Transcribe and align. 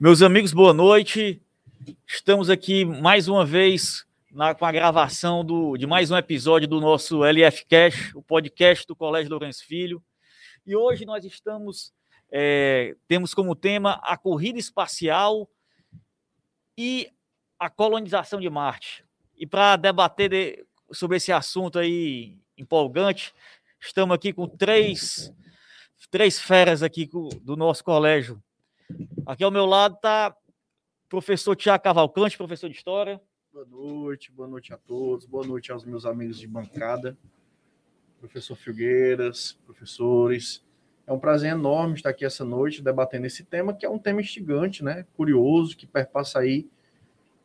Meus 0.00 0.22
amigos, 0.22 0.52
boa 0.52 0.72
noite. 0.72 1.42
Estamos 2.06 2.48
aqui 2.48 2.84
mais 2.84 3.26
uma 3.26 3.44
vez 3.44 4.06
na, 4.30 4.54
com 4.54 4.64
a 4.64 4.70
gravação 4.70 5.44
do, 5.44 5.76
de 5.76 5.88
mais 5.88 6.08
um 6.12 6.16
episódio 6.16 6.68
do 6.68 6.80
nosso 6.80 7.24
LF 7.24 7.66
Cash, 7.66 8.14
o 8.14 8.22
podcast 8.22 8.86
do 8.86 8.94
Colégio 8.94 9.28
Lourenço 9.28 9.66
Filho. 9.66 10.00
E 10.64 10.76
hoje 10.76 11.04
nós 11.04 11.24
estamos, 11.24 11.92
é, 12.30 12.94
temos 13.08 13.34
como 13.34 13.56
tema 13.56 14.00
a 14.04 14.16
corrida 14.16 14.56
espacial 14.56 15.50
e 16.78 17.10
a 17.58 17.68
colonização 17.68 18.38
de 18.40 18.48
Marte. 18.48 19.04
E 19.36 19.48
para 19.48 19.74
debater 19.74 20.30
de, 20.30 20.64
sobre 20.92 21.16
esse 21.16 21.32
assunto 21.32 21.76
aí 21.76 22.38
empolgante, 22.56 23.34
estamos 23.80 24.14
aqui 24.14 24.32
com 24.32 24.46
três, 24.46 25.34
três 26.08 26.38
feras 26.38 26.84
aqui 26.84 27.10
do 27.42 27.56
nosso 27.56 27.82
colégio 27.82 28.40
Aqui 29.26 29.44
ao 29.44 29.50
meu 29.50 29.66
lado 29.66 29.96
está 29.96 30.34
professor 31.08 31.54
Tiago 31.54 31.82
Cavalcante, 31.82 32.36
professor 32.36 32.68
de 32.68 32.76
História. 32.76 33.20
Boa 33.52 33.66
noite, 33.66 34.30
boa 34.32 34.48
noite 34.48 34.72
a 34.72 34.76
todos, 34.76 35.26
boa 35.26 35.46
noite 35.46 35.72
aos 35.72 35.84
meus 35.84 36.06
amigos 36.06 36.38
de 36.38 36.46
bancada, 36.46 37.16
professor 38.20 38.56
Filgueiras, 38.56 39.58
professores. 39.64 40.64
É 41.06 41.12
um 41.12 41.18
prazer 41.18 41.52
enorme 41.52 41.94
estar 41.94 42.10
aqui 42.10 42.24
essa 42.24 42.44
noite 42.44 42.82
debatendo 42.82 43.26
esse 43.26 43.44
tema, 43.44 43.74
que 43.74 43.86
é 43.86 43.90
um 43.90 43.98
tema 43.98 44.20
instigante, 44.20 44.84
né? 44.84 45.06
curioso, 45.16 45.76
que 45.76 45.86
perpassa 45.86 46.38
aí 46.38 46.68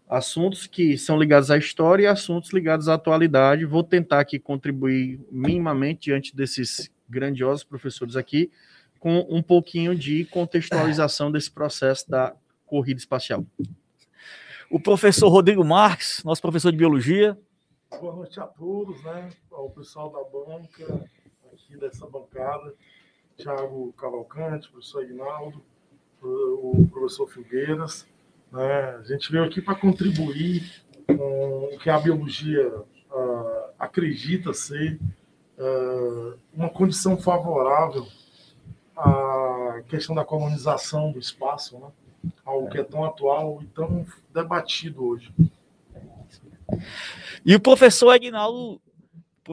assuntos 0.10 0.68
que 0.68 0.98
são 0.98 1.18
ligados 1.18 1.50
à 1.50 1.58
história 1.58 2.04
e 2.04 2.08
assuntos 2.08 2.52
ligados 2.52 2.88
à 2.88 2.96
atualidade. 2.96 3.66
Vou 3.66 3.84
tentar 3.84 4.20
aqui 4.20 4.38
contribuir 4.38 5.20
minimamente 5.32 6.02
diante 6.02 6.36
desses 6.36 6.92
grandiosos 7.10 7.64
professores 7.64 8.16
aqui, 8.16 8.52
com 9.04 9.20
um 9.30 9.44
pouquinho 9.44 9.94
de 9.94 10.24
contextualização 10.24 11.30
desse 11.30 11.52
processo 11.52 12.10
da 12.10 12.34
corrida 12.66 13.02
espacial. 13.02 13.46
O 14.72 14.80
professor 14.80 15.28
Rodrigo 15.28 15.62
Marques, 15.62 16.24
nosso 16.24 16.42
professor 16.42 16.72
de 16.72 16.78
biologia. 16.78 17.38
Boa 18.00 18.16
noite 18.16 18.40
a 18.40 18.46
todos, 18.46 19.04
né? 19.04 19.30
Ao 19.52 19.70
pessoal 19.70 20.10
da 20.10 20.24
banca, 20.24 21.06
aqui 21.52 21.76
dessa 21.76 22.08
bancada, 22.08 22.74
Tiago 23.36 23.92
Cavalcante, 23.98 24.72
professor 24.72 25.04
Ignaldo, 25.04 25.62
o 26.22 26.88
professor 26.90 27.28
Filgueiras. 27.28 28.08
Né? 28.54 28.96
A 29.00 29.04
gente 29.04 29.30
veio 29.30 29.44
aqui 29.44 29.62
para 29.62 29.76
contribuir 29.76 30.82
com 31.08 31.72
o 31.74 31.78
que 31.78 31.90
a 31.90 32.00
biologia 32.00 32.74
uh, 32.74 33.74
acredita 33.78 34.54
ser 34.54 34.98
uh, 35.58 36.40
uma 36.54 36.70
condição 36.70 37.18
favorável 37.18 38.08
a 38.96 39.82
questão 39.88 40.16
da 40.16 40.26
colonização 40.26 41.12
do 41.12 41.20
espaço, 41.20 41.80
né? 41.80 41.92
algo 42.46 42.70
que 42.70 42.80
é 42.80 42.84
tão 42.84 43.04
atual 43.04 43.62
e 43.62 43.68
tão 43.68 44.06
debatido 44.34 45.06
hoje. 45.06 45.34
E 47.46 47.56
o 47.56 47.60
professor 47.60 48.10
Aguinaldo, 48.10 48.82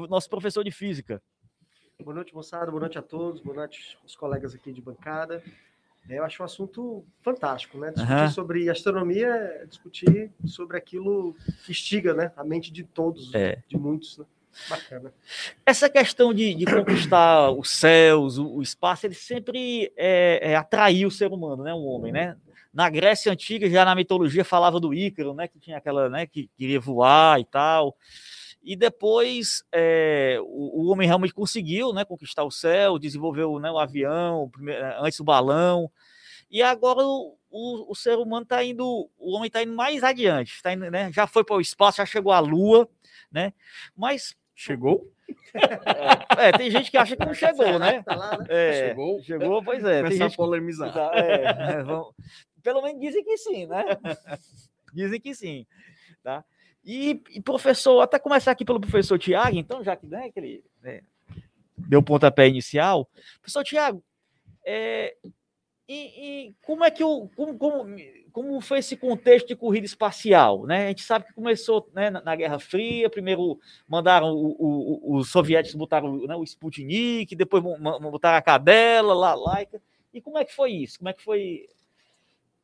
nosso 0.08 0.28
professor 0.28 0.62
de 0.62 0.70
física. 0.70 1.20
Boa 2.02 2.14
noite, 2.14 2.34
moçada. 2.34 2.70
Boa 2.70 2.80
noite 2.80 2.98
a 2.98 3.02
todos. 3.02 3.42
Boa 3.42 3.56
noite 3.56 3.98
aos 4.02 4.16
colegas 4.16 4.55
aqui 4.55 4.72
de 4.72 4.80
bancada. 4.80 5.42
É, 6.08 6.18
eu 6.18 6.24
acho 6.24 6.42
um 6.42 6.46
assunto 6.46 7.05
fantástico, 7.20 7.78
né? 7.78 7.91
Discutir 7.91 8.22
uhum. 8.22 8.30
sobre 8.30 8.70
astronomia 8.70 9.28
é 9.28 9.66
discutir 9.66 10.33
sobre 10.46 10.78
aquilo 10.78 11.34
que 11.64 11.72
instiga 11.72 12.14
né? 12.14 12.33
a 12.36 12.42
mente 12.42 12.72
de 12.72 12.84
todos, 12.84 13.34
é. 13.34 13.62
de 13.68 13.77
muitos. 13.77 14.17
Né? 14.17 14.24
Bacana. 14.68 15.12
Essa 15.64 15.88
questão 15.88 16.34
de, 16.34 16.55
de 16.55 16.64
conquistar 16.64 17.50
os 17.50 17.70
céus, 17.70 18.38
o, 18.38 18.56
o, 18.56 18.62
espaço, 18.62 19.06
ele 19.06 19.14
sempre 19.14 19.92
é, 19.96 20.52
é, 20.52 20.56
atraiu 20.56 21.08
o 21.08 21.11
ser 21.11 21.33
humano, 21.33 21.62
né? 21.62 21.72
O 21.72 21.84
homem, 21.84 22.12
né? 22.12 22.36
Na 22.72 22.89
Grécia 22.89 23.33
Antiga, 23.33 23.68
já 23.68 23.84
na 23.84 23.94
mitologia, 23.94 24.44
falava 24.44 24.78
do 24.78 24.94
Ícaro, 24.94 25.34
né? 25.34 25.48
Que 25.48 25.58
tinha 25.58 25.78
aquela, 25.78 26.08
né? 26.08 26.27
Que 26.27 26.48
queria 26.56 26.80
voar 26.80 27.40
e 27.40 27.44
tal. 27.44 27.96
E 28.62 28.77
depois 28.77 29.64
é, 29.72 30.39
o, 30.42 30.83
o, 30.83 30.90
homem 30.90 31.06
realmente 31.06 31.33
conseguiu, 31.33 31.92
né? 31.92 32.05
Conquistar 32.05 32.44
o 32.44 32.50
céu, 32.50 32.98
desenvolveu 32.98 33.58
né, 33.58 33.70
o 33.70 33.78
avião, 33.78 34.42
o 34.42 34.50
primeiro, 34.50 34.84
antes 35.02 35.18
o 35.18 35.24
balão. 35.24 35.90
E 36.50 36.62
agora 36.62 37.00
o, 37.00 37.36
o, 37.50 37.90
o 37.90 37.94
ser 37.94 38.16
humano 38.16 38.44
está 38.44 38.62
indo, 38.64 39.11
o 39.18 39.33
homem 39.33 39.48
está 39.48 39.62
indo 39.62 39.74
mais 39.74 40.02
adiante, 40.02 40.62
tá 40.62 40.72
indo, 40.72 40.90
né? 40.90 41.12
Já 41.12 41.27
foi 41.27 41.44
para 41.44 41.56
o 41.56 41.61
espaço, 41.61 41.98
já 41.98 42.06
chegou 42.06 42.33
à 42.33 42.38
Lua, 42.38 42.88
né? 43.30 43.52
Mas 43.96 44.36
Chegou? 44.61 45.11
É, 46.36 46.48
é, 46.48 46.52
tem 46.52 46.70
gente 46.70 46.90
que 46.90 46.98
acha 46.98 47.16
que 47.16 47.24
não 47.24 47.33
chegou, 47.33 47.78
né? 47.78 48.02
Tá 48.02 48.14
lá, 48.14 48.36
né? 48.36 48.44
É, 48.50 48.89
chegou? 48.89 49.22
Chegou, 49.22 49.64
pois 49.64 49.83
é. 49.83 50.02
Começar 50.02 50.08
tem 50.08 50.18
gente 50.18 50.34
a 50.34 50.36
polemizar. 50.36 50.92
Que... 50.92 51.18
É, 51.18 51.44
é, 51.78 51.83
vamos... 51.83 52.14
Pelo 52.62 52.83
menos 52.83 53.00
dizem 53.00 53.24
que 53.24 53.39
sim, 53.39 53.66
né? 53.66 53.84
Dizem 54.92 55.18
que 55.18 55.34
sim. 55.34 55.66
Tá? 56.22 56.44
E, 56.84 57.22
e, 57.30 57.40
professor, 57.40 58.02
até 58.02 58.18
começar 58.18 58.50
aqui 58.50 58.66
pelo 58.66 58.78
professor 58.78 59.18
Tiago, 59.18 59.56
então, 59.56 59.83
já 59.83 59.96
que, 59.96 60.06
né, 60.06 60.30
que 60.30 60.39
ele 60.39 60.64
né, 60.83 61.00
deu 61.78 62.00
o 62.00 62.05
pontapé 62.05 62.46
inicial. 62.46 63.08
Professor 63.40 63.64
Tiago, 63.64 64.05
é, 64.62 65.16
e, 65.92 65.95
e, 66.46 66.55
como 66.62 66.84
é 66.84 66.90
que 66.90 67.02
o. 67.02 67.28
Como, 67.34 67.58
como, 67.58 67.96
como 68.30 68.61
foi 68.61 68.78
esse 68.78 68.96
contexto 68.96 69.48
de 69.48 69.56
corrida 69.56 69.84
espacial? 69.84 70.64
Né? 70.64 70.84
A 70.84 70.89
gente 70.90 71.02
sabe 71.02 71.27
que 71.27 71.33
começou 71.33 71.90
né, 71.92 72.11
na, 72.11 72.36
Guerra 72.36 72.61
Fria, 72.61 73.11
primeiro 73.11 73.58
mandaram 73.89 74.33
o, 74.33 74.55
o, 74.56 75.17
os 75.17 75.33
soviéticos 75.33 75.74
botaram 75.77 76.17
né, 76.28 76.36
o 76.36 76.45
Sputnik, 76.45 77.34
depois 77.34 77.61
botaram 77.61 78.39
a 78.39 78.42
cadela, 78.42 79.14
lá, 79.14 79.34
Laika. 79.34 79.83
E 80.14 80.20
como 80.20 80.39
é 80.39 80.45
que 80.45 80.55
foi 80.55 80.70
isso? 80.70 80.98
Como 80.98 81.08
é 81.08 81.12
que 81.12 81.24
foi 81.24 81.67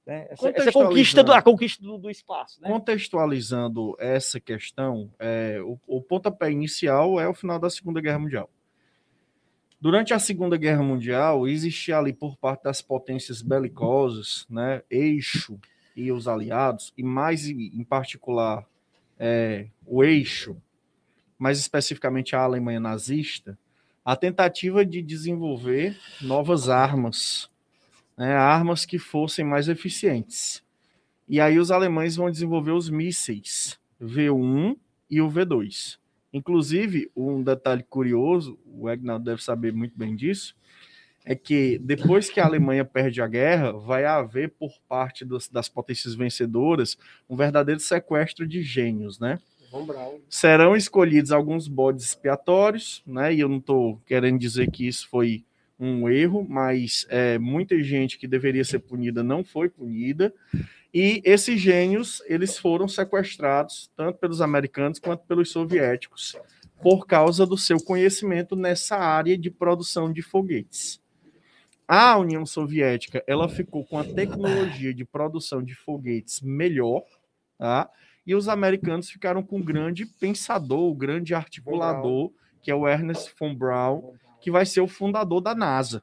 né, 0.06 0.28
essa, 0.30 0.48
essa, 0.50 0.72
conquista, 0.72 1.24
do, 1.24 1.32
a 1.32 1.42
conquista 1.42 1.82
do, 1.82 1.98
do 1.98 2.08
espaço? 2.08 2.62
Né? 2.62 2.68
Contextualizando 2.68 3.96
essa 3.98 4.38
questão, 4.38 5.10
é, 5.18 5.58
o, 5.62 5.76
o 5.84 6.00
pontapé 6.00 6.52
inicial 6.52 7.18
é 7.18 7.28
o 7.28 7.34
final 7.34 7.58
da 7.58 7.70
Segunda 7.70 8.00
Guerra 8.00 8.20
Mundial. 8.20 8.48
Durante 9.86 10.12
a 10.12 10.18
Segunda 10.18 10.56
Guerra 10.56 10.82
Mundial, 10.82 11.46
existia 11.46 11.96
ali 11.96 12.12
por 12.12 12.36
parte 12.36 12.64
das 12.64 12.82
potências 12.82 13.40
belicosas, 13.40 14.44
né, 14.50 14.82
eixo 14.90 15.60
e 15.94 16.10
os 16.10 16.26
aliados, 16.26 16.92
e 16.98 17.04
mais 17.04 17.48
em 17.48 17.84
particular 17.84 18.66
é, 19.16 19.68
o 19.86 20.02
eixo, 20.02 20.60
mais 21.38 21.60
especificamente 21.60 22.34
a 22.34 22.40
Alemanha 22.40 22.80
nazista, 22.80 23.56
a 24.04 24.16
tentativa 24.16 24.84
de 24.84 25.00
desenvolver 25.00 25.96
novas 26.20 26.68
armas, 26.68 27.48
né, 28.16 28.34
armas 28.34 28.84
que 28.84 28.98
fossem 28.98 29.44
mais 29.44 29.68
eficientes. 29.68 30.64
E 31.28 31.40
aí 31.40 31.60
os 31.60 31.70
alemães 31.70 32.16
vão 32.16 32.28
desenvolver 32.28 32.72
os 32.72 32.90
mísseis 32.90 33.78
V1 34.02 34.76
e 35.08 35.20
o 35.20 35.28
V2. 35.30 35.96
Inclusive, 36.36 37.10
um 37.16 37.42
detalhe 37.42 37.82
curioso, 37.82 38.58
o 38.66 38.90
Egnaldo 38.90 39.24
deve 39.24 39.42
saber 39.42 39.72
muito 39.72 39.96
bem 39.96 40.14
disso, 40.14 40.54
é 41.24 41.34
que 41.34 41.78
depois 41.78 42.28
que 42.28 42.38
a 42.38 42.44
Alemanha 42.44 42.84
perde 42.84 43.22
a 43.22 43.26
guerra, 43.26 43.72
vai 43.72 44.04
haver 44.04 44.50
por 44.50 44.70
parte 44.86 45.24
dos, 45.24 45.48
das 45.48 45.66
potências 45.66 46.14
vencedoras 46.14 46.98
um 47.26 47.34
verdadeiro 47.34 47.80
sequestro 47.80 48.46
de 48.46 48.62
gênios, 48.62 49.18
né? 49.18 49.40
Serão 50.28 50.76
escolhidos 50.76 51.32
alguns 51.32 51.66
bodes 51.68 52.04
expiatórios, 52.04 53.02
né? 53.06 53.32
E 53.34 53.40
eu 53.40 53.48
não 53.48 53.56
estou 53.56 53.98
querendo 54.04 54.38
dizer 54.38 54.70
que 54.70 54.86
isso 54.86 55.08
foi 55.08 55.42
um 55.80 56.06
erro, 56.06 56.46
mas 56.46 57.06
é, 57.08 57.38
muita 57.38 57.82
gente 57.82 58.18
que 58.18 58.28
deveria 58.28 58.64
ser 58.64 58.80
punida 58.80 59.22
não 59.22 59.42
foi 59.42 59.70
punida. 59.70 60.34
E 60.98 61.20
esses 61.26 61.60
gênios, 61.60 62.22
eles 62.24 62.56
foram 62.56 62.88
sequestrados 62.88 63.90
tanto 63.94 64.18
pelos 64.18 64.40
americanos 64.40 64.98
quanto 64.98 65.26
pelos 65.26 65.50
soviéticos, 65.50 66.34
por 66.82 67.06
causa 67.06 67.44
do 67.44 67.58
seu 67.58 67.78
conhecimento 67.78 68.56
nessa 68.56 68.96
área 68.96 69.36
de 69.36 69.50
produção 69.50 70.10
de 70.10 70.22
foguetes. 70.22 70.98
A 71.86 72.16
União 72.16 72.46
Soviética, 72.46 73.22
ela 73.26 73.46
ficou 73.46 73.84
com 73.84 73.98
a 73.98 74.04
tecnologia 74.04 74.94
de 74.94 75.04
produção 75.04 75.62
de 75.62 75.74
foguetes 75.74 76.40
melhor, 76.40 77.04
tá? 77.58 77.90
E 78.26 78.34
os 78.34 78.48
americanos 78.48 79.10
ficaram 79.10 79.42
com 79.42 79.60
o 79.60 79.62
grande 79.62 80.06
pensador, 80.06 80.90
o 80.90 80.94
grande 80.94 81.34
articulador, 81.34 82.32
que 82.62 82.70
é 82.70 82.74
o 82.74 82.88
Ernest 82.88 83.34
von 83.38 83.54
Braun, 83.54 84.14
que 84.40 84.50
vai 84.50 84.64
ser 84.64 84.80
o 84.80 84.88
fundador 84.88 85.42
da 85.42 85.54
NASA. 85.54 86.02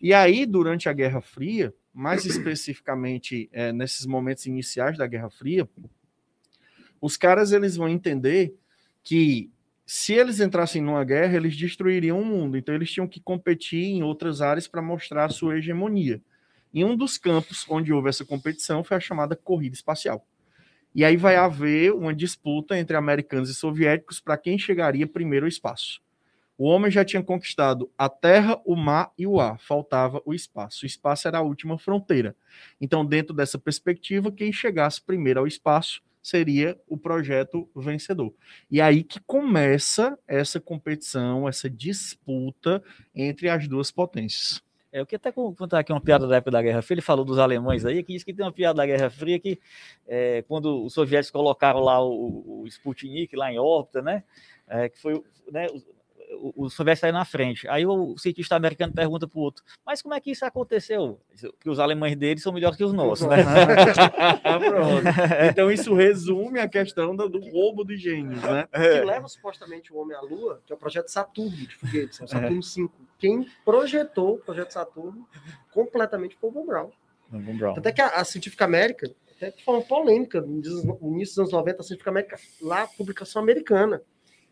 E 0.00 0.14
aí, 0.14 0.46
durante 0.46 0.88
a 0.88 0.92
Guerra 0.94 1.20
Fria, 1.20 1.74
mais 1.92 2.24
especificamente 2.24 3.48
é, 3.52 3.72
nesses 3.72 4.06
momentos 4.06 4.46
iniciais 4.46 4.96
da 4.96 5.06
Guerra 5.06 5.30
Fria, 5.30 5.68
os 7.00 7.16
caras 7.16 7.52
eles 7.52 7.76
vão 7.76 7.88
entender 7.88 8.54
que 9.02 9.50
se 9.86 10.12
eles 10.12 10.38
entrassem 10.38 10.82
numa 10.82 11.02
guerra, 11.02 11.36
eles 11.36 11.56
destruiriam 11.56 12.20
o 12.20 12.24
mundo. 12.24 12.58
Então 12.58 12.74
eles 12.74 12.92
tinham 12.92 13.08
que 13.08 13.20
competir 13.20 13.84
em 13.84 14.02
outras 14.02 14.42
áreas 14.42 14.68
para 14.68 14.82
mostrar 14.82 15.24
a 15.24 15.30
sua 15.30 15.56
hegemonia. 15.56 16.20
E 16.74 16.84
um 16.84 16.94
dos 16.94 17.16
campos 17.16 17.64
onde 17.68 17.92
houve 17.92 18.10
essa 18.10 18.24
competição 18.24 18.84
foi 18.84 18.98
a 18.98 19.00
chamada 19.00 19.34
corrida 19.34 19.74
espacial. 19.74 20.26
E 20.94 21.04
aí 21.04 21.16
vai 21.16 21.36
haver 21.36 21.92
uma 21.92 22.14
disputa 22.14 22.78
entre 22.78 22.96
americanos 22.96 23.48
e 23.48 23.54
soviéticos 23.54 24.20
para 24.20 24.36
quem 24.36 24.58
chegaria 24.58 25.06
primeiro 25.06 25.46
ao 25.46 25.48
espaço. 25.48 26.02
O 26.58 26.66
homem 26.66 26.90
já 26.90 27.04
tinha 27.04 27.22
conquistado 27.22 27.88
a 27.96 28.08
terra, 28.08 28.60
o 28.64 28.74
mar 28.74 29.12
e 29.16 29.28
o 29.28 29.40
ar, 29.40 29.60
faltava 29.60 30.20
o 30.26 30.34
espaço. 30.34 30.84
O 30.84 30.86
espaço 30.86 31.28
era 31.28 31.38
a 31.38 31.42
última 31.42 31.78
fronteira. 31.78 32.34
Então, 32.80 33.06
dentro 33.06 33.32
dessa 33.32 33.56
perspectiva, 33.56 34.32
quem 34.32 34.52
chegasse 34.52 35.00
primeiro 35.00 35.38
ao 35.38 35.46
espaço 35.46 36.02
seria 36.20 36.76
o 36.88 36.98
projeto 36.98 37.68
vencedor. 37.76 38.34
E 38.68 38.80
aí 38.80 39.04
que 39.04 39.20
começa 39.20 40.18
essa 40.26 40.58
competição, 40.58 41.48
essa 41.48 41.70
disputa 41.70 42.82
entre 43.14 43.48
as 43.48 43.68
duas 43.68 43.92
potências. 43.92 44.60
É, 44.90 45.00
eu 45.00 45.06
queria 45.06 45.18
até 45.18 45.30
contar 45.30 45.78
aqui 45.78 45.92
uma 45.92 46.00
piada 46.00 46.26
da 46.26 46.36
época 46.36 46.50
da 46.50 46.62
Guerra 46.62 46.82
Fria, 46.82 46.94
ele 46.94 47.02
falou 47.02 47.24
dos 47.24 47.38
alemães 47.38 47.84
aí, 47.84 48.02
que 48.02 48.12
diz 48.12 48.24
que 48.24 48.34
tem 48.34 48.44
uma 48.44 48.52
piada 48.52 48.78
da 48.78 48.86
Guerra 48.86 49.10
Fria 49.10 49.38
que 49.38 49.60
é, 50.06 50.42
quando 50.48 50.84
os 50.84 50.94
soviéticos 50.94 51.30
colocaram 51.30 51.80
lá 51.80 52.02
o, 52.02 52.62
o 52.62 52.66
Sputnik 52.66 53.36
lá 53.36 53.52
em 53.52 53.58
órbita, 53.58 54.00
né, 54.02 54.24
é, 54.66 54.88
que 54.88 54.98
foi, 54.98 55.22
né, 55.52 55.66
o, 56.32 56.64
o 56.64 56.70
soviético 56.70 57.06
está 57.06 57.18
na 57.18 57.24
frente. 57.24 57.68
Aí 57.68 57.86
o, 57.86 58.16
cientista 58.18 58.56
americano 58.56 58.92
pergunta 58.92 59.26
para 59.26 59.38
o 59.38 59.42
outro, 59.42 59.64
mas 59.84 60.02
como 60.02 60.14
é 60.14 60.20
que 60.20 60.30
isso 60.30 60.44
aconteceu? 60.44 61.20
Porque 61.52 61.70
os 61.70 61.78
alemães 61.78 62.16
deles 62.16 62.42
são 62.42 62.52
melhores 62.52 62.76
que 62.76 62.84
os 62.84 62.92
nossos, 62.92 63.26
né? 63.26 63.36
então 65.50 65.70
isso 65.70 65.94
resume 65.94 66.60
a 66.60 66.68
questão 66.68 67.14
do, 67.14 67.28
do 67.28 67.40
roubo 67.50 67.84
de 67.84 67.96
gênios, 67.96 68.42
né? 68.42 68.66
Que 68.72 69.04
leva 69.04 69.28
supostamente 69.28 69.92
o 69.92 69.98
homem 69.98 70.16
à 70.16 70.20
Lua, 70.20 70.62
que 70.66 70.72
é 70.72 70.76
o 70.76 70.78
projeto 70.78 71.08
Saturno 71.08 71.56
de 71.56 71.74
foguetes, 71.74 72.20
é 72.20 72.24
o 72.24 72.28
Saturno 72.28 72.62
5. 72.62 72.94
Quem 73.18 73.46
projetou 73.64 74.34
o 74.34 74.38
projeto 74.38 74.72
Saturno 74.72 75.26
completamente 75.72 76.36
foi 76.40 76.50
o 76.50 76.52
Von 76.52 76.66
Braun. 76.66 76.90
Braun. 77.30 77.74
Até 77.76 77.92
que 77.92 78.00
a, 78.00 78.08
a 78.08 78.24
Científica 78.24 78.64
América, 78.64 79.10
até 79.36 79.50
que 79.50 79.64
foi 79.64 79.74
uma 79.74 79.82
polêmica 79.82 80.40
no 80.40 80.58
início 81.12 81.34
dos 81.34 81.38
anos 81.38 81.52
90, 81.52 81.80
a 81.80 81.84
Científica 81.84 82.10
América, 82.10 82.38
lá, 82.60 82.86
publicação 82.86 83.42
americana 83.42 84.02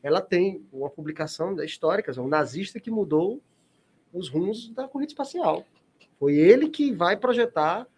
ela 0.07 0.21
tem 0.21 0.65
uma 0.73 0.89
publicação 0.89 1.61
histórica, 1.65 2.13
é 2.17 2.21
um 2.21 2.29
nazista 2.29 2.79
que 2.79 2.93
mudou 2.93 3.43
os 4.13 4.29
rumos 4.29 4.69
da 4.69 4.87
corrida 4.87 5.11
espacial. 5.11 5.67
Foi 6.17 6.37
ele 6.37 6.69
que 6.69 6.93
vai 6.93 7.17
projetar, 7.17 7.89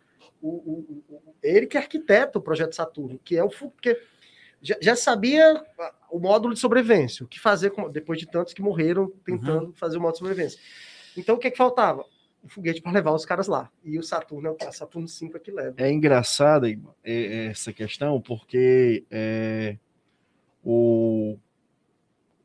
o, 0.41 0.49
o, 0.49 1.05
o 1.11 1.35
ele 1.43 1.67
que 1.67 1.77
arquiteta 1.77 2.39
o 2.39 2.43
projeto 2.43 2.75
Saturno, 2.75 3.21
que 3.23 3.37
é 3.37 3.45
o 3.45 3.51
porque 3.51 4.01
já, 4.63 4.79
já, 4.81 4.97
sabia 4.97 5.63
o 6.11 6.19
módulo 6.19 6.55
de 6.55 6.61
sobrevivência, 6.61 7.27
o 7.27 7.29
que 7.29 7.39
fazer 7.39 7.73
com, 7.73 7.91
depois 7.91 8.19
de 8.19 8.25
tantos 8.25 8.55
que 8.55 8.63
morreram 8.63 9.13
tentando 9.23 9.67
uhum. 9.67 9.73
fazer 9.75 9.99
o 9.99 10.01
módulo 10.01 10.15
de 10.15 10.19
sobrevivência. 10.19 10.59
Então 11.15 11.35
o 11.35 11.39
que, 11.39 11.49
é 11.49 11.51
que 11.51 11.59
faltava? 11.59 12.07
O 12.43 12.49
foguete 12.49 12.81
para 12.81 12.93
levar 12.93 13.13
os 13.13 13.27
caras 13.27 13.49
lá. 13.49 13.71
E 13.85 13.99
o 13.99 14.03
Saturno 14.03 14.57
é 14.59 14.67
o 14.67 14.73
Saturno 14.73 15.07
5 15.07 15.37
é 15.37 15.41
que 15.41 15.51
leva. 15.51 15.75
É 15.77 15.93
engraçado 15.93 16.65
essa 17.05 17.71
questão, 17.71 18.19
porque 18.19 19.05
é, 19.11 19.77
o 20.65 21.37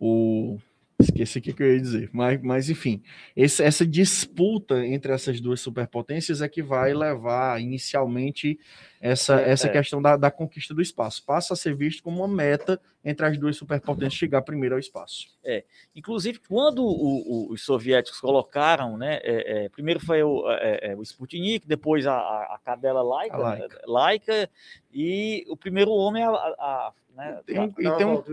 o 0.03 0.59
esqueci 0.99 1.39
o 1.39 1.41
que, 1.41 1.61
eu 1.61 1.73
ia 1.73 1.81
dizer, 1.81 2.09
mas, 2.13 2.41
mas 2.41 2.69
enfim, 2.69 3.01
esse, 3.35 3.61
essa 3.63 3.85
disputa 3.85 4.85
entre 4.85 5.11
essas 5.11 5.39
duas 5.39 5.59
superpotências 5.59 6.41
é 6.41 6.47
que 6.47 6.61
vai 6.61 6.93
levar 6.93 7.61
inicialmente 7.61 8.59
essa, 9.01 9.41
é, 9.41 9.51
essa 9.51 9.67
é. 9.67 9.69
questão 9.69 10.01
da, 10.01 10.15
da, 10.15 10.31
conquista 10.31 10.73
do 10.73 10.81
espaço. 10.81 11.25
Passa 11.25 11.53
a 11.53 11.57
ser 11.57 11.75
visto 11.75 12.03
como 12.03 12.17
uma 12.17 12.27
meta 12.27 12.79
entre 13.03 13.25
as 13.25 13.37
duas 13.37 13.57
superpotências 13.57 14.13
chegar 14.13 14.41
primeiro 14.41 14.75
ao 14.75 14.79
espaço. 14.79 15.27
É, 15.43 15.63
inclusive 15.95 16.39
quando 16.47 16.83
o, 16.83 17.49
o, 17.49 17.51
os 17.51 17.63
soviéticos 17.63 18.19
colocaram, 18.19 18.97
né, 18.97 19.19
é, 19.23 19.65
é 19.65 19.69
primeiro 19.69 19.99
foi 19.99 20.23
o, 20.23 20.49
é, 20.49 20.91
é, 20.91 20.95
o 20.95 21.01
Sputnik, 21.01 21.67
depois 21.67 22.07
a, 22.07 22.17
a 22.17 22.59
cadela 22.63 23.01
laica, 23.01 23.35
a 23.35 23.39
laica. 23.39 23.81
laica, 23.85 24.49
e 24.91 25.43
o 25.49 25.57
primeiro 25.57 25.91
homem 25.91 26.23
a, 26.23 26.29
a 26.29 26.93
né? 27.15 27.39
Tem 27.45 27.59
um, 27.59 27.67
e 27.77 27.97
tem 27.97 28.05
um, 28.05 28.23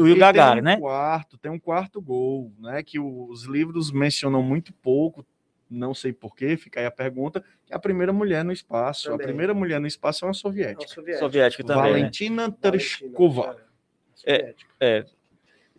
o 0.00 0.06
Yuri 0.06 0.20
Gagarin, 0.20 0.60
né? 0.60 0.76
Quarto, 0.76 1.36
tem 1.36 1.50
um 1.50 1.58
quarto 1.58 2.00
gol, 2.00 2.52
né? 2.58 2.82
Que 2.82 2.98
os 2.98 3.44
livros 3.44 3.90
mencionam 3.90 4.40
muito 4.42 4.72
pouco, 4.72 5.26
não 5.68 5.92
sei 5.94 6.12
porquê, 6.12 6.56
fica 6.56 6.80
aí 6.80 6.86
a 6.86 6.90
pergunta, 6.90 7.42
que 7.66 7.72
é 7.72 7.76
a 7.76 7.78
primeira 7.78 8.12
mulher 8.12 8.44
no 8.44 8.52
espaço. 8.52 9.10
Também. 9.10 9.24
A 9.24 9.28
primeira 9.28 9.54
mulher 9.54 9.80
no 9.80 9.86
espaço 9.86 10.24
é 10.24 10.28
uma 10.28 10.34
soviética. 10.34 10.84
É 10.84 10.86
uma 10.86 10.94
soviética. 10.94 11.24
soviética 11.24 11.64
também. 11.64 11.82
Né? 11.82 11.98
Valentina 11.98 12.48
né? 12.48 12.54
Tereshkova. 12.60 13.69
É, 14.26 14.54
é, 14.80 15.04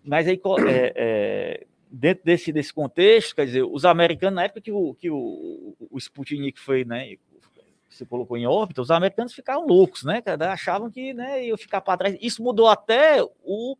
mas 0.03 0.27
aí, 0.27 0.39
é, 0.67 0.93
é, 0.95 1.67
dentro 1.89 2.23
desse, 2.23 2.51
desse 2.51 2.73
contexto, 2.73 3.35
quer 3.35 3.45
dizer, 3.45 3.63
os 3.63 3.85
americanos, 3.85 4.35
na 4.35 4.43
época 4.43 4.61
que 4.61 4.71
o, 4.71 4.93
que 4.95 5.09
o, 5.09 5.75
o 5.89 5.97
Sputnik 5.97 6.59
foi, 6.59 6.83
né, 6.83 7.15
se 7.89 8.05
colocou 8.05 8.37
em 8.37 8.47
órbita, 8.47 8.81
os 8.81 8.89
americanos 8.89 9.33
ficaram 9.33 9.67
loucos, 9.67 10.03
né? 10.03 10.23
Achavam 10.49 10.89
que 10.89 11.13
né, 11.13 11.45
ia 11.45 11.57
ficar 11.57 11.81
para 11.81 11.97
trás. 11.97 12.17
Isso 12.21 12.41
mudou 12.41 12.67
até 12.67 13.21
o, 13.43 13.77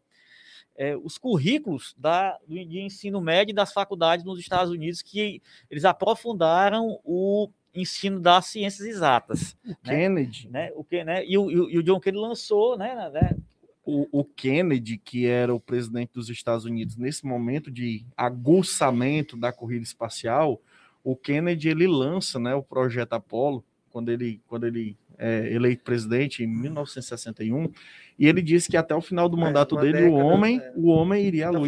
é, 0.76 0.96
os 0.98 1.18
currículos 1.18 1.96
da, 1.98 2.38
de 2.48 2.82
ensino 2.82 3.22
médio 3.22 3.56
das 3.56 3.72
faculdades 3.72 4.26
nos 4.26 4.40
Estados 4.40 4.72
Unidos, 4.72 5.02
que 5.02 5.42
eles 5.70 5.86
aprofundaram 5.86 7.00
o 7.04 7.50
ensino 7.74 8.20
das 8.20 8.48
ciências 8.48 8.86
exatas. 8.86 9.56
O 9.66 9.70
né? 9.70 9.76
Kennedy. 9.84 10.50
Né? 10.50 10.72
O 10.76 10.84
que, 10.84 11.04
né? 11.04 11.26
E, 11.26 11.38
o, 11.38 11.50
e 11.70 11.78
o 11.78 11.84
John 11.84 12.00
Kennedy 12.00 12.22
lançou, 12.22 12.78
né? 12.78 13.10
né? 13.12 13.36
O, 13.84 14.08
o, 14.12 14.24
Kennedy, 14.24 14.98
que 14.98 15.26
era 15.26 15.54
o 15.54 15.60
presidente 15.60 16.12
dos 16.14 16.30
Estados 16.30 16.66
Unidos 16.66 16.96
nesse 16.98 17.26
momento 17.26 17.72
de 17.72 18.06
aguçamento 18.16 19.36
da 19.36 19.52
corrida 19.52 19.84
espacial, 19.84 20.62
o 21.04 21.16
Kennedy 21.16 21.70
ele 21.70 21.88
lança 21.88 22.40
né, 22.40 22.54
o 22.54 22.62
projeto 22.62 23.14
Apollo, 23.14 23.64
quando 23.90 24.10
ele, 24.10 24.40
quando 24.48 24.68
ele 24.68 24.96
é 25.18 25.54
eleito 25.54 25.84
presidente 25.84 26.44
em 26.44 26.48
1961, 26.48 27.72
e 28.18 28.28
ele 28.28 28.42
disse 28.42 28.70
que 28.70 28.78
até 28.78 28.96
o 28.96 29.02
final 29.02 29.28
do 29.28 29.38
é, 29.38 29.42
mandato 29.42 29.78
é, 29.78 29.82
dele 29.82 29.94
década, 29.94 30.12
o 30.12 30.16
homem, 30.16 30.60
é. 30.60 30.74
o 30.76 30.88
homem 30.88 31.26
iria 31.26 31.48
à 31.48 31.52
lua 31.52 31.68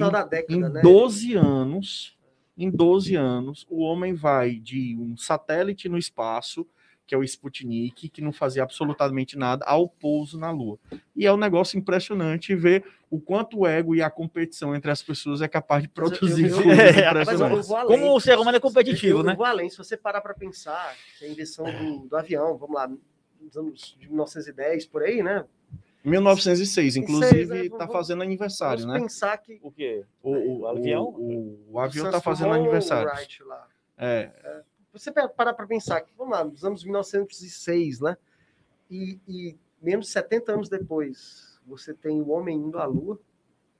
em, 0.50 0.56
em 0.56 0.59
né? 0.59 0.81
12 0.81 1.36
anos, 1.36 2.18
em 2.57 2.69
12 2.69 3.16
anos, 3.16 3.66
o 3.69 3.81
homem 3.81 4.13
vai 4.13 4.56
de 4.56 4.95
um 5.00 5.18
satélite 5.18 5.89
no 5.89 5.98
espaço 5.98 6.68
que 7.13 7.15
é 7.15 7.19
o 7.19 7.24
Sputnik, 7.24 8.10
que 8.10 8.21
não 8.24 8.33
fazia 8.33 8.63
absolutamente 8.63 9.38
nada, 9.38 9.63
ao 9.65 9.88
pouso 9.88 10.36
na 10.39 10.50
Lua. 10.50 10.80
E 11.15 11.27
é 11.27 11.31
um 11.31 11.38
negócio 11.38 11.77
impressionante 11.77 12.56
ver 12.56 12.83
o 13.07 13.21
quanto 13.21 13.60
o 13.60 13.68
ego 13.68 13.94
e 13.94 14.01
a 14.01 14.10
competição 14.10 14.75
entre 14.75 14.89
as 14.89 15.04
pessoas 15.04 15.39
é 15.39 15.48
capaz 15.48 15.83
de 15.83 15.89
produzir 15.89 16.50
eu, 16.50 16.62
eu, 16.63 16.71
é, 16.74 17.86
Como 17.86 18.15
o 18.15 18.19
ser 18.19 18.39
humano 18.39 18.57
é 18.57 18.60
competitivo, 18.60 19.19
eu, 19.19 19.24
né? 19.24 19.36
vou 19.36 19.45
além, 19.45 19.69
se 19.69 19.77
você 19.77 19.95
parar 19.95 20.21
para 20.21 20.33
pensar, 20.33 20.95
a 21.21 21.27
invenção 21.27 21.65
do, 21.65 22.07
do, 22.07 22.18
avião, 22.18 22.57
vamos 22.57 22.76
lá, 22.76 22.90
nos 23.40 23.56
anos 23.56 23.95
de 23.99 24.07
1910, 24.07 24.88
por 24.88 25.04
aí, 25.04 25.21
né? 25.21 25.45
1906, 26.04 26.95
inclusive 26.95 27.68
está 27.68 27.88
fazendo 27.88 28.23
aniversário, 28.23 28.88
né? 28.88 28.99
pensar 28.99 29.38
que... 29.38 29.59
O 29.61 29.71
quê? 29.71 30.04
O, 30.23 30.31
o, 30.31 30.59
o 30.61 30.68
avião? 30.68 31.04
O, 31.04 31.73
o 31.73 31.80
avião 31.80 32.07
está 32.07 32.19
fazendo 32.19 32.54
aniversário. 32.54 33.11
É. 33.95 34.31
é 34.44 34.72
você 34.94 35.12
parar 35.12 35.54
para 35.54 35.68
pensar 35.68 36.02
que, 36.02 36.12
vamos 36.16 36.33
lá, 36.33 36.44
nos 36.44 36.64
anos 36.64 36.83
1906, 36.83 38.00
né? 38.00 38.16
E, 38.90 39.19
e 39.28 39.57
menos 39.81 40.06
de 40.06 40.12
70 40.12 40.52
anos 40.54 40.69
depois, 40.69 41.59
você 41.66 41.94
tem 41.94 42.21
o 42.21 42.30
homem 42.30 42.57
indo 42.57 42.78
à 42.78 42.85
Lua, 42.85 43.19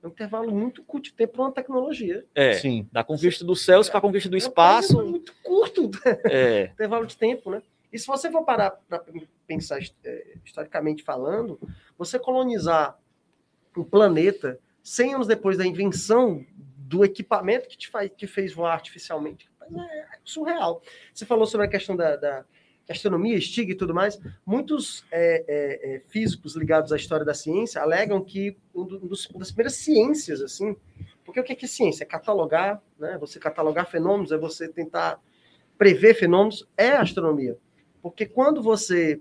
é 0.02 0.06
um 0.06 0.10
intervalo 0.10 0.50
muito 0.52 0.82
curto 0.82 1.04
de 1.04 1.14
tempo 1.14 1.34
para 1.34 1.42
uma 1.42 1.52
tecnologia. 1.52 2.26
É, 2.34 2.54
Sim. 2.54 2.86
da 2.92 3.02
conquista 3.02 3.42
dos 3.42 3.64
céus 3.64 3.88
para 3.88 3.98
a 3.98 4.02
conquista 4.02 4.28
do 4.28 4.36
é 4.36 4.38
espaço. 4.38 5.00
Um 5.00 5.10
muito 5.10 5.32
curto, 5.42 5.90
é. 6.28 6.64
intervalo 6.64 7.06
de 7.06 7.16
tempo, 7.16 7.50
né? 7.50 7.62
E 7.90 7.98
se 7.98 8.06
você 8.06 8.30
for 8.30 8.44
parar 8.44 8.72
para 8.72 9.02
pensar 9.46 9.80
é, 10.04 10.36
historicamente 10.44 11.02
falando, 11.02 11.58
você 11.96 12.18
colonizar 12.18 12.98
o 13.74 13.84
planeta 13.84 14.58
100 14.82 15.14
anos 15.14 15.26
depois 15.26 15.56
da 15.56 15.64
invenção 15.64 16.44
do 16.76 17.04
equipamento 17.04 17.68
que 17.68 17.78
te 17.78 17.88
faz, 17.88 18.10
que 18.14 18.26
fez 18.26 18.52
voar 18.52 18.74
artificialmente, 18.74 19.48
é 19.70 20.18
surreal. 20.24 20.82
Você 21.12 21.26
falou 21.26 21.46
sobre 21.46 21.66
a 21.66 21.70
questão 21.70 21.96
da, 21.96 22.16
da 22.16 22.44
astronomia, 22.88 23.40
Stig 23.40 23.70
e 23.70 23.74
tudo 23.74 23.94
mais. 23.94 24.18
Muitos 24.44 25.04
é, 25.10 25.44
é, 25.46 25.94
é, 25.96 26.00
físicos 26.08 26.54
ligados 26.54 26.92
à 26.92 26.96
história 26.96 27.24
da 27.24 27.34
ciência 27.34 27.80
alegam 27.80 28.22
que 28.22 28.56
um, 28.74 28.84
dos, 28.84 29.26
uma 29.30 29.38
das 29.38 29.50
primeiras 29.50 29.74
ciências, 29.76 30.40
assim, 30.40 30.76
porque 31.24 31.40
o 31.40 31.44
que 31.44 31.64
é, 31.64 31.68
ciência? 31.68 32.04
É 32.04 32.06
catalogar, 32.06 32.82
né? 32.98 33.16
Você 33.18 33.38
catalogar 33.38 33.90
fenômenos, 33.90 34.32
é 34.32 34.36
você 34.36 34.68
tentar 34.68 35.20
prever 35.78 36.14
fenômenos, 36.14 36.68
é 36.76 36.90
astronomia. 36.90 37.56
Porque 38.02 38.26
quando 38.26 38.62
você 38.62 39.20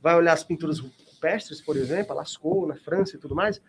vai 0.00 0.14
olhar 0.14 0.32
as 0.32 0.44
pinturas 0.44 0.78
rupestres, 0.78 1.60
por 1.60 1.76
exemplo, 1.76 2.12
a 2.12 2.16
Lascaux, 2.16 2.68
na 2.68 2.76
França 2.76 3.16
e 3.16 3.18
tudo 3.18 3.34
mais, 3.34 3.60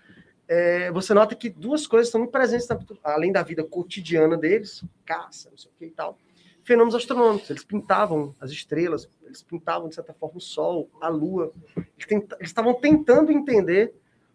é, 0.54 0.92
você 0.92 1.14
nota 1.14 1.34
que 1.34 1.50
duas 1.50 1.88
coisas 1.88 2.10
estão 2.10 2.20
muito 2.20 2.32
presentes, 2.32 2.68
na, 2.68 2.78
além 3.06 3.32
da 3.32 3.42
vida 3.42 3.64
cotidiana 3.64 4.36
deles, 4.36 4.84
caça, 5.06 5.50
não 5.50 5.58
sei 5.58 5.72
o 5.72 5.74
que 5.80 5.86
e 5.86 5.92
tal, 5.92 6.20
fenômenos 6.62 6.94
astronômicos. 6.94 7.50
Eles 7.50 7.64
pintavam 7.64 8.36
as 8.38 8.52
estrelas, 8.52 9.10
eles 9.24 9.42
pintavam, 9.42 9.88
de 9.88 9.96
certa 9.96 10.14
forma, 10.14 10.40
o 10.40 10.42
Sol, 10.42 10.90
a 11.00 11.08
Lua. 11.08 11.54
Eles 11.78 12.26
estavam 12.42 12.74
tentando 12.74 13.32
entender 13.32 13.94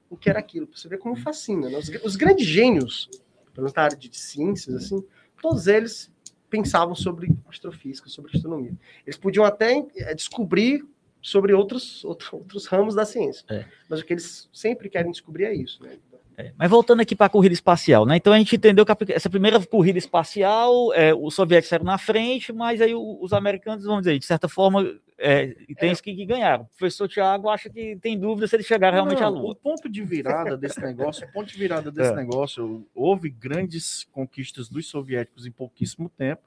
o 0.08 0.16
que 0.16 0.30
era 0.30 0.38
aquilo. 0.38 0.66
Você 0.74 0.88
vê 0.88 0.96
como 0.96 1.16
fascina. 1.16 1.68
Né? 1.68 1.76
Os, 1.76 1.90
os, 2.02 2.16
grandes 2.16 2.46
gênios, 2.46 3.10
pelo 3.52 3.70
na 3.76 3.82
área 3.82 3.96
de 3.98 4.16
ciências, 4.16 4.74
assim, 4.74 5.04
todos 5.42 5.66
eles 5.66 6.10
pensavam 6.48 6.94
sobre 6.94 7.30
astrofísica, 7.46 8.08
sobre 8.08 8.34
astronomia. 8.34 8.72
Eles 9.04 9.18
podiam 9.18 9.44
até 9.44 9.86
é, 9.96 10.14
descobrir 10.14 10.82
sobre 11.26 11.52
outros, 11.52 12.04
outros, 12.04 12.32
outros 12.32 12.66
ramos 12.66 12.94
da 12.94 13.04
ciência. 13.04 13.44
É. 13.48 13.64
Mas 13.88 13.98
o 13.98 14.04
que 14.04 14.12
eles 14.12 14.48
sempre 14.52 14.88
querem 14.88 15.10
descobrir 15.10 15.44
é 15.46 15.54
isso, 15.54 15.82
né? 15.82 15.98
É, 16.38 16.52
mas 16.56 16.70
voltando 16.70 17.00
aqui 17.00 17.16
para 17.16 17.26
a 17.26 17.30
corrida 17.30 17.52
espacial, 17.52 18.06
né? 18.06 18.16
Então 18.16 18.32
a 18.32 18.38
gente 18.38 18.54
entendeu 18.54 18.86
que 18.86 18.92
a, 18.92 18.96
essa 19.08 19.28
primeira 19.28 19.58
corrida 19.66 19.98
espacial, 19.98 20.92
é, 20.94 21.12
os 21.12 21.34
soviéticos 21.34 21.70
saíram 21.70 21.84
na 21.84 21.98
frente, 21.98 22.52
mas 22.52 22.80
aí 22.80 22.94
os 22.94 23.32
americanos, 23.32 23.84
vamos 23.84 24.02
dizer, 24.02 24.16
de 24.18 24.24
certa 24.24 24.48
forma, 24.48 24.88
é, 25.18 25.46
tem 25.80 25.90
é. 25.90 25.94
que, 25.96 26.14
que 26.14 26.26
ganharam. 26.26 26.64
O 26.64 26.78
professor 26.78 27.08
Tiago 27.08 27.48
acha 27.48 27.68
que 27.68 27.96
tem 27.96 28.16
dúvida 28.16 28.46
se 28.46 28.54
eles 28.54 28.66
chegaram 28.66 28.94
realmente 28.94 29.20
Não, 29.20 29.26
à 29.26 29.30
Lua. 29.30 29.52
O 29.52 29.56
ponto 29.56 29.88
de 29.88 30.04
virada 30.04 30.56
desse 30.56 30.80
negócio, 30.80 31.26
o 31.26 31.32
ponto 31.32 31.50
de 31.50 31.58
virada 31.58 31.90
desse 31.90 32.12
é. 32.12 32.16
negócio, 32.16 32.86
houve 32.94 33.30
grandes 33.30 34.04
conquistas 34.12 34.68
dos 34.68 34.86
soviéticos 34.86 35.44
em 35.44 35.50
pouquíssimo 35.50 36.08
tempo, 36.08 36.42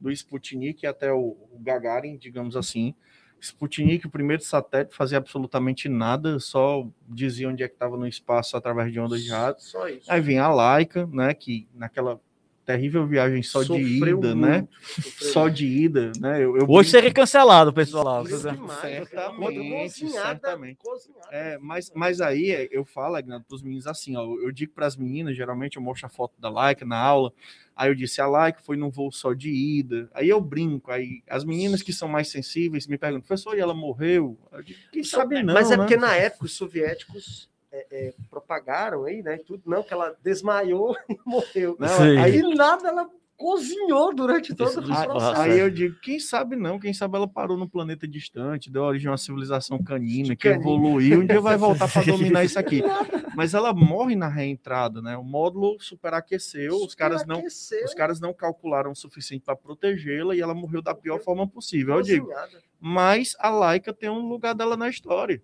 do 0.00 0.10
Sputnik 0.10 0.86
até 0.86 1.12
o, 1.12 1.36
o 1.52 1.58
Gagarin, 1.60 2.16
digamos 2.16 2.56
assim. 2.56 2.94
Sputnik, 3.44 4.06
o 4.06 4.10
primeiro 4.10 4.42
satélite, 4.42 4.94
fazia 4.94 5.18
absolutamente 5.18 5.88
nada, 5.88 6.38
só 6.40 6.86
dizia 7.08 7.48
onde 7.48 7.62
é 7.62 7.68
que 7.68 7.74
estava 7.74 7.96
no 7.96 8.06
espaço 8.06 8.56
através 8.56 8.92
de 8.92 8.98
ondas 8.98 9.22
de 9.22 9.30
rádio. 9.30 9.62
Só 9.62 9.88
isso. 9.88 10.10
Aí 10.10 10.20
vinha 10.20 10.44
a 10.44 10.52
Laika, 10.52 11.06
né, 11.06 11.34
que 11.34 11.68
naquela 11.74 12.20
terrível 12.64 13.06
viagem 13.06 13.42
só 13.42 13.62
Sofreu 13.62 13.78
de 13.78 14.24
ida, 14.24 14.34
né? 14.34 14.58
muito, 14.58 14.70
né? 14.72 15.04
Só 15.32 15.48
de 15.48 15.66
ida, 15.66 16.12
né? 16.18 16.42
Eu, 16.42 16.56
eu 16.56 16.66
Hoje 16.68 16.90
seria 16.90 17.12
cancelado, 17.12 17.72
pessoal 17.72 18.04
lá. 18.04 18.24
Certamente, 18.24 20.08
certamente. 20.08 20.78
É, 21.30 21.58
mas, 21.58 21.92
mas 21.94 22.20
aí 22.20 22.68
eu 22.70 22.84
falo, 22.84 23.16
Agnaldo, 23.16 23.44
para 23.46 23.54
os 23.54 23.62
meninos 23.62 23.86
assim, 23.86 24.16
ó, 24.16 24.22
eu 24.22 24.50
digo 24.50 24.72
para 24.72 24.86
as 24.86 24.96
meninas, 24.96 25.36
geralmente 25.36 25.76
eu 25.76 25.82
mostro 25.82 26.06
a 26.06 26.08
foto 26.08 26.40
da 26.40 26.48
Laika 26.48 26.84
na 26.86 26.98
aula, 26.98 27.32
aí 27.76 27.90
eu 27.90 27.94
disse, 27.94 28.20
a 28.20 28.26
Laika 28.26 28.60
foi 28.62 28.76
num 28.76 28.90
voo 28.90 29.10
só 29.10 29.32
de 29.32 29.50
ida, 29.50 30.08
aí 30.12 30.28
eu 30.28 30.40
brinco, 30.40 30.90
aí 30.90 31.22
as 31.28 31.44
meninas 31.44 31.82
que 31.82 31.92
são 31.92 32.08
mais 32.08 32.28
sensíveis 32.28 32.86
me 32.86 32.98
perguntam, 32.98 33.26
professor, 33.26 33.56
e 33.56 33.60
ela 33.60 33.74
morreu? 33.74 34.38
Eu 34.52 34.62
digo, 34.62 34.78
quem 34.92 35.02
sabe 35.02 35.42
não, 35.42 35.54
Mas 35.54 35.70
é 35.70 35.76
né? 35.76 35.82
porque 35.82 35.96
na 35.96 36.14
época 36.14 36.44
os 36.44 36.56
soviéticos 36.56 37.50
é, 37.72 37.86
é, 37.90 38.14
propagaram 38.30 39.04
aí, 39.04 39.22
né? 39.22 39.38
Tudo, 39.38 39.62
não, 39.66 39.82
que 39.82 39.92
ela 39.92 40.16
desmaiou 40.22 40.96
e 41.10 41.18
morreu. 41.26 41.76
Não, 41.78 42.22
aí 42.22 42.40
nada, 42.54 42.88
ela 42.88 43.10
cozinhou 43.36 44.14
durante 44.14 44.54
todo 44.54 44.78
o 44.78 44.82
processo. 44.82 45.40
Aí 45.40 45.58
eu 45.58 45.70
digo, 45.70 45.96
quem 46.00 46.20
sabe 46.20 46.56
não, 46.56 46.78
quem 46.78 46.94
sabe 46.94 47.16
ela 47.16 47.26
parou 47.26 47.56
no 47.56 47.68
planeta 47.68 48.06
distante, 48.06 48.70
deu 48.70 48.82
origem 48.82 49.08
a 49.08 49.12
uma 49.12 49.18
civilização 49.18 49.82
canina 49.82 50.36
que 50.36 50.48
evoluiu, 50.48 51.20
um 51.20 51.26
dia 51.26 51.40
vai 51.40 51.56
voltar 51.56 51.90
para 51.90 52.02
dominar 52.06 52.44
isso 52.44 52.58
aqui. 52.58 52.82
Mas 53.34 53.52
ela 53.52 53.72
morre 53.72 54.14
na 54.14 54.28
reentrada, 54.28 55.02
né? 55.02 55.16
O 55.16 55.24
módulo 55.24 55.76
superaqueceu, 55.80 56.76
os 56.76 56.94
caras 56.94 57.26
não 57.26 57.42
os 57.44 57.94
caras 57.94 58.20
não 58.20 58.32
calcularam 58.32 58.92
o 58.92 58.96
suficiente 58.96 59.42
para 59.44 59.56
protegê-la 59.56 60.36
e 60.36 60.40
ela 60.40 60.54
morreu 60.54 60.80
da 60.80 60.94
pior 60.94 61.20
forma 61.20 61.46
possível. 61.46 61.96
Eu 61.96 62.02
digo, 62.02 62.30
mas 62.80 63.34
a 63.40 63.50
Laika 63.50 63.92
tem 63.92 64.08
um 64.08 64.28
lugar 64.28 64.54
dela 64.54 64.76
na 64.76 64.88
história. 64.88 65.42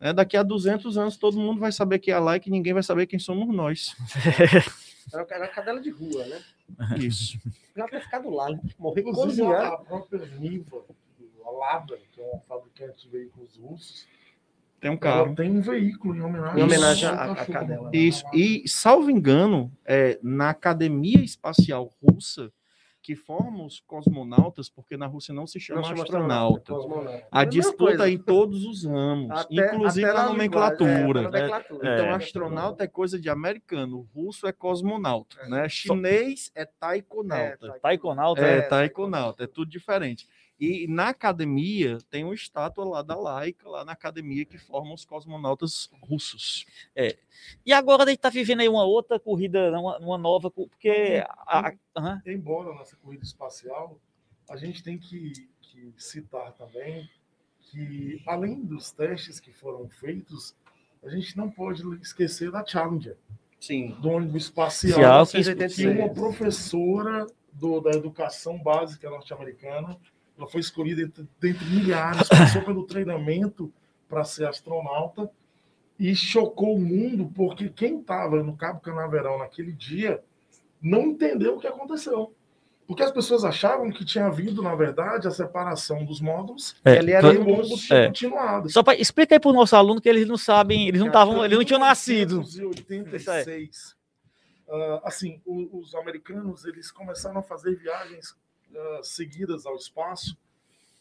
É, 0.00 0.14
daqui 0.14 0.34
a 0.34 0.42
200 0.42 0.96
anos 0.96 1.16
todo 1.18 1.38
mundo 1.38 1.60
vai 1.60 1.70
saber 1.70 1.98
que 1.98 2.10
é 2.10 2.14
a 2.14 2.18
like 2.18 2.48
e 2.48 2.52
ninguém 2.52 2.72
vai 2.72 2.82
saber 2.82 3.06
quem 3.06 3.18
somos 3.18 3.54
nós. 3.54 3.94
Era 5.12 5.44
a 5.44 5.48
cadela 5.48 5.80
de 5.80 5.90
rua, 5.90 6.24
né? 6.26 6.40
Isso. 6.98 7.38
Já 7.76 7.86
ter 7.88 8.00
ficado 8.02 8.30
lá, 8.30 8.50
né? 8.50 8.60
morrer 8.78 9.02
cozinhando. 9.02 9.54
A 9.54 9.78
própria 9.78 10.26
Niva, 10.38 10.84
a 11.44 11.50
Lada, 11.50 11.98
que 12.12 12.20
é 12.20 12.24
uma 12.24 12.40
fabricante 12.40 13.04
de 13.04 13.08
veículos 13.08 13.56
russos, 13.56 14.06
tem 14.80 14.90
um 14.90 14.96
carro. 14.96 15.26
Ela 15.26 15.34
tem 15.34 15.50
um 15.50 15.60
veículo 15.60 16.16
em 16.16 16.22
homenagem, 16.22 16.58
em 16.58 16.62
homenagem 16.62 17.08
à, 17.08 17.32
à 17.32 17.46
cadela. 17.46 17.90
Isso. 17.92 18.24
E, 18.32 18.66
salvo 18.66 19.10
engano, 19.10 19.70
é, 19.84 20.18
na 20.22 20.50
Academia 20.50 21.22
Espacial 21.22 21.90
Russa, 22.02 22.50
que 23.02 23.16
formam 23.16 23.66
os 23.66 23.80
cosmonautas, 23.80 24.68
porque 24.68 24.96
na 24.96 25.06
Rússia 25.06 25.32
não 25.32 25.46
se 25.46 25.58
chama 25.58 25.80
não 25.80 25.92
astronauta. 25.92 26.76
astronauta. 26.76 27.26
A 27.30 27.42
é 27.42 27.46
disputa 27.46 28.08
em 28.10 28.18
todos 28.18 28.64
os 28.64 28.84
ramos, 28.84 29.30
até, 29.30 29.66
inclusive 29.66 30.06
até 30.06 30.18
na, 30.18 30.28
nomenclatura. 30.28 31.20
É, 31.20 31.24
nomenclatura. 31.24 31.88
É, 31.88 31.94
então, 31.94 32.14
astronauta 32.14 32.84
é 32.84 32.86
coisa 32.86 33.18
de 33.18 33.30
americano, 33.30 34.08
russo 34.14 34.46
é 34.46 34.52
cosmonauta, 34.52 35.36
é. 35.40 35.48
né? 35.48 35.68
Chinês 35.68 36.50
é 36.54 36.64
taikonauta. 36.64 37.66
É, 37.66 37.78
taikonauta 37.78 38.40
é, 38.42 38.60
taikonauta, 38.62 39.44
é 39.44 39.46
tudo 39.46 39.70
diferente. 39.70 40.28
E 40.60 40.86
na 40.86 41.08
academia 41.08 41.96
tem 42.10 42.22
uma 42.22 42.34
estátua 42.34 42.84
lá 42.84 43.00
da 43.00 43.16
Laika, 43.16 43.66
lá 43.66 43.82
na 43.82 43.92
academia 43.92 44.44
que 44.44 44.58
forma 44.58 44.92
os 44.92 45.06
cosmonautas 45.06 45.88
russos. 46.02 46.66
É. 46.94 47.16
E 47.64 47.72
agora 47.72 48.02
a 48.02 48.06
gente 48.06 48.18
está 48.18 48.28
vivendo 48.28 48.60
aí 48.60 48.68
uma 48.68 48.84
outra 48.84 49.18
corrida, 49.18 49.70
uma, 49.80 49.98
uma 49.98 50.18
nova, 50.18 50.50
porque. 50.50 51.24
A, 51.46 51.72
a, 51.94 52.22
Embora 52.26 52.72
a 52.72 52.74
nossa 52.74 52.94
corrida 52.96 53.24
espacial, 53.24 53.98
a 54.50 54.56
gente 54.58 54.82
tem 54.82 54.98
que, 54.98 55.48
que 55.62 55.94
citar 55.96 56.52
também 56.52 57.08
que, 57.70 58.22
além 58.26 58.62
dos 58.62 58.92
testes 58.92 59.40
que 59.40 59.52
foram 59.52 59.88
feitos, 59.88 60.54
a 61.02 61.08
gente 61.08 61.38
não 61.38 61.50
pode 61.50 61.82
esquecer 62.02 62.50
da 62.50 62.62
Challenger. 62.66 63.16
Sim. 63.58 63.96
Do 64.00 64.10
ônibus 64.10 64.44
espacial. 64.44 65.26
que, 65.26 65.68
que 65.68 65.86
uma 65.86 66.12
professora 66.12 67.26
do, 67.50 67.80
da 67.80 67.92
educação 67.92 68.58
básica 68.58 69.08
norte-americana 69.08 69.98
ela 70.40 70.48
foi 70.48 70.60
escolhida 70.60 71.02
entre, 71.02 71.28
dentre 71.38 71.64
milhares, 71.66 72.26
passou 72.28 72.62
pelo 72.62 72.86
treinamento 72.86 73.70
para 74.08 74.24
ser 74.24 74.46
astronauta 74.46 75.30
e 75.98 76.16
chocou 76.16 76.76
o 76.76 76.80
mundo 76.80 77.30
porque 77.34 77.68
quem 77.68 78.00
estava 78.00 78.42
no 78.42 78.56
Cabo 78.56 78.80
Canaveral 78.80 79.38
naquele 79.38 79.72
dia 79.72 80.22
não 80.80 81.02
entendeu 81.02 81.56
o 81.56 81.60
que 81.60 81.66
aconteceu. 81.66 82.34
Porque 82.86 83.02
as 83.02 83.12
pessoas 83.12 83.44
achavam 83.44 83.90
que 83.90 84.04
tinha 84.04 84.26
havido, 84.26 84.62
na 84.62 84.74
verdade, 84.74 85.28
a 85.28 85.30
separação 85.30 86.04
dos 86.04 86.20
módulos 86.20 86.74
é, 86.84 86.96
ele 86.96 87.12
era 87.12 87.28
ônibus 87.28 87.88
é. 87.90 88.06
continuado. 88.06 88.68
Só 88.70 88.82
para 88.82 88.98
explicar 88.98 89.36
aí 89.36 89.40
para 89.40 89.50
o 89.50 89.54
nosso 89.54 89.76
aluno 89.76 90.00
que 90.00 90.08
eles 90.08 90.26
não 90.26 90.38
sabem, 90.38 90.88
eles 90.88 91.00
não 91.00 91.06
estavam, 91.06 91.44
eles 91.44 91.56
não 91.56 91.64
tinham 91.64 91.78
nascido. 91.78 92.40
Em 92.40 92.56
1986, 92.56 93.94
uh, 94.66 95.00
assim, 95.04 95.40
os, 95.46 95.68
os 95.72 95.94
americanos 95.94 96.64
eles 96.64 96.90
começaram 96.90 97.38
a 97.38 97.42
fazer 97.42 97.76
viagens 97.76 98.34
seguidas 99.02 99.66
ao 99.66 99.76
espaço, 99.76 100.36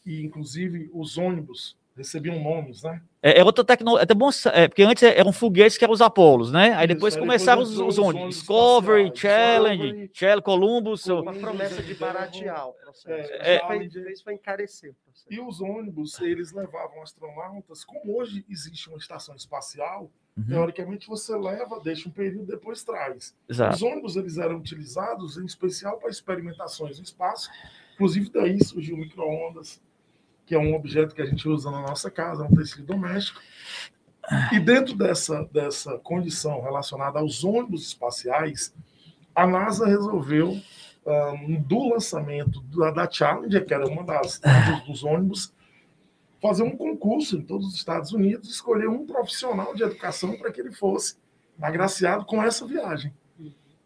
e 0.05 0.21
inclusive 0.21 0.89
os 0.93 1.17
ônibus 1.17 1.77
recebiam 2.00 2.41
nomes, 2.41 2.82
né? 2.84 3.01
É, 3.22 3.39
é 3.39 3.44
outra 3.44 3.63
tecnologia, 3.63 4.01
é 4.01 4.03
até 4.03 4.13
bom, 4.13 4.29
é, 4.53 4.68
porque 4.68 4.82
antes 4.82 5.03
eram 5.03 5.32
foguetes 5.32 5.77
que 5.77 5.84
eram 5.84 5.94
os 5.94 6.01
Apolos, 6.01 6.51
né? 6.51 6.74
Aí 6.74 6.88
depois 6.88 7.13
Isso, 7.13 7.22
começaram 7.22 7.62
os, 7.62 7.77
os, 7.77 7.98
ônibus, 7.98 8.38
Discovery, 8.38 9.12
Challenge, 9.13 10.10
Challenge, 10.13 10.41
Columbus. 10.41 11.06
Uma 11.08 11.34
promessa 11.34 11.84
de 11.84 11.94
baratear 11.96 12.70
o 12.70 12.74
processo. 12.74 13.32
É, 13.34 13.56
é, 13.56 13.60
foi, 13.60 13.89
foi 14.24 14.34
encarecer. 14.34 14.96
E 15.29 15.39
os 15.39 15.60
ônibus, 15.62 16.20
eles 16.22 16.51
levavam 16.53 17.01
astronautas, 17.03 17.84
como 17.84 18.18
hoje 18.18 18.46
existe 18.50 18.88
uma 18.89 18.98
estação 18.98 19.36
espacial, 19.36 20.10
uhum. 20.38 20.46
teoricamente 20.48 21.08
você 21.08 21.36
leva, 21.36 21.79
deixa 21.82 22.08
um 22.08 22.12
período, 22.12 22.48
depois 22.48 22.84
traz. 22.84 23.36
Exato. 23.48 23.75
Os 23.75 23.82
ônibus, 23.82 24.15
eles 24.15 24.38
eram 24.38 24.58
utilizados 24.58 25.38
em 25.38 25.46
especial 25.46 25.98
para 25.98 26.10
experimentações 26.10 26.98
no 26.98 27.03
espaço, 27.03 27.50
inclusive 27.96 28.29
daí 28.29 28.63
surgiu 28.63 28.96
micro-ondas, 28.96 29.82
que 30.50 30.56
é 30.56 30.60
um 30.60 30.74
objeto 30.74 31.13
que 31.13 31.22
a 31.22 31.25
gente 31.27 31.48
usa 31.48 31.70
na 31.70 31.79
nossa 31.79 32.10
casa, 32.10 32.44
é 32.44 32.48
um 32.48 32.56
tecido 32.56 32.84
doméstico. 32.84 33.39
E 34.51 34.60
dentro 34.60 34.96
dessa, 34.96 35.48
dessa 35.53 36.00
condição 36.00 36.60
relacionada 36.63 37.20
aos 37.20 37.44
ônibus 37.44 37.84
espaciais, 37.84 38.74
a 39.36 39.46
NASA 39.46 39.86
resolveu, 39.86 40.60
um, 41.06 41.62
do 41.62 41.89
lançamento 41.89 42.62
da, 42.62 42.89
da 42.89 43.10
Challenger, 43.10 43.63
que 43.63 43.75
era 43.75 43.88
uma 43.88 44.03
das 44.03 44.41
dos, 44.41 44.86
dos 44.88 45.03
ônibus, 45.03 45.53
fazer 46.41 46.63
um 46.63 46.75
concurso 46.75 47.38
em 47.38 47.44
todos 47.44 47.68
os 47.68 47.75
Estados 47.75 48.12
Unidos, 48.12 48.50
escolher 48.50 48.89
um 48.89 49.06
profissional 49.06 49.75
de 49.75 49.84
educação 49.84 50.36
para 50.36 50.51
que 50.51 50.62
ele 50.62 50.72
fosse 50.72 51.15
agraciado 51.62 52.25
com 52.25 52.41
essa 52.41 52.65
viagem. 52.65 53.13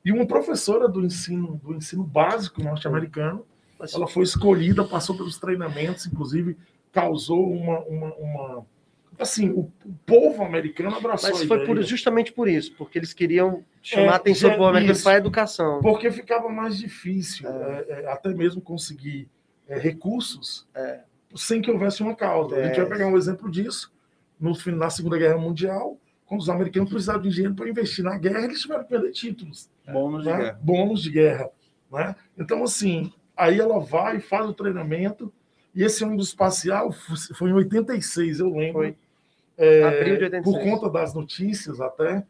E 0.06 0.14
uma 0.14 0.26
professora 0.26 0.88
do 0.88 1.04
ensino, 1.04 1.60
do 1.62 1.74
ensino 1.74 2.06
básico 2.06 2.64
norte-americano 2.64 3.46
ela 3.94 4.08
foi 4.08 4.24
escolhida, 4.24 4.84
passou 4.84 5.16
pelos 5.16 5.38
treinamentos, 5.38 6.06
inclusive 6.06 6.58
causou 6.92 7.52
uma, 7.52 7.80
uma, 7.80 8.14
uma 8.16 8.66
assim, 9.18 9.50
o, 9.50 9.72
o, 9.86 9.94
povo 10.06 10.44
americano 10.44 10.96
abraçou 10.96 11.30
Mas 11.32 11.44
foi 11.44 11.66
por, 11.66 11.82
justamente 11.84 12.32
por 12.32 12.48
isso, 12.48 12.74
porque 12.76 12.98
eles 12.98 13.14
queriam 13.14 13.64
chamar 13.82 14.06
é, 14.06 14.10
a 14.10 14.16
atenção 14.16 14.50
do 14.52 14.58
povo 14.58 14.70
americano 14.70 15.00
para 15.02 15.14
a 15.14 15.18
educação. 15.18 15.82
Porque 15.82 16.12
ficava 16.12 16.50
mais 16.50 16.78
difícil 16.78 17.48
é. 17.48 17.86
É, 17.88 18.02
é 18.04 18.12
até 18.12 18.30
mesmo 18.34 18.62
conseguir 18.62 19.30
é, 19.68 19.78
recursos 19.78 20.68
é. 20.76 21.02
sem 21.36 21.62
que 21.62 21.72
houvesse 21.72 22.02
uma 22.02 22.16
causa. 22.16 22.56
A 22.56 22.68
gente 22.68 22.78
vai 22.78 22.90
pegar 22.90 23.08
um 23.08 23.18
exemplo 23.18 23.50
disso. 23.50 23.92
No 24.40 24.54
fim 24.56 24.78
da 24.78 24.90
Segunda 24.90 25.18
Guerra 25.18 25.38
Mundial, 25.38 25.98
quando 26.26 26.42
os 26.42 26.50
americanos 26.50 26.90
precisavam 26.90 27.22
de 27.22 27.30
dinheiro 27.30 27.56
para 27.56 27.70
investir 27.70 28.04
na 28.04 28.18
guerra, 28.18 28.44
eles 28.44 28.62
tiveram 28.62 28.84
que 28.84 28.90
perder 28.90 29.12
títulos. 29.12 29.70
Bônus 29.88 30.26
né? 30.26 30.32
de 30.32 30.38
guerra. 30.38 30.60
Bônus 30.62 31.02
de 31.02 31.12
guerra. 31.12 31.50
Né? 31.92 32.16
Então, 32.38 32.64
assim, 32.64 33.14
Aí 33.44 33.60
ela 33.60 33.80
vai, 33.80 34.20
faz 34.20 34.48
o 34.48 34.54
treinamento. 34.54 35.32
E 35.76 35.84
esse 35.84 36.04
ônibus 36.04 36.28
espacial 36.28 36.92
foi 37.36 37.50
em 37.50 37.54
86, 37.54 38.40
eu 38.40 38.50
lembro. 38.50 38.74
Foi. 38.74 38.96
É, 39.58 39.84
Abril 39.84 40.18
de 40.18 40.24
86. 40.26 40.44
Por 40.44 40.64
conta 40.64 40.90
das 40.90 41.14
notícias 41.14 41.80
até, 41.80 42.26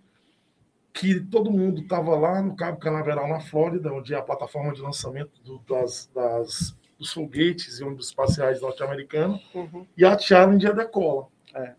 que 0.93 1.19
todo 1.19 1.51
mundo 1.51 1.81
estava 1.81 2.15
lá 2.15 2.41
no 2.41 2.55
Cabo 2.55 2.77
Canaveral, 2.77 3.27
na 3.27 3.39
Flórida, 3.39 3.91
onde 3.91 4.13
é 4.13 4.17
a 4.17 4.21
plataforma 4.21 4.73
de 4.73 4.81
lançamento 4.81 5.31
do, 5.43 5.59
das, 5.67 6.09
das, 6.13 6.75
dos 6.99 7.11
foguetes 7.11 7.79
e 7.79 7.83
ônibus 7.83 8.07
espaciais 8.07 8.61
norte-americanos, 8.61 9.41
uhum. 9.53 9.85
e 9.97 10.05
a 10.05 10.17
Challenger 10.17 10.75
decola. 10.75 11.27
É. 11.55 11.73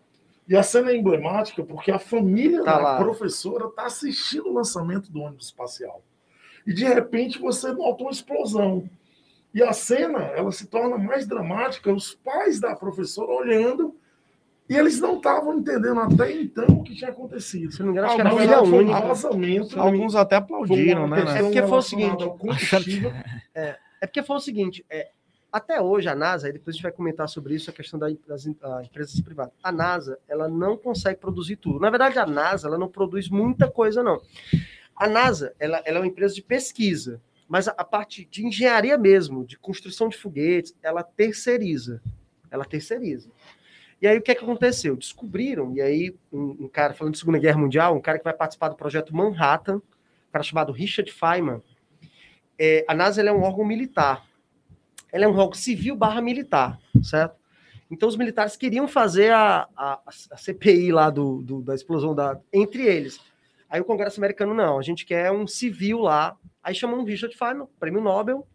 E 0.46 0.56
a 0.56 0.62
cena 0.62 0.90
é 0.90 0.96
emblemática 0.96 1.62
porque 1.62 1.90
a 1.90 1.98
família 1.98 2.62
Tá 2.62 2.76
da 2.76 2.82
lá. 2.82 2.98
professora 2.98 3.66
está 3.66 3.86
assistindo 3.86 4.48
o 4.48 4.52
lançamento 4.52 5.10
do 5.10 5.20
ônibus 5.20 5.46
espacial. 5.46 6.02
E 6.66 6.72
de 6.72 6.84
repente 6.84 7.38
você 7.38 7.72
nota 7.72 8.02
uma 8.02 8.10
explosão. 8.10 8.88
E 9.54 9.62
a 9.62 9.72
cena 9.72 10.18
ela 10.34 10.50
se 10.50 10.66
torna 10.66 10.98
mais 10.98 11.26
dramática, 11.26 11.92
os 11.92 12.12
pais 12.12 12.58
da 12.58 12.74
professora 12.74 13.30
olhando, 13.30 13.94
e 14.68 14.74
eles 14.74 14.98
não 15.00 15.18
estavam 15.18 15.54
entendendo 15.54 16.00
até 16.00 16.32
então 16.32 16.66
o 16.66 16.82
que 16.82 16.94
tinha 16.94 17.10
acontecido. 17.10 17.72
Se 17.72 17.80
não 17.80 17.86
me 17.86 17.92
engano, 17.92 18.06
acho 18.08 18.16
que 18.16 18.20
era 18.22 18.30
filha 18.30 18.62
um 18.62 18.76
única. 18.76 19.00
vazamento. 19.00 19.80
Alguns 19.80 20.16
até 20.16 20.36
aplaudiram, 20.36 21.04
uma 21.04 21.16
né? 21.16 21.22
questão 21.22 21.34
né? 21.34 21.40
É 21.40 21.42
porque 21.52 21.68
foi 21.68 21.78
o 21.78 21.82
seguinte. 21.82 22.24
É 24.00 24.06
porque 24.06 24.22
foi 24.22 24.36
o 24.36 24.40
seguinte, 24.40 24.84
é, 24.90 25.08
até 25.50 25.80
hoje 25.80 26.08
a 26.08 26.14
NASA, 26.14 26.48
e 26.48 26.52
depois 26.52 26.74
a 26.74 26.76
gente 26.76 26.82
vai 26.82 26.92
comentar 26.92 27.26
sobre 27.26 27.54
isso, 27.54 27.70
a 27.70 27.72
questão 27.72 27.98
da- 27.98 28.10
das 28.28 28.46
ah, 28.62 28.82
empresas 28.84 29.18
privadas. 29.20 29.54
A 29.62 29.72
NASA, 29.72 30.18
ela 30.28 30.46
não 30.46 30.76
consegue 30.76 31.18
produzir 31.18 31.56
tudo. 31.56 31.80
Na 31.80 31.88
verdade, 31.88 32.18
a 32.18 32.26
NASA, 32.26 32.66
ela 32.68 32.76
não 32.76 32.88
produz 32.88 33.30
muita 33.30 33.70
coisa, 33.70 34.02
não. 34.02 34.20
A 34.94 35.08
NASA, 35.08 35.54
ela, 35.58 35.80
ela 35.86 35.98
é 35.98 36.00
uma 36.00 36.06
empresa 36.06 36.34
de 36.34 36.42
pesquisa, 36.42 37.18
mas 37.48 37.68
a, 37.68 37.72
a 37.76 37.84
parte 37.84 38.24
de 38.24 38.46
engenharia 38.46 38.96
mesmo, 38.98 39.44
de 39.44 39.58
construção 39.58 40.08
de 40.08 40.16
foguetes, 40.16 40.74
ela 40.82 41.02
terceiriza. 41.02 42.02
Ela 42.50 42.64
terceiriza. 42.64 43.30
E 44.00 44.06
aí, 44.06 44.18
o 44.18 44.22
que, 44.22 44.30
é 44.30 44.34
que 44.34 44.42
aconteceu? 44.44 44.96
Descobriram, 44.96 45.72
e 45.74 45.80
aí, 45.80 46.14
um, 46.32 46.64
um 46.64 46.68
cara, 46.68 46.92
falando 46.94 47.14
de 47.14 47.18
Segunda 47.20 47.38
Guerra 47.38 47.58
Mundial, 47.58 47.96
um 47.96 48.00
cara 48.00 48.18
que 48.18 48.24
vai 48.24 48.34
participar 48.34 48.68
do 48.68 48.76
projeto 48.76 49.14
Manhattan, 49.14 49.76
um 49.76 50.32
cara 50.32 50.42
chamado 50.42 50.72
Richard 50.72 51.10
Feynman, 51.10 51.62
é, 52.58 52.84
a 52.86 52.94
NASA 52.94 53.22
é 53.22 53.32
um 53.32 53.42
órgão 53.42 53.64
militar. 53.64 54.26
Ela 55.12 55.24
é 55.24 55.28
um 55.28 55.36
órgão 55.36 55.54
civil 55.54 55.96
barra 55.96 56.20
militar, 56.20 56.78
certo? 57.02 57.36
Então 57.90 58.08
os 58.08 58.16
militares 58.16 58.56
queriam 58.56 58.88
fazer 58.88 59.32
a, 59.32 59.68
a, 59.76 60.00
a 60.30 60.36
CPI 60.36 60.90
lá 60.92 61.10
do, 61.10 61.40
do- 61.42 61.62
da 61.62 61.74
explosão 61.74 62.14
da, 62.14 62.38
entre 62.52 62.82
eles. 62.82 63.20
Aí 63.74 63.80
o 63.80 63.84
Congresso 63.84 64.20
americano, 64.20 64.54
não, 64.54 64.78
a 64.78 64.82
gente 64.82 65.04
quer 65.04 65.32
um 65.32 65.48
civil 65.48 65.98
lá. 65.98 66.38
Aí 66.62 66.72
chamou 66.76 66.96
um 66.96 67.02
Richard 67.02 67.36
Feynman, 67.36 67.66
prêmio 67.80 68.00
Nobel, 68.00 68.46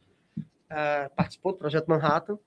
eh, 0.70 1.12
participou 1.14 1.52
do 1.52 1.58
projeto 1.58 1.90
Manhattan, 1.90 2.40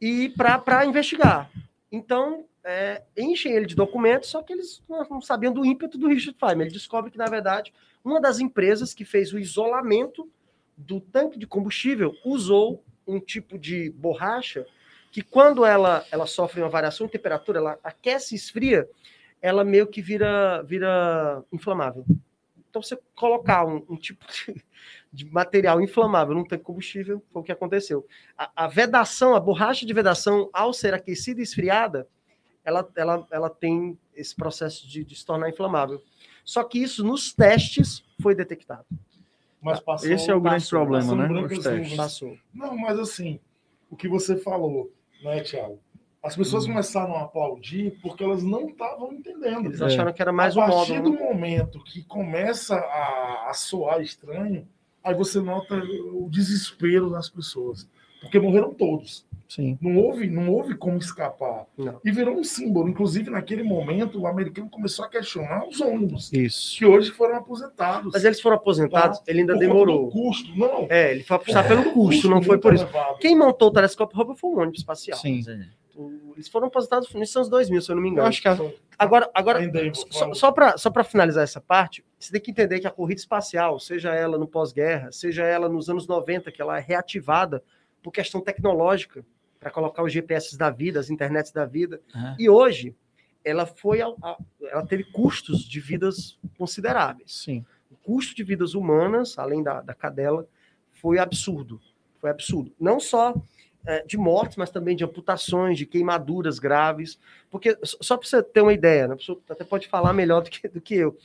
e 0.00 0.30
para 0.30 0.86
investigar. 0.86 1.50
Então, 1.92 2.46
é, 2.64 3.02
enchem 3.18 3.52
ele 3.52 3.66
de 3.66 3.76
documentos, 3.76 4.30
só 4.30 4.42
que 4.42 4.54
eles 4.54 4.82
não, 4.88 5.06
não 5.10 5.20
sabiam 5.20 5.52
do 5.52 5.62
ímpeto 5.62 5.98
do 5.98 6.08
Richard 6.08 6.38
Feynman. 6.40 6.64
Ele 6.64 6.72
descobre 6.72 7.10
que, 7.10 7.18
na 7.18 7.26
verdade, 7.26 7.70
uma 8.02 8.18
das 8.18 8.40
empresas 8.40 8.94
que 8.94 9.04
fez 9.04 9.34
o 9.34 9.38
isolamento 9.38 10.26
do 10.74 11.02
tanque 11.02 11.38
de 11.38 11.46
combustível 11.46 12.14
usou 12.24 12.82
um 13.06 13.20
tipo 13.20 13.58
de 13.58 13.90
borracha 13.90 14.64
que 15.12 15.20
quando 15.20 15.66
ela, 15.66 16.02
ela 16.10 16.26
sofre 16.26 16.62
uma 16.62 16.70
variação 16.70 17.06
de 17.06 17.12
temperatura, 17.12 17.58
ela 17.58 17.78
aquece 17.84 18.34
e 18.34 18.38
esfria, 18.38 18.88
ela 19.46 19.62
meio 19.62 19.86
que 19.86 20.02
vira, 20.02 20.60
vira 20.62 21.44
inflamável. 21.52 22.04
Então, 22.68 22.82
você 22.82 22.98
colocar 23.14 23.64
um, 23.64 23.84
um 23.88 23.96
tipo 23.96 24.26
de, 24.26 24.64
de 25.12 25.24
material 25.26 25.80
inflamável 25.80 26.34
num 26.34 26.42
tanque 26.42 26.62
de 26.62 26.66
combustível, 26.66 27.22
foi 27.30 27.42
o 27.42 27.44
que 27.44 27.52
aconteceu. 27.52 28.04
A, 28.36 28.64
a 28.64 28.66
vedação, 28.66 29.36
a 29.36 29.40
borracha 29.40 29.86
de 29.86 29.94
vedação, 29.94 30.50
ao 30.52 30.72
ser 30.72 30.94
aquecida 30.94 31.38
e 31.38 31.44
esfriada, 31.44 32.08
ela, 32.64 32.88
ela, 32.96 33.26
ela 33.30 33.48
tem 33.48 33.96
esse 34.16 34.34
processo 34.34 34.86
de, 34.88 35.04
de 35.04 35.14
se 35.14 35.24
tornar 35.24 35.48
inflamável. 35.48 36.02
Só 36.44 36.64
que 36.64 36.82
isso, 36.82 37.04
nos 37.04 37.32
testes, 37.32 38.04
foi 38.20 38.34
detectado. 38.34 38.84
Mas 39.62 39.78
passou, 39.78 40.10
Esse 40.10 40.28
é 40.28 40.34
o 40.34 40.40
grande 40.40 40.64
passou, 40.64 40.80
problema, 40.80 41.04
passou 41.04 41.16
né? 41.16 41.42
Os 41.42 41.48
testes. 41.50 41.64
nuvens. 41.66 41.96
Passou. 41.96 42.36
Não, 42.52 42.76
mas 42.76 42.98
assim, 42.98 43.38
o 43.88 43.96
que 43.96 44.08
você 44.08 44.36
falou, 44.36 44.92
né, 45.22 45.40
Tiago? 45.40 45.78
As 46.26 46.36
pessoas 46.36 46.64
Hum. 46.64 46.68
começaram 46.68 47.14
a 47.16 47.22
aplaudir 47.22 47.98
porque 48.02 48.22
elas 48.24 48.42
não 48.42 48.66
estavam 48.68 49.12
entendendo. 49.12 49.66
Eles 49.66 49.80
É. 49.80 49.84
acharam 49.86 50.12
que 50.12 50.20
era 50.20 50.32
mais 50.32 50.56
a 50.56 50.64
um 50.64 50.68
partir 50.68 50.94
módulo. 50.94 51.16
do 51.16 51.22
momento 51.24 51.82
que 51.84 52.02
começa 52.02 52.74
a, 52.76 53.46
a 53.48 53.54
soar 53.54 54.00
estranho, 54.00 54.66
aí 55.04 55.14
você 55.14 55.40
nota 55.40 55.74
o 56.12 56.28
desespero 56.30 57.08
das 57.10 57.28
pessoas. 57.28 57.88
Porque 58.20 58.40
morreram 58.40 58.74
todos. 58.74 59.24
Sim. 59.48 59.78
Não 59.80 59.96
houve, 59.98 60.28
não 60.28 60.50
houve 60.50 60.74
como 60.74 60.96
escapar. 60.98 61.66
Não. 61.78 62.00
E 62.04 62.10
virou 62.10 62.34
um 62.36 62.42
símbolo. 62.42 62.88
Inclusive, 62.88 63.30
naquele 63.30 63.62
momento, 63.62 64.18
o 64.20 64.26
americano 64.26 64.68
começou 64.68 65.04
a 65.04 65.08
questionar 65.08 65.64
os 65.68 65.80
ônibus, 65.80 66.32
Isso. 66.32 66.76
que 66.76 66.84
hoje 66.84 67.12
foram 67.12 67.36
aposentados. 67.36 68.10
Mas 68.12 68.24
eles 68.24 68.40
foram 68.40 68.56
aposentados, 68.56 69.22
ele 69.28 69.40
ainda 69.40 69.52
Por 69.52 69.60
demorou. 69.60 70.10
custo. 70.10 70.50
Não. 70.58 70.88
É, 70.90 71.12
ele 71.12 71.22
foi 71.22 71.36
apostar 71.36 71.68
pelo 71.68 71.82
O 71.82 71.92
custo, 71.92 72.28
não 72.28 72.42
foi 72.42 72.58
por 72.58 72.74
isso. 72.74 72.82
elevado. 72.82 73.18
Quem 73.20 73.38
montou 73.38 73.68
o 73.68 73.72
telescópio 73.72 74.18
Hubble 74.20 74.36
foi 74.36 74.50
um 74.50 74.58
ônibus 74.58 74.80
espacial. 74.80 75.18
Sim. 75.18 75.44
Eles 76.36 76.48
foram 76.48 76.66
aposentados 76.68 77.12
nos 77.14 77.34
anos 77.34 77.48
2000, 77.48 77.80
se 77.82 77.90
eu 77.90 77.96
não 77.96 78.02
me 78.02 78.08
Eu 78.08 78.12
engano. 78.12 78.28
acho 78.28 78.42
que 78.42 78.48
a- 78.48 78.58
Agora, 78.98 79.30
agora 79.34 79.58
aí, 79.58 79.92
só, 80.10 80.32
só 80.34 80.52
para 80.52 80.76
só 80.78 80.90
pra 80.90 81.02
finalizar 81.04 81.42
essa 81.44 81.60
parte, 81.60 82.04
você 82.18 82.30
tem 82.32 82.40
que 82.40 82.50
entender 82.50 82.78
que 82.80 82.86
a 82.86 82.90
corrida 82.90 83.20
espacial, 83.20 83.78
seja 83.80 84.14
ela 84.14 84.38
no 84.38 84.46
pós-guerra, 84.46 85.10
seja 85.12 85.44
ela 85.44 85.68
nos 85.68 85.88
anos 85.90 86.06
90, 86.06 86.50
que 86.52 86.60
ela 86.62 86.78
é 86.78 86.80
reativada 86.80 87.62
por 88.02 88.10
questão 88.10 88.40
tecnológica, 88.40 89.24
para 89.58 89.70
colocar 89.70 90.02
os 90.02 90.12
GPS 90.12 90.56
da 90.56 90.70
vida, 90.70 91.00
as 91.00 91.10
internets 91.10 91.50
da 91.50 91.64
vida, 91.64 92.00
Aham. 92.14 92.36
e 92.38 92.48
hoje 92.48 92.94
ela 93.44 93.64
foi 93.66 94.00
ao- 94.00 94.16
a- 94.22 94.36
ela 94.62 94.86
teve 94.86 95.04
custos 95.04 95.60
de 95.64 95.80
vidas 95.80 96.38
consideráveis. 96.58 97.34
Sim. 97.34 97.64
O 97.90 97.96
custo 97.96 98.34
de 98.34 98.44
vidas 98.44 98.74
humanas, 98.74 99.38
além 99.38 99.62
da, 99.62 99.80
da 99.80 99.94
cadela, 99.94 100.46
foi 100.92 101.18
absurdo. 101.18 101.80
Foi 102.20 102.30
absurdo. 102.30 102.72
Não 102.80 102.98
só 102.98 103.34
de 104.06 104.16
mortes, 104.16 104.56
mas 104.56 104.70
também 104.70 104.96
de 104.96 105.04
amputações, 105.04 105.78
de 105.78 105.86
queimaduras 105.86 106.58
graves. 106.58 107.18
Porque, 107.50 107.76
só 107.82 108.16
para 108.16 108.28
você 108.28 108.42
ter 108.42 108.60
uma 108.60 108.72
ideia, 108.72 109.08
né, 109.08 109.14
a 109.14 109.16
pessoa 109.16 109.40
até 109.48 109.64
pode 109.64 109.88
falar 109.88 110.12
melhor 110.12 110.42
do 110.42 110.50
que, 110.50 110.68
do 110.68 110.80
que 110.80 110.94
eu. 110.94 111.16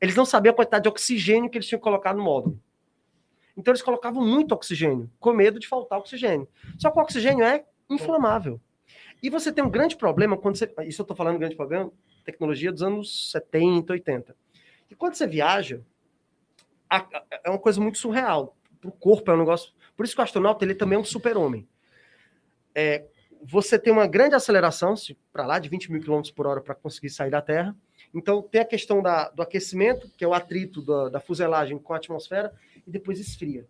Eles 0.00 0.14
não 0.14 0.24
sabiam 0.24 0.52
a 0.52 0.56
quantidade 0.56 0.84
de 0.84 0.88
oxigênio 0.88 1.50
que 1.50 1.58
eles 1.58 1.66
tinham 1.66 1.80
colocado 1.80 2.16
no 2.16 2.22
módulo. 2.22 2.60
Então, 3.56 3.72
eles 3.72 3.82
colocavam 3.82 4.24
muito 4.24 4.52
oxigênio, 4.52 5.10
com 5.18 5.32
medo 5.32 5.58
de 5.58 5.66
faltar 5.66 5.98
oxigênio. 5.98 6.48
Só 6.78 6.90
que 6.90 6.98
o 6.98 7.02
oxigênio 7.02 7.44
é 7.44 7.64
inflamável. 7.88 8.60
E 9.22 9.30
você 9.30 9.52
tem 9.52 9.64
um 9.64 9.70
grande 9.70 9.96
problema 9.96 10.36
quando 10.36 10.56
você. 10.56 10.72
Isso 10.86 11.00
eu 11.00 11.04
estou 11.04 11.16
falando 11.16 11.38
grande 11.38 11.56
problema, 11.56 11.90
tecnologia 12.24 12.70
dos 12.70 12.82
anos 12.82 13.30
70, 13.30 13.92
80. 13.92 14.36
E 14.90 14.94
quando 14.94 15.14
você 15.14 15.26
viaja, 15.26 15.80
é 17.42 17.50
uma 17.50 17.58
coisa 17.58 17.80
muito 17.80 17.98
surreal. 17.98 18.56
Para 18.80 18.88
o 18.88 18.92
corpo 18.92 19.30
é 19.30 19.34
um 19.34 19.38
negócio. 19.38 19.72
Por 19.96 20.04
isso 20.04 20.14
que 20.14 20.20
o 20.20 20.24
astronauta 20.24 20.64
ele 20.64 20.74
também 20.74 20.96
é 20.96 21.00
um 21.00 21.04
super-homem. 21.04 21.66
É, 22.74 23.04
você 23.42 23.78
tem 23.78 23.92
uma 23.92 24.06
grande 24.06 24.34
aceleração, 24.34 24.94
para 25.32 25.46
lá 25.46 25.58
de 25.58 25.68
20 25.68 25.92
mil 25.92 26.00
quilômetros 26.00 26.32
por 26.32 26.46
hora 26.46 26.60
para 26.60 26.74
conseguir 26.74 27.10
sair 27.10 27.30
da 27.30 27.42
Terra. 27.42 27.76
Então 28.12 28.40
tem 28.42 28.60
a 28.60 28.64
questão 28.64 29.02
da- 29.02 29.28
do 29.30 29.42
aquecimento, 29.42 30.08
que 30.16 30.24
é 30.24 30.28
o 30.28 30.32
atrito 30.34 30.80
da, 30.80 31.08
da 31.08 31.20
fuselagem 31.20 31.78
com 31.78 31.92
a 31.92 31.96
atmosfera, 31.96 32.52
e 32.86 32.90
depois 32.90 33.18
esfria. 33.20 33.66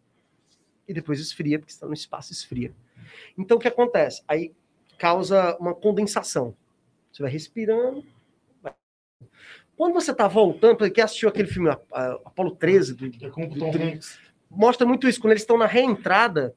E 0.87 0.93
depois 0.93 1.19
esfria, 1.19 1.59
porque 1.59 1.73
está 1.73 1.87
no 1.87 1.95
espaço 1.95 2.33
esfria. 2.33 2.73
Então 3.39 3.57
o 3.57 3.61
que 3.61 3.69
acontece? 3.69 4.23
Aí 4.29 4.53
causa 4.99 5.57
uma 5.59 5.75
condensação. 5.75 6.55
Você 7.13 7.23
vai 7.23 7.33
respirando. 7.33 8.05
vai- 8.63 8.75
Quando 9.77 9.95
você 9.95 10.13
está 10.13 10.29
voltando, 10.29 10.89
quem 10.91 11.03
assistiu 11.03 11.29
aquele 11.29 11.49
filme 11.49 11.71
Apolo 11.71 12.55
13, 12.55 12.95
do, 12.95 13.07
é 13.07 13.09
do- 13.29 13.83
Hanks. 13.83 14.19
mostra 14.51 14.87
muito 14.87 15.09
isso. 15.09 15.21
Quando 15.21 15.33
eles 15.33 15.43
estão 15.43 15.57
na 15.59 15.67
reentrada, 15.67 16.55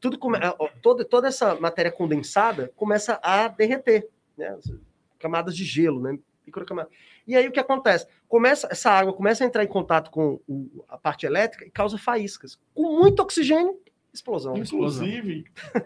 tudo 0.00 0.18
come... 0.18 0.38
ó, 0.58 0.68
toda, 0.82 1.04
toda 1.04 1.28
essa 1.28 1.54
matéria 1.56 1.90
condensada 1.92 2.72
começa 2.76 3.18
a 3.22 3.48
derreter, 3.48 4.08
né? 4.36 4.48
As 4.48 4.72
Camadas 5.18 5.56
de 5.56 5.64
gelo, 5.64 6.00
né? 6.02 6.18
Microcamadas. 6.46 6.92
E 7.26 7.34
aí 7.34 7.48
o 7.48 7.52
que 7.52 7.58
acontece? 7.60 8.06
Começa 8.28 8.68
essa 8.70 8.90
água 8.90 9.12
começa 9.14 9.42
a 9.42 9.46
entrar 9.46 9.64
em 9.64 9.68
contato 9.68 10.10
com 10.10 10.38
o- 10.46 10.84
a 10.88 10.98
parte 10.98 11.24
elétrica 11.24 11.64
e 11.64 11.70
causa 11.70 11.96
faíscas. 11.96 12.58
Com 12.74 12.98
muito 13.00 13.20
oxigênio, 13.20 13.80
explosão. 14.12 14.54
Inclusive, 14.56 15.44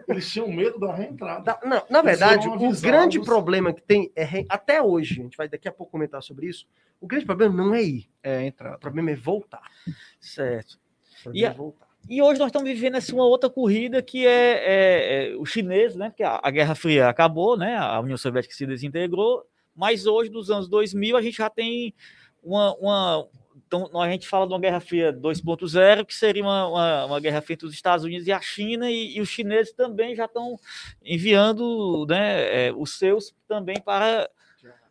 eles 0.09 0.29
tinham 0.29 0.49
medo 0.51 0.79
da 0.81 0.93
reentrada. 0.93 1.43
Da- 1.43 1.61
não, 1.65 1.83
na 1.89 2.03
verdade, 2.03 2.49
foram 2.49 2.69
o 2.69 2.81
grande 2.81 3.21
problema 3.21 3.73
que 3.73 3.81
tem 3.81 4.11
é 4.17 4.25
re- 4.25 4.47
até 4.49 4.83
hoje, 4.83 5.21
a 5.21 5.23
gente 5.23 5.37
vai 5.37 5.49
daqui 5.49 5.69
a 5.69 5.73
pouco 5.73 5.93
comentar 5.93 6.21
sobre 6.23 6.49
isso. 6.49 6.67
O 7.01 7.07
grande 7.07 7.25
problema 7.25 7.55
não 7.55 7.73
é 7.73 7.83
ir, 7.85 8.11
É, 8.21 8.39
o 8.39 8.41
entrada. 8.43 8.79
problema 8.79 9.13
é 9.13 9.15
voltar. 9.15 9.63
Certo. 10.21 10.81
O 11.21 11.23
problema 11.23 11.47
E 11.47 11.47
a- 11.47 11.51
é 11.51 11.55
voltar. 11.55 11.88
E 12.09 12.23
hoje 12.23 12.39
nós 12.39 12.49
estamos 12.49 12.69
vivendo 12.69 12.97
essa 12.97 13.15
uma 13.15 13.25
outra 13.25 13.49
corrida 13.49 14.03
que 14.03 14.27
é, 14.27 14.31
é, 14.31 15.33
é 15.33 15.37
o 15.37 15.45
chinês, 15.45 15.95
né? 15.95 16.11
Porque 16.11 16.23
a, 16.23 16.41
a 16.43 16.51
Guerra 16.51 16.75
Fria 16.75 17.09
acabou, 17.09 17.57
né? 17.57 17.77
A 17.77 18.01
União 18.01 18.17
Soviética 18.17 18.55
se 18.55 18.67
desintegrou, 18.67 19.45
mas 19.75 20.07
hoje, 20.07 20.31
nos 20.31 20.51
anos 20.51 20.69
2000, 20.69 21.17
a 21.17 21.23
gente 21.23 21.37
já 21.37 21.49
tem 21.49 21.95
uma. 22.43 22.75
uma 22.77 23.29
então, 23.67 24.01
a 24.01 24.11
gente 24.11 24.27
fala 24.27 24.47
de 24.47 24.53
uma 24.55 24.59
Guerra 24.59 24.81
Fria 24.81 25.13
2.0, 25.13 26.07
que 26.07 26.15
seria 26.15 26.43
uma, 26.43 26.67
uma, 26.69 27.05
uma 27.05 27.21
Guerra 27.21 27.43
Fria 27.43 27.55
entre 27.55 27.67
os 27.67 27.75
Estados 27.75 28.05
Unidos 28.05 28.27
e 28.27 28.33
a 28.33 28.41
China, 28.41 28.91
e, 28.91 29.17
e 29.17 29.21
os 29.21 29.29
chineses 29.29 29.73
também 29.75 30.17
já 30.17 30.25
estão 30.25 30.59
enviando 31.05 32.07
né, 32.09 32.69
é, 32.69 32.73
os 32.73 32.99
seus 32.99 33.35
também 33.47 33.79
para 33.81 34.29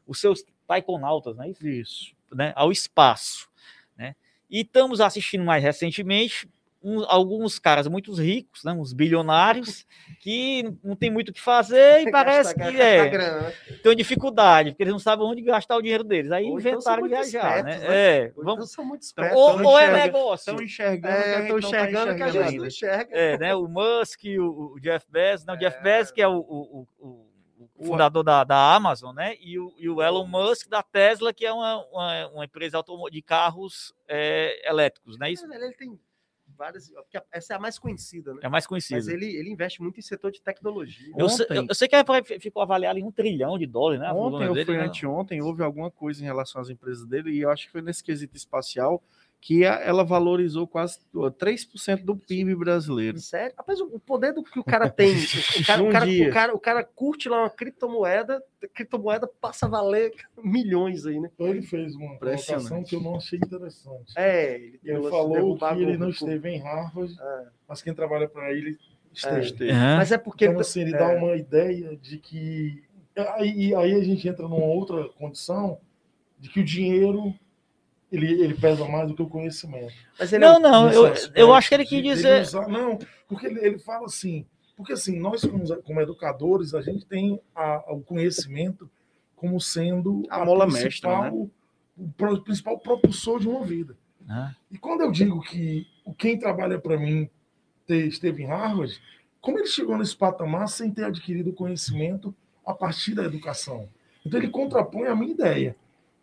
os 0.05 0.21
seus 0.21 0.43
taikonautas, 0.67 1.35
não 1.35 1.43
é 1.43 1.49
isso? 1.49 1.67
Isso. 1.67 2.15
né, 2.31 2.53
ao 2.55 2.71
espaço. 2.71 3.49
Né? 3.97 4.15
E 4.49 4.61
estamos 4.61 5.01
assistindo 5.01 5.43
mais 5.43 5.63
recentemente 5.63 6.47
um, 6.87 7.03
alguns 7.05 7.59
caras 7.59 7.85
muito 7.87 8.13
ricos, 8.13 8.63
né, 8.63 8.71
uns 8.71 8.93
bilionários, 8.93 9.85
que 10.21 10.63
não 10.81 10.95
tem 10.95 11.11
muito 11.11 11.29
o 11.29 11.33
que 11.33 11.41
fazer 11.41 12.07
e 12.07 12.09
parece 12.11 12.55
que 12.55 12.61
é, 12.61 13.11
né? 13.11 13.53
tem 13.83 13.95
dificuldade, 13.95 14.71
porque 14.71 14.83
eles 14.83 14.93
não 14.93 14.99
sabem 14.99 15.25
onde 15.25 15.41
gastar 15.41 15.75
o 15.75 15.81
dinheiro 15.81 16.03
deles. 16.03 16.31
Aí 16.31 16.45
então 16.45 16.57
inventaram 16.57 17.05
então 17.05 17.09
viajar, 17.09 17.63
né? 17.63 17.77
né? 17.77 17.85
É, 17.89 18.31
vamos... 18.37 18.53
Então 18.53 18.65
são 18.67 18.85
muito 18.85 19.01
espertos. 19.01 19.37
Ou, 19.37 19.63
ou 19.63 19.77
é 19.79 19.91
negócio. 19.91 20.51
Estão 20.51 20.63
enxergando, 20.63 21.15
é, 21.15 21.41
estão 21.41 21.59
enxergando 21.59 22.15
que 22.15 22.23
a 22.23 22.29
gente 22.29 22.57
não 22.57 22.65
enxerga. 22.67 23.17
É, 23.17 23.37
né? 23.37 23.53
O 23.53 23.67
Musk, 23.67 24.21
o, 24.39 24.75
o 24.75 24.79
Jeff 24.79 25.05
Bezos, 25.09 25.45
não, 25.45 25.55
o 25.55 25.57
Jeff 25.57 25.77
é. 25.77 25.81
Bezos 25.81 26.11
que 26.13 26.21
é 26.21 26.27
o, 26.27 26.37
o, 26.37 26.87
o 26.99 27.85
fundador 27.85 28.23
da, 28.23 28.43
da 28.43 28.75
Amazon, 28.75 29.13
né? 29.13 29.35
E 29.39 29.59
o, 29.59 29.73
e 29.77 29.89
o 29.89 30.01
Elon 30.01 30.25
Musk 30.25 30.67
da 30.67 30.81
Tesla, 30.81 31.33
que 31.33 31.45
é 31.45 31.51
uma, 31.51 31.85
uma, 31.91 32.27
uma 32.29 32.45
empresa 32.45 32.83
de 33.11 33.21
carros 33.21 33.93
é, 34.07 34.67
elétricos, 34.67 35.17
né? 35.17 35.31
Isso. 35.31 35.45
Ele 35.51 35.73
tem 35.73 35.99
várias. 36.57 36.91
Essa 37.31 37.53
é 37.53 37.55
a 37.55 37.59
mais 37.59 37.77
conhecida, 37.77 38.33
né? 38.33 38.39
É 38.43 38.47
a 38.47 38.49
mais 38.49 38.65
conhecida. 38.65 38.97
Mas 38.97 39.07
ele, 39.07 39.25
ele 39.35 39.49
investe 39.49 39.81
muito 39.81 39.99
em 39.99 40.01
setor 40.01 40.31
de 40.31 40.41
tecnologia. 40.41 41.13
Eu, 41.17 41.29
sei, 41.29 41.45
eu, 41.49 41.65
eu 41.69 41.75
sei 41.75 41.87
que 41.87 41.95
a 41.95 42.03
ficou 42.39 42.61
avaliado 42.61 42.99
em 42.99 43.03
um 43.03 43.11
trilhão 43.11 43.57
de 43.57 43.65
dólares, 43.65 44.01
né? 44.01 44.11
Ontem, 44.11 44.47
ou 44.47 44.65
foi 44.65 44.77
né? 44.77 44.85
anteontem, 44.85 45.41
houve 45.41 45.63
alguma 45.63 45.91
coisa 45.91 46.21
em 46.21 46.25
relação 46.25 46.59
às 46.59 46.69
empresas 46.69 47.05
dele, 47.05 47.31
e 47.31 47.41
eu 47.41 47.51
acho 47.51 47.67
que 47.67 47.71
foi 47.71 47.81
nesse 47.81 48.03
quesito 48.03 48.35
espacial 48.35 49.01
que 49.39 49.63
ela 49.63 50.03
valorizou 50.03 50.67
quase 50.67 50.99
3% 51.13 52.03
do 52.03 52.17
PIB 52.17 52.55
brasileiro. 52.55 53.19
Sério? 53.19 53.53
Rapaz, 53.57 53.79
o 53.79 53.99
poder 53.99 54.33
do 54.33 54.43
que 54.43 54.59
o 54.59 54.63
cara 54.63 54.89
tem. 54.89 55.15
O 55.57 55.65
cara, 55.65 55.83
um 55.83 55.87
o, 55.87 55.91
cara, 55.91 56.05
o, 56.05 56.31
cara, 56.31 56.55
o 56.55 56.59
cara, 56.59 56.83
curte 56.83 57.29
lá 57.29 57.41
uma 57.41 57.49
criptomoeda, 57.49 58.43
a 58.63 58.67
criptomoeda 58.67 59.27
passa 59.39 59.65
a 59.65 59.69
valer 59.69 60.11
milhões 60.43 61.05
aí, 61.05 61.19
né? 61.19 61.29
Ele 61.39 61.61
fez 61.61 61.95
uma 61.95 62.17
colocação 62.17 62.83
que 62.83 62.95
eu 62.95 63.01
não 63.01 63.15
achei 63.15 63.37
interessante. 63.37 64.13
É, 64.17 64.55
ele, 64.55 64.79
ele 64.83 65.09
falou 65.09 65.57
que 65.57 65.81
ele 65.81 65.97
não 65.97 66.09
esteve 66.09 66.49
em 66.49 66.59
Harvard, 66.59 67.15
é. 67.19 67.47
mas 67.67 67.81
quem 67.81 67.93
trabalha 67.93 68.27
para 68.27 68.51
ele 68.51 68.77
esteve. 69.13 69.69
É. 69.69 69.73
Uhum. 69.73 69.97
Mas 69.97 70.11
é 70.11 70.17
porque. 70.17 70.45
Então, 70.45 70.59
assim, 70.59 70.81
ele 70.81 70.95
é. 70.95 70.97
dá 70.97 71.09
uma 71.09 71.35
ideia 71.35 71.95
de 71.97 72.17
que. 72.17 72.83
Aí, 73.35 73.73
aí 73.73 73.93
a 73.93 74.03
gente 74.03 74.27
entra 74.27 74.47
numa 74.47 74.65
outra 74.65 75.09
condição 75.09 75.79
de 76.39 76.49
que 76.49 76.59
o 76.59 76.63
dinheiro 76.63 77.33
ele, 78.11 78.41
ele 78.41 78.53
pesa 78.53 78.87
mais 78.87 79.07
do 79.07 79.15
que 79.15 79.21
o 79.21 79.27
conhecimento. 79.27 79.93
não, 80.39 80.55
é 80.55 80.57
um, 80.57 80.59
não, 80.59 80.91
eu, 80.91 81.13
eu 81.35 81.53
acho 81.53 81.69
que 81.69 81.75
ele 81.75 81.85
quis 81.85 82.01
dizer. 82.01 82.41
Usar, 82.41 82.67
não, 82.67 82.97
porque 83.27 83.47
ele, 83.47 83.59
ele 83.65 83.79
fala 83.79 84.05
assim, 84.05 84.45
porque 84.75 84.93
assim, 84.93 85.19
nós 85.19 85.41
como, 85.41 85.65
como 85.81 86.01
educadores, 86.01 86.73
a 86.73 86.81
gente 86.81 87.05
tem 87.05 87.39
a, 87.55 87.83
o 87.93 88.01
conhecimento 88.01 88.89
como 89.35 89.59
sendo 89.59 90.23
a, 90.29 90.41
a 90.41 90.45
mola 90.45 90.67
mestra, 90.67 91.21
né? 91.23 91.31
o, 91.31 91.49
o, 91.97 92.41
principal 92.41 92.79
propulsor 92.79 93.39
de 93.39 93.47
uma 93.47 93.63
vida. 93.63 93.97
Ah. 94.29 94.53
E 94.69 94.77
quando 94.77 95.01
eu 95.01 95.11
digo 95.11 95.41
que 95.41 95.87
quem 96.17 96.37
trabalha 96.37 96.79
para 96.79 96.97
mim 96.97 97.29
esteve 97.87 98.43
em 98.43 98.47
Harvard, 98.47 98.99
como 99.41 99.59
ele 99.59 99.67
chegou 99.67 99.97
nesse 99.97 100.15
patamar 100.15 100.67
sem 100.67 100.91
ter 100.91 101.05
adquirido 101.05 101.53
conhecimento 101.53 102.35
a 102.65 102.73
partir 102.73 103.13
da 103.13 103.23
educação? 103.23 103.87
Então 104.25 104.39
ele 104.39 104.49
contrapõe 104.49 105.07
a 105.07 105.15
minha 105.15 105.31
ideia. 105.31 105.75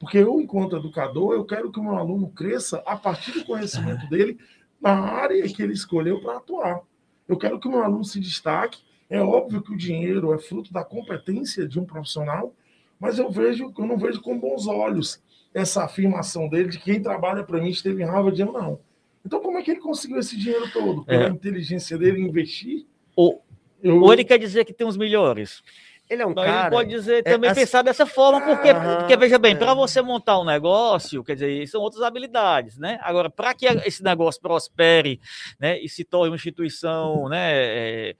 Porque 0.05 0.19
eu, 0.19 0.38
enquanto 0.38 0.77
educador, 0.77 1.33
eu 1.33 1.47
quero 1.47 1.73
que 1.73 1.81
o 1.81 1.83
meu 1.83 1.97
aluno 1.97 2.29
cresça 2.29 2.83
a 2.85 2.95
partir 2.95 3.33
do 3.33 3.43
conhecimento 3.43 4.07
dele 4.07 4.38
na 4.79 4.93
área 4.93 5.43
que 5.49 5.62
ele 5.62 5.73
escolheu 5.73 6.21
para 6.21 6.37
atuar. 6.37 6.83
Eu 7.27 7.38
quero 7.38 7.59
que 7.59 7.67
o 7.67 7.71
meu 7.71 7.83
aluno 7.83 8.05
se 8.05 8.21
destaque. 8.21 8.83
É 9.09 9.19
óbvio 9.23 9.62
que 9.62 9.73
o 9.73 9.77
dinheiro 9.79 10.35
é 10.35 10.38
fruto 10.38 10.71
da 10.71 10.85
competência 10.85 11.67
de 11.67 11.81
um 11.81 11.87
profissional, 11.87 12.55
mas 13.01 13.19
eu 13.19 13.31
vejo, 13.31 13.73
eu 13.79 13.87
não 13.87 13.97
vejo 13.97 14.21
com 14.21 14.38
bons 14.38 14.67
olhos 14.67 15.23
essa 15.55 15.85
afirmação 15.85 16.51
dele 16.51 16.69
de 16.69 16.77
que 16.77 16.85
quem 16.85 17.01
trabalha 17.01 17.43
para 17.43 17.62
mim 17.62 17.71
esteve 17.71 18.03
em 18.03 18.07
Harvard, 18.07 18.38
eu 18.38 18.53
não. 18.53 18.81
Então, 19.25 19.40
como 19.40 19.57
é 19.57 19.62
que 19.62 19.71
ele 19.71 19.81
conseguiu 19.81 20.19
esse 20.19 20.37
dinheiro 20.37 20.71
todo? 20.71 21.03
Pela 21.07 21.29
é. 21.29 21.31
inteligência 21.31 21.97
dele 21.97 22.21
investir? 22.21 22.85
Ou, 23.17 23.43
eu... 23.83 24.03
ou 24.03 24.12
ele 24.12 24.23
quer 24.23 24.38
dizer 24.38 24.67
que 24.67 24.75
tem 24.75 24.87
os 24.87 24.99
melhores? 24.99 25.62
Ele 26.09 26.23
é 26.23 26.27
um 26.27 26.35
Mas 26.35 26.45
cara. 26.45 26.67
Ele 26.67 26.71
pode 26.71 26.90
dizer 26.90 27.19
é, 27.19 27.23
também 27.23 27.55
pensar 27.55 27.83
dessa 27.83 28.05
forma, 28.05 28.40
porque, 28.43 28.69
porque 28.75 29.17
veja 29.17 29.38
bem, 29.38 29.55
é. 29.55 29.57
para 29.57 29.73
você 29.73 30.03
montar 30.03 30.38
um 30.38 30.45
negócio, 30.45 31.25
quer 31.25 31.35
dizer, 31.35 31.67
são 31.67 31.81
outras 31.81 32.03
habilidades, 32.03 32.77
né? 32.77 32.99
Agora, 33.03 33.31
para 33.31 33.55
que 33.55 33.67
esse 33.67 34.03
negócio 34.03 34.40
prospere, 34.40 35.19
né, 35.59 35.81
e 35.81 35.88
se 35.88 36.05
torne 36.05 36.31
uma 36.31 36.37
instituição, 36.37 37.29
né, 37.29 37.53
é, 37.53 38.17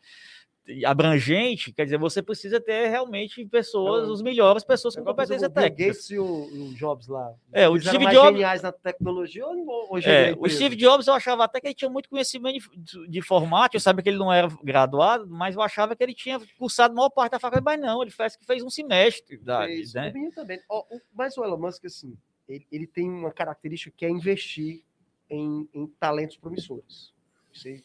abrangente, 0.87 1.73
quer 1.73 1.85
dizer, 1.85 1.99
você 1.99 2.23
precisa 2.23 2.61
ter 2.61 2.89
realmente 2.89 3.45
pessoas, 3.45 4.09
os 4.09 4.23
melhores 4.23 4.65
pessoas 4.65 4.97
com 4.97 5.05
competência 5.05 5.51
técnica. 5.51 5.83
O 5.83 5.87
Gates 5.87 6.11
e 6.11 6.19
o, 6.19 6.25
o, 6.25 6.75
Jobs 6.75 7.07
lá. 7.07 7.35
É, 7.53 7.69
o 7.69 7.79
Steve 7.79 8.07
Jobs 8.07 8.33
geniais 8.33 8.63
na 8.63 8.73
tecnologia 8.73 9.45
hoje 9.47 10.09
é, 10.09 10.35
o 10.39 10.49
Steve 10.49 10.75
Jobs 10.75 11.07
eu 11.07 11.15
achava 11.15 11.45
até 11.45 11.61
que 11.61 11.67
ele 11.67 11.75
tinha 11.75 11.91
muito 11.91 12.09
conhecimento 12.09 12.71
de, 12.77 13.09
de 13.09 13.23
formato, 13.23 13.77
eu 13.77 13.81
sabia 13.81 14.03
que 14.03 14.09
ele 14.09 14.19
não 14.19 14.33
era 14.33 14.49
graduado, 14.63 15.27
mas 15.29 15.55
eu 15.55 15.61
achava 15.61 15.95
que 15.95 16.03
ele 16.03 16.15
tinha 16.15 16.41
cursado 16.59 16.93
a 16.93 16.97
maior 16.97 17.11
parte 17.11 17.33
da 17.33 17.39
faculdade, 17.39 17.65
mas 17.65 17.81
não, 17.81 18.03
ele 18.03 18.11
fez 18.11 18.37
que 18.37 18.47
fez 18.47 18.63
um 18.63 18.71
semestre 18.71 19.37
da, 19.37 19.67
fez, 19.67 19.93
né? 19.93 20.13
também. 20.35 20.61
Oh, 20.71 20.85
mas 21.13 21.37
o 21.37 21.45
Elon 21.45 21.59
Musk 21.59 21.85
assim, 21.85 22.17
ele, 22.49 22.67
ele 22.73 22.87
tem 22.87 23.11
uma 23.11 23.31
característica 23.31 23.95
que 23.95 24.07
é 24.07 24.11
investir 24.11 24.83
em, 25.29 25.69
em 25.75 25.87
talentos 25.87 26.37
promissores. 26.37 27.13
Você, 27.53 27.83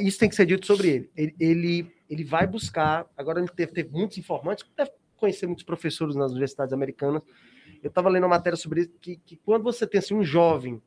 isso 0.00 0.18
tem 0.18 0.28
que 0.28 0.34
ser 0.34 0.46
dito 0.46 0.66
sobre 0.66 0.88
ele. 0.88 1.10
Ele, 1.16 1.34
ele, 1.38 1.94
ele 2.08 2.24
vai 2.24 2.46
buscar. 2.46 3.06
Agora 3.16 3.40
ele 3.40 3.48
teve, 3.48 3.72
teve 3.72 3.90
muitos 3.90 4.18
informantes, 4.18 4.64
deve 4.76 4.90
conhecer 5.16 5.46
muitos 5.46 5.64
professores 5.64 6.14
nas 6.14 6.30
universidades 6.30 6.72
americanas. 6.72 7.22
Eu 7.82 7.88
estava 7.88 8.08
lendo 8.08 8.24
uma 8.24 8.36
matéria 8.36 8.56
sobre 8.56 8.82
isso, 8.82 8.92
que, 9.00 9.16
que 9.16 9.36
quando 9.36 9.62
você 9.62 9.86
tem 9.86 9.98
assim, 9.98 10.14
um 10.14 10.24
jovem, 10.24 10.80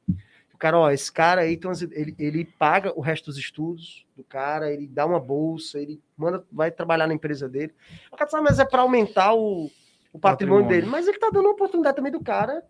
o 0.54 0.58
cara, 0.58 0.80
ó, 0.80 0.90
esse 0.90 1.12
cara 1.12 1.42
aí, 1.42 1.54
então, 1.54 1.72
ele, 1.92 2.16
ele 2.18 2.44
paga 2.44 2.92
o 2.98 3.00
resto 3.00 3.26
dos 3.26 3.38
estudos 3.38 4.08
do 4.16 4.24
cara, 4.24 4.74
ele 4.74 4.88
dá 4.88 5.06
uma 5.06 5.20
bolsa, 5.20 5.80
ele 5.80 6.02
manda, 6.18 6.44
vai 6.52 6.72
trabalhar 6.72 7.06
na 7.06 7.14
empresa 7.14 7.48
dele. 7.48 7.76
O 8.12 8.18
cara 8.18 8.28
sabe, 8.28 8.44
mas 8.44 8.58
é 8.58 8.66
para 8.66 8.82
aumentar 8.82 9.36
o, 9.36 9.70
o 10.12 10.18
patrimônio, 10.18 10.64
patrimônio, 10.64 10.68
dele. 10.68 10.88
Mas 10.88 11.08
ele 11.08 11.18
está 11.18 11.30
dando 11.30 11.46
uma 11.46 11.54
oportunidade 11.54 11.96
também 11.96 12.12
do 12.12 12.20
cara, 12.20 12.64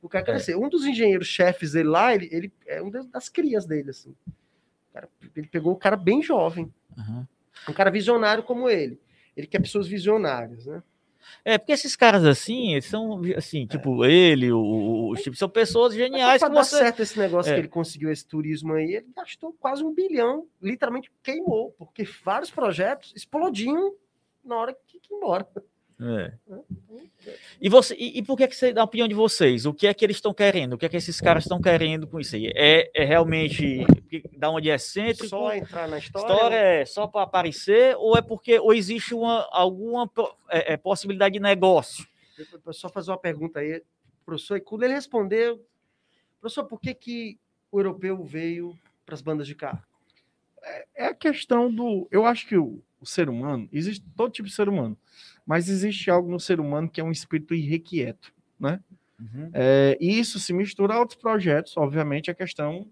do 0.00 0.08
cara 0.08 0.24
é. 0.24 0.26
crescer. 0.26 0.56
Um 0.56 0.70
dos 0.70 0.86
engenheiros 0.86 1.26
chefes 1.26 1.72
dele 1.72 1.90
lá, 1.90 2.14
ele, 2.14 2.26
ele 2.32 2.52
é 2.66 2.80
um 2.82 2.90
das 2.90 3.28
crias 3.28 3.66
dele, 3.66 3.90
assim. 3.90 4.14
Ele 5.36 5.46
pegou 5.46 5.72
o 5.72 5.76
cara 5.76 5.96
bem 5.96 6.22
jovem. 6.22 6.72
Uhum. 6.96 7.26
Um 7.68 7.72
cara 7.72 7.90
visionário 7.90 8.42
como 8.42 8.68
ele. 8.68 8.98
Ele 9.36 9.46
quer 9.46 9.60
pessoas 9.60 9.86
visionárias, 9.86 10.66
né? 10.66 10.82
É, 11.44 11.58
porque 11.58 11.72
esses 11.72 11.94
caras 11.94 12.24
assim, 12.24 12.80
são 12.80 13.20
assim, 13.36 13.64
é. 13.64 13.66
tipo, 13.66 14.04
ele, 14.04 14.50
o, 14.52 15.10
o 15.10 15.16
Chip, 15.16 15.36
são 15.36 15.48
pessoas 15.48 15.94
geniais. 15.94 16.40
Para 16.40 16.54
dar 16.54 16.64
você... 16.64 16.78
certo 16.78 17.02
esse 17.02 17.18
negócio 17.18 17.50
é. 17.50 17.54
que 17.54 17.60
ele 17.60 17.68
conseguiu 17.68 18.10
esse 18.10 18.26
turismo 18.26 18.74
aí, 18.74 18.94
ele 18.94 19.06
gastou 19.14 19.52
quase 19.58 19.84
um 19.84 19.92
bilhão, 19.92 20.46
literalmente 20.60 21.10
queimou, 21.22 21.74
porque 21.78 22.04
vários 22.24 22.50
projetos 22.50 23.12
explodiam 23.14 23.94
na 24.44 24.56
hora 24.56 24.76
que, 24.86 24.98
que 24.98 25.14
embora. 25.14 25.46
É. 25.98 26.32
E, 27.60 27.70
você, 27.70 27.94
e, 27.94 28.18
e, 28.18 28.22
por 28.22 28.36
que, 28.36 28.44
é 28.44 28.46
que 28.46 28.54
você, 28.54 28.74
a 28.76 28.84
opinião 28.84 29.08
de 29.08 29.14
vocês? 29.14 29.64
O 29.64 29.72
que 29.72 29.86
é 29.86 29.94
que 29.94 30.04
eles 30.04 30.18
estão 30.18 30.34
querendo? 30.34 30.74
O 30.74 30.78
que 30.78 30.84
é 30.84 30.88
que 30.88 30.96
esses 30.96 31.20
caras 31.20 31.44
estão 31.44 31.60
querendo 31.60 32.06
com 32.06 32.20
isso 32.20 32.36
aí? 32.36 32.52
É, 32.54 32.90
é 32.94 33.04
realmente 33.04 33.86
da 34.36 34.50
onde 34.50 34.68
é 34.68 34.76
centro? 34.76 35.26
Só 35.26 35.54
entrar 35.54 35.88
na 35.88 35.98
história? 35.98 36.32
História 36.32 36.56
é 36.56 36.84
só 36.84 37.06
para 37.06 37.22
aparecer? 37.22 37.96
Ou 37.96 38.16
é 38.16 38.20
porque 38.20 38.58
ou 38.58 38.74
existe 38.74 39.14
uma, 39.14 39.48
alguma 39.50 40.10
é, 40.50 40.74
é, 40.74 40.76
possibilidade 40.76 41.32
de 41.32 41.40
negócio? 41.40 42.06
Eu 42.66 42.72
só 42.74 42.90
fazer 42.90 43.10
uma 43.10 43.18
pergunta 43.18 43.60
aí, 43.60 43.82
professor. 44.24 44.56
E 44.56 44.60
quando 44.60 44.82
ele 44.82 44.92
respondeu, 44.92 45.64
professor, 46.38 46.64
por 46.64 46.78
que, 46.78 46.92
que 46.94 47.38
o 47.72 47.80
europeu 47.80 48.22
veio 48.22 48.78
para 49.06 49.14
as 49.14 49.22
bandas 49.22 49.46
de 49.46 49.54
carro? 49.54 49.82
É, 50.62 50.86
é 50.94 51.06
a 51.06 51.14
questão 51.14 51.72
do. 51.72 52.06
Eu 52.10 52.26
acho 52.26 52.46
que 52.46 52.56
o, 52.58 52.82
o 53.00 53.06
ser 53.06 53.30
humano, 53.30 53.66
existe 53.72 54.04
todo 54.14 54.30
tipo 54.30 54.46
de 54.46 54.54
ser 54.54 54.68
humano 54.68 54.98
mas 55.46 55.68
existe 55.68 56.10
algo 56.10 56.30
no 56.30 56.40
ser 56.40 56.58
humano 56.58 56.90
que 56.90 57.00
é 57.00 57.04
um 57.04 57.12
espírito 57.12 57.54
irrequieto, 57.54 58.32
né? 58.58 58.80
Uhum. 59.18 59.50
É, 59.54 59.96
e 60.00 60.18
isso 60.18 60.38
se 60.38 60.52
mistura 60.52 60.94
a 60.94 60.98
outros 60.98 61.18
projetos, 61.18 61.76
obviamente, 61.76 62.30
a 62.30 62.34
questão 62.34 62.86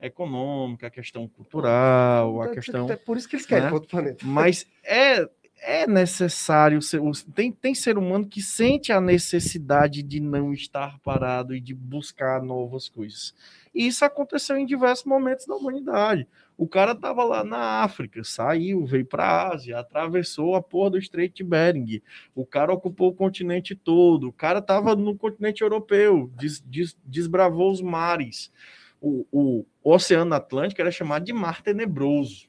econômica, 0.00 0.86
a 0.86 0.90
questão 0.90 1.28
cultural, 1.28 2.42
a 2.42 2.48
questão. 2.48 2.90
É 2.90 2.96
por 2.96 3.16
isso 3.16 3.28
que 3.28 3.36
eles 3.36 3.46
querem 3.46 3.66
né? 3.66 3.72
outro 3.72 3.88
planeta. 3.88 4.24
Mas 4.26 4.66
é, 4.82 5.28
é 5.60 5.86
necessário. 5.86 6.80
Ser, 6.82 7.00
tem, 7.34 7.52
tem 7.52 7.74
ser 7.74 7.96
humano 7.96 8.26
que 8.26 8.42
sente 8.42 8.92
a 8.92 9.00
necessidade 9.00 10.02
de 10.02 10.20
não 10.20 10.52
estar 10.52 10.98
parado 11.00 11.54
e 11.54 11.60
de 11.60 11.74
buscar 11.74 12.42
novas 12.42 12.88
coisas. 12.88 13.34
E 13.76 13.86
isso 13.86 14.06
aconteceu 14.06 14.56
em 14.56 14.64
diversos 14.64 15.04
momentos 15.04 15.44
da 15.44 15.54
humanidade. 15.54 16.26
O 16.56 16.66
cara 16.66 16.92
estava 16.92 17.22
lá 17.22 17.44
na 17.44 17.82
África, 17.82 18.24
saiu, 18.24 18.86
veio 18.86 19.04
para 19.04 19.24
a 19.24 19.52
Ásia, 19.52 19.78
atravessou 19.78 20.54
a 20.54 20.62
porra 20.62 20.92
do 20.92 20.98
Estreito 20.98 21.36
de 21.36 21.44
Bering. 21.44 22.00
O 22.34 22.46
cara 22.46 22.72
ocupou 22.72 23.10
o 23.10 23.14
continente 23.14 23.74
todo. 23.74 24.28
O 24.28 24.32
cara 24.32 24.60
estava 24.60 24.96
no 24.96 25.14
continente 25.14 25.60
europeu, 25.60 26.32
des, 26.34 26.58
des, 26.62 26.96
desbravou 27.04 27.70
os 27.70 27.82
mares. 27.82 28.50
O, 28.98 29.26
o, 29.30 29.66
o 29.84 29.92
Oceano 29.92 30.34
Atlântico 30.34 30.80
era 30.80 30.90
chamado 30.90 31.26
de 31.26 31.34
Mar 31.34 31.60
Tenebroso. 31.60 32.48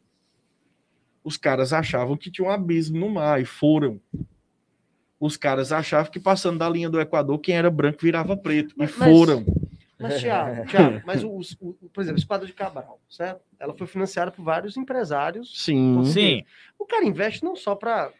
Os 1.21 1.35
caras 1.35 1.73
achavam 1.73 2.15
que 2.15 2.31
tinha 2.31 2.47
um 2.47 2.51
abismo 2.51 2.99
no 2.99 3.09
mar 3.09 3.41
e 3.41 3.45
foram. 3.45 3.99
Os 5.19 5.35
caras 5.35 5.73
achavam 5.73 6.09
que 6.09 6.21
passando 6.21 6.59
da 6.59 6.69
linha 6.69 6.89
do 6.89 7.01
Equador, 7.01 7.37
quem 7.39 7.57
era 7.57 7.69
branco 7.69 7.99
virava 8.01 8.37
preto. 8.37 8.73
E 8.75 8.77
mas, 8.77 8.91
foram. 8.91 9.45
Mas, 9.99 10.21
Thiago, 10.21 10.65
Thiago 10.69 11.01
mas 11.05 11.23
o, 11.23 11.29
o, 11.59 11.73
por 11.89 12.01
exemplo, 12.01 12.17
a 12.17 12.19
Esquadra 12.19 12.45
de 12.45 12.53
Cabral, 12.53 12.99
certo? 13.09 13.41
Ela 13.59 13.73
foi 13.73 13.87
financiada 13.87 14.31
por 14.31 14.43
vários 14.43 14.77
empresários. 14.77 15.51
Sim. 15.63 16.03
Sim. 16.05 16.43
O 16.77 16.85
cara 16.85 17.03
investe 17.05 17.43
não 17.43 17.55
só 17.55 17.73
para. 17.75 18.11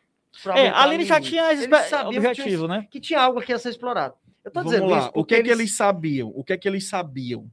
É, 0.56 0.70
ali 0.70 0.96
ele 0.96 1.06
já 1.06 1.20
tinha 1.22 1.52
Eles 1.52 1.68
sabiam 1.88 2.12
que 2.12 2.18
objetivo, 2.28 2.66
tinha- 2.66 2.80
né? 2.80 2.88
que 2.92 3.00
tinha 3.00 3.22
algo 3.22 3.42
que 3.42 3.52
ia 3.52 3.58
ser 3.60 3.70
explorado. 3.70 4.16
Eu 4.44 4.52
tô 4.52 4.60
Vamos 4.60 4.72
dizendo 4.72 4.90
lá. 4.90 5.00
isso 5.00 5.12
O 5.14 5.26
que 5.26 5.36
é 5.36 5.44
que 5.44 5.50
eles 5.50 5.76
sabiam? 5.76 6.32
O 6.36 6.44
que 6.44 6.54
é 6.54 6.58
que 6.58 6.68
eles 6.68 6.88
sabiam? 6.88 7.50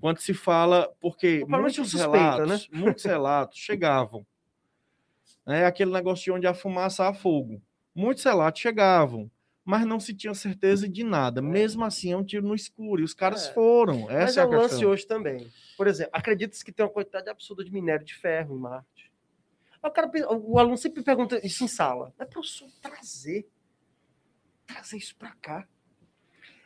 Quando 0.00 0.18
se 0.18 0.34
fala, 0.34 0.88
porque 1.00 1.38
Provavelmente 1.40 1.78
muitos 1.78 1.94
um 1.94 1.98
suspeita, 1.98 2.30
relatos, 2.36 2.68
muitos 2.72 3.04
relatos 3.04 3.58
chegavam. 3.58 4.26
É 5.46 5.66
aquele 5.66 5.90
negócio 5.90 6.24
de 6.24 6.30
onde 6.32 6.46
a 6.46 6.54
fumaça 6.54 7.08
há 7.08 7.12
fogo. 7.12 7.60
Muitos 7.94 8.22
relatos 8.22 8.60
chegavam, 8.60 9.28
mas 9.64 9.84
não 9.86 10.00
se 10.00 10.12
tinha 10.14 10.34
certeza 10.34 10.88
de 10.88 11.04
nada. 11.04 11.40
Mesmo 11.40 11.84
assim, 11.84 12.12
é 12.12 12.16
um 12.16 12.24
tiro 12.24 12.46
no 12.46 12.54
escuro. 12.54 13.00
E 13.00 13.04
os 13.04 13.14
caras 13.14 13.48
É. 13.48 13.52
foram. 13.52 14.10
Essa 14.10 14.16
Mas 14.24 14.36
é 14.36 14.40
é 14.40 14.42
a 14.42 14.46
um 14.46 14.50
lance 14.50 14.84
hoje 14.86 15.06
também. 15.06 15.50
Por 15.76 15.86
exemplo, 15.86 16.10
acredita-se 16.14 16.64
que 16.64 16.72
tem 16.72 16.84
uma 16.84 16.92
quantidade 16.92 17.28
absurda 17.30 17.64
de 17.64 17.72
minério 17.72 18.04
de 18.04 18.14
ferro 18.14 18.56
em 18.56 18.58
Marte. 18.60 19.12
O, 19.82 19.90
cara, 19.90 20.10
o 20.38 20.58
aluno 20.58 20.76
sempre 20.76 21.02
pergunta 21.02 21.44
isso 21.44 21.64
em 21.64 21.68
sala. 21.68 22.12
Mas, 22.18 22.28
professor, 22.28 22.68
trazer. 22.80 23.48
Trazer 24.66 24.96
isso 24.96 25.14
pra 25.16 25.32
cá. 25.40 25.66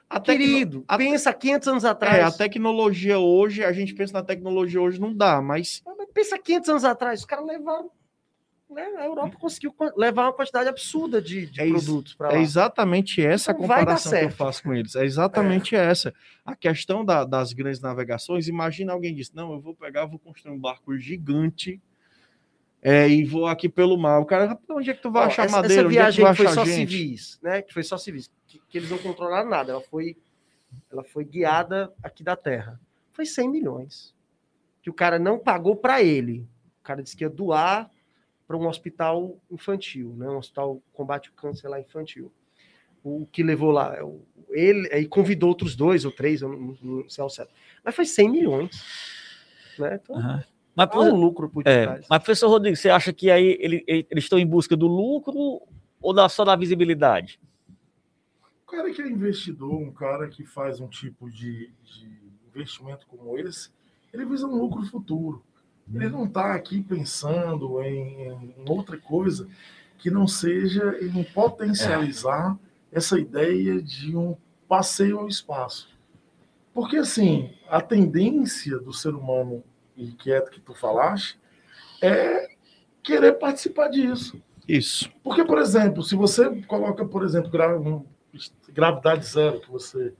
A 0.08 0.20
Querido, 0.20 0.84
a- 0.86 0.96
pensa 0.96 1.32
500 1.34 1.66
anos 1.68 1.84
É, 1.84 1.88
atrás. 1.88 2.34
a 2.34 2.38
tecnologia 2.38 3.18
hoje, 3.18 3.64
a 3.64 3.72
gente 3.72 3.92
pensa 3.94 4.12
na 4.12 4.22
tecnologia 4.22 4.80
hoje, 4.80 5.00
não 5.00 5.12
dá, 5.12 5.40
mas 5.42 5.82
Mas 5.84 5.96
Pensa 6.14 6.38
500 6.38 6.68
anos 6.70 6.84
atrás, 6.84 7.20
os 7.20 7.26
caras 7.26 7.44
levaram. 7.46 7.90
Né? 8.68 8.82
A 8.98 9.04
Europa 9.06 9.36
conseguiu 9.38 9.72
co- 9.72 9.92
levar 9.96 10.24
uma 10.24 10.32
quantidade 10.32 10.68
absurda 10.68 11.22
de, 11.22 11.46
de 11.46 11.60
É 11.60 11.68
produtos 11.68 12.14
para 12.14 12.30
lá. 12.30 12.36
É 12.36 12.40
exatamente 12.40 13.24
essa 13.24 13.52
Então 13.52 13.64
a 13.64 13.68
comparação 13.68 14.12
que 14.18 14.24
eu 14.24 14.30
faço 14.30 14.62
com 14.64 14.74
eles. 14.74 14.96
É 14.96 15.04
exatamente 15.04 15.76
essa. 15.76 16.12
A 16.44 16.56
questão 16.56 17.04
da- 17.04 17.24
das 17.24 17.52
grandes 17.52 17.80
navegações, 17.80 18.48
imagina 18.48 18.92
alguém 18.92 19.14
disse, 19.14 19.34
não, 19.34 19.52
eu 19.52 19.60
vou 19.60 19.72
pegar, 19.74 20.04
vou 20.06 20.18
construir 20.18 20.52
um 20.52 20.58
barco 20.58 20.96
gigante 20.98 21.80
é, 22.82 23.08
e 23.08 23.24
vou 23.24 23.46
aqui 23.46 23.68
pelo 23.68 23.96
mar. 23.96 24.18
O 24.20 24.26
cara, 24.26 24.46
"Rapaz, 24.46 24.68
onde 24.70 24.90
é 24.90 24.94
que 24.94 25.02
tu 25.02 25.10
vai 25.12 25.22
Ó, 25.22 25.26
achar 25.26 25.44
essa, 25.46 25.56
madeira? 25.56 25.82
essa 25.82 25.86
onde 25.86 25.98
é 25.98 26.04
que 26.06 26.12
viagem 26.16 26.34
foi 26.34 26.48
só 26.48 26.64
gente? 26.64 26.90
civis, 26.90 27.38
né? 27.42 27.62
Que 27.62 27.72
foi 27.72 27.82
só 27.84 27.96
civis, 27.96 28.30
que, 28.48 28.60
que 28.68 28.78
eles 28.78 28.90
não 28.90 28.98
controlaram 28.98 29.48
nada. 29.48 29.72
Ela 29.72 29.80
foi, 29.80 30.16
ela 30.92 31.04
foi 31.04 31.24
guiada 31.24 31.92
aqui 32.02 32.24
da 32.24 32.34
Terra. 32.36 32.80
Foi 33.12 33.24
100 33.24 33.48
milhões. 33.48 34.12
Que 34.82 34.90
o 34.90 34.92
cara 34.94 35.18
não 35.20 35.38
pagou 35.38 35.74
para 35.76 36.02
ele. 36.02 36.46
O 36.80 36.84
cara 36.84 37.00
disse 37.02 37.16
que 37.16 37.24
ia 37.24 37.30
doar 37.30 37.90
para 38.46 38.56
um 38.56 38.66
hospital 38.68 39.36
infantil, 39.50 40.14
né? 40.16 40.28
Um 40.28 40.38
hospital 40.38 40.80
combate 40.92 41.30
o 41.30 41.32
câncer 41.32 41.68
lá 41.68 41.80
infantil. 41.80 42.32
O 43.02 43.26
que 43.30 43.42
levou 43.42 43.70
lá, 43.70 44.02
o- 44.04 44.24
ele 44.50 44.88
aí 44.92 45.06
convidou 45.06 45.48
outros 45.48 45.74
dois 45.76 46.04
ou 46.04 46.12
três, 46.12 46.42
eu 46.42 46.48
não, 46.48 46.76
não 46.82 47.08
sei 47.08 47.22
ao 47.22 47.30
certo. 47.30 47.52
Mas 47.84 47.94
foi 47.94 48.04
100 48.04 48.28
milhões. 48.30 48.70
Né? 49.78 49.98
Então, 50.02 50.16
Aham. 50.16 50.44
Mas, 50.74 50.90
há 50.92 51.00
um 51.00 51.16
lucro 51.16 51.48
por 51.48 51.62
é, 51.66 51.78
detrás. 51.78 52.06
mas, 52.10 52.18
professor 52.18 52.48
Rodrigo, 52.48 52.76
você 52.76 52.90
acha 52.90 53.10
que 53.12 53.30
aí 53.30 53.56
ele- 53.60 53.82
ele- 53.86 54.06
eles 54.10 54.24
estão 54.24 54.38
em 54.38 54.46
busca 54.46 54.76
do 54.76 54.86
lucro 54.86 55.62
ou 56.02 56.12
da, 56.12 56.28
só 56.28 56.44
da 56.44 56.54
visibilidade? 56.54 57.40
O 58.62 58.70
cara 58.70 58.92
que 58.92 59.00
é 59.00 59.08
investidor, 59.08 59.72
um 59.72 59.90
cara 59.92 60.28
que 60.28 60.44
faz 60.44 60.78
um 60.80 60.88
tipo 60.88 61.30
de, 61.30 61.72
de 61.82 62.10
investimento 62.48 63.06
como 63.06 63.38
esse, 63.38 63.70
ele 64.12 64.26
visa 64.26 64.46
um 64.46 64.54
lucro 64.54 64.84
futuro. 64.84 65.42
Ele 65.94 66.08
não 66.08 66.24
está 66.24 66.54
aqui 66.54 66.82
pensando 66.82 67.80
em, 67.82 68.22
em 68.28 68.54
outra 68.68 68.98
coisa 68.98 69.46
que 69.98 70.10
não 70.10 70.26
seja 70.26 70.98
em 71.00 71.22
potencializar 71.24 72.58
essa 72.92 73.18
ideia 73.18 73.80
de 73.80 74.16
um 74.16 74.36
passeio 74.68 75.18
ao 75.20 75.28
espaço. 75.28 75.88
Porque, 76.74 76.96
assim, 76.96 77.50
a 77.68 77.80
tendência 77.80 78.78
do 78.78 78.92
ser 78.92 79.14
humano 79.14 79.62
inquieto 79.96 80.50
que 80.50 80.60
tu 80.60 80.74
falaste 80.74 81.38
é 82.02 82.48
querer 83.02 83.34
participar 83.34 83.88
disso. 83.88 84.40
Isso. 84.68 85.08
Porque, 85.22 85.44
por 85.44 85.58
exemplo, 85.58 86.02
se 86.02 86.14
você 86.16 86.62
coloca, 86.62 87.04
por 87.04 87.24
exemplo, 87.24 87.48
gra- 87.50 87.80
gravidade 88.72 89.24
zero, 89.24 89.60
que 89.60 89.70
você. 89.70 90.12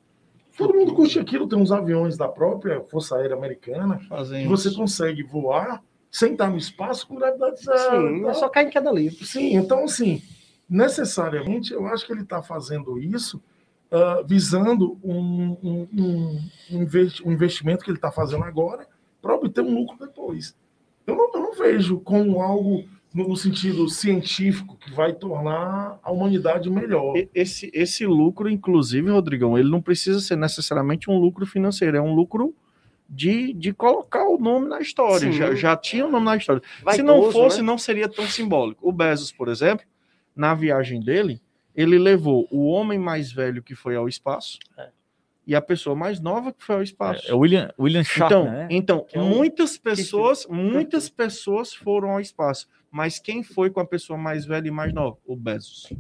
Todo 0.57 0.75
mundo 0.75 0.95
curte 0.95 1.19
aquilo, 1.19 1.47
tem 1.49 1.59
uns 1.59 1.71
aviões 1.73 2.17
da 2.17 2.29
própria 2.29 2.81
Força 2.83 3.17
Aérea 3.17 3.37
Americana, 3.37 3.99
que 3.99 4.09
Fazem 4.09 4.47
você 4.49 4.71
consegue 4.75 5.23
voar 5.23 5.83
sem 6.11 6.33
estar 6.33 6.49
no 6.49 6.57
espaço 6.57 7.07
com 7.07 7.17
gravidade 7.17 7.63
zero. 7.63 8.09
Sim, 8.09 8.27
é 8.27 8.33
só 8.35 8.49
cair 8.49 8.67
em 8.69 8.71
queda 8.71 8.91
livre. 8.91 9.25
Sim, 9.27 9.55
então, 9.57 9.85
assim, 9.85 10.23
necessariamente, 10.69 11.73
eu 11.73 11.87
acho 11.87 12.07
que 12.07 12.13
ele 12.13 12.23
está 12.23 12.43
fazendo 12.43 12.99
isso 12.99 13.43
ah, 13.91 14.21
visando 14.27 14.99
um, 15.05 15.57
um- 15.63 15.89
um- 15.97 16.41
um 17.25 17.33
investimento 17.33 17.85
que 17.85 17.91
ele 17.91 17.99
está 17.99 18.11
fazendo 18.11 18.43
agora 18.43 18.85
para 19.23 19.33
obter 19.35 19.61
um 19.61 19.73
lucro 19.73 19.97
depois. 20.05 20.57
Eu 21.07 21.15
não, 21.15 21.33
eu 21.33 21.41
não 21.41 21.53
vejo 21.55 22.01
como 22.01 22.41
algo 22.43 22.85
no, 23.17 23.29
no 23.29 23.37
sentido 23.37 23.89
científico 23.89 24.77
que 24.77 24.93
vai 24.93 25.13
tornar 25.13 25.99
a 26.03 26.11
humanidade 26.13 26.69
melhor. 26.71 27.15
Esse, 27.35 27.71
esse 27.73 28.05
lucro, 28.07 28.49
inclusive, 28.49 29.11
Rodrigão, 29.11 29.57
ele 29.59 29.71
não 29.71 29.81
precisa 29.81 30.21
ser 30.21 30.37
necessariamente 30.37 31.11
um 31.11 31.19
lucro 31.19 31.47
financeiro, 31.47 31.97
é 31.97 32.01
um 32.01 32.15
lucro 32.15 32.55
de, 33.09 33.53
de 33.53 33.73
colocar 33.73 34.27
o 34.29 34.37
nome 34.39 34.69
na 34.69 34.81
história. 34.81 35.21
Sim. 35.21 35.33
Já, 35.33 35.55
já 35.55 35.77
tinha 35.77 36.07
o 36.07 36.11
nome 36.11 36.27
na 36.27 36.37
história. 36.37 36.61
Se 36.79 36.85
Vaidoso, 36.85 37.07
não 37.07 37.33
fosse, 37.33 37.57
né? 37.59 37.63
não 37.63 37.79
seria 37.79 38.09
tão 38.09 38.27
simbólico. 38.27 38.87
O 38.87 38.93
Bezos, 38.93 39.33
por 39.33 39.49
exemplo, 39.49 39.87
na 40.35 40.55
viagem 40.55 41.01
dele, 41.01 41.41
ele 41.75 41.99
levou 41.99 42.47
o 42.51 42.67
homem 42.67 42.99
mais 42.99 43.33
velho 43.33 43.63
que 43.63 43.75
foi 43.75 43.97
ao 43.97 44.09
espaço 44.09 44.59
É. 44.77 44.89
e 45.47 45.55
a 45.55 45.63
pessoa 45.63 45.95
mais 45.95 46.21
nova 46.21 46.53
que 46.53 46.63
foi 46.65 46.75
ao 46.77 46.83
espaço. 46.83 47.31
É 47.31 47.35
o 47.35 47.39
William, 47.39 47.73
William 47.79 48.01
Então, 48.03 48.29
Shatner, 48.45 48.53
né? 48.53 48.69
então 48.71 49.07
é 49.13 49.21
um- 49.21 49.29
muitas 49.29 49.79
pessoas, 49.79 50.47
muitas 50.51 51.09
pessoas 51.09 51.73
foram 51.75 52.11
ao 52.11 52.21
espaço, 52.21 52.67
mas 52.97 53.19
quem 53.19 53.43
foi 53.43 53.69
com 53.69 53.79
a 53.81 53.85
pessoa 53.87 54.19
mais 54.19 54.47
velha 54.47 54.69
e 54.69 54.71
mais 54.71 54.91
nova? 54.95 55.19
O 55.27 55.37
Bezos. 55.37 55.93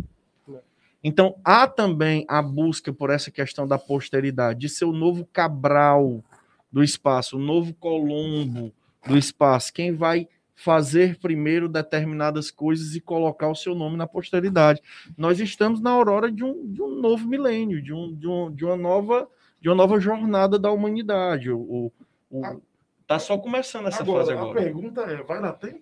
Não. 0.49 0.61
Então, 1.05 1.37
há 1.45 1.67
também 1.67 2.25
a 2.27 2.41
busca 2.41 2.91
por 2.93 3.11
essa 3.11 3.31
questão 3.31 3.69
da 3.69 3.79
posteridade, 3.79 4.61
de 4.61 4.69
ser 4.71 4.87
o 4.87 4.93
novo 4.93 5.27
Cabral 5.33 6.25
do 6.73 6.83
espaço, 6.83 7.37
o 7.37 7.41
novo 7.41 7.75
Colombo 7.75 8.73
do 9.07 9.17
espaço, 9.17 9.73
quem 9.73 9.93
vai 9.95 10.27
fazer 10.55 11.19
primeiro 11.19 11.69
determinadas 11.69 12.51
coisas 12.51 12.97
e 12.97 13.01
colocar 13.01 13.49
o 13.51 13.55
seu 13.55 13.75
nome 13.75 13.97
na 13.99 14.07
posteridade. 14.07 14.81
Nós 15.17 15.39
estamos 15.39 15.81
na 15.83 15.91
aurora 15.91 16.33
de 16.33 16.43
um, 16.43 16.67
de 16.73 16.81
um 16.81 16.99
novo 16.99 17.29
milênio, 17.29 17.83
de, 17.83 17.93
um, 17.93 18.15
de, 18.15 18.27
um, 18.27 18.51
de 18.51 18.65
uma 18.65 18.77
nova 18.77 19.29
de 19.61 19.69
uma 19.69 19.75
nova 19.75 19.99
jornada 20.01 20.59
da 20.59 20.71
humanidade. 20.71 21.51
O, 21.51 21.59
o, 21.61 21.93
o- 22.31 22.63
tá 23.07 23.19
só 23.19 23.37
começando 23.37 23.87
essa 23.89 24.03
Agora, 24.03 24.25
fase 24.25 24.33
a 24.37 24.41
agora. 24.41 24.61
pergunta 24.63 25.01
é: 25.03 25.23
vai 25.23 25.41
dar 25.43 25.53
tempo? 25.53 25.81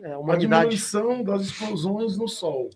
É, 0.00 0.12
a 0.12 0.18
A 0.18 0.36
diminuição 0.36 1.22
das 1.22 1.42
explosões 1.42 2.16
no 2.16 2.28
Sol. 2.28 2.70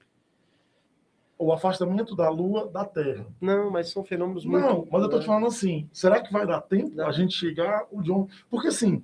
O 1.38 1.52
afastamento 1.52 2.14
da 2.14 2.28
Lua 2.28 2.68
da 2.68 2.84
Terra. 2.84 3.26
Não, 3.40 3.70
mas 3.70 3.88
são 3.88 4.04
fenômenos 4.04 4.44
muito. 4.44 4.62
Não, 4.62 4.86
mas 4.90 5.02
eu 5.02 5.08
né? 5.08 5.18
te 5.18 5.26
falando 5.26 5.46
assim, 5.46 5.88
será 5.92 6.20
que 6.20 6.32
vai 6.32 6.46
dar 6.46 6.60
tempo 6.60 6.94
Não. 6.94 7.06
a 7.06 7.12
gente 7.12 7.34
chegar 7.34 7.86
o 7.90 8.02
John? 8.02 8.28
Porque 8.50 8.68
assim, 8.68 9.02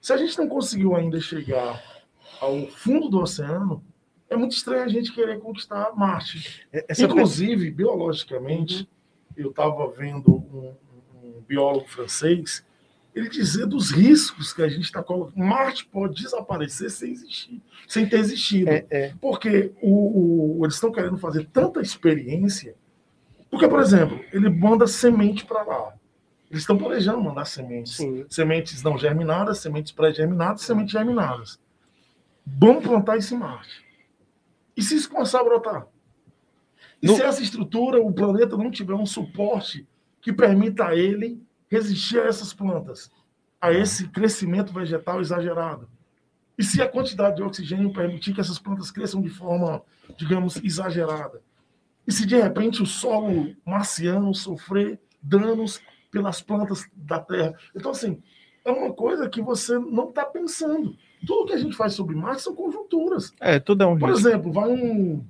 se 0.00 0.12
a 0.12 0.16
gente 0.16 0.36
não 0.38 0.48
conseguiu 0.48 0.94
ainda 0.94 1.18
chegar 1.20 1.82
ao 2.40 2.66
fundo 2.66 3.08
do 3.08 3.20
oceano, 3.20 3.82
é 4.28 4.36
muito 4.36 4.52
estranho 4.52 4.84
a 4.84 4.88
gente 4.88 5.12
querer 5.12 5.40
conquistar 5.40 5.94
Marte. 5.96 6.66
É, 6.72 6.84
Essa 6.88 7.04
Inclusive, 7.04 7.70
biologicamente, 7.70 8.88
eu 9.36 9.50
estava 9.50 9.88
vendo 9.90 10.30
um, 10.30 10.74
um 11.14 11.42
biólogo 11.46 11.88
francês, 11.88 12.64
ele 13.18 13.28
dizer 13.28 13.66
dos 13.66 13.90
riscos 13.90 14.52
que 14.52 14.62
a 14.62 14.68
gente 14.68 14.84
está 14.84 15.02
colocando. 15.02 15.38
Marte 15.44 15.84
pode 15.86 16.22
desaparecer 16.22 16.90
sem 16.90 17.10
existir, 17.12 17.62
sem 17.86 18.08
ter 18.08 18.18
existido. 18.18 18.70
É, 18.70 18.86
é. 18.90 19.14
Porque 19.20 19.72
o, 19.82 20.58
o- 20.60 20.64
eles 20.64 20.74
estão 20.74 20.92
querendo 20.92 21.16
fazer 21.18 21.46
tanta 21.52 21.80
experiência. 21.80 22.74
Porque, 23.50 23.66
por 23.68 23.80
exemplo, 23.80 24.20
ele 24.32 24.48
manda 24.48 24.86
semente 24.86 25.44
para 25.46 25.62
lá. 25.62 25.94
Eles 26.50 26.62
estão 26.62 26.78
planejando 26.78 27.20
mandar 27.20 27.44
sementes. 27.44 27.96
Sim. 27.96 28.24
Sementes 28.28 28.82
não 28.82 28.96
germinadas, 28.98 29.58
sementes 29.58 29.92
pré-germinadas, 29.92 30.62
sementes 30.62 30.92
germinadas. 30.92 31.58
Vamos 32.46 32.82
plantar 32.84 33.16
isso 33.18 33.34
em 33.34 33.38
Marte. 33.38 33.84
E 34.76 34.82
se 34.82 34.94
isso 34.96 35.10
começar 35.10 35.40
a 35.40 35.44
brotar? 35.44 35.86
E 37.02 37.06
No- 37.06 37.16
se 37.16 37.22
essa 37.22 37.42
estrutura, 37.42 38.00
o 38.00 38.12
planeta 38.12 38.56
não 38.56 38.70
tiver 38.70 38.94
um 38.94 39.06
suporte 39.06 39.86
que 40.20 40.32
permita 40.32 40.86
a 40.88 40.96
ele 40.96 41.40
resistir 41.68 42.20
a 42.20 42.26
essas 42.26 42.52
plantas, 42.52 43.10
a 43.60 43.72
esse 43.72 44.08
crescimento 44.08 44.72
vegetal 44.72 45.20
exagerado? 45.20 45.88
E 46.56 46.64
se 46.64 46.82
a 46.82 46.88
quantidade 46.88 47.36
de 47.36 47.42
oxigênio 47.42 47.92
permitir 47.92 48.34
que 48.34 48.40
essas 48.40 48.58
plantas 48.58 48.90
cresçam 48.90 49.22
de 49.22 49.28
forma, 49.28 49.82
digamos, 50.16 50.56
exagerada? 50.56 51.40
E 52.06 52.12
se 52.12 52.26
de 52.26 52.36
repente 52.36 52.82
o 52.82 52.86
solo 52.86 53.54
marciano 53.64 54.34
sofrer 54.34 54.98
danos 55.22 55.80
pelas 56.10 56.40
plantas 56.40 56.88
da 56.96 57.20
Terra? 57.20 57.54
Então, 57.76 57.92
assim, 57.92 58.20
é 58.64 58.70
uma 58.72 58.92
coisa 58.92 59.28
que 59.28 59.40
você 59.40 59.78
não 59.78 60.08
está 60.08 60.24
pensando. 60.24 60.96
Tudo 61.26 61.46
que 61.46 61.52
a 61.52 61.58
gente 61.58 61.76
faz 61.76 61.94
sobre 61.94 62.16
Marte 62.16 62.42
são 62.42 62.54
conjunturas. 62.54 63.32
É, 63.40 63.60
tudo 63.60 63.82
é 63.84 63.86
um 63.86 63.98
Por 63.98 64.10
risco. 64.10 64.28
exemplo, 64.28 64.52
vai 64.52 64.68
um 64.68 65.24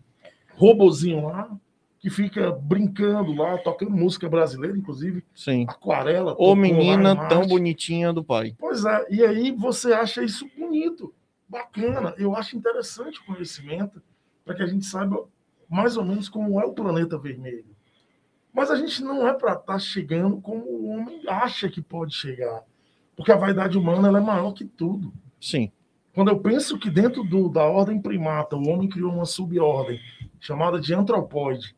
robozinho 0.55 1.27
lá, 1.27 1.51
que 1.99 2.11
fica 2.11 2.53
brincando 2.53 3.33
lá, 3.33 3.59
tocando 3.59 3.91
música 3.91 4.29
brasileira, 4.29 4.77
inclusive. 4.77 5.25
Sim. 5.35 5.67
Aquarela. 5.69 6.35
Ô 6.39 6.55
menina 6.55 7.29
tão 7.29 7.47
bonitinha 7.47 8.13
do 8.13 8.23
pai. 8.23 8.55
Pois 8.59 8.85
é, 8.85 9.07
e 9.11 9.25
aí 9.25 9.51
você 9.51 9.93
acha 9.93 10.23
isso 10.23 10.49
bonito, 10.57 11.13
bacana. 11.49 12.15
Eu 12.17 12.37
acho 12.37 12.57
interessante 12.57 13.21
o 13.21 13.27
conhecimento 13.27 14.01
para 14.45 14.55
que 14.55 14.63
a 14.63 14.67
gente 14.67 14.87
saiba 14.87 15.29
mais 15.69 15.97
ou 15.97 16.05
menos 16.05 16.29
como 16.29 16.61
é 16.61 16.65
o 16.65 16.73
planeta 16.73 17.19
vermelho. 17.19 17.77
Mas 18.53 18.71
a 18.71 18.77
gente 18.77 19.03
não 19.03 19.27
é 19.27 19.35
para 19.35 19.53
estar 19.53 19.65
tá 19.75 19.79
chegando 19.79 20.41
como 20.41 20.65
o 20.65 20.89
homem 20.89 21.23
acha 21.29 21.69
que 21.69 21.83
pode 21.83 22.15
chegar. 22.15 22.63
Porque 23.17 23.33
a 23.33 23.37
vaidade 23.37 23.77
humana 23.77 24.17
é 24.17 24.21
maior 24.21 24.53
que 24.53 24.65
tudo. 24.65 25.13
Sim. 25.41 25.71
Quando 26.15 26.29
eu 26.29 26.41
penso 26.41 26.79
que 26.79 26.91
dentro 26.91 27.23
do, 27.23 27.49
da 27.49 27.65
ordem 27.65 28.01
primata 28.01 28.57
o 28.57 28.69
homem 28.69 28.89
criou 28.89 29.13
uma 29.13 29.27
subordem 29.27 30.01
chamada 30.41 30.81
de 30.81 30.95
antropóide, 30.95 31.77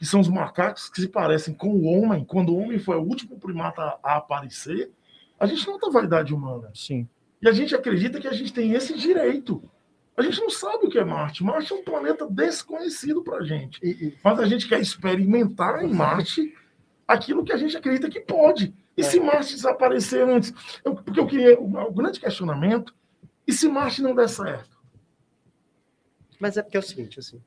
que 0.00 0.06
são 0.06 0.18
os 0.18 0.30
macacos 0.30 0.88
que 0.88 0.98
se 0.98 1.08
parecem 1.08 1.52
com 1.52 1.68
o 1.68 1.84
homem, 1.84 2.24
quando 2.24 2.54
o 2.54 2.58
homem 2.58 2.78
foi 2.78 2.96
o 2.96 3.02
último 3.02 3.38
primata 3.38 3.98
a 4.02 4.16
aparecer, 4.16 4.90
a 5.38 5.44
gente 5.44 5.66
nota 5.66 5.88
a 5.88 5.90
vaidade 5.90 6.32
humana. 6.32 6.70
Sim. 6.74 7.06
E 7.42 7.46
a 7.46 7.52
gente 7.52 7.74
acredita 7.74 8.18
que 8.18 8.26
a 8.26 8.32
gente 8.32 8.50
tem 8.50 8.72
esse 8.72 8.96
direito. 8.96 9.62
A 10.16 10.22
gente 10.22 10.40
não 10.40 10.48
sabe 10.48 10.86
o 10.86 10.88
que 10.88 10.98
é 10.98 11.04
Marte. 11.04 11.44
Marte 11.44 11.70
é 11.70 11.76
um 11.76 11.84
planeta 11.84 12.26
desconhecido 12.26 13.22
para 13.22 13.38
a 13.38 13.44
gente. 13.44 13.78
Mas 14.24 14.40
a 14.40 14.46
gente 14.46 14.66
quer 14.66 14.80
experimentar 14.80 15.84
em 15.84 15.92
Marte 15.92 16.56
aquilo 17.06 17.44
que 17.44 17.52
a 17.52 17.58
gente 17.58 17.76
acredita 17.76 18.08
que 18.08 18.20
pode. 18.20 18.72
E 18.96 19.02
é. 19.02 19.04
se 19.04 19.20
Marte 19.20 19.54
desaparecer 19.54 20.26
antes? 20.26 20.54
Eu, 20.82 20.94
porque 20.94 21.20
eu 21.20 21.26
queria. 21.26 21.60
O, 21.60 21.64
o 21.64 21.92
grande 21.92 22.18
questionamento: 22.18 22.94
e 23.46 23.52
se 23.52 23.68
Marte 23.68 24.00
não 24.00 24.14
der 24.14 24.30
certo? 24.30 24.80
Mas 26.40 26.56
é 26.56 26.62
porque 26.62 26.78
é 26.78 26.80
o 26.80 26.82
seguinte, 26.82 27.18
assim. 27.18 27.42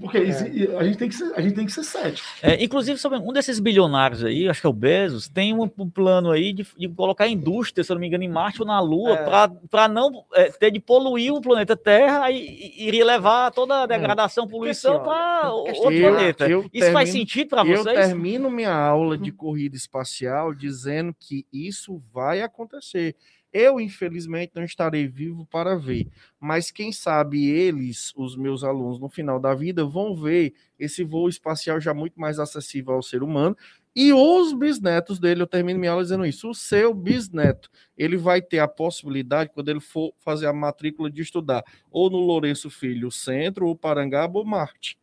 Porque 0.00 0.18
é. 0.18 0.76
a, 0.76 0.84
gente 0.84 0.98
tem 0.98 1.08
que 1.08 1.14
ser, 1.14 1.32
a 1.34 1.40
gente 1.40 1.54
tem 1.54 1.66
que 1.66 1.72
ser 1.72 1.84
cético. 1.84 2.26
É, 2.42 2.62
inclusive, 2.62 2.98
sobre 2.98 3.18
um 3.18 3.32
desses 3.32 3.60
bilionários 3.60 4.24
aí, 4.24 4.48
acho 4.48 4.60
que 4.60 4.66
é 4.66 4.70
o 4.70 4.72
Bezos, 4.72 5.28
tem 5.28 5.54
um, 5.54 5.70
um 5.78 5.88
plano 5.88 6.30
aí 6.30 6.52
de, 6.52 6.66
de, 6.76 6.88
colocar 6.88 7.28
indústria, 7.28 7.84
se 7.84 7.92
eu 7.92 7.94
não 7.94 8.00
me 8.00 8.06
engano, 8.06 8.24
em 8.24 8.28
Marte 8.28 8.60
ou 8.60 8.66
na 8.66 8.80
Lua, 8.80 9.14
é. 9.14 9.56
para 9.70 9.88
não 9.88 10.24
é, 10.34 10.50
ter 10.50 10.70
de 10.70 10.80
poluir 10.80 11.32
o 11.32 11.40
planeta 11.40 11.76
Terra 11.76 12.30
e, 12.30 12.74
iria 12.76 13.04
levar 13.04 13.50
toda 13.52 13.80
a 13.80 13.84
é. 13.84 13.86
degradação, 13.86 14.48
poluição 14.48 15.02
para 15.02 15.52
outro 15.52 15.92
eu, 15.92 16.12
planeta. 16.12 16.48
Eu 16.48 16.60
Isso 16.60 16.70
termino, 16.72 16.92
faz 16.92 17.10
sentido 17.10 17.48
para 17.48 17.62
vocês? 17.62 17.86
Eu 17.86 17.94
termino 17.94 18.50
minha 18.50 18.74
aula 18.74 19.16
de 19.16 19.30
corrida 19.30 19.76
espacial 19.76 20.54
dizendo 20.54 21.14
que 21.18 21.46
isso 21.52 22.02
vai 22.12 22.42
acontecer. 22.42 23.14
Eu, 23.52 23.80
infelizmente, 23.80 24.52
não 24.54 24.62
estarei 24.62 25.06
vivo 25.08 25.46
para 25.46 25.74
ver, 25.76 26.06
mas 26.38 26.70
quem 26.70 26.92
sabe 26.92 27.48
eles, 27.48 28.12
os 28.14 28.36
meus 28.36 28.62
alunos, 28.62 29.00
no 29.00 29.08
final 29.08 29.40
da 29.40 29.54
vida, 29.54 29.84
vão 29.86 30.14
ver 30.14 30.52
esse 30.78 31.02
voo 31.02 31.28
espacial 31.28 31.80
já 31.80 31.94
muito 31.94 32.20
mais 32.20 32.38
acessível 32.38 32.94
ao 32.94 33.02
ser 33.02 33.22
humano. 33.22 33.56
E 33.96 34.12
os 34.12 34.52
bisnetos 34.52 35.18
dele, 35.18 35.42
eu 35.42 35.46
termino 35.46 35.80
minha 35.80 35.92
aula 35.92 36.02
dizendo 36.02 36.26
isso, 36.26 36.50
o 36.50 36.54
seu 36.54 36.92
bisneto, 36.92 37.70
ele 37.96 38.16
vai 38.16 38.42
ter 38.42 38.58
a 38.58 38.68
possibilidade, 38.68 39.50
quando 39.52 39.70
ele 39.70 39.80
for 39.80 40.12
fazer 40.18 40.46
a 40.46 40.52
matrícula 40.52 41.10
de 41.10 41.22
estudar, 41.22 41.64
ou 41.90 42.10
no 42.10 42.18
Lourenço 42.18 42.68
Filho 42.70 43.10
Centro, 43.10 43.66
ou 43.66 43.74
Parangaba, 43.74 44.38
ou 44.38 44.44
Marte 44.44 44.98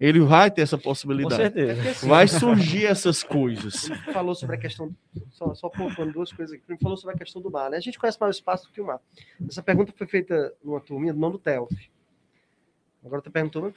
ele 0.00 0.20
vai 0.20 0.50
ter 0.50 0.62
essa 0.62 0.78
possibilidade. 0.78 1.34
Com 1.34 1.42
certeza. 1.42 1.88
É 1.88 1.90
assim, 1.90 2.08
vai 2.08 2.26
surgir 2.26 2.86
essas 2.86 3.22
coisas. 3.22 3.90
Ele 3.90 4.12
falou 4.12 4.34
sobre 4.34 4.56
a 4.56 4.58
questão, 4.58 4.94
só, 5.30 5.54
só 5.54 5.68
pontuando 5.68 6.12
duas 6.12 6.32
coisas 6.32 6.56
aqui. 6.56 6.64
Ele 6.68 6.78
falou 6.78 6.96
sobre 6.96 7.14
a 7.14 7.18
questão 7.18 7.42
do 7.42 7.50
mar. 7.50 7.70
Né? 7.70 7.76
A 7.76 7.80
gente 7.80 7.98
conhece 7.98 8.18
mais 8.18 8.34
o 8.34 8.38
espaço 8.38 8.66
do 8.66 8.72
que 8.72 8.80
o 8.80 8.86
mar. 8.86 9.00
Essa 9.46 9.62
pergunta 9.62 9.92
foi 9.94 10.06
feita 10.06 10.54
numa 10.64 10.80
turminha, 10.80 11.12
não 11.12 11.30
do 11.30 11.38
TELF. 11.38 11.90
Agora 13.04 13.20
está 13.20 13.30
perguntando, 13.30 13.74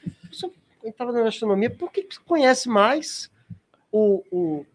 gente 0.83 0.93
estava 0.93 1.11
na 1.11 1.27
astronomia, 1.27 1.69
por 1.69 1.91
que 1.91 2.05
você 2.09 2.19
conhece 2.25 2.67
mais 2.67 3.31
o, 3.91 4.23
o. 4.31 4.65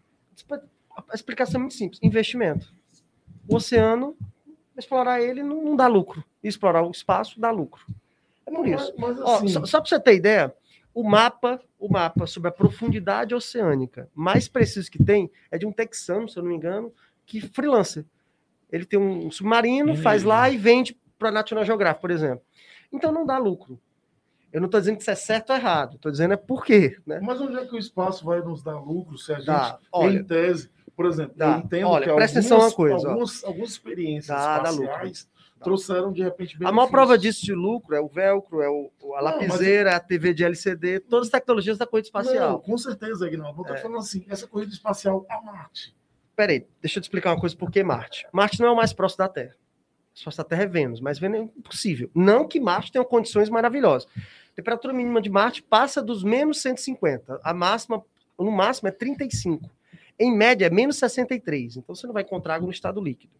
A 1.09 1.15
explicação 1.15 1.59
é 1.59 1.61
muito 1.61 1.75
simples: 1.75 1.99
investimento. 2.01 2.73
O 3.47 3.55
oceano, 3.55 4.15
explorar 4.77 5.21
ele 5.21 5.43
não, 5.43 5.63
não 5.63 5.75
dá 5.75 5.87
lucro. 5.87 6.23
Explorar 6.43 6.83
o 6.83 6.91
espaço 6.91 7.39
dá 7.39 7.51
lucro. 7.51 7.85
É 8.45 8.51
por 8.51 8.67
isso. 8.67 8.93
Mas, 8.97 9.17
mas 9.17 9.21
assim... 9.21 9.45
Ó, 9.45 9.47
só, 9.47 9.65
só 9.65 9.81
para 9.81 9.89
você 9.89 9.99
ter 9.99 10.15
ideia, 10.15 10.53
o 10.99 11.03
mapa, 11.03 11.61
o 11.79 11.87
mapa 11.87 12.27
sobre 12.27 12.49
a 12.49 12.51
profundidade 12.51 13.33
oceânica 13.33 14.09
mais 14.13 14.49
preciso 14.49 14.91
que 14.91 15.01
tem 15.01 15.31
é 15.49 15.57
de 15.57 15.65
um 15.65 15.71
texano, 15.71 16.27
se 16.27 16.37
eu 16.37 16.43
não 16.43 16.49
me 16.49 16.57
engano, 16.57 16.93
que 17.25 17.39
freelancer. 17.39 18.05
Ele 18.69 18.85
tem 18.85 18.99
um 18.99 19.31
submarino, 19.31 19.95
faz 19.95 20.23
lá 20.23 20.49
e 20.49 20.57
vende 20.57 20.99
para 21.17 21.29
a 21.29 21.31
National 21.31 21.63
Geographic, 21.63 22.01
por 22.01 22.11
exemplo. 22.11 22.43
Então 22.91 23.13
não 23.13 23.25
dá 23.25 23.37
lucro. 23.37 23.79
Eu 24.51 24.59
não 24.59 24.65
estou 24.65 24.79
dizendo 24.81 24.97
que 24.97 25.03
isso 25.03 25.11
é 25.11 25.15
certo 25.15 25.51
ou 25.51 25.55
errado, 25.55 25.95
estou 25.95 26.11
dizendo 26.11 26.33
é 26.33 26.37
por 26.37 26.65
quê. 26.65 26.97
Né? 27.05 27.19
Mas 27.21 27.39
onde 27.39 27.55
é 27.55 27.65
que 27.65 27.75
o 27.75 27.79
espaço 27.79 28.25
vai 28.25 28.41
nos 28.41 28.61
dar 28.61 28.77
lucro 28.79 29.17
se 29.17 29.31
a 29.31 29.37
gente, 29.37 29.45
dá. 29.45 29.79
Olha, 29.91 30.19
em 30.19 30.23
tese, 30.23 30.69
por 30.97 31.05
exemplo, 31.05 31.33
dá. 31.37 31.53
eu 31.53 31.59
entendo 31.59 31.87
Olha, 31.87 32.03
que 32.03 32.09
algumas, 32.09 32.73
coisa, 32.73 33.07
algumas, 33.07 33.43
algumas 33.45 33.69
experiências 33.69 34.37
dá, 34.37 34.63
espaciais 34.65 35.29
trouxeram 35.59 36.11
de 36.11 36.21
repente 36.21 36.57
benefícios. 36.57 36.69
A 36.69 36.71
maior 36.71 36.89
prova 36.89 37.17
disso 37.17 37.45
de 37.45 37.53
lucro 37.53 37.95
é 37.95 38.01
o 38.01 38.07
velcro, 38.07 38.61
é 38.61 38.69
o, 38.69 38.91
a 39.15 39.21
lapiseira, 39.21 39.91
mas... 39.91 39.99
a 39.99 39.99
TV 39.99 40.33
de 40.33 40.43
LCD, 40.43 40.99
todas 41.01 41.27
as 41.27 41.31
tecnologias 41.31 41.77
da 41.77 41.85
corrida 41.85 42.07
espacial. 42.07 42.51
Não, 42.53 42.59
com 42.59 42.77
certeza, 42.77 43.25
Aguinaldo. 43.25 43.59
Eu 43.59 43.61
estou 43.61 43.75
é. 43.75 43.81
falando 43.81 43.99
assim, 43.99 44.25
essa 44.29 44.47
corrida 44.47 44.71
espacial 44.71 45.25
a 45.29 45.41
Marte. 45.41 45.95
Peraí, 46.35 46.65
deixa 46.81 46.99
eu 46.99 47.01
te 47.01 47.05
explicar 47.05 47.33
uma 47.33 47.39
coisa, 47.39 47.55
por 47.55 47.69
que 47.69 47.83
Marte? 47.83 48.25
Marte 48.31 48.59
não 48.61 48.67
é 48.67 48.71
o 48.71 48.75
mais 48.75 48.93
próximo 48.93 49.19
da 49.19 49.27
Terra. 49.27 49.55
O 50.17 50.23
próximo 50.23 50.43
da 50.43 50.49
Terra 50.49 50.63
é 50.63 50.67
Vênus, 50.67 51.01
mas 51.01 51.19
Vênus 51.19 51.39
é 51.39 51.43
impossível. 51.43 52.09
Não 52.15 52.47
que 52.47 52.59
Marte 52.59 52.91
tenha 52.91 53.03
condições 53.03 53.49
maravilhosas. 53.49 54.09
A 54.17 54.55
temperatura 54.55 54.93
mínima 54.93 55.21
de 55.21 55.29
Marte 55.29 55.61
passa 55.61 56.01
dos 56.01 56.23
menos 56.23 56.61
150. 56.61 57.41
A 57.43 57.53
máxima, 57.53 58.03
no 58.37 58.51
máximo, 58.51 58.87
é 58.87 58.91
35. 58.91 59.69
Em 60.17 60.35
média, 60.35 60.65
é 60.65 60.69
menos 60.69 60.97
63. 60.97 61.77
Então 61.77 61.95
você 61.95 62.07
não 62.07 62.13
vai 62.13 62.23
encontrar 62.23 62.55
água 62.55 62.65
no 62.65 62.71
estado 62.71 63.01
líquido. 63.01 63.33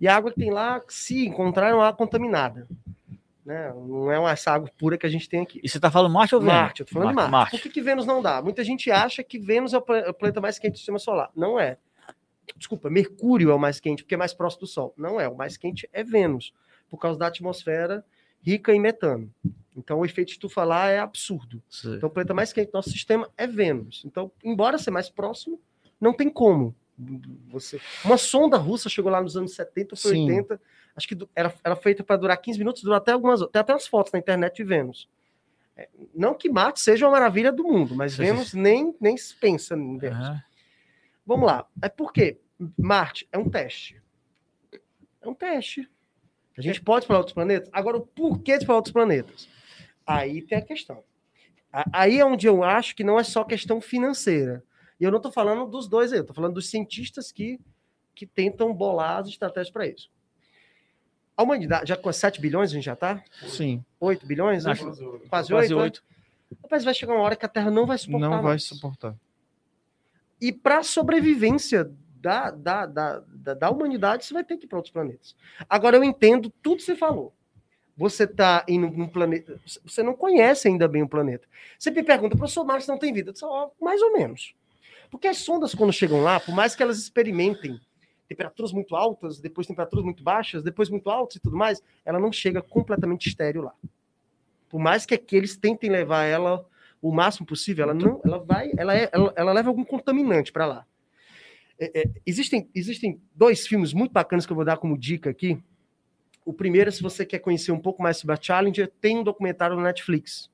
E 0.00 0.08
a 0.08 0.16
água 0.16 0.30
que 0.30 0.38
tem 0.38 0.50
lá, 0.50 0.82
se 0.88 1.26
encontrar, 1.26 1.70
é 1.70 1.74
uma 1.74 1.86
água 1.86 1.96
contaminada. 1.96 2.66
Né? 3.44 3.72
Não 3.74 4.10
é 4.10 4.18
uma 4.18 4.34
água 4.46 4.70
pura 4.78 4.96
que 4.96 5.06
a 5.06 5.08
gente 5.08 5.28
tem 5.28 5.40
aqui. 5.40 5.60
E 5.62 5.68
você 5.68 5.78
está 5.78 5.90
falando 5.90 6.12
Marte 6.12 6.34
ou 6.34 6.40
Vênus? 6.40 6.54
Marte, 6.54 6.80
eu 6.80 6.86
tô 6.86 6.92
falando 6.94 7.14
Marte. 7.14 7.26
de 7.26 7.30
Marte. 7.30 7.52
Marte. 7.52 7.56
Por 7.58 7.62
que, 7.62 7.68
que 7.68 7.82
Vênus 7.82 8.06
não 8.06 8.22
dá? 8.22 8.40
Muita 8.40 8.64
gente 8.64 8.90
acha 8.90 9.22
que 9.22 9.38
Vênus 9.38 9.74
é 9.74 9.78
o 9.78 9.82
planeta 9.82 10.40
mais 10.40 10.58
quente 10.58 10.72
do 10.72 10.78
sistema 10.78 10.98
solar. 10.98 11.30
Não 11.36 11.60
é. 11.60 11.76
Desculpa, 12.56 12.88
Mercúrio 12.90 13.50
é 13.50 13.54
o 13.54 13.58
mais 13.58 13.80
quente, 13.80 14.02
porque 14.02 14.14
é 14.14 14.18
mais 14.18 14.32
próximo 14.32 14.60
do 14.60 14.66
Sol. 14.66 14.94
Não 14.96 15.20
é. 15.20 15.28
O 15.28 15.36
mais 15.36 15.56
quente 15.56 15.88
é 15.92 16.02
Vênus, 16.02 16.52
por 16.90 16.98
causa 16.98 17.18
da 17.18 17.26
atmosfera 17.26 18.04
rica 18.40 18.74
em 18.74 18.80
metano. 18.80 19.30
Então, 19.76 19.98
o 19.98 20.04
efeito 20.04 20.32
de 20.32 20.38
tu 20.38 20.48
falar 20.48 20.90
é 20.90 20.98
absurdo. 20.98 21.62
Sim. 21.68 21.96
Então, 21.96 22.08
o 22.08 22.12
planeta 22.12 22.34
mais 22.34 22.52
quente 22.52 22.70
do 22.70 22.74
nosso 22.74 22.90
sistema 22.90 23.28
é 23.36 23.46
Vênus. 23.46 24.02
Então, 24.04 24.30
embora 24.42 24.78
ser 24.78 24.90
mais 24.90 25.08
próximo, 25.08 25.60
não 26.00 26.12
tem 26.12 26.28
como. 26.28 26.74
Você... 27.48 27.80
Uma 28.04 28.16
sonda 28.16 28.56
russa 28.56 28.88
chegou 28.88 29.10
lá 29.10 29.20
nos 29.20 29.36
anos 29.36 29.54
70, 29.54 29.96
foi 29.96 30.12
80. 30.12 30.60
Acho 30.96 31.08
que 31.08 31.28
era, 31.34 31.52
era 31.64 31.76
feita 31.76 32.04
para 32.04 32.16
durar 32.16 32.36
15 32.36 32.58
minutos, 32.58 32.82
durou 32.82 32.96
até 32.96 33.12
algumas. 33.12 33.40
Tem 33.50 33.60
até 33.60 33.72
umas 33.72 33.86
fotos 33.86 34.12
na 34.12 34.18
internet 34.18 34.56
de 34.56 34.64
Vênus. 34.64 35.08
É, 35.76 35.88
não 36.14 36.34
que 36.34 36.48
Marte 36.48 36.80
seja 36.80 37.04
uma 37.06 37.12
maravilha 37.12 37.50
do 37.50 37.64
mundo, 37.64 37.96
mas 37.96 38.16
Vênus 38.16 38.54
nem, 38.54 38.94
nem 39.00 39.16
se 39.16 39.34
pensa 39.34 39.74
em 39.74 39.98
Vênus. 39.98 40.28
Uhum. 40.28 40.40
Vamos 41.26 41.46
lá. 41.46 41.66
É 41.82 41.88
porque 41.88 42.38
Marte 42.78 43.28
é 43.32 43.38
um 43.38 43.48
teste. 43.48 44.00
É 45.20 45.28
um 45.28 45.34
teste. 45.34 45.88
A 46.56 46.60
gente 46.60 46.80
pode 46.80 47.06
falar 47.06 47.20
outros 47.20 47.34
planetas. 47.34 47.68
Agora, 47.72 47.96
o 47.96 48.06
porquê 48.06 48.58
de 48.58 48.66
falar 48.66 48.78
outros 48.78 48.92
planetas? 48.92 49.48
Aí 50.06 50.42
tem 50.42 50.58
a 50.58 50.62
questão. 50.62 51.02
Aí 51.92 52.20
é 52.20 52.24
onde 52.24 52.46
eu 52.46 52.62
acho 52.62 52.94
que 52.94 53.02
não 53.02 53.18
é 53.18 53.24
só 53.24 53.42
questão 53.42 53.80
financeira. 53.80 54.62
E 55.00 55.04
eu 55.04 55.10
não 55.10 55.18
estou 55.18 55.32
falando 55.32 55.66
dos 55.66 55.88
dois 55.88 56.12
aí, 56.12 56.18
eu 56.18 56.22
estou 56.22 56.34
falando 56.34 56.54
dos 56.54 56.68
cientistas 56.70 57.32
que, 57.32 57.60
que 58.14 58.26
tentam 58.26 58.72
bolar 58.72 59.18
as 59.18 59.28
estratégias 59.28 59.70
para 59.70 59.86
isso. 59.86 60.10
A 61.36 61.42
humanidade, 61.42 61.88
já 61.88 61.96
com 61.96 62.12
7 62.12 62.40
bilhões 62.40 62.70
a 62.70 62.74
gente 62.74 62.84
já 62.84 62.92
está? 62.92 63.22
Sim. 63.48 63.84
8 63.98 64.24
bilhões? 64.24 64.66
Acho, 64.66 64.84
quase 64.84 65.04
8. 65.04 65.28
Quase 65.52 65.74
8. 65.74 66.04
Rapaz, 66.62 66.84
vai 66.84 66.94
chegar 66.94 67.14
uma 67.14 67.22
hora 67.22 67.34
que 67.34 67.44
a 67.44 67.48
Terra 67.48 67.70
não 67.70 67.86
vai 67.86 67.98
suportar. 67.98 68.20
Não 68.20 68.30
mais. 68.30 68.44
vai 68.44 68.58
suportar. 68.58 69.16
E 70.40 70.52
para 70.52 70.78
a 70.78 70.82
sobrevivência 70.82 71.90
da, 72.20 72.50
da, 72.50 72.86
da, 72.86 73.22
da, 73.26 73.54
da, 73.54 73.70
humanidade, 73.70 74.24
você 74.24 74.32
vai 74.32 74.44
ter 74.44 74.56
que 74.56 74.64
ir 74.64 74.68
para 74.68 74.78
outros 74.78 74.92
planetas. 74.92 75.34
Agora, 75.68 75.96
eu 75.96 76.04
entendo 76.04 76.50
tudo 76.62 76.76
que 76.76 76.84
você 76.84 76.96
falou. 76.96 77.34
Você 77.96 78.24
está 78.24 78.64
em 78.66 78.82
um 78.82 79.06
planeta. 79.06 79.60
Você 79.84 80.02
não 80.02 80.14
conhece 80.14 80.66
ainda 80.66 80.88
bem 80.88 81.02
o 81.02 81.08
planeta. 81.08 81.46
Você 81.78 81.90
me 81.90 82.02
pergunta, 82.02 82.36
professor 82.36 82.64
Marte 82.64 82.88
não 82.88 82.98
tem 82.98 83.12
vida? 83.12 83.30
Eu 83.30 83.32
disse, 83.32 83.44
mais 83.80 84.02
ou 84.02 84.12
menos. 84.12 84.54
Porque 85.14 85.28
as 85.28 85.36
sondas, 85.36 85.76
quando 85.76 85.92
chegam 85.92 86.22
lá, 86.22 86.40
por 86.40 86.52
mais 86.52 86.74
que 86.74 86.82
elas 86.82 86.98
experimentem 86.98 87.80
temperaturas 88.28 88.72
muito 88.72 88.96
altas, 88.96 89.38
depois 89.38 89.64
temperaturas 89.64 90.04
muito 90.04 90.24
baixas, 90.24 90.60
depois 90.60 90.90
muito 90.90 91.08
altas 91.08 91.36
e 91.36 91.40
tudo 91.40 91.56
mais, 91.56 91.80
ela 92.04 92.18
não 92.18 92.32
chega 92.32 92.60
completamente 92.60 93.28
estéreo 93.28 93.62
lá. 93.62 93.72
Por 94.68 94.80
mais 94.80 95.06
que 95.06 95.14
aqueles 95.14 95.56
tentem 95.56 95.88
levar 95.88 96.24
ela 96.24 96.66
o 97.00 97.12
máximo 97.12 97.46
possível, 97.46 97.84
ela 97.84 97.94
não, 97.94 98.20
ela 98.24 98.38
vai, 98.38 98.72
ela, 98.76 98.92
é, 98.92 99.08
ela, 99.12 99.32
ela 99.36 99.52
leva 99.52 99.68
algum 99.68 99.84
contaminante 99.84 100.50
para 100.50 100.66
lá. 100.66 100.86
É, 101.78 102.00
é, 102.00 102.10
existem, 102.26 102.68
existem 102.74 103.22
dois 103.36 103.68
filmes 103.68 103.92
muito 103.92 104.10
bacanas 104.10 104.44
que 104.44 104.50
eu 104.50 104.56
vou 104.56 104.64
dar 104.64 104.78
como 104.78 104.98
dica 104.98 105.30
aqui. 105.30 105.62
O 106.44 106.52
primeiro, 106.52 106.90
se 106.90 107.00
você 107.00 107.24
quer 107.24 107.38
conhecer 107.38 107.70
um 107.70 107.80
pouco 107.80 108.02
mais 108.02 108.16
sobre 108.16 108.34
a 108.34 108.42
Challenger, 108.42 108.90
tem 109.00 109.18
um 109.18 109.22
documentário 109.22 109.76
no 109.76 109.82
Netflix. 109.82 110.50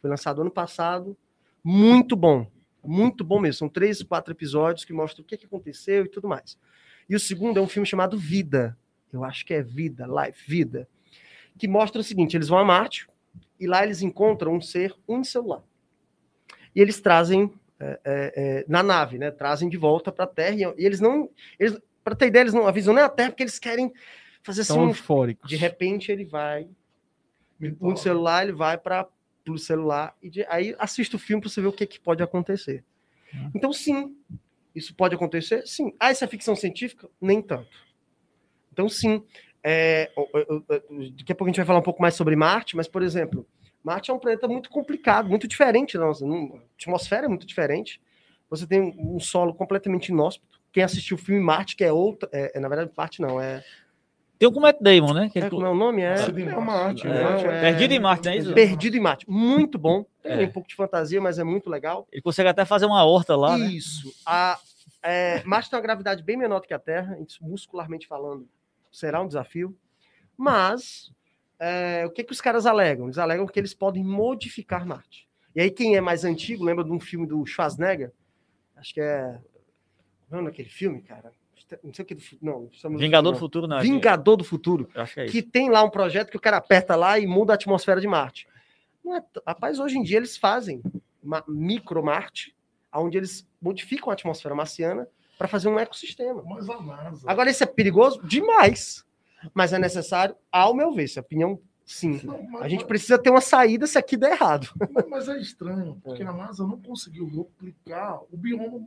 Foi 0.00 0.10
lançado 0.10 0.40
ano 0.40 0.50
passado, 0.50 1.16
Muito 1.62 2.16
bom. 2.16 2.50
Muito 2.84 3.24
bom 3.24 3.40
mesmo. 3.40 3.58
São 3.58 3.68
três, 3.68 4.02
quatro 4.02 4.32
episódios 4.32 4.84
que 4.84 4.92
mostram 4.92 5.22
o 5.22 5.26
que, 5.26 5.36
que 5.36 5.46
aconteceu 5.46 6.04
e 6.04 6.08
tudo 6.08 6.28
mais. 6.28 6.58
E 7.08 7.14
o 7.14 7.20
segundo 7.20 7.58
é 7.58 7.62
um 7.62 7.68
filme 7.68 7.86
chamado 7.86 8.18
Vida. 8.18 8.76
Eu 9.12 9.24
acho 9.24 9.44
que 9.44 9.54
é 9.54 9.62
Vida, 9.62 10.06
Life, 10.06 10.48
Vida. 10.48 10.88
Que 11.58 11.68
mostra 11.68 12.00
o 12.00 12.04
seguinte: 12.04 12.36
eles 12.36 12.48
vão 12.48 12.58
a 12.58 12.64
Marte 12.64 13.06
e 13.60 13.66
lá 13.66 13.84
eles 13.84 14.02
encontram 14.02 14.54
um 14.54 14.60
ser 14.60 14.94
unicelular. 15.06 15.62
E 16.74 16.80
eles 16.80 17.00
trazem 17.00 17.52
é, 17.78 18.00
é, 18.04 18.32
é, 18.36 18.64
na 18.68 18.82
nave, 18.82 19.18
né? 19.18 19.30
Trazem 19.30 19.68
de 19.68 19.76
volta 19.76 20.10
para 20.10 20.24
a 20.24 20.28
Terra. 20.28 20.74
E 20.76 20.84
eles 20.84 21.00
não. 21.00 21.28
Eles, 21.58 21.78
para 22.02 22.14
ter 22.14 22.26
ideia, 22.26 22.42
eles 22.42 22.54
não 22.54 22.66
avisam 22.66 22.94
nem 22.94 23.04
a 23.04 23.08
Terra, 23.08 23.30
porque 23.30 23.42
eles 23.42 23.58
querem 23.58 23.92
fazer 24.42 24.62
assim. 24.62 24.74
São 24.74 24.88
eufóricos. 24.88 25.48
De 25.48 25.56
repente 25.56 26.10
ele 26.10 26.24
vai. 26.24 26.68
Um 27.80 27.94
celular, 27.94 28.42
ele 28.42 28.52
vai 28.52 28.76
para 28.76 29.06
o 29.50 29.58
celular. 29.58 30.16
E 30.22 30.30
de, 30.30 30.44
aí 30.48 30.74
assiste 30.78 31.16
o 31.16 31.18
filme 31.18 31.40
para 31.40 31.50
você 31.50 31.60
ver 31.60 31.68
o 31.68 31.72
que, 31.72 31.86
que 31.86 32.00
pode 32.00 32.22
acontecer. 32.22 32.84
Hum. 33.34 33.50
Então, 33.54 33.72
sim, 33.72 34.16
isso 34.74 34.94
pode 34.94 35.14
acontecer? 35.14 35.66
Sim. 35.66 35.94
Ah, 35.98 36.10
isso 36.10 36.24
é 36.24 36.26
ficção 36.26 36.56
científica? 36.56 37.08
Nem 37.20 37.42
tanto. 37.42 37.70
Então, 38.72 38.88
sim. 38.88 39.24
É, 39.62 40.10
daqui 41.16 41.32
a 41.32 41.34
pouco 41.34 41.44
a 41.44 41.48
gente 41.48 41.56
vai 41.56 41.66
falar 41.66 41.78
um 41.78 41.84
pouco 41.84 42.02
mais 42.02 42.14
sobre 42.14 42.34
Marte, 42.34 42.76
mas, 42.76 42.88
por 42.88 43.02
exemplo, 43.02 43.46
Marte 43.82 44.10
é 44.10 44.14
um 44.14 44.18
planeta 44.18 44.48
muito 44.48 44.70
complicado, 44.70 45.28
muito 45.28 45.46
diferente 45.46 45.98
da 45.98 46.06
nossa. 46.06 46.24
A 46.26 46.58
atmosfera 46.74 47.26
é 47.26 47.28
muito 47.28 47.46
diferente. 47.46 48.00
Você 48.48 48.66
tem 48.66 48.94
um 48.98 49.20
solo 49.20 49.54
completamente 49.54 50.08
inóspito. 50.08 50.60
Quem 50.72 50.82
assistiu 50.82 51.16
o 51.16 51.20
filme 51.20 51.40
Marte, 51.40 51.76
que 51.76 51.84
é 51.84 51.92
outra. 51.92 52.28
É, 52.32 52.52
é, 52.56 52.60
na 52.60 52.68
verdade, 52.68 52.90
Marte 52.96 53.20
não, 53.20 53.40
é. 53.40 53.64
Tem 54.42 54.48
o 54.48 54.60
Matt 54.60 54.78
Damon, 54.80 55.14
né? 55.14 55.30
Que 55.32 55.38
é, 55.38 55.48
como 55.48 55.64
é 55.64 55.70
o 55.70 55.74
nome? 55.74 56.02
É, 56.02 56.14
é 56.14 56.56
Marte. 56.60 57.06
É, 57.06 57.10
né? 57.10 57.60
Perdido 57.60 57.94
em 57.94 58.00
Marte, 58.00 58.24
não 58.26 58.32
é 58.32 58.36
isso? 58.38 58.52
Perdido 58.52 58.96
em 58.96 59.00
Marte. 59.00 59.30
Muito 59.30 59.78
bom. 59.78 60.04
Tem 60.20 60.32
É. 60.32 60.44
um 60.46 60.50
pouco 60.50 60.68
de 60.68 60.74
fantasia, 60.74 61.20
mas 61.20 61.38
é 61.38 61.44
muito 61.44 61.70
legal. 61.70 62.08
Ele 62.10 62.20
consegue 62.20 62.48
até 62.48 62.64
fazer 62.64 62.86
uma 62.86 63.04
horta 63.04 63.36
lá, 63.36 63.56
né? 63.56 63.66
Isso. 63.66 64.12
A, 64.26 64.58
é, 65.00 65.44
Marte 65.44 65.70
tem 65.70 65.76
uma 65.76 65.82
gravidade 65.82 66.24
bem 66.24 66.36
menor 66.36 66.58
do 66.58 66.66
que 66.66 66.74
a 66.74 66.78
Terra, 66.80 67.16
muscularmente 67.40 68.08
falando, 68.08 68.48
será 68.90 69.22
um 69.22 69.28
desafio. 69.28 69.76
Mas 70.36 71.12
é, 71.60 72.04
o 72.04 72.10
que, 72.10 72.24
que 72.24 72.32
os 72.32 72.40
caras 72.40 72.66
alegam? 72.66 73.06
Eles 73.06 73.18
alegam 73.18 73.46
que 73.46 73.60
eles 73.60 73.74
podem 73.74 74.02
modificar 74.02 74.84
Marte. 74.84 75.28
E 75.54 75.60
aí, 75.60 75.70
quem 75.70 75.94
é 75.94 76.00
mais 76.00 76.24
antigo, 76.24 76.64
lembra 76.64 76.82
de 76.82 76.90
um 76.90 76.98
filme 76.98 77.28
do 77.28 77.46
Schwarzenegger? 77.46 78.10
Acho 78.74 78.92
que 78.92 79.00
é. 79.00 79.38
Não, 80.28 80.42
naquele 80.42 80.68
filme, 80.68 81.00
cara. 81.00 81.30
Não 81.82 81.92
sei 81.92 82.02
o 82.04 82.06
que 82.06 82.14
do 82.14 82.22
Não, 82.40 82.68
Vingador 82.96 83.32
do 83.32 83.34
não. 83.34 83.38
Futuro, 83.38 83.66
não. 83.66 83.78
é 83.78 83.82
Vingador 83.82 84.36
do 84.36 84.44
Futuro. 84.44 84.88
Que 85.14 85.20
é. 85.20 85.26
Que 85.26 85.42
tem 85.42 85.70
lá 85.70 85.82
um 85.82 85.90
projeto 85.90 86.30
que 86.30 86.36
o 86.36 86.40
cara 86.40 86.56
aperta 86.58 86.96
lá 86.96 87.18
e 87.18 87.26
muda 87.26 87.52
a 87.52 87.54
atmosfera 87.54 88.00
de 88.00 88.06
Marte. 88.06 88.46
Não 89.04 89.16
é 89.16 89.20
t- 89.20 89.42
Rapaz, 89.46 89.78
hoje 89.78 89.98
em 89.98 90.02
dia 90.02 90.16
eles 90.16 90.36
fazem 90.36 90.80
uma 91.22 91.42
micro 91.48 92.02
Marte, 92.04 92.54
onde 92.94 93.16
eles 93.16 93.46
modificam 93.60 94.10
a 94.10 94.12
atmosfera 94.14 94.54
marciana 94.54 95.08
para 95.38 95.48
fazer 95.48 95.68
um 95.68 95.78
ecossistema. 95.78 96.42
Mas 96.44 96.68
a 96.68 96.80
NASA. 96.80 97.30
Agora, 97.30 97.50
isso 97.50 97.62
é 97.64 97.66
perigoso? 97.66 98.20
Demais. 98.26 99.04
Mas 99.52 99.72
é 99.72 99.78
necessário, 99.78 100.36
ao 100.52 100.72
meu 100.72 100.92
ver, 100.94 101.02
essa 101.04 101.18
opinião, 101.20 101.58
sim. 101.84 102.20
Não, 102.22 102.40
mas- 102.44 102.62
A 102.62 102.68
gente 102.68 102.84
precisa 102.84 103.18
ter 103.18 103.30
uma 103.30 103.40
saída 103.40 103.88
se 103.88 103.98
aqui 103.98 104.16
der 104.16 104.32
errado. 104.32 104.68
Mas- 104.92 105.08
Mas 105.08 105.28
é 105.28 105.40
estranho, 105.40 105.98
porque 106.04 106.22
a 106.22 106.32
NASA 106.32 106.64
não 106.64 106.80
conseguiu 106.80 107.26
replicar 107.26 108.20
o 108.30 108.36
bioma 108.36 108.86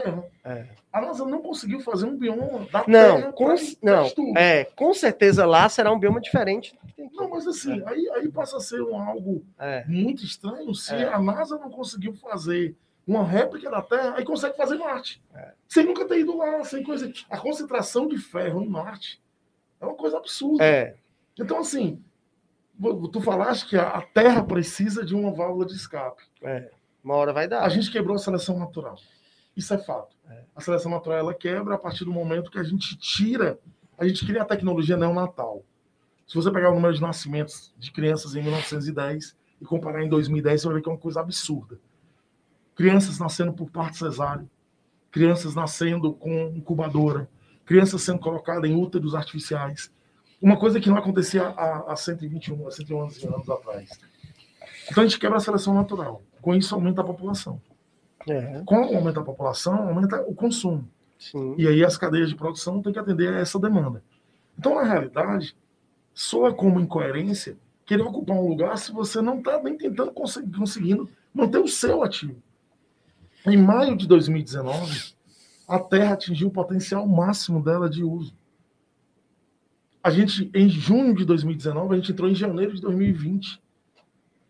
Terra. 0.00 0.24
É. 0.44 0.66
A 0.92 1.00
NASA 1.00 1.24
não 1.26 1.40
conseguiu 1.42 1.80
fazer 1.80 2.06
um 2.06 2.16
bioma 2.16 2.66
da 2.72 2.84
Não, 2.86 3.16
Terra. 3.20 3.32
com, 3.32 3.54
não 3.82 4.34
é, 4.36 4.64
com 4.64 4.94
certeza 4.94 5.44
lá 5.46 5.68
será 5.68 5.92
um 5.92 5.98
bioma 5.98 6.20
diferente. 6.20 6.78
Não, 7.12 7.28
mas 7.30 7.46
assim, 7.46 7.82
aí, 7.86 8.08
aí 8.14 8.28
passa 8.30 8.56
a 8.56 8.60
ser 8.60 8.82
um 8.82 8.98
algo 9.00 9.44
É. 9.58 9.84
muito 9.86 10.24
estranho 10.24 10.74
se 10.74 10.94
É. 10.94 11.04
a 11.12 11.20
NASA 11.20 11.58
não 11.58 11.70
conseguiu 11.70 12.14
fazer 12.14 12.74
uma 13.06 13.24
réplica 13.24 13.70
da 13.70 13.80
Terra, 13.82 14.14
aí 14.16 14.24
consegue 14.24 14.56
fazer 14.56 14.76
Marte. 14.76 15.22
É. 15.34 15.52
Sem 15.68 15.84
nunca 15.84 16.04
ter 16.06 16.18
ido 16.20 16.36
lá, 16.36 16.64
sem 16.64 16.82
coisa. 16.82 17.10
A 17.30 17.38
concentração 17.38 18.08
de 18.08 18.18
ferro 18.18 18.62
em 18.62 18.68
Marte 18.68 19.22
é 19.80 19.84
uma 19.86 19.94
coisa 19.94 20.16
absurda. 20.18 20.64
É, 20.64 20.94
Então, 21.38 21.58
assim, 21.60 22.02
tu 23.12 23.20
falaste 23.20 23.68
que 23.68 23.76
a 23.76 23.88
a 23.88 24.02
Terra 24.02 24.42
precisa 24.42 25.04
de 25.04 25.14
uma 25.14 25.32
válvula 25.32 25.66
de 25.66 25.74
escape. 25.74 26.22
é. 26.42 26.70
Uma 27.04 27.14
hora 27.14 27.32
vai 27.32 27.46
dar. 27.46 27.62
A 27.62 27.68
gente 27.68 27.88
quebrou 27.88 28.16
a 28.16 28.18
seleção 28.18 28.58
natural. 28.58 28.96
Isso 29.56 29.72
é 29.72 29.78
fato. 29.78 30.14
A 30.54 30.60
seleção 30.60 30.90
natural 30.90 31.18
ela 31.18 31.34
quebra 31.34 31.74
a 31.74 31.78
partir 31.78 32.04
do 32.04 32.12
momento 32.12 32.50
que 32.50 32.58
a 32.58 32.62
gente 32.62 32.96
tira, 32.96 33.58
a 33.96 34.06
gente 34.06 34.26
cria 34.26 34.42
a 34.42 34.44
tecnologia 34.44 34.96
neonatal. 34.96 35.64
Se 36.26 36.34
você 36.34 36.50
pegar 36.50 36.70
o 36.70 36.74
número 36.74 36.92
de 36.92 37.00
nascimentos 37.00 37.72
de 37.78 37.90
crianças 37.90 38.34
em 38.34 38.42
1910 38.42 39.36
e 39.60 39.64
comparar 39.64 40.04
em 40.04 40.08
2010, 40.08 40.60
você 40.60 40.66
vai 40.66 40.76
ver 40.76 40.82
que 40.82 40.88
é 40.88 40.92
uma 40.92 40.98
coisa 40.98 41.20
absurda. 41.20 41.78
Crianças 42.74 43.18
nascendo 43.18 43.52
por 43.52 43.70
parto 43.70 43.96
cesáreo, 43.96 44.50
crianças 45.10 45.54
nascendo 45.54 46.12
com 46.12 46.52
incubadora, 46.54 47.30
crianças 47.64 48.02
sendo 48.02 48.18
colocadas 48.18 48.68
em 48.68 48.74
úteros 48.74 49.14
artificiais. 49.14 49.90
Uma 50.42 50.58
coisa 50.58 50.78
que 50.78 50.90
não 50.90 50.98
acontecia 50.98 51.46
há, 51.48 51.92
há 51.92 51.96
121, 51.96 52.66
há 52.66 52.70
111 52.70 53.26
anos 53.26 53.48
atrás. 53.48 53.88
Então 54.90 55.02
a 55.02 55.06
gente 55.06 55.18
quebra 55.18 55.38
a 55.38 55.40
seleção 55.40 55.72
natural. 55.72 56.22
Com 56.42 56.54
isso 56.54 56.74
aumenta 56.74 57.00
a 57.00 57.04
população. 57.04 57.60
É, 58.28 58.62
Com 58.64 58.76
o 58.76 58.96
aumento 58.96 59.14
da 59.14 59.22
população, 59.22 59.88
aumenta 59.88 60.20
o 60.22 60.34
consumo. 60.34 60.88
sim. 61.18 61.54
E 61.56 61.66
aí 61.66 61.84
as 61.84 61.96
cadeias 61.96 62.28
de 62.28 62.34
produção 62.34 62.82
têm 62.82 62.92
que 62.92 62.98
atender 62.98 63.32
a 63.32 63.38
essa 63.38 63.58
demanda. 63.58 64.02
Então, 64.58 64.74
na 64.74 64.82
realidade, 64.82 65.56
soa 66.14 66.52
como 66.52 66.80
incoerência 66.80 67.56
querer 67.84 68.02
ocupar 68.02 68.36
um 68.36 68.48
lugar 68.48 68.76
se 68.76 68.90
você 68.90 69.22
não 69.22 69.38
está 69.38 69.62
nem 69.62 69.76
tentando 69.76 70.10
conseguir, 70.12 70.58
conseguindo 70.58 71.08
manter 71.32 71.58
o 71.58 71.68
seu 71.68 72.02
ativo. 72.02 72.42
Em 73.46 73.56
maio 73.56 73.96
de 73.96 74.08
2019, 74.08 75.14
a 75.68 75.78
Terra 75.78 76.14
atingiu 76.14 76.48
o 76.48 76.52
potencial 76.52 77.06
máximo 77.06 77.62
dela 77.62 77.88
de 77.88 78.02
uso. 78.02 78.34
A 80.02 80.10
gente, 80.10 80.50
em 80.54 80.68
junho 80.68 81.14
de 81.14 81.24
2019, 81.24 81.94
a 81.94 81.96
gente 81.96 82.12
entrou 82.12 82.28
em 82.28 82.34
janeiro 82.34 82.74
de 82.74 82.80
2020. 82.80 83.60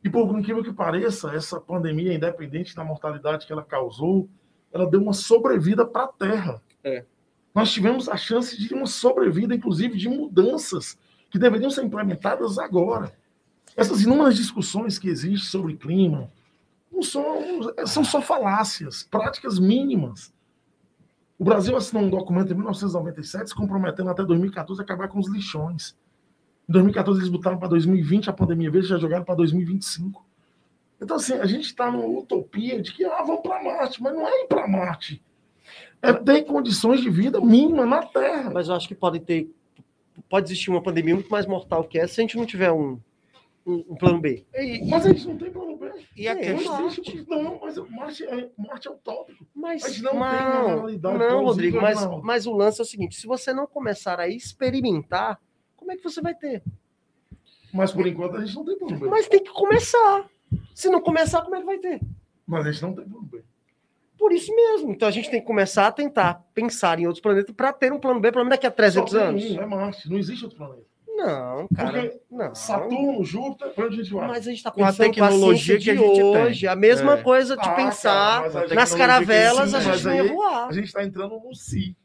E 0.06 0.08
por 0.08 0.38
incrível 0.38 0.62
que 0.62 0.72
pareça, 0.72 1.34
essa 1.34 1.60
pandemia, 1.60 2.14
independente 2.14 2.76
da 2.76 2.84
mortalidade 2.84 3.44
que 3.44 3.52
ela 3.52 3.64
causou, 3.64 4.28
ela 4.72 4.88
deu 4.88 5.02
uma 5.02 5.12
sobrevida 5.12 5.84
para 5.84 6.04
a 6.04 6.06
Terra. 6.06 6.62
É. 6.84 7.04
Nós 7.52 7.72
tivemos 7.72 8.08
a 8.08 8.16
chance 8.16 8.56
de 8.56 8.72
uma 8.72 8.86
sobrevida, 8.86 9.52
inclusive 9.52 9.98
de 9.98 10.08
mudanças 10.08 10.96
que 11.28 11.40
deveriam 11.40 11.70
ser 11.70 11.82
implementadas 11.82 12.56
agora. 12.56 13.18
Essas 13.76 14.00
inúmeras 14.02 14.36
discussões 14.36 14.96
que 14.96 15.08
existem 15.08 15.38
sobre 15.38 15.76
clima 15.76 16.30
não 16.92 17.02
são, 17.02 17.74
são 17.84 18.04
só 18.04 18.22
falácias, 18.22 19.02
práticas 19.02 19.58
mínimas. 19.58 20.32
O 21.36 21.42
Brasil 21.42 21.76
assinou 21.76 22.04
um 22.04 22.10
documento 22.10 22.52
em 22.52 22.54
1997 22.54 23.48
se 23.48 23.54
comprometendo 23.56 24.08
até 24.08 24.24
2014 24.24 24.80
a 24.80 24.84
acabar 24.84 25.08
com 25.08 25.18
os 25.18 25.28
lixões. 25.28 25.96
Em 26.68 26.72
2014 26.72 27.20
eles 27.20 27.28
botaram 27.30 27.58
para 27.58 27.68
2020, 27.68 28.28
a 28.28 28.32
pandemia 28.32 28.70
veio, 28.70 28.84
já 28.84 28.98
jogaram 28.98 29.24
para 29.24 29.34
2025. 29.36 30.24
Então, 31.00 31.16
assim, 31.16 31.34
a 31.34 31.46
gente 31.46 31.66
está 31.66 31.90
numa 31.90 32.06
utopia 32.06 32.80
de 32.80 32.92
que 32.92 33.04
ah, 33.04 33.22
vamos 33.22 33.42
para 33.42 33.62
Marte, 33.62 34.02
mas 34.02 34.14
não 34.14 34.26
é 34.26 34.42
ir 34.44 34.46
para 34.46 34.66
Marte. 34.66 35.22
É 36.02 36.12
ter 36.12 36.42
condições 36.44 37.00
de 37.00 37.10
vida 37.10 37.40
mínima 37.40 37.84
na 37.86 38.02
Terra. 38.02 38.50
Mas 38.52 38.68
eu 38.68 38.74
acho 38.74 38.88
que 38.88 38.94
pode 38.94 39.20
ter. 39.20 39.50
Pode 40.28 40.46
existir 40.48 40.70
uma 40.70 40.82
pandemia 40.82 41.14
muito 41.14 41.30
mais 41.30 41.46
mortal 41.46 41.84
que 41.84 41.98
essa 41.98 42.14
se 42.14 42.20
a 42.20 42.22
gente 42.22 42.36
não 42.36 42.46
tiver 42.46 42.72
um, 42.72 42.98
um, 43.66 43.84
um 43.90 43.96
plano 43.96 44.18
B. 44.20 44.44
Mas 44.88 45.04
a 45.04 45.10
gente 45.10 45.26
não 45.28 45.36
tem 45.36 45.50
plano 45.50 45.76
B. 45.76 45.92
E 46.16 46.26
a 46.26 46.32
É, 46.32 46.52
Não 46.52 46.58
questão. 46.58 46.86
existe. 46.86 47.26
Não, 47.28 47.58
mas 47.60 47.76
Marte 47.90 48.24
é, 48.24 48.48
Marte 48.56 48.88
é 48.88 48.90
utópico. 48.90 49.46
Mas 49.54 49.82
Mas 49.82 50.00
não 50.00 50.10
tem 50.12 50.18
uma 50.20 50.32
não, 50.32 50.66
realidade 50.68 51.18
não, 51.18 51.44
Rodrigo, 51.44 51.80
mas, 51.80 52.06
mas 52.22 52.46
o 52.46 52.52
lance 52.52 52.80
é 52.80 52.84
o 52.84 52.86
seguinte: 52.86 53.16
se 53.16 53.26
você 53.26 53.52
não 53.52 53.66
começar 53.66 54.18
a 54.18 54.28
experimentar, 54.28 55.38
como 55.86 55.92
é 55.92 55.96
que 55.96 56.02
você 56.02 56.20
vai 56.20 56.34
ter? 56.34 56.64
Mas 57.72 57.92
por 57.92 58.04
enquanto 58.06 58.36
a 58.36 58.44
gente 58.44 58.56
não 58.56 58.64
tem 58.64 58.76
plano 58.76 58.98
B. 58.98 59.06
Mas 59.06 59.28
tem 59.28 59.42
que 59.42 59.50
começar. 59.52 60.24
Se 60.74 60.88
não 60.90 61.00
começar, 61.00 61.42
como 61.42 61.54
é 61.54 61.60
que 61.60 61.66
vai 61.66 61.78
ter? 61.78 62.00
Mas 62.44 62.66
a 62.66 62.72
gente 62.72 62.82
não 62.82 62.92
tem 62.94 63.04
plano 63.08 63.24
B. 63.26 63.44
Por 64.18 64.32
isso 64.32 64.52
mesmo. 64.54 64.90
Então 64.92 65.06
a 65.06 65.12
gente 65.12 65.30
tem 65.30 65.40
que 65.40 65.46
começar 65.46 65.86
a 65.86 65.92
tentar 65.92 66.44
pensar 66.52 66.98
em 66.98 67.06
outros 67.06 67.22
planetas 67.22 67.54
para 67.54 67.72
ter 67.72 67.92
um 67.92 68.00
plano 68.00 68.18
B, 68.18 68.32
pelo 68.32 68.44
menos 68.44 68.56
daqui 68.56 68.66
a 68.66 68.70
300 68.72 69.12
Só 69.12 69.18
tem 69.18 69.26
anos. 69.28 69.44
Um, 69.52 69.60
é 69.60 69.66
Marte. 69.66 70.10
Não 70.10 70.18
existe 70.18 70.42
outro 70.44 70.58
planeta. 70.58 70.82
Não, 71.06 71.68
cara. 71.68 71.92
Porque 72.02 72.20
Não. 72.30 72.54
Saturno, 72.54 73.24
Júpiter, 73.24 73.70
para 73.72 73.86
onde 73.86 74.00
a 74.00 74.02
gente 74.02 74.12
vai? 74.12 74.28
Mas 74.28 74.46
a 74.46 74.50
gente 74.50 74.58
está 74.58 74.70
Com 74.72 74.84
a 74.84 74.92
tecnologia 74.92 75.78
que 75.78 75.90
a 75.90 75.94
de 75.94 75.98
gente 76.00 76.14
tem. 76.14 76.24
hoje. 76.44 76.66
A 76.66 76.74
mesma 76.76 77.14
É. 77.18 77.22
coisa 77.22 77.54
de 77.56 77.60
Ah, 77.62 77.64
cara, 77.64 77.76
pensar 77.76 78.42
mas 78.52 78.56
a 78.72 78.74
nas 78.74 78.94
caravelas, 78.94 79.70
sim, 79.70 79.76
a 79.76 79.80
gente 79.80 80.04
não 80.04 80.14
ia 80.14 80.24
voar. 80.32 80.66
A 80.68 80.72
gente 80.72 80.84
está 80.86 81.04
entrando 81.04 81.38
no 81.38 81.54
si. 81.54 81.96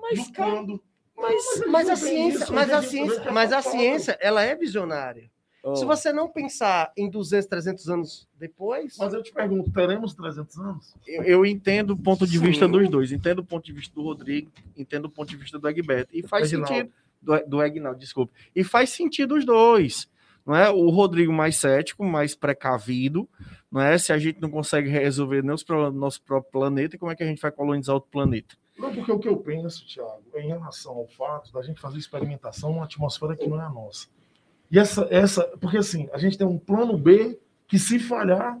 Mas, 0.00 0.18
no 0.28 0.32
cara, 0.32 0.50
quando. 0.52 0.82
Mas, 1.16 1.66
mas 1.68 1.88
a 1.88 1.96
ciência, 1.96 2.46
mas 2.50 2.70
a 2.70 2.82
ciência, 2.82 3.32
mas 3.32 3.52
é 3.52 3.56
a 3.56 3.62
ciência, 3.62 4.18
ela 4.20 4.42
é 4.42 4.54
visionária. 4.54 5.30
Oh. 5.64 5.76
Se 5.76 5.84
você 5.84 6.12
não 6.12 6.28
pensar 6.28 6.92
em 6.96 7.08
200, 7.08 7.46
300 7.46 7.88
anos 7.88 8.28
depois, 8.36 8.96
Mas 8.98 9.14
eu 9.14 9.22
te 9.22 9.32
pergunto, 9.32 9.70
teremos 9.70 10.12
300 10.12 10.58
anos? 10.58 10.94
Eu, 11.06 11.22
eu 11.22 11.46
entendo 11.46 11.92
o 11.92 11.96
ponto 11.96 12.26
de 12.26 12.38
Sim. 12.38 12.46
vista 12.46 12.66
dos 12.66 12.88
dois. 12.88 13.12
Entendo 13.12 13.38
o 13.38 13.44
ponto 13.44 13.64
de 13.64 13.72
vista 13.72 13.94
do 13.94 14.02
Rodrigo, 14.02 14.50
entendo 14.76 15.04
o 15.04 15.10
ponto 15.10 15.28
de 15.28 15.36
vista 15.36 15.60
do 15.60 15.68
Egberto. 15.68 16.10
E 16.12 16.26
faz 16.26 16.50
sentido. 16.50 16.90
Do, 17.20 17.38
do 17.46 17.60
Aguinaldo, 17.60 18.00
desculpa. 18.00 18.32
E 18.56 18.64
faz 18.64 18.90
sentido 18.90 19.36
os 19.36 19.44
dois. 19.44 20.10
Não 20.44 20.56
é? 20.56 20.68
O 20.68 20.90
Rodrigo 20.90 21.32
mais 21.32 21.54
cético, 21.54 22.04
mais 22.04 22.34
precavido, 22.34 23.28
não 23.70 23.80
é? 23.80 23.96
Se 23.96 24.12
a 24.12 24.18
gente 24.18 24.40
não 24.40 24.50
consegue 24.50 24.88
resolver 24.88 25.42
nem 25.42 25.54
os 25.54 25.62
problemas 25.62 25.94
do 25.94 26.00
nosso 26.00 26.20
próprio 26.22 26.50
planeta, 26.50 26.98
como 26.98 27.12
é 27.12 27.14
que 27.14 27.22
a 27.22 27.26
gente 27.26 27.40
vai 27.40 27.52
colonizar 27.52 27.94
outro 27.94 28.10
planeta? 28.10 28.56
Não, 28.82 28.92
porque 28.92 29.12
o 29.12 29.18
que 29.20 29.28
eu 29.28 29.36
penso, 29.36 29.86
Thiago, 29.86 30.24
é 30.34 30.42
em 30.42 30.48
relação 30.48 30.92
ao 30.94 31.06
fato 31.06 31.52
da 31.52 31.62
gente 31.62 31.80
fazer 31.80 31.98
experimentação 31.98 32.72
numa 32.72 32.84
atmosfera 32.84 33.36
que 33.36 33.46
não 33.46 33.60
é 33.60 33.64
a 33.64 33.68
nossa. 33.68 34.08
E 34.68 34.76
essa, 34.76 35.06
essa, 35.08 35.44
porque 35.60 35.76
assim, 35.76 36.08
a 36.12 36.18
gente 36.18 36.36
tem 36.36 36.44
um 36.44 36.58
plano 36.58 36.98
B 36.98 37.38
que 37.68 37.78
se 37.78 38.00
falhar. 38.00 38.58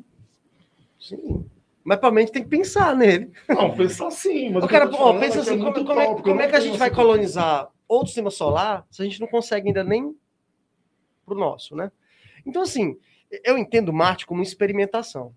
Sim. 0.96 1.44
Mas 1.82 1.98
para 1.98 2.12
mente 2.12 2.30
tem 2.30 2.44
que 2.44 2.48
pensar 2.48 2.94
nele. 2.94 3.32
Não, 3.48 3.74
pensar 3.74 4.12
sim. 4.12 4.50
Mas 4.50 4.62
o 4.62 4.68
cara, 4.68 4.88
ó, 4.94 5.18
pensa 5.18 5.40
assim, 5.40 5.54
é 5.54 5.58
como, 5.58 5.84
como, 5.84 6.00
é, 6.00 6.22
como 6.22 6.40
é 6.40 6.48
que 6.48 6.54
a 6.54 6.60
gente 6.60 6.78
vai 6.78 6.90
colonizar 6.90 7.68
outro 7.88 8.06
sistema 8.06 8.30
solar 8.30 8.86
se 8.92 9.02
a 9.02 9.04
gente 9.04 9.20
não 9.20 9.26
consegue 9.26 9.66
ainda 9.66 9.82
nem 9.82 10.16
pro 11.26 11.34
nosso, 11.34 11.74
né? 11.74 11.90
Então, 12.46 12.62
assim, 12.62 12.96
eu 13.44 13.58
entendo 13.58 13.92
Marte 13.92 14.24
como 14.24 14.40
experimentação. 14.40 15.34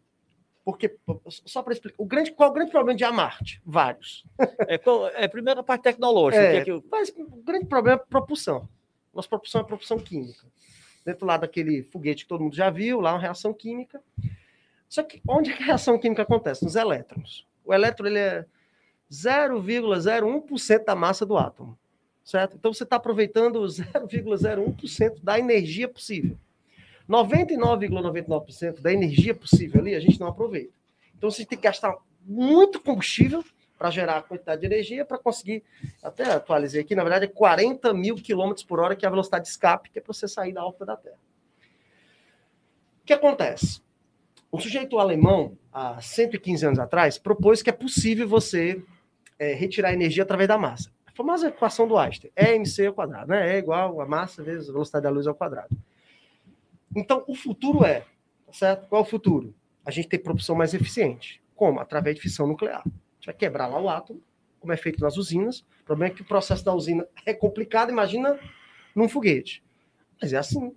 Porque, 0.65 0.97
só 1.45 1.61
para 1.61 1.73
explicar, 1.73 2.01
o 2.01 2.05
grande, 2.05 2.31
qual 2.31 2.49
é 2.49 2.51
o 2.51 2.53
grande 2.55 2.71
problema 2.71 2.97
de 2.97 3.05
Marte? 3.05 3.61
Vários. 3.63 4.25
É, 4.67 4.81
é 5.23 5.27
primeiro 5.27 5.59
a 5.59 5.63
parte 5.63 5.83
tecnológica. 5.83 6.43
É, 6.43 6.63
que 6.63 6.71
é 6.71 6.79
que... 6.79 6.87
Mas 6.89 7.09
o 7.09 7.43
grande 7.43 7.67
problema 7.67 8.01
é 8.01 8.05
propulsão. 8.09 8.67
Nossa 9.13 9.29
propulsão 9.29 9.61
é 9.61 9.63
propulsão 9.63 9.99
química. 9.99 10.43
Dentro 11.05 11.25
lá 11.25 11.37
daquele 11.37 11.83
foguete 11.83 12.23
que 12.23 12.29
todo 12.29 12.41
mundo 12.41 12.55
já 12.55 12.71
viu, 12.71 12.99
lá 12.99 13.13
uma 13.13 13.19
reação 13.19 13.53
química. 13.53 14.01
Só 14.89 15.03
que 15.03 15.21
onde 15.27 15.51
é 15.51 15.55
que 15.55 15.61
a 15.61 15.67
reação 15.67 15.99
química 15.99 16.23
acontece? 16.23 16.63
Nos 16.63 16.75
elétrons. 16.75 17.45
O 17.63 17.71
elétron 17.71 18.07
ele 18.07 18.19
é 18.19 18.45
0,01% 19.11 20.83
da 20.83 20.95
massa 20.95 21.27
do 21.27 21.37
átomo. 21.37 21.77
Certo? 22.23 22.55
Então 22.57 22.73
você 22.73 22.83
está 22.83 22.95
aproveitando 22.95 23.61
0,01% 23.61 25.19
da 25.21 25.37
energia 25.37 25.87
possível. 25.87 26.35
99,99% 27.09 28.81
da 28.81 28.91
energia 28.91 29.35
possível 29.35 29.81
ali 29.81 29.95
a 29.95 29.99
gente 29.99 30.19
não 30.19 30.27
aproveita. 30.27 30.73
Então 31.17 31.29
você 31.29 31.45
tem 31.45 31.57
que 31.57 31.63
gastar 31.63 31.95
muito 32.25 32.79
combustível 32.79 33.43
para 33.77 33.91
gerar 33.91 34.17
a 34.17 34.21
quantidade 34.21 34.61
de 34.61 34.67
energia 34.67 35.05
para 35.05 35.17
conseguir, 35.17 35.63
até 36.01 36.23
atualizei 36.31 36.81
aqui, 36.81 36.95
na 36.95 37.03
verdade 37.03 37.25
é 37.25 37.27
40 37.27 37.93
mil 37.93 38.15
quilômetros 38.15 38.65
por 38.65 38.79
hora 38.79 38.95
que 38.95 39.05
é 39.05 39.07
a 39.07 39.11
velocidade 39.11 39.45
de 39.45 39.51
escape, 39.51 39.89
que 39.89 39.99
é 39.99 40.01
para 40.01 40.13
você 40.13 40.27
sair 40.27 40.53
da 40.53 40.65
órbita 40.65 40.85
da 40.85 40.95
Terra. 40.95 41.19
O 43.01 43.05
que 43.05 43.13
acontece? 43.13 43.81
Um 44.51 44.59
sujeito 44.59 44.97
alemão, 44.97 45.57
há 45.71 46.01
115 46.01 46.65
anos 46.65 46.79
atrás, 46.79 47.17
propôs 47.17 47.61
que 47.61 47.69
é 47.69 47.73
possível 47.73 48.27
você 48.27 48.81
é, 49.37 49.53
retirar 49.53 49.93
energia 49.93 50.23
através 50.23 50.47
da 50.47 50.57
massa. 50.57 50.89
A 51.05 51.11
famosa 51.11 51.49
equação 51.49 51.87
do 51.87 51.97
Einstein, 51.97 52.31
é 52.35 52.55
mc 52.55 52.85
ao 52.85 52.93
quadrado, 52.93 53.27
né? 53.27 53.55
É 53.55 53.57
igual 53.57 53.99
a 53.99 54.05
massa 54.05 54.41
vezes 54.41 54.69
a 54.69 54.71
velocidade 54.71 55.03
da 55.03 55.09
luz 55.09 55.27
ao 55.27 55.35
quadrado. 55.35 55.75
Então, 56.95 57.23
o 57.27 57.35
futuro 57.35 57.83
é, 57.83 58.01
tá 58.45 58.53
certo? 58.53 58.87
Qual 58.87 59.01
é 59.01 59.05
o 59.05 59.07
futuro? 59.07 59.53
A 59.85 59.91
gente 59.91 60.07
tem 60.07 60.19
propulsão 60.19 60.55
mais 60.55 60.73
eficiente. 60.73 61.41
Como? 61.55 61.79
Através 61.79 62.15
de 62.15 62.21
fissão 62.21 62.47
nuclear. 62.47 62.81
A 62.85 62.89
gente 63.15 63.25
vai 63.25 63.35
quebrar 63.35 63.67
lá 63.67 63.79
o 63.79 63.89
átomo, 63.89 64.21
como 64.59 64.73
é 64.73 64.77
feito 64.77 64.99
nas 65.01 65.17
usinas. 65.17 65.59
O 65.59 65.85
problema 65.85 66.13
é 66.13 66.15
que 66.15 66.21
o 66.21 66.25
processo 66.25 66.63
da 66.63 66.73
usina 66.73 67.05
é 67.25 67.33
complicado, 67.33 67.89
imagina 67.89 68.39
num 68.95 69.07
foguete. 69.07 69.63
Mas 70.21 70.33
é 70.33 70.37
assim. 70.37 70.73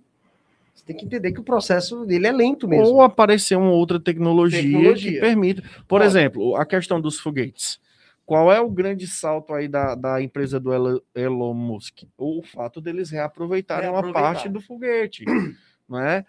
Você 0.75 0.85
tem 0.85 0.95
que 0.95 1.05
entender 1.05 1.33
que 1.33 1.39
o 1.39 1.43
processo 1.43 2.05
dele 2.05 2.27
é 2.27 2.31
lento 2.31 2.67
mesmo. 2.67 2.85
Ou 2.85 3.01
aparecer 3.01 3.57
uma 3.57 3.71
outra 3.71 3.99
tecnologia, 3.99 4.61
tecnologia. 4.61 5.11
que 5.11 5.19
permita. 5.19 5.63
Por 5.87 6.01
exemplo, 6.01 6.55
a 6.55 6.65
questão 6.65 7.01
dos 7.01 7.19
foguetes. 7.19 7.79
Qual 8.25 8.53
é 8.53 8.61
o 8.61 8.69
grande 8.69 9.07
salto 9.07 9.53
aí 9.55 9.67
da, 9.67 9.95
da 9.95 10.21
empresa 10.21 10.59
do 10.59 10.71
Elon 11.15 11.53
Musk? 11.53 12.03
O 12.15 12.43
fato 12.43 12.79
deles 12.79 13.09
reaproveitarem 13.09 13.89
uma 13.89 14.13
parte 14.13 14.47
do 14.47 14.61
foguete 14.61 15.25
não 15.89 15.99
é? 15.99 16.25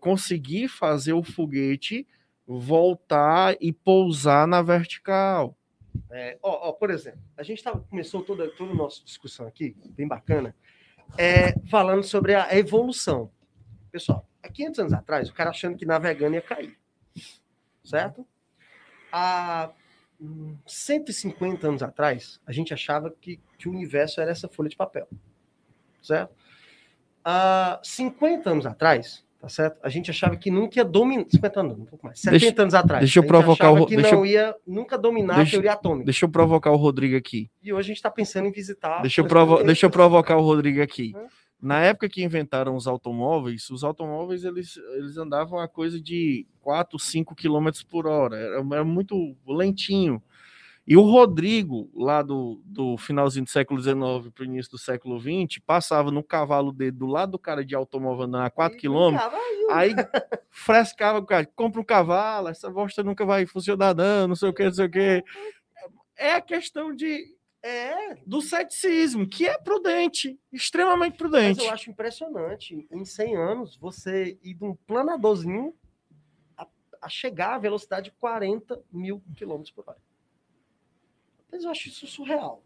conseguir 0.00 0.68
fazer 0.68 1.12
o 1.12 1.22
foguete 1.24 2.06
voltar 2.46 3.56
e 3.60 3.72
pousar 3.72 4.46
na 4.46 4.62
vertical. 4.62 5.56
É, 6.10 6.38
ó, 6.42 6.68
ó, 6.68 6.72
por 6.72 6.90
exemplo, 6.90 7.20
a 7.36 7.42
gente 7.42 7.62
tava, 7.62 7.80
começou 7.80 8.22
toda, 8.22 8.48
toda 8.50 8.72
a 8.72 8.74
nossa 8.74 9.04
discussão 9.04 9.46
aqui, 9.46 9.76
bem 9.90 10.08
bacana, 10.08 10.54
é, 11.18 11.58
falando 11.68 12.02
sobre 12.02 12.34
a 12.34 12.56
evolução. 12.56 13.30
Pessoal, 13.90 14.26
há 14.42 14.48
500 14.48 14.80
anos 14.80 14.92
atrás, 14.92 15.28
o 15.28 15.34
cara 15.34 15.50
achando 15.50 15.76
que 15.76 15.84
navegando 15.84 16.34
ia 16.34 16.42
cair. 16.42 16.78
Certo? 17.84 18.26
Há 19.10 19.70
150 20.66 21.68
anos 21.68 21.82
atrás, 21.82 22.40
a 22.46 22.52
gente 22.52 22.72
achava 22.72 23.10
que, 23.10 23.38
que 23.58 23.68
o 23.68 23.72
universo 23.72 24.20
era 24.20 24.30
essa 24.30 24.48
folha 24.48 24.68
de 24.68 24.76
papel. 24.76 25.06
Certo? 26.00 26.34
Há 27.24 27.80
50 27.82 28.50
anos 28.50 28.66
atrás, 28.66 29.24
tá 29.40 29.48
certo? 29.48 29.78
A 29.82 29.88
gente 29.88 30.10
achava 30.10 30.36
que 30.36 30.50
nunca 30.50 30.78
ia 30.78 30.84
dominar. 30.84 31.26
50 31.28 31.60
anos, 31.60 31.78
um 31.78 31.84
pouco 31.84 32.06
mais. 32.06 32.20
70 32.20 32.38
deixa, 32.38 32.62
anos 32.62 32.74
atrás. 32.74 33.00
Deixa 33.00 33.18
eu 33.18 33.26
provocar 33.26 33.70
o 33.70 33.86
que 33.86 33.96
deixa 33.96 34.14
não 34.14 34.24
ia 34.26 34.54
nunca 34.66 34.96
dominar 34.96 35.36
deixa, 35.36 35.50
a 35.50 35.52
teoria 35.52 35.72
atômica. 35.72 36.04
Deixa 36.04 36.24
eu 36.24 36.28
provocar 36.28 36.70
o 36.70 36.76
Rodrigo 36.76 37.16
aqui. 37.16 37.50
E 37.62 37.72
hoje 37.72 37.86
a 37.86 37.88
gente 37.88 37.96
está 37.96 38.10
pensando 38.10 38.46
em 38.46 38.52
visitar. 38.52 39.00
Deixa 39.00 39.20
eu, 39.20 39.26
provo 39.26 39.62
deixa 39.62 39.86
eu 39.86 39.90
provocar 39.90 40.36
o 40.36 40.42
Rodrigo 40.42 40.82
aqui. 40.82 41.12
Na 41.60 41.78
época 41.80 42.08
que 42.08 42.24
inventaram 42.24 42.74
os 42.74 42.88
automóveis, 42.88 43.70
os 43.70 43.84
automóveis 43.84 44.42
eles, 44.42 44.76
eles 44.96 45.16
andavam 45.16 45.60
a 45.60 45.68
coisa 45.68 46.00
de 46.00 46.44
4, 46.60 46.98
5 46.98 47.36
km 47.36 47.68
por 47.88 48.04
hora. 48.04 48.36
Era, 48.36 48.56
era 48.72 48.84
muito 48.84 49.36
lentinho. 49.46 50.20
E 50.86 50.96
o 50.96 51.02
Rodrigo, 51.02 51.88
lá 51.94 52.22
do, 52.22 52.60
do 52.64 52.96
finalzinho 52.96 53.44
do 53.44 53.50
século 53.50 53.80
XIX 53.80 54.32
para 54.34 54.42
o 54.42 54.44
início 54.44 54.72
do 54.72 54.78
século 54.78 55.20
XX, 55.20 55.62
passava 55.64 56.10
no 56.10 56.24
cavalo 56.24 56.72
dele 56.72 56.90
do 56.90 57.06
lado 57.06 57.32
do 57.32 57.38
cara 57.38 57.64
de 57.64 57.74
automóvel 57.74 58.24
andando 58.24 58.46
a 58.46 58.50
4 58.50 58.76
km, 58.78 59.16
aí 59.70 59.94
frescava 60.50 61.20
o 61.20 61.26
cara, 61.26 61.46
compra 61.54 61.80
um 61.80 61.84
cavalo, 61.84 62.48
essa 62.48 62.68
bosta 62.68 63.04
nunca 63.04 63.24
vai 63.24 63.46
funcionar 63.46 63.94
não, 63.94 64.28
não 64.28 64.34
sei 64.34 64.48
o 64.48 64.52
que, 64.52 64.64
não 64.64 64.72
sei 64.72 64.86
o 64.86 64.90
que. 64.90 65.24
É 66.16 66.34
a 66.34 66.40
questão 66.40 66.94
de 66.94 67.32
é 67.62 68.16
do 68.26 68.42
ceticismo, 68.42 69.28
que 69.28 69.46
é 69.46 69.56
prudente, 69.56 70.36
extremamente 70.52 71.16
prudente. 71.16 71.58
Mas 71.58 71.66
eu 71.66 71.72
acho 71.72 71.90
impressionante, 71.90 72.88
em 72.90 73.04
100 73.04 73.36
anos, 73.36 73.76
você 73.76 74.36
ir 74.42 74.54
de 74.54 74.64
um 74.64 74.74
planadorzinho 74.74 75.72
a, 76.56 76.66
a 77.00 77.08
chegar 77.08 77.54
à 77.54 77.58
velocidade 77.58 78.10
de 78.10 78.16
40 78.16 78.82
mil 78.90 79.22
quilômetros 79.36 79.70
por 79.70 79.84
hora. 79.88 79.98
Mas 81.52 81.64
eu 81.64 81.70
acho 81.70 81.88
isso 81.88 82.06
surreal. 82.06 82.64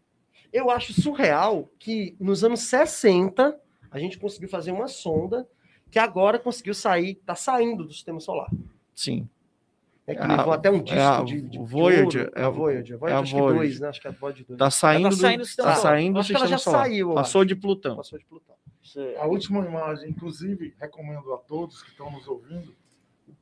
Eu 0.51 0.71
acho 0.71 0.93
surreal 0.93 1.69
que 1.77 2.15
nos 2.19 2.43
anos 2.43 2.61
60 2.61 3.59
a 3.91 3.99
gente 3.99 4.17
conseguiu 4.17 4.47
fazer 4.47 4.71
uma 4.71 4.87
sonda 4.87 5.47
que 5.91 5.99
agora 5.99 6.39
conseguiu 6.39 6.73
sair, 6.73 7.11
está 7.11 7.35
saindo 7.35 7.83
do 7.83 7.93
sistema 7.93 8.19
solar. 8.19 8.49
Sim. 8.95 9.29
É 10.05 10.15
que 10.15 10.21
é 10.21 10.27
levou 10.27 10.53
a, 10.53 10.55
até 10.55 10.71
um 10.71 10.81
disco 10.81 10.99
é 10.99 11.23
de, 11.25 11.41
de 11.41 11.59
Voyager, 11.59 12.31
é 12.33 12.43
a 12.43 12.49
Voyager, 12.49 12.97
Voyager, 12.97 13.09
é 13.09 13.19
a 13.19 13.19
acho 13.19 13.31
Voyager. 13.37 13.51
que 13.51 13.57
dois, 13.57 13.79
né? 13.81 13.87
Acho 13.89 14.01
que 14.01 14.07
é 14.07 14.09
a 14.09 14.13
Voyager 14.13 14.45
2. 14.47 14.57
Tá 14.57 14.71
saindo, 14.71 15.09
tá 15.09 15.15
saindo, 15.15 15.43
do, 15.43 15.55
tá 15.57 15.75
saindo 15.75 16.13
do 16.13 16.19
acho 16.21 16.29
que 16.29 16.35
ela 16.37 16.47
já 16.47 16.57
solar. 16.57 16.83
saiu. 16.83 17.13
Passou 17.13 17.43
de 17.43 17.55
Plutão. 17.55 17.97
Passou 17.97 18.17
de 18.17 18.25
Plutão. 18.25 18.55
A 19.19 19.27
última 19.27 19.65
imagem, 19.65 20.09
inclusive, 20.09 20.73
recomendo 20.79 21.33
a 21.33 21.37
todos 21.37 21.83
que 21.83 21.89
estão 21.89 22.09
nos 22.09 22.25
ouvindo, 22.25 22.73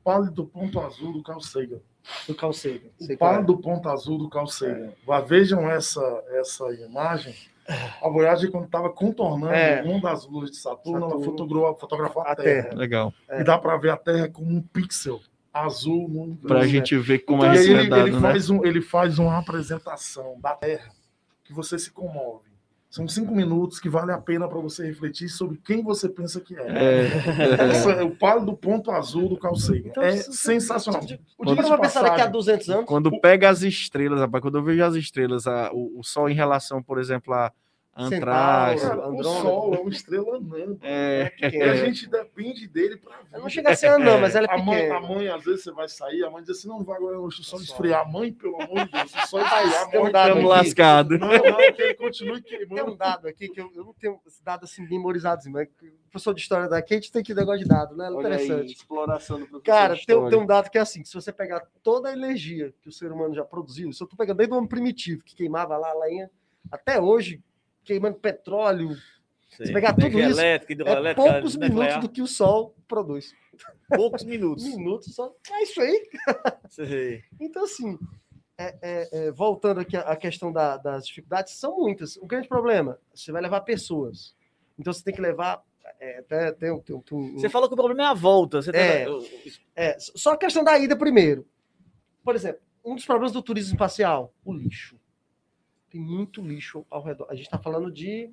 pálido 0.06 0.46
ponto 0.46 0.78
azul 0.78 1.12
do 1.12 1.20
Carl 1.20 1.40
Sagan. 1.40 1.80
Do 2.28 2.34
Carl 2.36 2.52
Sagan. 2.52 2.90
O 3.00 3.18
par 3.18 3.44
do 3.44 3.58
ponto 3.58 3.88
azul 3.88 4.18
do 4.18 4.28
Carl 4.28 4.46
Sagan. 4.46 4.92
É. 5.08 5.22
Vejam 5.22 5.68
essa, 5.68 6.00
essa 6.30 6.72
imagem. 6.74 7.34
A 8.00 8.08
Voyager, 8.08 8.48
quando 8.52 8.66
estava 8.66 8.88
contornando 8.88 9.52
é. 9.52 9.82
uma 9.82 10.00
das 10.00 10.24
luas 10.24 10.52
de 10.52 10.58
Saturno, 10.58 11.00
Saturno. 11.00 11.16
ela 11.16 11.24
fotografou, 11.24 11.74
fotografou 11.80 12.22
a, 12.22 12.30
a 12.30 12.36
Terra. 12.36 12.62
Terra. 12.62 12.76
Legal. 12.76 13.14
É. 13.28 13.40
E 13.40 13.44
dá 13.44 13.58
para 13.58 13.76
ver 13.76 13.90
a 13.90 13.96
Terra 13.96 14.28
como 14.28 14.48
um 14.48 14.62
pixel 14.62 15.20
azul. 15.52 16.38
Para 16.46 16.60
a 16.60 16.66
gente 16.68 16.96
ver 16.96 17.20
como 17.20 17.42
então, 17.42 17.52
é 17.52 17.56
isso 17.56 17.72
ele, 17.72 17.92
ele, 17.92 18.10
né? 18.12 18.20
faz 18.20 18.48
um, 18.48 18.64
ele 18.64 18.80
faz 18.80 19.18
uma 19.18 19.36
apresentação 19.36 20.38
da 20.40 20.54
Terra 20.54 20.92
que 21.42 21.52
você 21.52 21.76
se 21.76 21.90
comove. 21.90 22.45
São 22.96 23.06
cinco 23.06 23.34
minutos 23.34 23.78
que 23.78 23.90
vale 23.90 24.10
a 24.10 24.16
pena 24.16 24.48
para 24.48 24.58
você 24.58 24.86
refletir 24.86 25.28
sobre 25.28 25.58
quem 25.58 25.82
você 25.82 26.08
pensa 26.08 26.40
que 26.40 26.56
é. 26.56 26.62
é. 26.66 28.00
é 28.00 28.02
o 28.02 28.16
palo 28.16 28.46
do 28.46 28.56
ponto 28.56 28.90
azul 28.90 29.28
do 29.28 29.36
Calceiro. 29.36 29.88
Então, 29.88 30.02
é 30.02 30.16
sensacional. 30.16 31.02
O 31.36 31.44
dia 31.44 31.62
vai 31.62 31.78
pensar 31.78 32.00
daqui 32.00 32.22
a 32.22 32.26
200 32.26 32.70
anos. 32.70 32.86
Quando 32.86 33.20
pega 33.20 33.50
as 33.50 33.60
estrelas, 33.60 34.18
rapaz, 34.18 34.40
quando 34.40 34.56
eu 34.56 34.62
vejo 34.64 34.82
as 34.82 34.94
estrelas, 34.94 35.46
a, 35.46 35.70
o, 35.74 36.00
o 36.00 36.02
Sol 36.02 36.30
em 36.30 36.34
relação, 36.34 36.82
por 36.82 36.98
exemplo, 36.98 37.34
a 37.34 37.52
Antraz. 37.96 38.84
o 38.84 39.22
Sol 39.22 39.74
é 39.74 39.78
uma 39.78 39.90
estrela 39.90 40.36
anã. 40.36 40.76
É, 40.82 41.32
é. 41.40 41.70
a 41.70 41.74
gente 41.76 42.06
depende 42.06 42.68
dele 42.68 42.98
para 42.98 43.16
ver. 43.22 43.38
Não 43.38 43.48
chega 43.48 43.70
a 43.70 43.76
ser 43.76 43.86
anã, 43.86 44.18
mas 44.18 44.34
ela 44.34 44.46
é 44.46 44.54
a 44.54 44.58
mãe, 44.58 44.90
a 44.90 45.00
mãe, 45.00 45.28
às 45.28 45.42
vezes, 45.42 45.64
você 45.64 45.72
vai 45.72 45.88
sair, 45.88 46.22
a 46.22 46.30
mãe 46.30 46.42
diz 46.42 46.58
assim: 46.58 46.68
não, 46.68 46.84
vai 46.84 46.96
agora 46.96 47.16
no 47.16 47.32
só 47.32 47.56
esfriar. 47.56 48.02
A 48.02 48.04
mãe, 48.04 48.30
pelo 48.30 48.60
amor 48.60 48.84
de 48.84 48.92
Deus, 48.92 49.10
só 49.28 49.40
esfriar. 49.40 49.90
Tem 49.90 50.00
um 50.00 50.12
dado 50.12 50.42
lascado. 50.42 51.18
Não, 51.18 51.28
não, 51.28 51.72
que 51.72 51.82
ele 51.82 51.94
continue 51.94 52.42
queimando. 52.42 52.74
Tem 52.74 52.84
um 52.84 52.96
dado 52.96 53.28
aqui 53.28 53.48
que 53.48 53.60
eu, 53.60 53.72
eu 53.74 53.84
não 53.84 53.94
tenho 53.94 54.20
esse 54.26 54.44
dado 54.44 54.64
assim 54.64 54.86
memorizado, 54.86 55.38
assim, 55.38 55.50
mas 55.50 55.66
professor 56.10 56.34
de 56.34 56.40
história 56.42 56.68
daqui, 56.68 56.94
a 56.94 56.96
gente 56.98 57.10
tem 57.10 57.22
que 57.22 57.32
negócio 57.32 57.62
de 57.62 57.68
dado, 57.68 57.96
né? 57.96 58.08
É 58.08 58.10
interessante. 58.10 58.60
Aí, 58.60 58.72
exploração 58.72 59.40
do 59.40 59.60
Cara, 59.62 59.94
tem, 59.96 60.28
tem, 60.28 60.38
um 60.38 60.46
dado 60.46 60.70
que 60.70 60.76
é 60.76 60.82
assim: 60.82 61.02
se 61.02 61.14
você 61.14 61.32
pegar 61.32 61.66
toda 61.82 62.10
a 62.10 62.12
energia 62.12 62.74
que 62.82 62.90
o 62.90 62.92
ser 62.92 63.10
humano 63.10 63.34
já 63.34 63.44
produziu, 63.44 63.90
se 63.90 64.02
eu 64.02 64.06
tô 64.06 64.16
pegando 64.16 64.36
desde 64.36 64.54
o 64.54 64.58
homem 64.58 64.68
primitivo, 64.68 65.22
que 65.24 65.34
queimava 65.34 65.78
lá 65.78 65.90
a 65.90 65.98
lenha, 65.98 66.30
até 66.70 67.00
hoje 67.00 67.42
queimando 67.86 68.16
petróleo, 68.18 68.90
Sei. 69.56 69.72
pegar 69.72 69.94
tudo 69.94 70.18
isso, 70.20 70.38
Elétrica, 70.40 70.82
É 70.90 71.14
poucos 71.14 71.54
nuclear, 71.54 71.72
minutos 71.72 72.00
do 72.00 72.08
que 72.12 72.20
o 72.20 72.26
Sol 72.26 72.74
produz. 72.86 73.32
poucos 73.88 74.24
minutos. 74.24 74.64
Minutos 74.76 75.14
só. 75.14 75.32
É 75.50 75.62
isso 75.62 75.80
aí. 75.80 76.02
Sei. 76.68 77.22
Então, 77.40 77.64
assim, 77.64 77.98
é- 78.58 78.76
é- 78.82 79.08
é, 79.12 79.30
voltando 79.32 79.80
aqui 79.80 79.96
à 79.96 80.14
questão 80.16 80.52
da- 80.52 80.76
das 80.76 81.06
dificuldades, 81.06 81.54
são 81.54 81.76
muitas. 81.78 82.16
O 82.16 82.26
grande 82.26 82.48
problema, 82.48 82.98
você 83.14 83.32
vai 83.32 83.40
levar 83.40 83.60
pessoas. 83.62 84.34
Então, 84.78 84.92
você 84.92 85.02
tem 85.02 85.14
que 85.14 85.20
levar. 85.22 85.62
é, 86.00 86.18
até, 86.18 86.50
tem, 86.52 86.80
tem 86.80 87.00
tem 87.00 87.16
um- 87.16 87.34
Você 87.34 87.48
falou 87.48 87.68
que 87.68 87.74
o 87.74 87.76
problema 87.76 88.02
é 88.02 88.06
a 88.06 88.12
volta. 88.12 88.60
Você 88.60 88.72
tá- 88.72 88.78
É. 88.78 89.06
é, 89.76 89.96
só 90.00 90.32
a 90.32 90.36
questão 90.36 90.64
da 90.64 90.76
ida 90.76 90.96
primeiro. 90.96 91.46
Por 92.24 92.34
exemplo, 92.34 92.60
um 92.84 92.96
dos 92.96 93.06
problemas 93.06 93.30
do 93.32 93.40
turismo 93.40 93.72
espacial, 93.74 94.34
o 94.44 94.52
lixo. 94.52 94.98
Tem 95.90 96.00
muito 96.00 96.40
lixo 96.42 96.84
ao 96.90 97.02
redor. 97.02 97.26
A 97.30 97.34
gente 97.34 97.44
está 97.46 97.58
falando 97.58 97.90
de. 97.90 98.30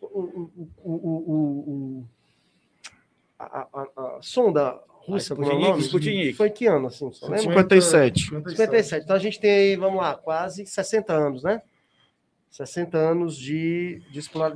O, 0.00 0.06
o, 0.06 0.68
o, 0.82 0.92
o- 0.92 1.70
o- 2.02 2.08
a, 3.38 3.68
a- 3.72 4.16
a 4.16 4.18
sonda 4.22 4.80
russa, 4.88 5.34
A 5.34 5.36
como 5.36 5.50
é 5.50 5.54
o 5.54 5.56
Sputnik, 5.58 5.70
nome? 5.70 5.82
Sputnik. 5.82 6.32
Foi 6.34 6.50
que 6.50 6.66
ano, 6.66 6.86
assim? 6.88 7.12
Só 7.12 7.26
lembra? 7.26 7.42
57. 7.42 8.20
57. 8.30 9.04
Então 9.04 9.16
a 9.16 9.18
gente 9.18 9.38
tem 9.40 9.50
aí, 9.50 9.76
vamos 9.76 10.00
lá, 10.00 10.14
quase 10.16 10.64
60 10.66 11.12
anos, 11.12 11.42
né? 11.42 11.60
60 12.50 12.96
anos 12.96 13.36
de, 13.36 14.02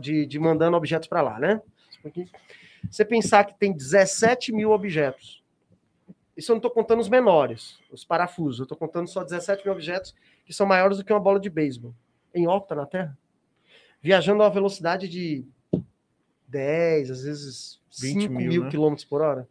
de, 0.01 0.27
de 0.27 0.39
mandando 0.39 0.77
objetos 0.77 1.09
para 1.09 1.21
lá, 1.21 1.39
né? 1.39 1.61
Você 2.91 3.05
pensar 3.05 3.45
que 3.45 3.59
tem 3.59 3.73
17 3.73 4.53
mil 4.53 4.71
objetos. 4.71 5.43
Isso 6.35 6.51
eu 6.51 6.55
não 6.55 6.59
estou 6.61 6.71
contando 6.71 7.01
os 7.01 7.09
menores, 7.11 7.79
os 7.93 8.03
parafusos. 8.05 8.61
Eu 8.61 8.63
estou 8.63 8.79
contando 8.79 9.07
só 9.09 9.23
17 9.23 9.63
mil 9.65 9.75
objetos 9.75 10.15
que 10.51 10.57
são 10.57 10.67
maiores 10.67 10.99
do 10.99 11.05
que 11.05 11.13
uma 11.13 11.21
bola 11.21 11.39
de 11.39 11.49
beisebol 11.49 11.95
em 12.35 12.49
órbita 12.49 12.75
na 12.75 12.85
Terra. 12.85 13.17
Viajando 14.03 14.43
a 14.43 14.47
uma 14.47 14.51
velocidade 14.53 15.09
de 15.09 15.45
10, 16.49 17.09
às 17.09 17.23
vezes 17.23 17.81
20 18.01 18.23
5 18.23 18.35
mil, 18.35 18.49
mil 18.51 18.65
né? 18.65 18.71
quilômetros 18.71 19.05
por 19.05 19.21
hora. 19.23 19.49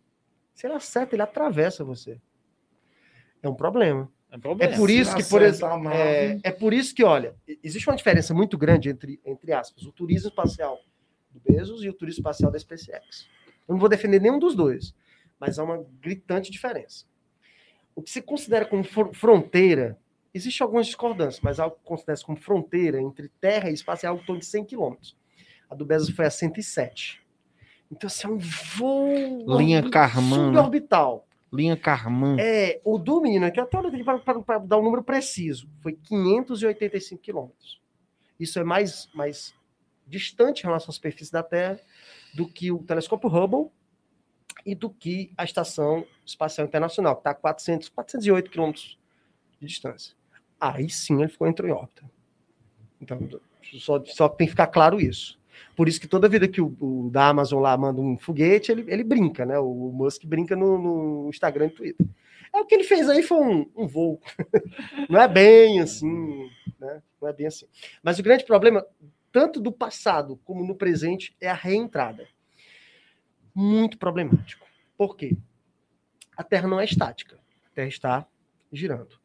Se 0.53 0.67
ele 0.67 0.73
acerta, 0.73 1.15
ele 1.15 1.21
atravessa 1.21 1.85
você. 1.85 2.19
É 3.41 3.47
um 3.47 3.55
problema. 3.55 4.11
É 4.29 4.35
um 4.35 4.39
problema. 4.41 4.73
É 4.73 4.75
por 4.75 4.89
isso 4.89 5.15
que, 5.15 5.23
por 5.23 5.41
exemplo, 5.41 5.79
nave- 5.83 5.95
é, 5.97 6.39
é 6.43 6.51
por 6.51 6.73
isso 6.73 6.93
que, 6.93 7.01
olha, 7.05 7.33
existe 7.63 7.87
uma 7.89 7.95
diferença 7.95 8.33
muito 8.33 8.57
grande 8.57 8.89
entre, 8.89 9.21
entre 9.25 9.53
aspas, 9.53 9.83
o 9.85 9.93
turismo 9.93 10.27
espacial 10.27 10.81
do 11.31 11.39
Bezos 11.39 11.81
e 11.81 11.87
o 11.87 11.93
turismo 11.93 12.19
espacial 12.19 12.51
da 12.51 12.59
SpaceX. 12.59 13.25
Eu 13.65 13.73
não 13.73 13.79
vou 13.79 13.87
defender 13.87 14.19
nenhum 14.19 14.37
dos 14.37 14.53
dois, 14.53 14.93
mas 15.39 15.57
há 15.57 15.63
uma 15.63 15.81
gritante 16.01 16.51
diferença. 16.51 17.05
O 17.95 18.01
que 18.01 18.09
se 18.11 18.21
considera 18.21 18.65
como 18.65 18.83
fron- 18.83 19.13
fronteira, 19.13 19.97
existe 20.33 20.61
algumas 20.61 20.87
discordâncias, 20.87 21.41
mas 21.41 21.59
algo 21.59 21.75
que 21.77 21.83
considera 21.83 22.19
como 22.21 22.37
fronteira 22.37 23.01
entre 23.01 23.29
terra 23.41 23.69
e 23.69 23.73
espaço 23.73 24.05
é 24.05 24.09
algo 24.09 24.21
em 24.21 24.25
torno 24.25 24.39
de 24.39 24.45
100 24.45 24.65
quilômetros. 24.65 25.17
A 25.69 25.75
do 25.75 25.85
Bezos 25.85 26.09
foi 26.15 26.25
a 26.25 26.31
107. 26.31 27.21
Então, 27.91 28.07
assim, 28.07 28.27
é 28.27 28.29
um 28.29 28.37
voo 28.37 29.57
Linha 29.57 29.81
né? 29.81 29.89
suborbital. 30.47 31.27
Linha 31.51 31.75
Carman. 31.75 32.37
É, 32.39 32.79
o 32.83 32.97
do 32.97 33.21
menino 33.21 33.45
aqui, 33.45 33.59
até 33.59 33.77
olhei 33.77 34.03
para 34.03 34.59
dar 34.59 34.77
um 34.77 34.83
número 34.83 35.03
preciso, 35.03 35.67
foi 35.81 35.93
585 35.93 37.21
quilômetros. 37.21 37.81
Isso 38.39 38.59
é 38.59 38.63
mais, 38.63 39.09
mais 39.13 39.53
distante 40.07 40.61
em 40.61 40.67
relação 40.67 40.89
à 40.89 40.93
superfície 40.93 41.31
da 41.31 41.41
Terra 41.41 41.79
do 42.33 42.47
que 42.47 42.71
o 42.71 42.79
telescópio 42.83 43.29
Hubble 43.29 43.71
e 44.65 44.75
do 44.75 44.89
que 44.89 45.31
a 45.35 45.43
Estação 45.43 46.05
Espacial 46.25 46.67
Internacional, 46.67 47.15
que 47.15 47.21
está 47.21 47.31
a 47.31 47.35
400, 47.35 47.89
408 47.89 48.51
quilômetros 48.51 48.99
de 49.59 49.67
distância. 49.67 50.18
Aí 50.59 50.89
sim 50.89 51.21
ele 51.21 51.29
ficou 51.29 51.47
em 51.47 51.71
órbita. 51.71 52.03
Então, 53.01 53.27
só, 53.79 54.03
só 54.05 54.27
tem 54.27 54.47
que 54.47 54.51
ficar 54.51 54.67
claro 54.67 54.99
isso. 54.99 55.39
Por 55.75 55.87
isso 55.87 55.99
que 55.99 56.07
toda 56.07 56.29
vida 56.29 56.47
que 56.47 56.61
o, 56.61 56.75
o 56.79 57.09
da 57.09 57.27
Amazon 57.27 57.61
lá 57.61 57.75
manda 57.77 58.01
um 58.01 58.17
foguete, 58.17 58.71
ele, 58.71 58.85
ele 58.87 59.03
brinca, 59.03 59.45
né? 59.45 59.57
O 59.59 59.91
Musk 59.93 60.25
brinca 60.25 60.55
no, 60.55 60.77
no 60.77 61.29
Instagram 61.29 61.67
e 61.67 61.69
Twitter. 61.69 62.07
É 62.53 62.59
o 62.59 62.65
que 62.65 62.75
ele 62.75 62.83
fez 62.83 63.07
aí 63.09 63.21
foi 63.21 63.37
um, 63.37 63.71
um 63.75 63.87
voo. 63.87 64.21
Não 65.09 65.21
é 65.21 65.27
bem 65.27 65.79
assim, 65.79 66.49
né? 66.79 67.01
Não 67.21 67.29
é 67.29 67.33
bem 67.33 67.47
assim. 67.47 67.65
Mas 68.01 68.19
o 68.19 68.23
grande 68.23 68.43
problema, 68.43 68.85
tanto 69.31 69.59
do 69.59 69.71
passado 69.71 70.39
como 70.43 70.65
no 70.65 70.75
presente, 70.75 71.35
é 71.39 71.49
a 71.49 71.53
reentrada. 71.53 72.27
Muito 73.53 73.97
problemático. 73.97 74.65
Por 74.97 75.15
quê? 75.15 75.37
A 76.35 76.43
Terra 76.43 76.67
não 76.67 76.79
é 76.79 76.85
estática. 76.85 77.37
A 77.65 77.69
Terra 77.75 77.87
está 77.87 78.25
girando. 78.71 79.18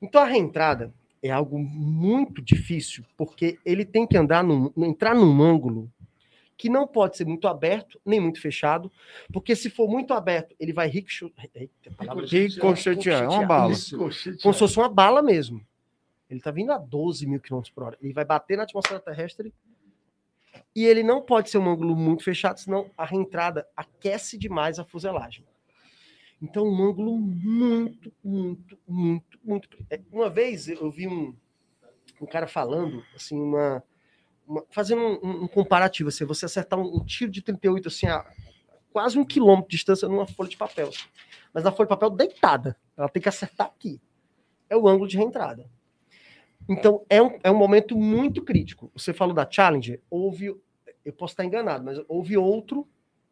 Então 0.00 0.22
a 0.22 0.24
reentrada 0.24 0.92
é 1.22 1.30
algo 1.30 1.58
muito 1.58 2.40
difícil, 2.40 3.04
porque 3.16 3.58
ele 3.64 3.84
tem 3.84 4.06
que 4.06 4.16
andar 4.16 4.42
num, 4.42 4.72
entrar 4.78 5.14
num 5.14 5.42
ângulo 5.42 5.90
que 6.56 6.68
não 6.68 6.86
pode 6.86 7.16
ser 7.16 7.24
muito 7.24 7.48
aberto, 7.48 7.98
nem 8.04 8.20
muito 8.20 8.40
fechado, 8.40 8.92
porque 9.32 9.56
se 9.56 9.70
for 9.70 9.88
muito 9.88 10.12
aberto, 10.12 10.54
ele 10.60 10.74
vai 10.74 10.88
Ricochetear, 12.26 13.24
é 13.24 13.28
uma 13.28 13.46
bala. 13.46 13.72
Como 14.42 14.52
se 14.52 14.58
fosse 14.58 14.76
uma 14.76 14.88
bala 14.88 15.22
mesmo. 15.22 15.64
Ele 16.28 16.38
está 16.38 16.50
vindo 16.50 16.70
a 16.70 16.78
12 16.78 17.26
mil 17.26 17.40
quilômetros 17.40 17.74
por 17.74 17.84
hora. 17.84 17.98
Ele 18.00 18.12
vai 18.12 18.24
bater 18.24 18.56
na 18.56 18.64
atmosfera 18.64 19.00
terrestre 19.00 19.52
e 20.74 20.84
ele 20.84 21.02
não 21.02 21.22
pode 21.22 21.50
ser 21.50 21.58
um 21.58 21.68
ângulo 21.68 21.96
muito 21.96 22.22
fechado, 22.22 22.60
senão 22.60 22.90
a 22.96 23.04
reentrada 23.04 23.66
aquece 23.76 24.38
demais 24.38 24.78
a 24.78 24.84
fuselagem. 24.84 25.44
Então, 26.42 26.64
um 26.66 26.82
ângulo 26.88 27.16
muito, 27.18 28.12
muito, 28.24 28.78
muito, 28.88 29.38
muito. 29.44 29.68
é, 29.90 30.00
Uma 30.10 30.30
vez 30.30 30.68
eu 30.68 30.90
vi 30.90 31.06
um, 31.06 31.34
um 32.20 32.26
cara 32.26 32.46
falando, 32.46 33.04
assim, 33.14 33.38
uma, 33.38 33.82
uma- 34.46 34.64
fazendo 34.70 35.00
um, 35.22 35.44
um- 35.44 35.48
comparativo, 35.48 36.08
assim, 36.08 36.24
você 36.24 36.46
acertar 36.46 36.78
um, 36.78 37.04
tiro 37.04 37.30
de 37.30 37.42
38, 37.42 37.88
assim, 37.88 38.06
a 38.06 38.24
quase 38.92 39.18
um 39.18 39.24
quilômetro 39.24 39.70
de 39.70 39.76
distância 39.76 40.08
numa 40.08 40.26
folha 40.26 40.48
de 40.48 40.56
papel. 40.56 40.88
assim. 40.88 41.04
Mas 41.52 41.66
a 41.66 41.72
folha 41.72 41.86
de 41.86 41.90
papel 41.90 42.10
deitada. 42.10 42.76
Ela 42.96 43.08
tem 43.08 43.22
que 43.22 43.28
acertar 43.28 43.66
aqui. 43.66 44.00
É 44.68 44.76
o 44.76 44.88
ângulo 44.88 45.08
de 45.08 45.16
reentrada. 45.16 45.68
Então, 46.68 47.04
é 47.08 47.20
um, 47.22 47.38
é 47.42 47.50
um 47.50 47.56
momento 47.56 47.96
muito 47.96 48.42
crítico. 48.42 48.90
Você 48.94 49.12
falou 49.12 49.34
da 49.34 49.48
Challenger, 49.50 50.00
houve, 50.08 50.54
eu 51.04 51.12
posso 51.12 51.32
estar 51.32 51.44
enganado, 51.44 51.84
mas 51.84 51.98
houve 52.08 52.36
outro, 52.36 52.86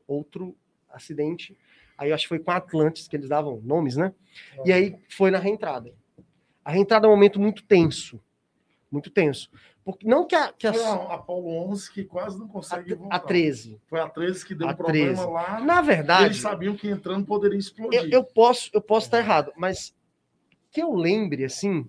outro 0.07 0.57
acidente. 0.89 1.57
Aí 1.99 2.11
eu 2.11 2.15
acho 2.15 2.25
que 2.25 2.29
foi 2.29 2.39
com 2.39 2.51
a 2.53 2.57
Atlantis, 2.57 3.09
que 3.09 3.17
eles 3.17 3.29
davam 3.29 3.61
nomes, 3.65 3.97
né? 3.97 4.15
E 4.65 4.73
aí 4.73 4.97
foi 5.11 5.31
na 5.31 5.39
reentrada. 5.39 5.93
A 6.65 6.71
reentrada 6.71 7.07
é 7.07 7.11
um 7.11 7.13
momento 7.13 7.41
muito 7.41 7.63
tenso. 7.65 8.21
Muito 8.91 9.11
tenso. 9.11 9.51
Porque 9.85 10.07
não 10.07 10.27
que 10.27 10.35
a, 10.35 10.53
que 10.53 10.67
a, 10.67 10.73
Foi 10.73 10.85
a 10.85 11.15
Apollo 11.15 11.49
11 11.71 11.93
que 11.93 12.05
quase 12.05 12.39
não 12.39 12.47
consegue 12.47 12.93
a, 12.93 12.97
voltar. 12.97 13.17
a 13.17 13.19
13. 13.19 13.81
Foi 13.87 14.01
a 14.01 14.09
13 14.09 14.47
que 14.47 14.55
deu 14.55 14.69
A 14.69 14.73
um 14.73 14.75
problema 14.77 15.15
13. 15.15 15.27
lá. 15.31 15.61
Na 15.61 15.81
verdade, 15.81 16.25
Eles 16.27 16.37
sabiam 16.39 16.77
que 16.77 16.89
entrando 16.89 17.25
poderia 17.27 17.59
explodir. 17.59 18.01
eu, 18.03 18.09
eu 18.11 18.25
posso 18.25 18.71
eu 18.73 18.81
posso 18.83 19.07
estar 19.07 19.19
errado, 19.19 19.51
mas 19.57 19.95
que 20.71 20.83
eu 20.83 20.95
lembre 20.95 21.45
assim, 21.45 21.87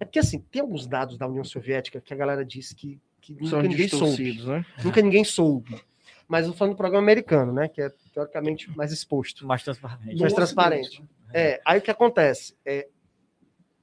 é 0.00 0.04
porque 0.06 0.18
assim, 0.18 0.38
tem 0.50 0.62
alguns 0.62 0.86
dados 0.86 1.16
da 1.18 1.26
União 1.28 1.44
Soviética 1.44 2.00
que 2.00 2.12
a 2.14 2.16
galera 2.16 2.44
disse 2.44 2.74
que, 2.74 2.98
que 3.20 3.34
nunca 3.34 3.46
São 3.48 3.62
ninguém 3.62 3.88
soube. 3.88 4.42
né? 4.42 4.66
Nunca 4.82 5.02
ninguém 5.02 5.24
soube. 5.24 5.82
Mas 6.26 6.46
eu 6.46 6.52
tô 6.52 6.58
falando 6.58 6.74
do 6.74 6.76
programa 6.76 7.04
americano, 7.04 7.52
né? 7.52 7.68
Que 7.68 7.82
é 7.82 7.90
teoricamente 8.12 8.70
mais 8.76 8.92
exposto. 8.92 9.46
Mais 9.46 9.62
transparente. 9.62 10.18
mais 10.18 10.32
No 10.32 10.36
transparente. 10.36 11.02
Né? 11.02 11.08
É, 11.32 11.60
aí 11.64 11.78
o 11.78 11.82
que 11.82 11.90
acontece? 11.90 12.56
É, 12.64 12.88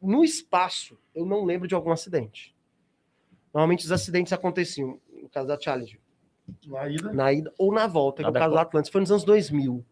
no 0.02 0.24
espaço, 0.24 0.98
eu 1.14 1.26
não 1.26 1.46
lembro 1.46 1.68
de 1.68 1.76
algum 1.76 1.92
acidente. 1.92 2.56
Normalmente 3.54 3.86
os 3.86 3.92
acidentes 3.92 4.34
aconteciam, 4.34 5.00
no 5.22 5.30
caso 5.30 5.48
da 5.48 5.60
Challenger, 5.60 6.00
Na 6.66 6.90
ida, 6.90 7.14
na 7.14 7.34
ida 7.34 7.54
ou 7.58 7.74
na 7.74 7.86
volta, 7.86 8.24
que 8.24 8.28
é 8.28 8.30
o 8.30 8.34
caso 8.34 8.56
da 8.56 8.62
Atlantis. 8.62 8.90
Foi 8.90 9.02
nos 9.02 9.12
anos 9.12 9.24
2000. 9.24 9.86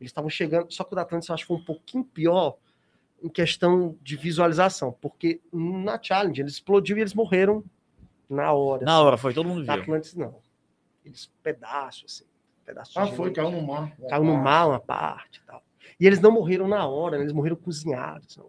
Eles 0.00 0.10
estavam 0.10 0.30
chegando, 0.30 0.72
só 0.72 0.84
que 0.84 0.92
o 0.92 0.96
da 0.96 1.02
Atlantis 1.02 1.28
eu 1.28 1.34
acho 1.34 1.44
que 1.44 1.48
foi 1.48 1.56
um 1.56 1.64
pouquinho 1.64 2.04
pior 2.04 2.56
em 3.22 3.28
questão 3.28 3.96
de 4.02 4.16
visualização, 4.16 4.92
porque 5.00 5.40
na 5.52 6.00
Challenge 6.00 6.40
eles 6.40 6.54
explodiu 6.54 6.96
e 6.96 7.00
eles 7.00 7.14
morreram 7.14 7.62
na 8.28 8.52
hora. 8.52 8.84
Na 8.84 9.00
hora, 9.00 9.16
foi, 9.16 9.32
todo 9.32 9.48
mundo 9.48 9.62
viu. 9.64 9.72
Atlantis 9.72 10.14
não. 10.14 10.40
Eles 11.04 11.30
pedaços, 11.42 12.04
assim, 12.06 12.24
pedaços 12.64 12.96
ah, 12.96 13.04
de 13.04 13.16
foi, 13.16 13.26
gente. 13.28 13.36
caiu 13.36 13.50
no 13.50 13.62
mar. 13.62 13.92
Caiu 14.08 14.24
no 14.24 14.36
mar 14.36 14.68
uma 14.68 14.80
parte 14.80 15.40
e 15.42 15.46
tal. 15.46 15.62
E 15.98 16.06
eles 16.06 16.20
não 16.20 16.30
morreram 16.32 16.68
na 16.68 16.86
hora, 16.86 17.16
né? 17.16 17.24
eles 17.24 17.32
morreram 17.32 17.56
cozinhados. 17.56 18.36
Não, 18.36 18.48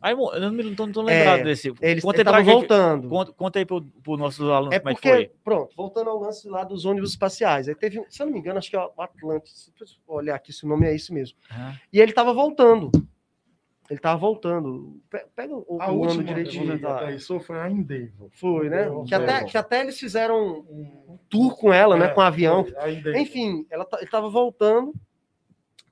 Aí, 0.00 0.14
mo- 0.14 0.30
eu 0.32 0.40
não 0.40 0.52
me 0.52 0.62
não 0.62 0.74
tô, 0.74 0.86
tô 0.88 1.02
lembrado 1.02 1.40
É, 1.40 1.44
desse. 1.44 1.68
eles 1.80 2.04
aí 2.04 2.10
estavam 2.20 2.44
voltando. 2.44 3.08
Conta, 3.08 3.32
conta 3.32 3.58
aí 3.58 3.64
pro, 3.64 3.82
pro 3.82 4.16
nossos 4.16 4.48
alunos 4.48 4.74
É 4.74 4.78
como 4.78 4.90
é 4.90 4.94
que 4.94 5.00
porque, 5.00 5.08
foi. 5.16 5.30
pronto, 5.42 5.74
voltando 5.74 6.10
ao 6.10 6.20
lance 6.20 6.46
lá 6.48 6.64
dos 6.64 6.84
ônibus 6.84 7.10
espaciais. 7.10 7.66
Aí 7.68 7.74
teve, 7.74 7.98
um- 7.98 8.04
se 8.10 8.22
eu 8.22 8.26
não 8.26 8.32
me 8.34 8.38
engano, 8.38 8.58
acho 8.58 8.68
que 8.70 8.76
é 8.76 8.78
o 8.80 8.92
Atlantis. 9.02 9.52
Se 9.54 9.72
eu 10.06 10.14
olhar 10.14 10.34
aqui 10.34 10.52
se 10.52 10.64
o 10.64 10.68
nome 10.68 10.86
é 10.86 10.94
isso 10.94 11.12
mesmo. 11.14 11.36
Aham. 11.50 11.74
E 11.92 11.98
ele 12.00 12.12
tava 12.12 12.32
voltando. 12.34 12.90
Ele 13.88 14.00
tava 14.00 14.18
voltando. 14.18 15.00
Pe- 15.08 15.26
Pega 15.34 15.54
o, 15.54 15.78
A 15.80 15.92
o 15.92 16.04
ano 16.04 16.24
direitinho. 16.24 16.78
que 16.78 16.84
aterrissou 16.86 17.38
foi 17.40 17.58
a. 17.58 17.68
Foi, 18.32 18.68
né? 18.68 18.88
Que 19.06 19.14
até, 19.14 19.44
que 19.44 19.56
até 19.58 19.80
eles 19.80 19.98
fizeram 19.98 20.60
Um 20.68 21.04
um 21.08 21.18
tour 21.30 21.56
com 21.56 21.72
ela, 21.72 21.96
né? 21.96 22.06
é, 22.06 22.08
Com 22.08 22.20
o 22.20 22.24
avião. 22.24 22.64
foi 22.64 22.76
a 22.78 22.90
Endeavor. 22.90 23.20
Enfim, 23.20 23.66
ela, 23.70 23.86
ele 24.00 24.10
tava 24.10 24.28
voltando. 24.28 24.92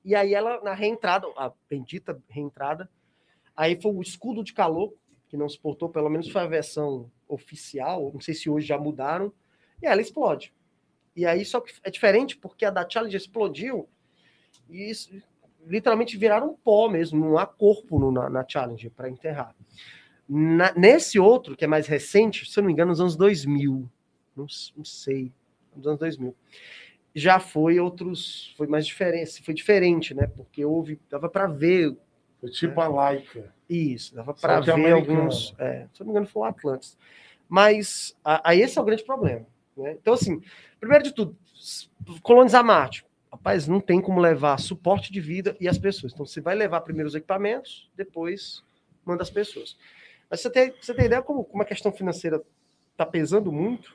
E 0.04 0.14
aí 0.14 0.34
ela, 0.34 0.60
na 0.62 0.74
reentrada, 0.74 1.26
a 1.36 1.50
bendita 1.70 2.20
reentrada, 2.28 2.90
aí 3.56 3.80
foi 3.80 3.92
o 3.92 4.02
escudo 4.02 4.44
de 4.44 4.52
calor, 4.52 4.92
que 5.28 5.36
não 5.36 5.48
suportou, 5.48 5.88
pelo 5.88 6.10
menos 6.10 6.28
foi 6.28 6.42
a 6.42 6.46
versão 6.46 7.10
oficial. 7.28 8.10
Não 8.12 8.20
sei 8.20 8.34
se 8.34 8.50
hoje 8.50 8.66
já 8.66 8.76
mudaram. 8.76 9.32
E 9.82 9.86
ela 9.86 10.00
explode. 10.00 10.52
E 11.16 11.24
aí 11.24 11.44
só 11.44 11.60
que 11.60 11.72
é 11.84 11.90
diferente 11.90 12.36
porque 12.36 12.64
a 12.64 12.70
da 12.70 12.88
Challenge 12.88 13.16
explodiu 13.16 13.88
e 14.68 14.90
isso, 14.90 15.10
literalmente 15.66 16.16
viraram 16.16 16.56
pó 16.62 16.88
mesmo, 16.88 17.24
não 17.24 17.38
há 17.38 17.46
corpo 17.46 17.98
no, 17.98 18.10
na, 18.10 18.28
na 18.28 18.44
Challenge 18.46 18.90
para 18.90 19.08
enterrar. 19.08 19.54
Na, 20.28 20.72
nesse 20.74 21.18
outro, 21.18 21.56
que 21.56 21.64
é 21.64 21.68
mais 21.68 21.86
recente, 21.86 22.50
se 22.50 22.58
eu 22.58 22.62
não 22.62 22.66
me 22.66 22.72
engano, 22.72 22.90
nos 22.90 23.00
anos 23.00 23.16
2000, 23.16 23.88
não, 24.36 24.46
não 24.76 24.84
sei, 24.84 25.32
nos 25.76 25.86
anos 25.86 25.98
2000, 26.00 26.34
já 27.14 27.38
foi 27.38 27.78
outros, 27.78 28.52
foi 28.56 28.66
mais 28.66 28.86
diferente, 28.86 29.42
foi 29.42 29.54
diferente, 29.54 30.14
né? 30.14 30.26
Porque 30.26 30.64
houve, 30.64 31.00
dava 31.08 31.28
para 31.28 31.46
ver. 31.46 31.96
Foi 32.40 32.50
tipo 32.50 32.80
é, 32.80 32.84
a 32.84 32.88
Laika. 32.88 33.54
Isso, 33.68 34.14
dava 34.14 34.34
para 34.34 34.60
ver 34.60 34.72
americano. 34.72 35.20
alguns. 35.20 35.54
É, 35.58 35.86
se 35.92 36.02
eu 36.02 36.06
não 36.06 36.06
me 36.06 36.10
engano, 36.10 36.26
foi 36.26 36.42
o 36.42 36.44
Atlantis. 36.44 36.98
Mas 37.48 38.16
aí 38.24 38.60
esse 38.60 38.78
é 38.78 38.82
o 38.82 38.84
grande 38.84 39.04
problema. 39.04 39.46
Né? 39.76 39.92
Então, 39.92 40.14
assim, 40.14 40.42
primeiro 40.80 41.04
de 41.04 41.12
tudo, 41.12 41.36
colonizar 42.22 42.64
Marte. 42.64 43.06
Rapaz, 43.34 43.66
não 43.66 43.80
tem 43.80 44.00
como 44.00 44.20
levar 44.20 44.56
suporte 44.60 45.12
de 45.12 45.20
vida 45.20 45.56
e 45.60 45.66
as 45.66 45.76
pessoas. 45.76 46.12
Então, 46.12 46.24
você 46.24 46.40
vai 46.40 46.54
levar 46.54 46.80
primeiro 46.82 47.08
os 47.08 47.16
equipamentos, 47.16 47.90
depois 47.96 48.62
manda 49.04 49.24
as 49.24 49.30
pessoas. 49.30 49.76
Mas 50.30 50.40
você 50.40 50.48
tem, 50.48 50.72
você 50.80 50.94
tem 50.94 51.06
ideia 51.06 51.20
como, 51.20 51.42
como 51.42 51.60
a 51.60 51.66
questão 51.66 51.90
financeira 51.90 52.40
está 52.92 53.04
pesando 53.04 53.50
muito? 53.50 53.92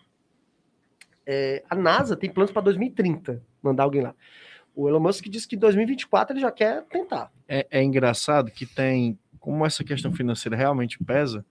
É, 1.25 1.63
a 1.69 1.75
NASA 1.75 2.17
tem 2.17 2.29
planos 2.29 2.51
para 2.51 2.63
2030 2.63 3.41
mandar 3.63 3.83
alguém 3.83 4.01
lá. 4.01 4.13
O 4.75 4.89
Elon 4.89 4.99
Musk 4.99 5.25
disse 5.29 5.47
que 5.47 5.55
em 5.55 5.59
2024 5.59 6.33
ele 6.33 6.41
já 6.41 6.51
quer 6.51 6.83
tentar. 6.83 7.31
É, 7.47 7.65
é 7.71 7.81
engraçado 7.81 8.51
que 8.51 8.65
tem, 8.65 9.17
como 9.39 9.65
essa 9.65 9.85
questão 9.85 10.11
financeira 10.11 10.57
realmente 10.57 11.01
pesa, 11.01 11.45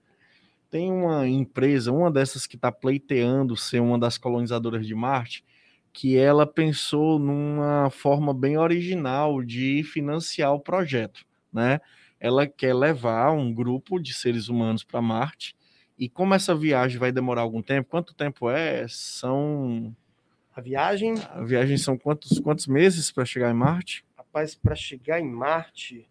tem 0.69 0.91
uma 0.91 1.27
empresa, 1.27 1.91
uma 1.91 2.11
dessas 2.11 2.45
que 2.45 2.55
está 2.55 2.71
pleiteando 2.71 3.57
ser 3.57 3.79
uma 3.79 3.97
das 3.97 4.15
colonizadoras 4.15 4.85
de 4.85 4.93
Marte, 4.93 5.43
que 5.99 6.17
ela 6.17 6.47
pensou 6.47 7.19
numa 7.19 7.89
forma 7.89 8.33
bem 8.33 8.57
original 8.57 9.43
de 9.43 9.83
financiar 9.83 10.53
o 10.53 10.59
projeto, 10.59 11.25
né? 11.51 11.81
Ela 12.21 12.47
quer 12.47 12.73
levar 12.73 13.33
um 13.33 13.53
grupo 13.53 13.99
de 13.99 14.13
seres 14.13 14.47
humanos 14.47 14.81
para 14.81 15.01
Marte 15.01 15.53
e 15.97 16.07
como 16.07 16.33
essa 16.33 16.55
viagem 16.55 16.97
vai 16.97 17.11
demorar 17.11 17.41
algum 17.41 17.61
tempo? 17.61 17.89
Quanto 17.89 18.13
tempo 18.13 18.49
é? 18.49 18.85
São 18.87 19.93
a 20.55 20.61
viagem? 20.61 21.15
A 21.31 21.43
viagem 21.43 21.77
são 21.77 21.97
quantos 21.97 22.39
quantos 22.39 22.65
meses 22.65 23.11
para 23.11 23.25
chegar 23.25 23.51
em 23.51 23.57
Marte? 23.57 24.05
Rapaz, 24.17 24.55
para 24.55 24.75
chegar 24.75 25.19
em 25.19 25.29
Marte, 25.29 26.08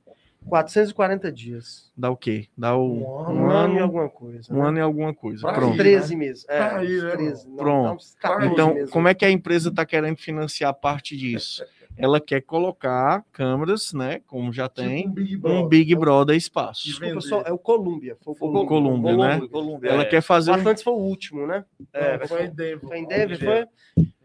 440 0.48 1.32
dias. 1.32 1.90
Dá 1.96 2.10
o 2.10 2.16
quê? 2.16 2.48
Dá 2.56 2.76
o, 2.76 3.00
um, 3.00 3.20
ano, 3.20 3.40
um 3.40 3.50
ano 3.50 3.74
e 3.76 3.78
alguma 3.80 4.08
coisa. 4.08 4.52
Um 4.52 4.62
né? 4.62 4.68
ano 4.68 4.78
e 4.78 4.80
alguma 4.80 5.14
coisa. 5.14 5.42
Pra 5.42 5.52
Pronto. 5.52 5.76
13 5.76 6.16
meses. 6.16 6.46
É, 6.48 6.60
aí, 6.60 7.00
né? 7.00 7.10
13, 7.10 7.48
não, 7.48 7.56
Pronto. 7.56 8.04
então, 8.42 8.74
meses. 8.74 8.90
como 8.90 9.08
é 9.08 9.14
que 9.14 9.24
a 9.24 9.30
empresa 9.30 9.68
está 9.68 9.84
querendo 9.84 10.16
financiar 10.16 10.74
parte 10.74 11.16
disso? 11.16 11.64
Ela 11.96 12.20
quer 12.20 12.42
colocar 12.42 13.24
câmeras, 13.32 13.92
né? 13.92 14.20
Como 14.28 14.52
já 14.52 14.68
tipo 14.68 14.88
tem, 14.88 15.08
um 15.08 15.10
Big 15.10 15.36
Brother, 15.36 15.58
um 15.58 15.68
Big 15.68 15.94
Brother 15.96 16.36
espaço. 16.36 16.84
Desculpa, 16.84 17.20
só, 17.20 17.42
é 17.42 17.52
o 17.52 17.58
Columbia. 17.58 18.16
Foi 18.20 18.34
o 18.34 18.36
Columbia, 18.36 18.68
Columbia, 18.68 19.16
né? 19.16 19.48
Columbia, 19.48 19.90
ela 19.90 20.02
é. 20.02 20.06
quer 20.06 20.20
fazer. 20.20 20.52
O 20.52 20.54
Atlantis 20.54 20.84
foi 20.84 20.92
o 20.92 20.96
último, 20.96 21.44
né? 21.44 21.64
É, 21.92 22.18
foi, 22.18 22.28
foi 22.28 22.46
em 22.46 22.50
Denver. 22.50 22.88
Foi 22.88 22.98
em 22.98 23.04
Denver, 23.04 23.38
foi? 23.38 23.66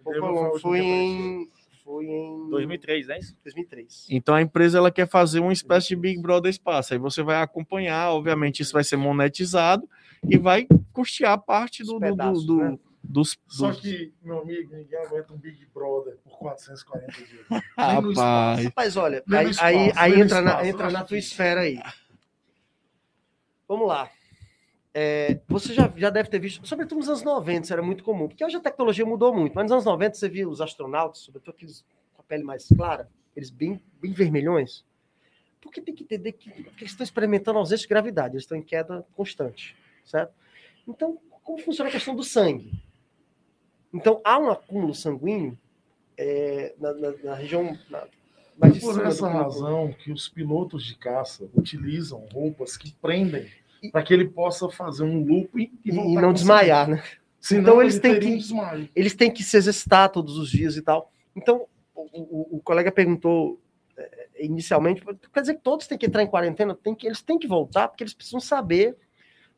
Foi, 0.04 0.60
foi 0.60 0.80
em 0.80 1.50
foi 1.84 2.06
em 2.06 2.50
2003, 2.50 3.08
né? 3.08 3.20
2003. 3.44 4.08
Então 4.10 4.36
a 4.36 4.42
empresa 4.42 4.78
ela 4.78 4.92
quer 4.92 5.08
fazer 5.08 5.40
uma 5.40 5.54
espécie 5.54 5.90
de 5.90 5.96
Big 5.96 6.22
Brother 6.22 6.50
espaço. 6.50 6.94
Aí 6.94 7.00
você 7.00 7.22
vai 7.22 7.42
acompanhar, 7.42 8.12
obviamente 8.12 8.62
isso 8.62 8.74
vai 8.74 8.84
ser 8.84 8.98
monetizado 8.98 9.88
e 10.28 10.38
vai 10.38 10.68
custear 10.92 11.38
parte 11.40 11.84
do, 11.84 12.00
pedaços, 12.00 12.46
do, 12.46 12.58
do, 12.58 12.64
né? 12.64 12.80
dos, 13.04 13.38
Só 13.48 13.72
que, 13.74 14.14
meu 14.24 14.40
amigo, 14.40 14.76
ninguém 14.76 15.00
aguenta 15.00 15.34
um 15.34 15.38
Big 15.38 15.68
Brother 15.74 16.18
por 16.24 16.38
440 16.38 17.12
dias. 17.12 17.46
Rapaz. 17.78 18.64
Rapaz, 18.64 18.98
olha, 18.98 19.24
aí, 19.30 19.50
espaço, 19.50 19.66
aí, 19.66 19.92
aí 19.96 20.22
entra, 20.22 20.42
na, 20.42 20.68
entra 20.68 20.90
na 20.90 21.04
tua 21.04 21.18
esfera 21.18 21.62
aí. 21.62 21.80
Vamos 23.68 23.88
lá. 23.88 24.10
É, 24.94 25.40
você 25.48 25.74
já, 25.74 25.92
já 25.96 26.10
deve 26.12 26.30
ter 26.30 26.40
visto, 26.40 26.68
sobretudo 26.68 27.00
nos 27.00 27.10
anos 27.10 27.24
90, 27.24 27.64
isso 27.64 27.74
era 27.74 27.82
muito 27.82 28.04
comum, 28.04 28.28
porque 28.28 28.46
hoje 28.46 28.58
a 28.58 28.60
tecnologia 28.60 29.06
mudou 29.06 29.34
muito, 29.34 29.54
mas 29.56 29.64
nos 29.64 29.72
anos 29.72 29.86
90 29.86 30.16
você 30.16 30.30
via 30.30 30.48
os 30.48 30.62
astronautas, 30.62 31.22
sobretudo 31.22 31.56
aqueles 31.56 31.84
com 32.14 32.22
a 32.22 32.24
pele 32.24 32.44
mais 32.44 32.68
clara, 32.68 33.10
eles 33.36 33.50
bem, 33.50 33.82
bem 34.00 34.12
vermelhões, 34.12 34.86
porque 35.60 35.82
tem 35.82 35.96
que 35.96 36.04
entender 36.04 36.34
que, 36.34 36.52
que 36.52 36.84
eles 36.84 36.92
estão 36.92 37.04
experimentando 37.04 37.58
ausência 37.58 37.84
de 37.84 37.90
gravidade, 37.90 38.36
eles 38.36 38.44
estão 38.44 38.56
em 38.58 38.62
queda 38.62 39.04
constante, 39.16 39.76
certo? 40.06 40.34
Então, 40.88 41.18
como 41.44 41.58
funciona 41.58 41.90
a 41.90 41.94
questão 41.94 42.16
do 42.16 42.24
sangue? 42.24 42.72
Então, 43.92 44.22
há 44.24 44.38
um 44.38 44.52
acúmulo 44.52 44.94
sanguíneo 44.94 45.58
é, 46.18 46.76
na, 46.80 46.94
na, 46.94 47.12
na, 47.24 47.36
região. 47.36 47.78
Na, 47.90 48.08
mais 48.58 48.80
por 48.80 49.04
essa 49.04 49.28
razão 49.28 49.92
que 49.92 50.12
os 50.12 50.30
pilotos 50.30 50.86
de 50.86 50.96
caça 50.96 51.50
utilizam 51.56 52.28
roupas 52.32 52.78
que 52.78 52.92
prendem 52.92 53.50
para 53.92 54.04
que 54.04 54.14
ele 54.14 54.26
possa 54.26 54.70
fazer 54.70 55.04
um 55.04 55.24
looping 55.26 55.72
e, 55.84 55.90
e 55.90 55.92
não 55.92 56.34
desmaiar, 56.34 56.88
né? 56.88 57.04
Senão 57.40 57.62
então 57.62 57.82
eles 57.82 58.00
têm 58.00 58.20
que 58.20 58.54
um 58.54 58.88
eles 58.96 59.16
têm 59.16 59.30
que 59.30 59.44
se 59.44 59.58
exercitar 59.58 60.10
todos 60.10 60.38
os 60.38 60.50
dias 60.50 60.78
e 60.78 60.82
tal. 60.82 61.12
Então 61.36 61.68
o, 61.94 62.02
o, 62.04 62.58
o 62.58 62.62
colega 62.62 62.92
perguntou 62.92 63.60
é, 63.98 64.46
inicialmente, 64.46 65.04
quer 65.34 65.42
dizer 65.42 65.56
que 65.56 65.62
todos 65.62 65.88
têm 65.88 65.98
que 65.98 66.06
entrar 66.06 66.24
em 66.24 66.28
quarentena, 66.28 66.74
tem 66.74 66.96
que, 66.96 67.06
eles 67.06 67.22
têm 67.22 67.38
que 67.38 67.48
voltar 67.48 67.88
porque 67.88 68.04
eles 68.04 68.14
precisam 68.14 68.40
saber 68.40 68.96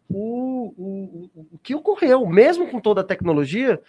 o, 0.09 0.73
o, 0.77 1.29
o, 1.53 1.57
que 1.59 1.73
ocorreu, 1.73 2.25
mesmo 2.25 2.69
com 2.69 2.79
toda 2.79 3.01
a 3.01 3.03
tecnologia. 3.03 3.81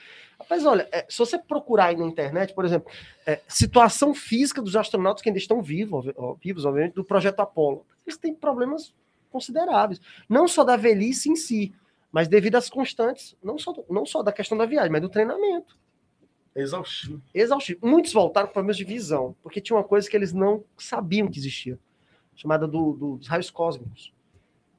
Mas 0.48 0.64
olha, 0.64 0.88
é, 0.92 1.04
se 1.08 1.18
você 1.18 1.38
procurar 1.38 1.86
aí 1.86 1.96
na 1.96 2.04
internet, 2.04 2.54
por 2.54 2.64
exemplo, 2.64 2.90
é, 3.26 3.40
situação 3.48 4.14
física 4.14 4.62
dos 4.62 4.76
astronautas 4.76 5.22
que 5.22 5.28
ainda 5.28 5.38
estão 5.38 5.62
vivos, 5.62 6.06
vivos, 6.42 6.64
obviamente, 6.64 6.94
do 6.94 7.04
projeto 7.04 7.40
Apollo, 7.40 7.84
eles 8.06 8.18
têm 8.18 8.34
problemas 8.34 8.94
consideráveis. 9.36 10.00
Não 10.28 10.48
só 10.48 10.64
da 10.64 10.76
velhice 10.76 11.30
em 11.30 11.36
si, 11.36 11.74
mas 12.10 12.28
devido 12.28 12.56
às 12.56 12.70
constantes, 12.70 13.36
não 13.42 13.58
só, 13.58 13.74
não 13.90 14.06
só 14.06 14.22
da 14.22 14.32
questão 14.32 14.56
da 14.56 14.64
viagem, 14.64 14.90
mas 14.90 15.02
do 15.02 15.08
treinamento. 15.08 15.78
Exaustivo. 16.54 17.22
Exaustivo. 17.34 17.86
Muitos 17.86 18.14
voltaram 18.14 18.46
com 18.46 18.54
problemas 18.54 18.78
de 18.78 18.84
visão, 18.84 19.36
porque 19.42 19.60
tinha 19.60 19.76
uma 19.76 19.84
coisa 19.84 20.08
que 20.08 20.16
eles 20.16 20.32
não 20.32 20.64
sabiam 20.78 21.28
que 21.28 21.38
existia, 21.38 21.78
chamada 22.34 22.66
do, 22.66 22.92
do, 22.94 23.16
dos 23.18 23.28
raios 23.28 23.50
cósmicos, 23.50 24.14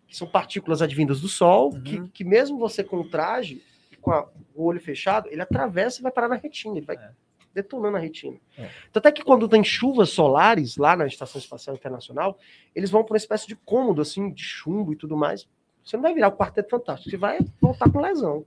que 0.08 0.18
são 0.18 0.28
partículas 0.28 0.82
advindas 0.82 1.22
do 1.22 1.28
Sol, 1.28 1.72
uhum. 1.74 1.84
que, 1.84 2.08
que 2.10 2.24
mesmo 2.24 2.58
você 2.58 2.84
com 2.84 2.98
o 2.98 3.10
traje, 3.10 3.62
com 4.02 4.12
a, 4.12 4.28
o 4.56 4.64
olho 4.66 4.82
fechado, 4.82 5.30
ele 5.30 5.42
atravessa 5.42 6.00
e 6.00 6.04
vai 6.04 6.12
parar 6.12 6.30
na 6.30 6.36
retina, 6.36 6.78
ele 6.78 6.86
vai 6.86 6.96
é 6.96 7.12
detonando 7.58 7.98
a 7.98 8.00
retina. 8.00 8.38
É. 8.56 8.70
Tanto 8.94 9.08
é 9.08 9.12
que 9.12 9.24
quando 9.24 9.50
tem 9.50 9.64
chuvas 9.64 10.10
solares 10.10 10.78
lá 10.78 10.96
na 10.96 11.08
Estação 11.08 11.40
Espacial 11.40 11.76
Internacional, 11.76 12.38
eles 12.76 12.92
vão 12.92 13.04
para 13.04 13.14
uma 13.14 13.18
espécie 13.18 13.48
de 13.48 13.56
cômodo, 13.56 14.00
assim, 14.00 14.32
de 14.32 14.44
chumbo 14.44 14.94
e 14.94 14.96
tudo 14.96 15.18
mais. 15.18 15.48
Você 15.84 15.98
não 15.98 16.04
vai 16.04 16.14
virar 16.14 16.28
o 16.28 16.38
quarteto 16.38 16.70
fantástico, 16.70 17.10
você 17.10 17.18
vai 17.18 17.40
voltar 17.60 17.92
com 17.92 18.00
lesão. 18.00 18.46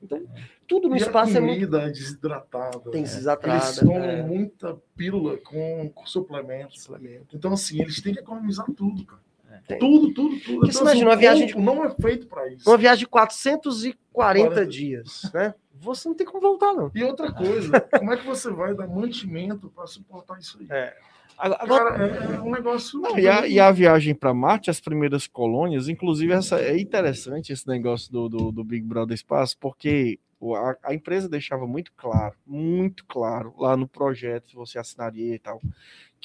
Então, 0.00 0.22
tudo 0.68 0.88
no 0.88 0.94
e 0.94 1.00
espaço 1.00 1.34
a 1.34 1.38
é 1.38 1.40
muito... 1.40 1.66
desidratada. 1.66 2.90
Tem 2.90 3.02
desidratada. 3.02 3.64
Eles 3.64 3.78
tomam 3.78 4.04
é. 4.04 4.22
muita 4.22 4.78
pílula 4.94 5.36
com, 5.38 5.90
com 5.92 6.06
suplementos. 6.06 6.82
Suplemento. 6.82 7.36
Então, 7.36 7.52
assim, 7.52 7.80
eles 7.80 8.00
têm 8.00 8.14
que 8.14 8.20
economizar 8.20 8.66
tudo, 8.76 9.04
cara. 9.04 9.22
Tem. 9.66 9.78
Tudo, 9.78 10.12
tudo, 10.12 10.40
tudo. 10.40 10.60
Porque 10.60 10.68
então, 10.68 10.68
assim, 10.68 10.80
imagina, 10.82 11.10
uma 11.10 11.16
viagem 11.16 11.46
de... 11.46 11.58
não 11.58 11.84
é 11.84 11.90
feito 11.90 12.26
para 12.26 12.48
isso. 12.48 12.68
Uma 12.68 12.76
viagem 12.76 13.00
de 13.00 13.06
440 13.06 13.98
40. 14.12 14.66
dias, 14.66 15.30
né? 15.32 15.54
Você 15.74 16.08
não 16.08 16.16
tem 16.16 16.26
como 16.26 16.40
voltar, 16.40 16.72
não. 16.72 16.90
E 16.94 17.04
outra 17.04 17.32
coisa, 17.32 17.80
como 17.98 18.12
é 18.12 18.16
que 18.16 18.26
você 18.26 18.50
vai 18.50 18.74
dar 18.74 18.86
mantimento 18.86 19.68
para 19.68 19.86
suportar 19.86 20.38
isso 20.38 20.58
aí? 20.60 20.66
É. 20.70 20.96
Agora, 21.38 21.90
Cara, 21.92 22.06
é, 22.06 22.36
é 22.36 22.40
um 22.40 22.50
negócio. 22.50 22.98
Não, 22.98 23.18
e, 23.18 23.28
a, 23.28 23.46
e, 23.46 23.60
a, 23.60 23.70
viagem 23.70 24.14
para 24.14 24.32
Marte, 24.32 24.70
as 24.70 24.80
primeiras 24.80 25.26
colônias, 25.26 25.86
inclusive, 25.86 26.32
essa, 26.32 26.58
é 26.58 26.78
interessante 26.80 27.52
esse 27.52 27.68
negócio 27.68 28.10
do, 28.10 28.28
do, 28.28 28.52
do 28.52 28.64
Big 28.64 28.86
Brother 28.86 29.14
Espaço, 29.14 29.54
porque 29.60 30.18
a, 30.54 30.90
a, 30.90 30.94
empresa 30.94 31.28
deixava 31.28 31.66
muito 31.66 31.92
claro, 31.94 32.34
muito 32.46 33.04
claro, 33.06 33.54
lá 33.58 33.76
no 33.76 33.86
projeto, 33.86 34.48
se 34.48 34.56
você 34.56 34.78
assinaria 34.78 35.34
e 35.34 35.38
tal, 35.38 35.60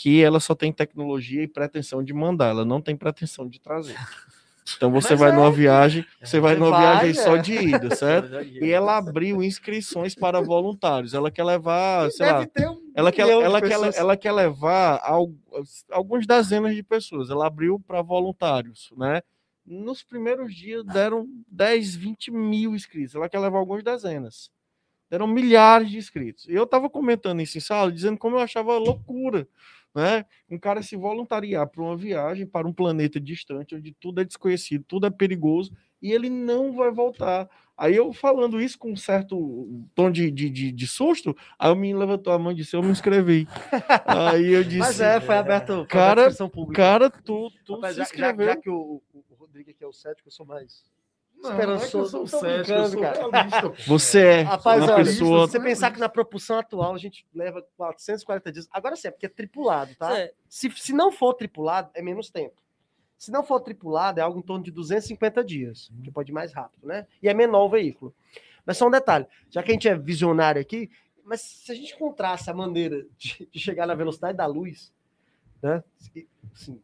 que 0.02 0.20
ela 0.20 0.39
só 0.39 0.56
tem 0.56 0.74
tecnologia 0.74 1.43
e 1.43 1.47
pretensão 1.47 2.04
de 2.04 2.12
mandar, 2.12 2.47
ela 2.47 2.66
não 2.66 2.82
tem 2.82 2.95
pretensão 2.97 3.47
de 3.47 3.60
trazer. 3.60 3.95
Então 4.78 4.91
você 4.91 5.14
Mas 5.14 5.20
vai 5.20 5.32
é. 5.32 5.34
numa 5.34 5.52
viagem, 5.52 6.06
você 6.24 6.39
vai 6.39 6.56
numa 6.56 6.70
vai, 6.70 6.82
viagem 6.82 7.10
é. 7.10 7.24
só 7.26 7.36
de 7.36 7.54
ida, 7.54 7.93
certo? 7.95 8.30
E 8.64 8.70
ela 8.70 8.95
abriu 8.95 9.43
inscrições 9.43 10.14
para 10.14 10.39
voluntários. 10.39 11.16
Ela 11.16 11.32
quer 11.32 11.43
levar, 11.43 12.10
sei 12.12 12.28
lá, 12.32 12.41
um 12.41 12.91
ela 12.95 13.12
quer, 13.12 13.28
ela 13.28 13.60
quer, 13.60 13.97
ela 13.97 14.16
quer 14.16 14.32
levar 14.32 15.02
algumas 15.89 16.28
dezenas 16.28 16.76
de 16.76 16.84
pessoas. 16.84 17.32
Ela 17.32 17.47
abriu 17.47 17.80
para 17.86 18.04
voluntários, 18.04 18.93
né? 18.95 19.24
Nos 19.66 20.04
primeiros 20.04 20.56
dias 20.56 20.86
deram 20.86 21.28
10, 21.47 21.95
20 21.95 22.32
mil 22.32 22.76
inscritos. 22.76 23.16
Ela 23.16 23.28
quer 23.28 23.39
levar 23.39 23.58
algumas 23.58 23.84
dezenas. 23.84 24.52
Deram 25.10 25.28
milhares 25.28 25.89
de 25.89 25.97
inscritos. 25.97 26.47
E 26.47 26.54
eu 26.54 26.64
estava 26.64 26.88
comentando 26.88 27.41
isso 27.41 27.58
em 27.58 27.62
sala, 27.62 27.91
dizendo 27.91 28.18
como 28.18 28.38
eu 28.38 28.41
achava 28.41 28.78
loucura 28.78 29.47
né? 29.94 30.26
Um 30.50 30.58
cara 30.58 30.82
se 30.82 30.96
voluntariar 30.96 31.68
para 31.68 31.82
uma 31.82 31.98
viagem 31.98 32.46
para 32.46 32.68
um 32.68 32.74
planeta 32.74 33.20
distante, 33.20 33.76
onde 33.76 33.94
tudo 34.00 34.22
é 34.22 34.24
desconhecido, 34.24 34.86
tudo 34.88 35.06
é 35.06 35.10
perigoso, 35.10 35.74
e 36.02 36.12
ele 36.12 36.30
não 36.30 36.74
vai 36.74 36.92
voltar. 36.92 37.50
Aí 37.78 37.96
eu 37.96 38.14
falando 38.14 38.62
isso 38.62 38.78
com 38.78 38.92
um 38.92 38.96
certo 38.96 39.88
tom 39.96 40.12
de, 40.12 40.30
de, 40.30 40.50
de, 40.50 40.72
de 40.72 40.88
susto, 40.88 41.36
aí 41.58 41.72
o 41.72 41.76
menino 41.76 42.00
levantou 42.00 42.32
a 42.32 42.38
mão 42.38 42.52
e 42.52 42.56
disse: 42.56 42.76
Eu 42.76 42.84
me 42.84 42.92
inscrevi. 42.92 43.48
aí 44.06 44.52
eu 44.52 44.64
disse: 44.64 44.78
Mas 44.78 45.02
é, 45.02 45.20
foi 45.20 45.36
aberto 45.36 45.86
cara, 45.88 46.32
pública. 46.50 46.82
Cara, 46.82 47.10
tu, 47.10 47.52
tu 47.66 47.76
Rapaz, 47.76 47.94
se 47.94 48.00
já, 48.00 48.04
já, 48.04 48.10
inscreveu. 48.12 48.46
já 48.46 48.56
que 48.56 48.70
o, 48.70 49.02
o 49.14 49.36
Rodrigo 49.36 49.72
aqui 49.72 49.84
é 49.84 49.88
o 49.88 49.94
cético, 49.94 50.28
eu 50.28 50.32
sou 50.32 50.46
mais. 50.46 50.84
Não, 51.42 51.50
não 51.50 51.56
é 51.58 51.66
que 51.66 51.66
eu 51.70 51.76
Esperançoso, 51.76 52.28
sou 52.28 52.48
eu 52.48 52.64
sou 52.66 53.02
cara. 53.02 53.30
realista. 53.30 53.74
Você 53.88 54.20
é 54.26 54.42
Rapaz, 54.42 54.84
uma 54.84 54.94
olha, 54.94 55.06
pessoa. 55.06 55.48
se 55.48 55.52
você 55.54 55.60
pensar 55.60 55.92
que 55.92 56.00
na 56.00 56.08
propulsão 56.10 56.60
atual 56.60 56.94
a 56.94 56.98
gente 56.98 57.26
leva 57.34 57.66
440 57.78 58.52
dias. 58.52 58.68
Agora 58.72 58.96
sim, 58.96 59.08
é 59.08 59.12
porque 59.12 59.26
é 59.26 59.30
tripulado, 59.30 59.96
tá? 59.96 60.18
É, 60.18 60.32
Se, 60.48 60.70
se 60.72 60.94
não 60.94 61.12
for 61.12 61.34
tripulado, 61.34 61.89
é 61.96 62.02
menos 62.02 62.30
tempo. 62.30 62.62
Se 63.18 63.32
não 63.32 63.44
for 63.44 63.60
tripulado, 63.60 64.20
é 64.20 64.24
algo 64.24 64.39
em 64.39 64.42
torno 64.44 64.64
de 64.64 64.72
250 64.72 65.44
dias, 65.44 65.92
que 66.04 66.12
pode 66.12 66.32
ir 66.32 66.34
mais 66.34 66.54
rápido, 66.54 66.88
né? 66.88 67.06
E 67.22 67.30
é 67.30 67.34
menor 67.34 67.66
o 67.66 67.70
veículo. 67.70 68.14
Mas 68.66 68.78
só 68.78 68.88
um 68.88 68.92
detalhe, 68.92 69.26
já 69.50 69.62
que 69.64 69.72
a 69.72 69.74
gente 69.74 69.88
é 69.88 69.96
visionário 69.96 70.62
aqui, 70.62 70.89
mas 71.24 71.42
se 71.42 71.72
a 71.72 71.76
gente 71.76 71.94
encontrasse 71.94 72.50
a 72.50 72.54
maneira 72.54 73.06
de, 73.18 73.48
de 73.52 73.60
chegar 73.60 73.86
na 73.88 73.96
velocidade 73.96 74.38
da 74.38 74.46
luz, 74.46 74.92
né? 75.62 75.84
Assim, 76.54 76.82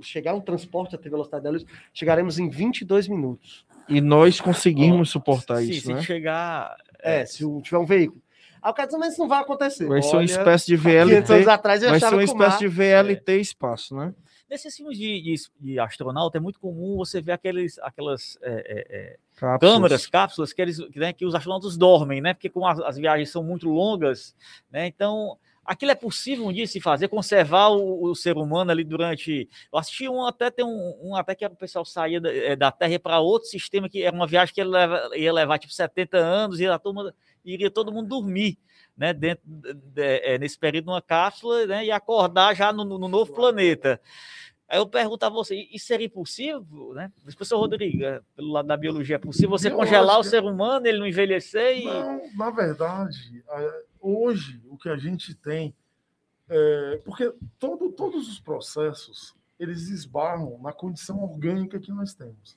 chegar 0.00 0.34
um 0.34 0.40
transporte 0.40 0.94
até 0.94 1.08
a 1.08 1.10
velocidade 1.10 1.44
da 1.44 1.50
luz, 1.50 1.64
chegaremos 1.92 2.38
em 2.38 2.48
22 2.48 3.08
minutos. 3.08 3.66
E 3.90 4.00
nós 4.00 4.40
conseguimos 4.40 5.10
suportar 5.10 5.58
se, 5.58 5.70
isso, 5.70 5.86
se 5.86 5.94
né? 5.94 6.02
chegar. 6.02 6.76
É, 7.00 7.24
se 7.26 7.44
o- 7.44 7.60
tiver 7.60 7.78
um 7.78 7.86
veículo. 7.86 8.20
Aí 8.62 8.70
o 8.70 8.74
cara 8.74 8.86
diz, 8.88 8.98
mas 8.98 9.12
isso 9.12 9.22
não 9.22 9.28
vai 9.28 9.40
acontecer. 9.40 9.86
Vai 9.86 10.02
ser 10.02 10.16
uma 10.16 10.24
espécie 10.24 10.66
de 10.66 10.76
500 10.78 11.12
anos 11.12 11.28
VLT. 11.28 11.50
atrás 11.50 11.82
eu 11.82 11.90
Vai 11.90 11.98
ser 12.00 12.12
uma 12.12 12.22
espécie 12.24 12.58
de 12.58 12.68
VLT 12.68 13.40
espaço, 13.40 13.96
né? 13.96 14.14
Nesses 14.50 14.76
filmes 14.76 14.98
de, 14.98 15.22
de, 15.22 15.34
de 15.60 15.78
astronauta 15.78 16.36
é 16.36 16.40
muito 16.40 16.58
comum 16.58 16.96
você 16.96 17.20
ver 17.22 17.32
aqueles, 17.32 17.78
aquelas 17.78 18.36
é, 18.42 18.50
é, 18.50 18.96
é, 18.98 19.16
Cápsulas. 19.36 19.74
câmeras, 19.74 20.06
cápsulas 20.08 20.52
que, 20.52 20.60
eles, 20.60 20.78
que, 20.88 20.98
né, 20.98 21.12
que 21.12 21.24
os 21.24 21.34
astronautas 21.36 21.76
dormem, 21.76 22.20
né? 22.20 22.34
Porque 22.34 22.50
como 22.50 22.66
as, 22.66 22.80
as 22.80 22.96
viagens 22.96 23.30
são 23.30 23.42
muito 23.44 23.68
longas, 23.68 24.34
né? 24.70 24.86
Então, 24.88 25.38
aquilo 25.70 25.92
é 25.92 25.94
possível 25.94 26.46
um 26.46 26.52
dia 26.52 26.66
se 26.66 26.80
fazer, 26.80 27.06
conservar 27.08 27.68
o, 27.68 28.02
o 28.10 28.14
ser 28.14 28.36
humano 28.36 28.70
ali 28.72 28.82
durante. 28.82 29.48
Eu 29.72 29.78
assisti 29.78 30.08
um 30.08 30.26
até 30.26 30.50
tem 30.50 30.64
um, 30.64 30.98
um 31.00 31.14
até 31.14 31.34
que 31.34 31.46
o 31.46 31.50
pessoal 31.50 31.84
saía 31.84 32.20
da, 32.20 32.34
eh, 32.34 32.56
da 32.56 32.72
Terra 32.72 32.98
para 32.98 33.20
outro 33.20 33.48
sistema 33.48 33.88
que 33.88 34.02
era 34.02 34.14
uma 34.14 34.26
viagem 34.26 34.52
que 34.54 34.60
ia 34.60 34.66
levar, 34.66 35.10
ia 35.16 35.32
levar 35.32 35.58
tipo 35.58 35.72
70 35.72 36.18
anos 36.18 36.58
e 36.58 36.66
a 36.66 36.78
turma 36.78 37.14
iria 37.44 37.70
todo 37.70 37.92
mundo 37.92 38.08
dormir. 38.08 38.58
Né, 38.96 39.14
dentro 39.14 39.42
de- 39.46 39.72
de- 39.72 40.02
eh, 40.02 40.36
nesse 40.38 40.58
período 40.58 40.86
numa 40.86 41.00
cápsula 41.00 41.64
né, 41.66 41.86
e 41.86 41.90
acordar 41.90 42.54
já 42.54 42.70
no, 42.70 42.84
no 42.84 43.08
novo 43.08 43.32
planeta. 43.32 43.98
Aí 44.68 44.78
eu 44.78 44.86
pergunto 44.86 45.24
a 45.24 45.28
você, 45.30 45.66
isso 45.72 45.86
seria 45.86 46.08
possível, 46.10 46.92
né? 46.92 47.10
Professor 47.24 47.58
Rodrigo, 47.58 48.04
é, 48.04 48.20
pelo 48.36 48.52
lado 48.52 48.66
da 48.68 48.76
biologia, 48.76 49.16
é 49.16 49.18
possível 49.18 49.50
você 49.50 49.68
Biológica. 49.70 49.96
congelar 49.96 50.20
o 50.20 50.22
ser 50.24 50.42
humano, 50.44 50.86
ele 50.86 50.98
não 50.98 51.06
envelhecer 51.06 51.78
e. 51.78 51.84
Não, 51.84 52.20
na 52.36 52.50
verdade, 52.50 53.42
hoje 54.00 54.62
o 54.68 54.76
que 54.76 54.88
a 54.88 54.96
gente 54.96 55.34
tem 55.34 55.74
é, 56.48 57.00
porque 57.04 57.32
todo, 57.58 57.92
todos 57.92 58.28
os 58.28 58.40
processos 58.40 59.36
eles 59.58 59.88
esbarram 59.88 60.58
na 60.60 60.72
condição 60.72 61.22
orgânica 61.22 61.78
que 61.78 61.92
nós 61.92 62.12
temos. 62.12 62.56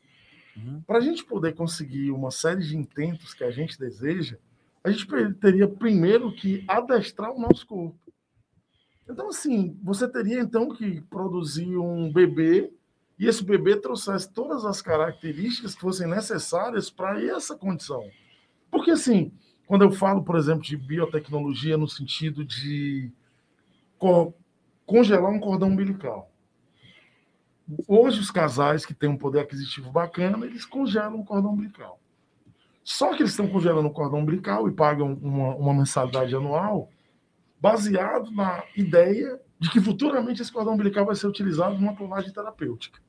Uhum. 0.55 0.81
Para 0.81 0.97
a 0.97 1.01
gente 1.01 1.23
poder 1.23 1.53
conseguir 1.53 2.11
uma 2.11 2.31
série 2.31 2.63
de 2.63 2.77
intentos 2.77 3.33
que 3.33 3.43
a 3.43 3.51
gente 3.51 3.77
deseja, 3.77 4.37
a 4.83 4.89
gente 4.89 5.05
teria 5.39 5.67
primeiro 5.67 6.33
que 6.33 6.63
adestrar 6.67 7.31
o 7.31 7.39
nosso 7.39 7.67
corpo. 7.67 7.99
Então, 9.07 9.29
assim, 9.29 9.77
você 9.83 10.07
teria 10.07 10.39
então 10.39 10.69
que 10.69 11.01
produzir 11.01 11.77
um 11.77 12.11
bebê 12.11 12.71
e 13.19 13.27
esse 13.27 13.43
bebê 13.43 13.75
trouxesse 13.75 14.31
todas 14.31 14.65
as 14.65 14.81
características 14.81 15.75
que 15.75 15.81
fossem 15.81 16.07
necessárias 16.07 16.89
para 16.89 17.21
essa 17.23 17.55
condição. 17.55 18.09
Porque, 18.71 18.91
assim, 18.91 19.31
quando 19.67 19.83
eu 19.83 19.91
falo, 19.91 20.23
por 20.23 20.35
exemplo, 20.35 20.63
de 20.63 20.75
biotecnologia 20.77 21.77
no 21.77 21.87
sentido 21.87 22.43
de 22.43 23.11
co- 23.97 24.33
congelar 24.85 25.31
um 25.31 25.39
cordão 25.39 25.69
umbilical. 25.69 26.29
Hoje, 27.87 28.19
os 28.19 28.29
casais 28.29 28.85
que 28.85 28.93
têm 28.93 29.09
um 29.09 29.17
poder 29.17 29.39
aquisitivo 29.39 29.91
bacana, 29.91 30.45
eles 30.45 30.65
congelam 30.65 31.21
o 31.21 31.25
cordão 31.25 31.53
umbilical. 31.53 31.99
Só 32.83 33.15
que 33.15 33.21
eles 33.21 33.31
estão 33.31 33.47
congelando 33.47 33.87
o 33.87 33.91
cordão 33.93 34.19
umbilical 34.19 34.67
e 34.67 34.71
pagam 34.71 35.13
uma, 35.21 35.55
uma 35.55 35.73
mensalidade 35.73 36.35
anual 36.35 36.89
baseado 37.59 38.29
na 38.31 38.61
ideia 38.75 39.39
de 39.57 39.69
que 39.69 39.79
futuramente 39.79 40.41
esse 40.41 40.51
cordão 40.51 40.73
umbilical 40.73 41.05
vai 41.05 41.15
ser 41.15 41.27
utilizado 41.27 41.75
numa 41.75 41.95
clonagem 41.95 42.33
terapêutica. 42.33 42.99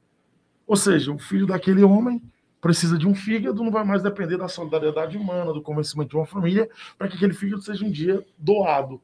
Ou 0.65 0.77
seja, 0.77 1.13
o 1.13 1.19
filho 1.19 1.47
daquele 1.47 1.83
homem 1.83 2.23
precisa 2.65 2.97
de 2.97 3.07
um 3.07 3.15
fígado, 3.15 3.63
não 3.63 3.71
vai 3.71 3.85
mais 3.85 4.03
depender 4.03 4.39
da 4.39 4.49
solidariedade 4.49 5.19
humana, 5.19 5.53
do 5.53 5.61
convencimento 5.61 6.09
de 6.09 6.17
uma 6.17 6.25
família, 6.25 6.67
para 6.97 7.09
que 7.09 7.17
aquele 7.17 7.35
fígado 7.35 7.61
seja 7.61 7.85
um 7.85 7.91
dia 7.91 8.25
doado. 8.39 9.03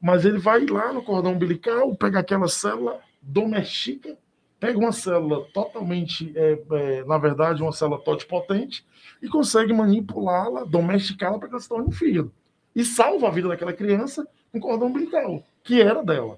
Mas 0.00 0.24
ele 0.24 0.38
vai 0.38 0.66
lá 0.66 0.92
no 0.92 1.00
cordão 1.00 1.34
umbilical, 1.34 1.94
pega 1.94 2.18
aquela 2.18 2.48
célula, 2.48 2.98
domestica, 3.22 4.18
pega 4.58 4.76
uma 4.76 4.90
célula 4.90 5.46
totalmente, 5.54 6.32
é, 6.34 6.60
é, 6.72 7.04
na 7.04 7.18
verdade, 7.18 7.62
uma 7.62 7.70
célula 7.70 8.00
totipotente, 8.00 8.84
e 9.22 9.28
consegue 9.28 9.72
manipulá-la, 9.72 10.64
domesticá-la 10.64 11.38
para 11.38 11.46
que 11.46 11.54
ela 11.54 11.62
se 11.62 11.68
torne 11.68 11.86
um 11.86 11.92
fígado. 11.92 12.32
E 12.74 12.84
salva 12.84 13.28
a 13.28 13.30
vida 13.30 13.46
daquela 13.46 13.72
criança 13.72 14.26
com 14.50 14.58
cordão 14.58 14.88
umbilical, 14.88 15.44
que 15.62 15.80
era 15.80 16.02
dela. 16.02 16.36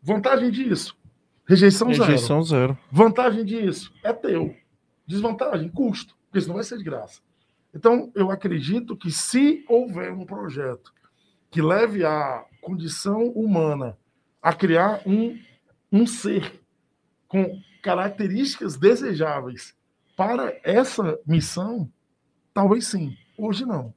Vantagem 0.00 0.52
disso? 0.52 0.96
Rejeição, 1.44 1.92
zero. 1.92 2.04
Rejeição 2.04 2.42
zero. 2.44 2.78
Vantagem 2.92 3.44
disso 3.44 3.92
é 4.04 4.12
teu. 4.12 4.54
Desvantagem, 5.06 5.68
custo, 5.68 6.16
porque 6.26 6.38
isso 6.38 6.48
não 6.48 6.54
vai 6.54 6.64
ser 6.64 6.78
de 6.78 6.84
graça. 6.84 7.20
Então, 7.74 8.12
eu 8.14 8.30
acredito 8.30 8.96
que 8.96 9.10
se 9.10 9.64
houver 9.68 10.12
um 10.12 10.24
projeto 10.24 10.92
que 11.50 11.60
leve 11.60 12.04
a 12.04 12.44
condição 12.60 13.28
humana 13.28 13.98
a 14.40 14.52
criar 14.52 15.02
um, 15.06 15.38
um 15.90 16.06
ser 16.06 16.60
com 17.26 17.58
características 17.82 18.76
desejáveis 18.76 19.74
para 20.16 20.58
essa 20.62 21.18
missão, 21.26 21.90
talvez 22.52 22.86
sim. 22.86 23.16
Hoje 23.36 23.66
não. 23.66 23.92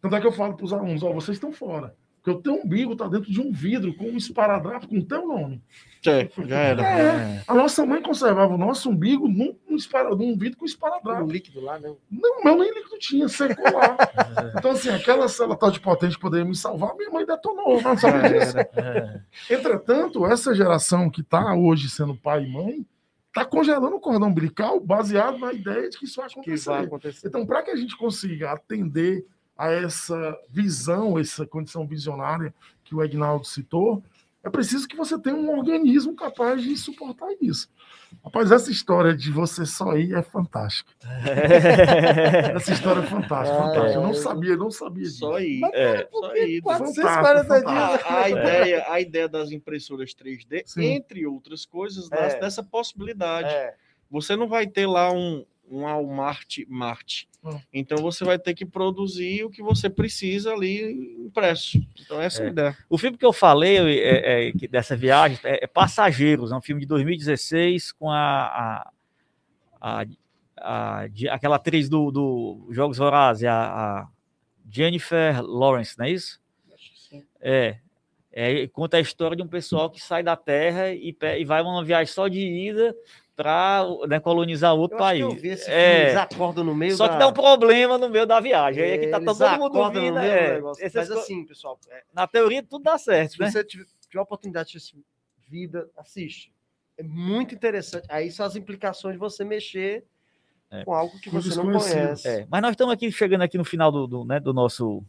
Tanto 0.00 0.16
é 0.16 0.20
que 0.20 0.26
eu 0.26 0.32
falo 0.32 0.56
para 0.56 0.64
os 0.64 0.72
alunos, 0.72 1.02
ó, 1.02 1.12
vocês 1.12 1.36
estão 1.36 1.52
fora. 1.52 1.96
Porque 2.22 2.30
o 2.30 2.42
teu 2.42 2.54
umbigo 2.54 2.92
está 2.92 3.06
dentro 3.08 3.30
de 3.30 3.40
um 3.40 3.50
vidro 3.52 3.94
com 3.94 4.04
um 4.04 4.16
esparadrapo 4.16 4.88
com 4.88 4.98
o 4.98 5.04
teu 5.04 5.26
nome. 5.26 5.62
É, 6.06 6.28
já 6.46 6.58
era. 6.58 6.82
É. 6.82 7.42
A 7.46 7.54
nossa 7.54 7.84
mãe 7.84 8.00
conservava 8.00 8.54
o 8.54 8.58
nosso 8.58 8.88
umbigo 8.90 9.26
num, 9.28 9.56
num, 9.68 10.36
vidro 10.36 10.58
com 10.58 10.64
Um 10.64 10.66
esparadrapo. 10.66 11.30
líquido 11.30 11.60
lá, 11.60 11.78
né? 11.78 11.92
Não, 12.10 12.44
meu 12.44 12.56
nem 12.56 12.72
líquido 12.72 12.98
tinha, 12.98 13.28
secou 13.28 13.64
lá. 13.64 13.96
Então, 14.56 14.72
assim, 14.72 14.90
aquela 14.90 15.28
célula 15.28 15.56
tal 15.56 15.70
de 15.70 15.80
potente 15.80 16.14
que 16.14 16.20
poderia 16.20 16.44
me 16.46 16.54
salvar, 16.54 16.94
minha 16.96 17.10
mãe 17.10 17.26
detonou, 17.26 17.80
não 17.82 17.96
sabe 17.96 18.28
disso. 18.28 18.56
era. 18.74 19.24
Entretanto, 19.50 20.24
essa 20.26 20.54
geração 20.54 21.10
que 21.10 21.20
está 21.20 21.54
hoje 21.54 21.90
sendo 21.90 22.14
pai 22.14 22.44
e 22.44 22.52
mãe, 22.52 22.86
está 23.28 23.44
congelando 23.44 23.96
o 23.96 24.00
cordão 24.00 24.28
umbilical 24.28 24.80
baseado 24.80 25.38
na 25.38 25.52
ideia 25.52 25.88
de 25.88 25.98
que 25.98 26.04
isso 26.04 26.20
vai 26.20 26.28
Que 26.28 26.34
acontecer. 26.40 26.70
vai 26.70 26.84
acontecer. 26.84 27.28
Então, 27.28 27.46
para 27.46 27.62
que 27.62 27.70
a 27.70 27.76
gente 27.76 27.96
consiga 27.96 28.52
atender 28.52 29.24
a 29.58 29.70
essa 29.72 30.38
visão, 30.48 31.18
essa 31.18 31.44
condição 31.44 31.84
visionária 31.86 32.54
que 32.84 32.94
o 32.94 33.02
Egnaldo 33.02 33.44
citou, 33.44 34.02
é 34.42 34.48
preciso 34.48 34.86
que 34.86 34.96
você 34.96 35.18
tenha 35.18 35.34
um 35.36 35.50
organismo 35.58 36.14
capaz 36.14 36.62
de 36.62 36.76
suportar 36.76 37.28
isso. 37.40 37.68
Rapaz, 38.24 38.50
essa 38.52 38.70
história 38.70 39.14
de 39.14 39.30
você 39.30 39.66
só 39.66 39.94
ir 39.96 40.14
é 40.14 40.22
fantástica. 40.22 40.90
Essa 42.56 42.72
história 42.72 43.00
é 43.00 43.06
fantástica, 43.06 43.58
Ah, 43.58 43.62
fantástica. 43.64 43.94
Eu 43.98 44.02
não 44.02 44.10
é. 44.10 44.14
sabia, 44.14 44.50
eu 44.52 44.56
não 44.56 44.70
sabia 44.70 45.02
disso. 45.04 45.18
Só 45.18 45.34
aí. 45.36 45.60
É. 45.74 46.08
Só 46.10 46.30
aí. 46.30 46.60
440 46.62 47.42
dias. 47.60 47.66
A, 48.06 48.22
a 48.22 48.30
ideia, 48.30 48.86
a 48.88 49.00
ideia 49.00 49.28
das 49.28 49.50
impressoras 49.50 50.14
3D, 50.14 50.62
Sim. 50.64 50.84
entre 50.84 51.26
outras 51.26 51.66
coisas, 51.66 52.10
É. 52.10 52.40
dessa 52.40 52.62
possibilidade. 52.62 53.48
É. 53.48 53.74
Você 54.10 54.36
não 54.36 54.48
vai 54.48 54.66
ter 54.66 54.86
lá 54.86 55.12
um, 55.12 55.44
um 55.70 55.82
Walmart 55.82 56.58
Marte. 56.68 57.28
Hum. 57.44 57.60
Então 57.72 57.98
você 57.98 58.24
vai 58.24 58.38
ter 58.38 58.54
que 58.54 58.64
produzir 58.66 59.44
o 59.44 59.50
que 59.50 59.62
você 59.62 59.88
precisa 59.90 60.52
ali 60.52 61.16
impresso. 61.26 61.78
Então 62.00 62.20
essa 62.20 62.42
é 62.42 62.44
a 62.44 62.48
É. 62.48 62.50
ideia. 62.50 62.76
O 62.88 62.98
filme 62.98 63.16
que 63.16 63.24
eu 63.26 63.32
falei 63.32 63.76
é, 64.00 64.48
é, 64.48 64.52
que 64.52 64.66
dessa 64.66 64.96
viagem 64.96 65.38
é, 65.44 65.64
é 65.64 65.66
Passageiros, 65.66 66.50
é 66.52 66.56
um 66.56 66.60
filme 66.62 66.80
de 66.80 66.86
2016 66.86 67.92
com 67.92 68.10
a, 68.10 68.20
a, 68.20 68.90
a- 69.80 70.06
a- 70.56 71.06
de- 71.08 71.28
aquela 71.28 71.56
atriz 71.56 71.88
do, 71.88 72.10
do 72.10 72.68
Jogos 72.70 72.98
Vorazes, 72.98 73.44
a, 73.44 73.52
a 74.02 74.08
Jennifer 74.70 75.40
Lawrence, 75.42 75.96
não 75.98 76.06
é 76.06 76.10
isso? 76.10 76.40
É. 77.40 77.78
É, 78.30 78.66
conta 78.68 78.98
a 78.98 79.00
história 79.00 79.36
de 79.36 79.42
um 79.42 79.48
pessoal 79.48 79.90
que 79.90 80.00
sai 80.00 80.22
da 80.22 80.36
Terra 80.36 80.92
e, 80.92 81.16
e 81.38 81.44
vai 81.44 81.62
uma 81.62 81.82
viagem 81.84 82.12
só 82.12 82.28
de 82.28 82.40
ida 82.40 82.94
para 83.38 84.20
colonizar 84.20 84.74
outro 84.74 84.98
Eu 84.98 85.04
acho 85.04 85.14
que 85.14 85.22
país. 85.22 85.34
eu 85.36 85.40
vi 85.40 85.48
esse 85.50 85.70
É. 85.70 86.02
eles 86.06 86.16
acordam 86.16 86.64
no 86.64 86.74
meio 86.74 86.96
Só 86.96 87.06
da... 87.06 87.12
que 87.12 87.18
dá 87.20 87.28
um 87.28 87.32
problema 87.32 87.96
no 87.96 88.08
meio 88.10 88.26
da 88.26 88.40
viagem. 88.40 88.82
Aí 88.82 88.90
é 88.90 88.98
que 88.98 89.06
tá 89.06 89.20
todo 89.20 89.38
mundo 89.50 89.80
acordam 89.80 90.10
no 90.10 90.18
É, 90.18 90.60
Mas 90.60 91.08
co- 91.08 91.18
assim, 91.20 91.46
pessoal, 91.46 91.78
é, 91.88 92.02
Na 92.12 92.26
teoria 92.26 92.64
tudo 92.64 92.82
dá 92.82 92.98
certo, 92.98 93.34
se 93.34 93.40
né? 93.40 93.48
você 93.48 93.62
tiver- 93.62 93.86
tiver 94.08 94.18
a 94.18 94.22
oportunidade 94.22 94.70
de 94.72 94.76
assistir 94.78 95.04
vida, 95.48 95.88
assiste. 95.96 96.52
É 96.98 97.02
muito 97.04 97.54
interessante. 97.54 98.06
Aí 98.08 98.28
são 98.32 98.44
as 98.44 98.56
implicações 98.56 99.14
de 99.14 99.18
você 99.20 99.44
mexer 99.44 100.04
é. 100.68 100.84
com 100.84 100.92
algo 100.92 101.16
que 101.20 101.30
você 101.30 101.54
não 101.56 101.70
conhece. 101.78 102.26
É. 102.28 102.46
Mas 102.50 102.60
nós 102.60 102.72
estamos 102.72 102.92
aqui 102.92 103.10
chegando 103.12 103.42
aqui 103.42 103.56
no 103.56 103.64
final 103.64 103.92
do, 103.92 104.06
do, 104.08 104.24
né, 104.24 104.40
do 104.40 104.52
nosso 104.52 105.00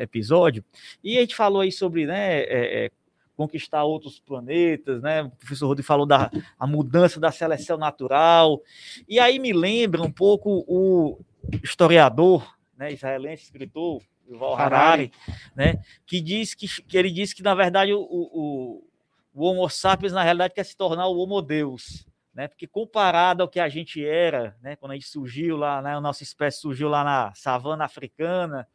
episódio 0.00 0.64
e 1.04 1.16
a 1.16 1.20
gente 1.20 1.36
falou 1.36 1.60
aí 1.60 1.70
sobre 1.70 2.04
né, 2.04 2.40
é, 2.40 2.86
é, 2.86 2.90
conquistar 3.38 3.84
outros 3.84 4.18
planetas, 4.18 5.00
né? 5.00 5.22
O 5.22 5.30
professor 5.30 5.68
Rodrigo 5.68 5.86
falou 5.86 6.04
da 6.04 6.28
a 6.58 6.66
mudança 6.66 7.20
da 7.20 7.30
seleção 7.30 7.78
natural. 7.78 8.60
E 9.08 9.20
aí 9.20 9.38
me 9.38 9.52
lembra 9.52 10.02
um 10.02 10.10
pouco 10.10 10.64
o 10.66 11.20
historiador, 11.62 12.52
né, 12.76 12.92
israelense, 12.92 13.44
escritor 13.44 14.02
Yuval 14.28 14.56
Harari, 14.56 15.12
né, 15.54 15.80
que 16.04 16.20
diz 16.20 16.52
que, 16.52 16.66
que 16.82 16.98
ele 16.98 17.12
diz 17.12 17.32
que 17.32 17.42
na 17.42 17.54
verdade 17.54 17.94
o, 17.94 18.00
o, 18.00 18.84
o 19.32 19.44
Homo 19.44 19.68
sapiens 19.68 20.12
na 20.12 20.22
realidade 20.24 20.52
quer 20.52 20.64
se 20.64 20.76
tornar 20.76 21.06
o 21.06 21.16
Homo 21.16 21.40
Deus, 21.40 22.04
né? 22.34 22.48
Porque 22.48 22.66
comparado 22.66 23.44
ao 23.44 23.48
que 23.48 23.60
a 23.60 23.68
gente 23.68 24.04
era, 24.04 24.56
né, 24.60 24.74
quando 24.74 24.92
a 24.92 24.94
gente 24.96 25.06
surgiu 25.06 25.56
lá, 25.56 25.80
né, 25.80 25.94
a 25.94 26.00
nossa 26.00 26.24
espécie 26.24 26.60
surgiu 26.60 26.88
lá 26.88 27.04
na 27.04 27.32
savana 27.34 27.84
africana, 27.84 28.66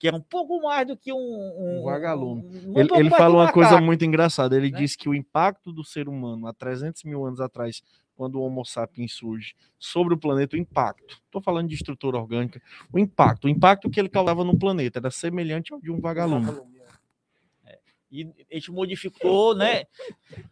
que 0.00 0.08
era 0.08 0.16
um 0.16 0.22
pouco 0.22 0.62
mais 0.62 0.86
do 0.86 0.96
que 0.96 1.12
um, 1.12 1.18
um, 1.18 1.80
um 1.80 1.84
vagalume. 1.84 2.42
Um, 2.66 2.80
ele, 2.80 2.88
ele 2.96 3.10
fala 3.10 3.34
uma 3.34 3.52
coisa 3.52 3.78
muito 3.82 4.02
engraçada. 4.02 4.56
Ele 4.56 4.70
né? 4.70 4.78
diz 4.78 4.96
que 4.96 5.10
o 5.10 5.14
impacto 5.14 5.74
do 5.74 5.84
ser 5.84 6.08
humano 6.08 6.46
há 6.46 6.54
300 6.54 7.04
mil 7.04 7.26
anos 7.26 7.38
atrás, 7.38 7.82
quando 8.16 8.36
o 8.36 8.40
Homo 8.42 8.64
sapiens 8.64 9.12
surge, 9.12 9.54
sobre 9.78 10.14
o 10.14 10.16
planeta, 10.16 10.56
o 10.56 10.58
impacto. 10.58 11.20
Estou 11.26 11.42
falando 11.42 11.68
de 11.68 11.74
estrutura 11.74 12.16
orgânica. 12.16 12.62
O 12.90 12.98
impacto, 12.98 13.44
o 13.44 13.48
impacto 13.50 13.90
que 13.90 14.00
ele 14.00 14.08
causava 14.08 14.42
no 14.42 14.58
planeta 14.58 14.98
era 15.00 15.10
semelhante 15.10 15.70
ao 15.70 15.78
de 15.78 15.90
um 15.90 16.00
vagalume. 16.00 16.46
vagalume 16.46 16.79
e 18.10 18.28
a 18.50 18.54
gente 18.54 18.72
modificou, 18.72 19.54
né? 19.54 19.84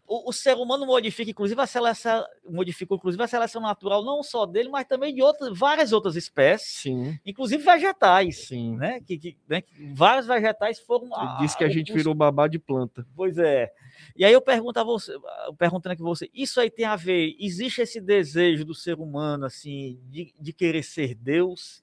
O, 0.07 0.31
o, 0.31 0.33
ser 0.33 0.57
humano 0.57 0.87
modifica, 0.87 1.31
inclusive 1.31 1.61
a 1.61 1.67
seleção, 1.67 2.25
modificou 2.49 2.97
inclusive 2.97 3.23
a 3.23 3.27
seleção 3.27 3.61
natural 3.61 4.05
não 4.05 4.23
só 4.23 4.47
dele, 4.47 4.69
mas 4.69 4.87
também 4.87 5.13
de 5.13 5.21
outras, 5.21 5.59
várias 5.59 5.93
outras 5.93 6.15
espécies, 6.15 6.83
Sim. 6.83 7.19
inclusive 7.27 7.63
vegetais, 7.63 8.47
Sim. 8.47 8.77
né? 8.77 9.01
Que, 9.01 9.19
que 9.19 9.37
né? 9.49 9.65
vários 9.93 10.27
vegetais 10.27 10.79
foram. 10.79 11.07
Ele 11.07 11.39
disse 11.41 11.59
que 11.59 11.65
a 11.65 11.69
gente 11.69 11.93
virou 11.93 12.15
babá 12.15 12.47
de 12.47 12.61
planta. 12.61 13.05
Pois 13.17 13.37
é. 13.39 13.73
E 14.17 14.25
aí 14.25 14.33
eu 14.33 14.41
pergunto 14.41 14.79
a 14.79 14.85
você, 14.85 15.13
perguntando 15.59 15.95
aqui 15.95 16.03
você, 16.03 16.31
isso 16.33 16.61
aí 16.61 16.71
tem 16.71 16.85
a 16.85 16.95
ver? 16.95 17.35
Existe 17.41 17.81
esse 17.81 18.01
desejo 18.01 18.65
do 18.65 18.75
ser 18.75 18.99
humano 19.01 19.47
assim 19.47 19.99
de, 20.09 20.33
de 20.39 20.53
querer 20.53 20.85
ser 20.85 21.15
Deus? 21.15 21.83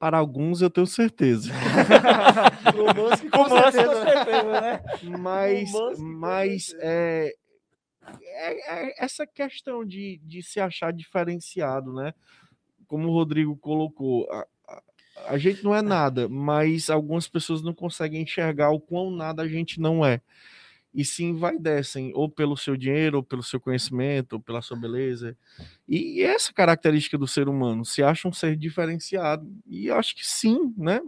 Para 0.00 0.16
alguns 0.16 0.62
eu 0.62 0.70
tenho 0.70 0.86
certeza. 0.86 1.52
o 2.74 2.86
Musk, 2.94 3.30
com, 3.30 3.48
certeza. 3.50 3.86
com 3.86 4.02
certeza, 4.02 4.60
né? 4.62 4.82
Mas, 5.20 5.72
mas 5.98 6.74
é, 6.78 7.34
é, 8.22 8.86
é, 8.88 9.04
essa 9.04 9.26
questão 9.26 9.84
de, 9.84 10.18
de 10.24 10.42
se 10.42 10.58
achar 10.58 10.90
diferenciado, 10.90 11.92
né? 11.92 12.14
Como 12.86 13.08
o 13.08 13.12
Rodrigo 13.12 13.54
colocou, 13.58 14.26
a, 14.32 14.46
a, 14.66 14.82
a 15.34 15.38
gente 15.38 15.62
não 15.62 15.74
é 15.74 15.82
nada, 15.82 16.28
mas 16.30 16.88
algumas 16.88 17.28
pessoas 17.28 17.62
não 17.62 17.74
conseguem 17.74 18.22
enxergar 18.22 18.70
o 18.70 18.80
quão 18.80 19.10
nada 19.10 19.42
a 19.42 19.48
gente 19.48 19.78
não 19.78 20.04
é 20.04 20.22
e 20.92 21.04
se 21.04 21.22
envaidecem 21.22 22.12
ou 22.14 22.28
pelo 22.28 22.56
seu 22.56 22.76
dinheiro, 22.76 23.18
ou 23.18 23.22
pelo 23.22 23.42
seu 23.42 23.60
conhecimento, 23.60 24.34
ou 24.34 24.40
pela 24.40 24.60
sua 24.60 24.76
beleza. 24.76 25.36
E 25.88 26.22
essa 26.22 26.52
característica 26.52 27.16
do 27.16 27.26
ser 27.26 27.48
humano, 27.48 27.84
se 27.84 28.02
acha 28.02 28.26
um 28.26 28.32
ser 28.32 28.56
diferenciado. 28.56 29.48
E 29.66 29.90
acho 29.90 30.16
que 30.16 30.26
sim, 30.26 30.74
né? 30.76 31.00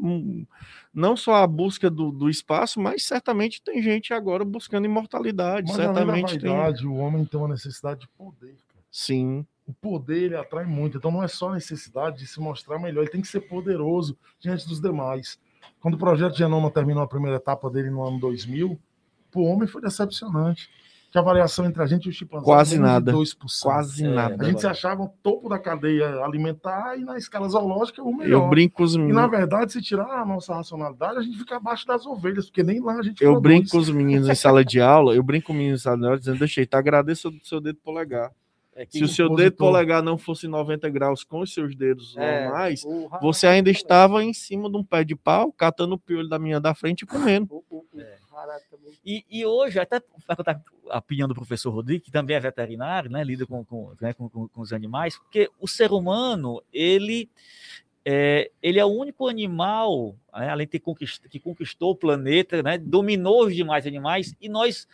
Não 0.95 1.17
só 1.17 1.35
a 1.35 1.47
busca 1.47 1.91
do, 1.91 2.13
do 2.13 2.31
espaço, 2.31 2.81
mas 2.81 3.05
certamente 3.05 3.61
tem 3.61 3.83
gente 3.83 4.15
agora 4.15 4.45
buscando 4.45 4.85
imortalidade. 4.85 5.67
Mas 5.69 5.77
certamente 5.77 6.39
vaidade, 6.39 6.83
tem... 6.83 6.89
o 6.89 6.95
homem 6.95 7.25
tem 7.25 7.41
uma 7.41 7.49
necessidade 7.49 8.01
de 8.01 8.09
poder. 8.09 8.57
Cara. 8.69 8.85
Sim. 8.91 9.45
O 9.67 9.73
poder 9.73 10.25
ele 10.25 10.37
atrai 10.37 10.65
muito. 10.65 10.97
Então 10.99 11.11
não 11.11 11.25
é 11.25 11.29
só 11.29 11.53
necessidade 11.53 12.19
de 12.19 12.27
se 12.27 12.39
mostrar 12.39 12.79
melhor, 12.79 13.03
ele 13.03 13.11
tem 13.11 13.21
que 13.21 13.29
ser 13.29 13.41
poderoso 13.41 14.17
diante 14.39 14.69
dos 14.69 14.81
demais. 14.81 15.41
Quando 15.81 15.95
o 15.95 15.99
projeto 15.99 16.37
Genoma 16.37 16.71
terminou 16.71 17.03
a 17.03 17.09
primeira 17.09 17.37
etapa 17.37 17.69
dele 17.69 17.91
no 17.91 18.07
ano 18.07 18.19
2000, 18.21 18.79
o 19.39 19.45
homem 19.45 19.67
foi 19.67 19.81
decepcionante. 19.81 20.69
Que 21.11 21.19
a 21.19 21.23
variação 21.23 21.67
entre 21.67 21.83
a 21.83 21.87
gente 21.87 22.07
e 22.07 22.09
o 22.09 22.13
chimpanzé 22.13 22.43
quase 22.43 22.79
nada. 22.79 23.13
2%. 23.13 23.37
Quase 23.61 24.03
é, 24.03 24.09
nada. 24.09 24.43
A 24.43 24.49
gente 24.49 24.63
se 24.63 24.67
achava 24.67 25.03
o 25.03 25.09
topo 25.23 25.47
da 25.47 25.59
cadeia 25.59 26.25
alimentar 26.25 26.97
e 26.97 27.05
na 27.05 27.19
escala 27.19 27.47
zoológica 27.51 28.03
o 28.03 28.17
melhor. 28.17 28.45
Eu 28.45 28.49
brinco 28.49 28.77
com 28.77 28.83
os 28.83 28.97
meninos. 28.97 29.19
E 29.19 29.21
na 29.21 29.27
verdade, 29.27 29.73
se 29.73 29.83
tirar 29.83 30.09
a 30.09 30.25
nossa 30.25 30.55
racionalidade, 30.55 31.19
a 31.19 31.23
gente 31.23 31.37
fica 31.37 31.57
abaixo 31.57 31.87
das 31.87 32.07
ovelhas, 32.07 32.47
porque 32.47 32.63
nem 32.63 32.81
lá 32.81 32.95
a 32.95 33.03
gente 33.03 33.23
Eu 33.23 33.39
brinco 33.39 33.69
com 33.69 33.77
os 33.77 33.91
meninos 33.91 34.27
em 34.27 34.35
sala 34.35 34.65
de 34.65 34.81
aula, 34.81 35.15
eu 35.15 35.23
brinco 35.23 35.49
com 35.49 35.53
os 35.53 35.59
meninos 35.59 35.81
em 35.81 35.85
sala 35.85 35.99
de 35.99 36.05
aula 36.07 36.19
dizendo, 36.19 36.39
deixa 36.39 36.63
aí, 36.63 36.67
tá, 36.67 36.79
agradeço 36.79 37.29
o 37.29 37.47
seu 37.47 37.61
dedo 37.61 37.79
polegar. 37.85 38.33
É 38.83 38.87
Se 38.89 39.05
o 39.05 39.09
seu 39.09 39.29
dedo 39.35 39.57
polegar 39.57 40.03
não 40.03 40.19
fosse 40.19 40.49
90 40.49 40.89
graus 40.91 41.23
com 41.23 41.41
os 41.41 41.55
seus 41.55 41.77
dedos 41.77 42.17
é, 42.17 42.45
normais, 42.45 42.83
você 43.21 43.47
ainda 43.47 43.71
estava 43.71 44.25
em 44.25 44.33
cima 44.33 44.69
de 44.69 44.77
um 44.77 44.83
pé 44.83 45.05
de 45.05 45.15
pau, 45.15 45.53
catando 45.53 45.95
o 45.95 45.99
piolho 45.99 46.29
da 46.29 46.39
minha 46.39 46.59
da 46.59 46.75
frente 46.75 47.03
e 47.03 47.07
comendo. 47.07 47.63
É. 47.97 48.17
E, 49.05 49.25
e 49.31 49.47
hoje, 49.47 49.79
até 49.79 50.01
perguntar 50.01 50.61
a 50.91 50.99
opinião 50.99 51.29
do 51.29 51.35
professor 51.35 51.71
Rodrigo, 51.71 52.05
que 52.05 52.11
também 52.11 52.35
é 52.35 52.41
veterinário, 52.41 53.11
né, 53.11 53.23
lida 53.23 53.47
com, 53.47 53.65
com, 53.65 53.93
né, 54.01 54.13
com, 54.13 54.29
com, 54.29 54.61
os 54.61 54.73
animais, 54.73 55.17
porque 55.17 55.49
o 55.61 55.69
ser 55.69 55.93
humano, 55.93 56.63
ele 56.73 57.31
é, 58.05 58.51
ele 58.61 58.81
é 58.81 58.85
o 58.85 58.89
único 58.89 59.29
animal, 59.29 60.17
né, 60.35 60.49
além 60.49 60.67
de 60.67 60.73
ter 60.73 60.81
conquist, 60.81 61.29
que 61.29 61.39
conquistou 61.39 61.91
o 61.91 61.97
planeta, 61.97 62.63
né, 62.63 62.79
dominou 62.79 63.47
os 63.47 63.55
demais 63.55 63.87
animais, 63.87 64.35
e 64.41 64.49
nós, 64.49 64.89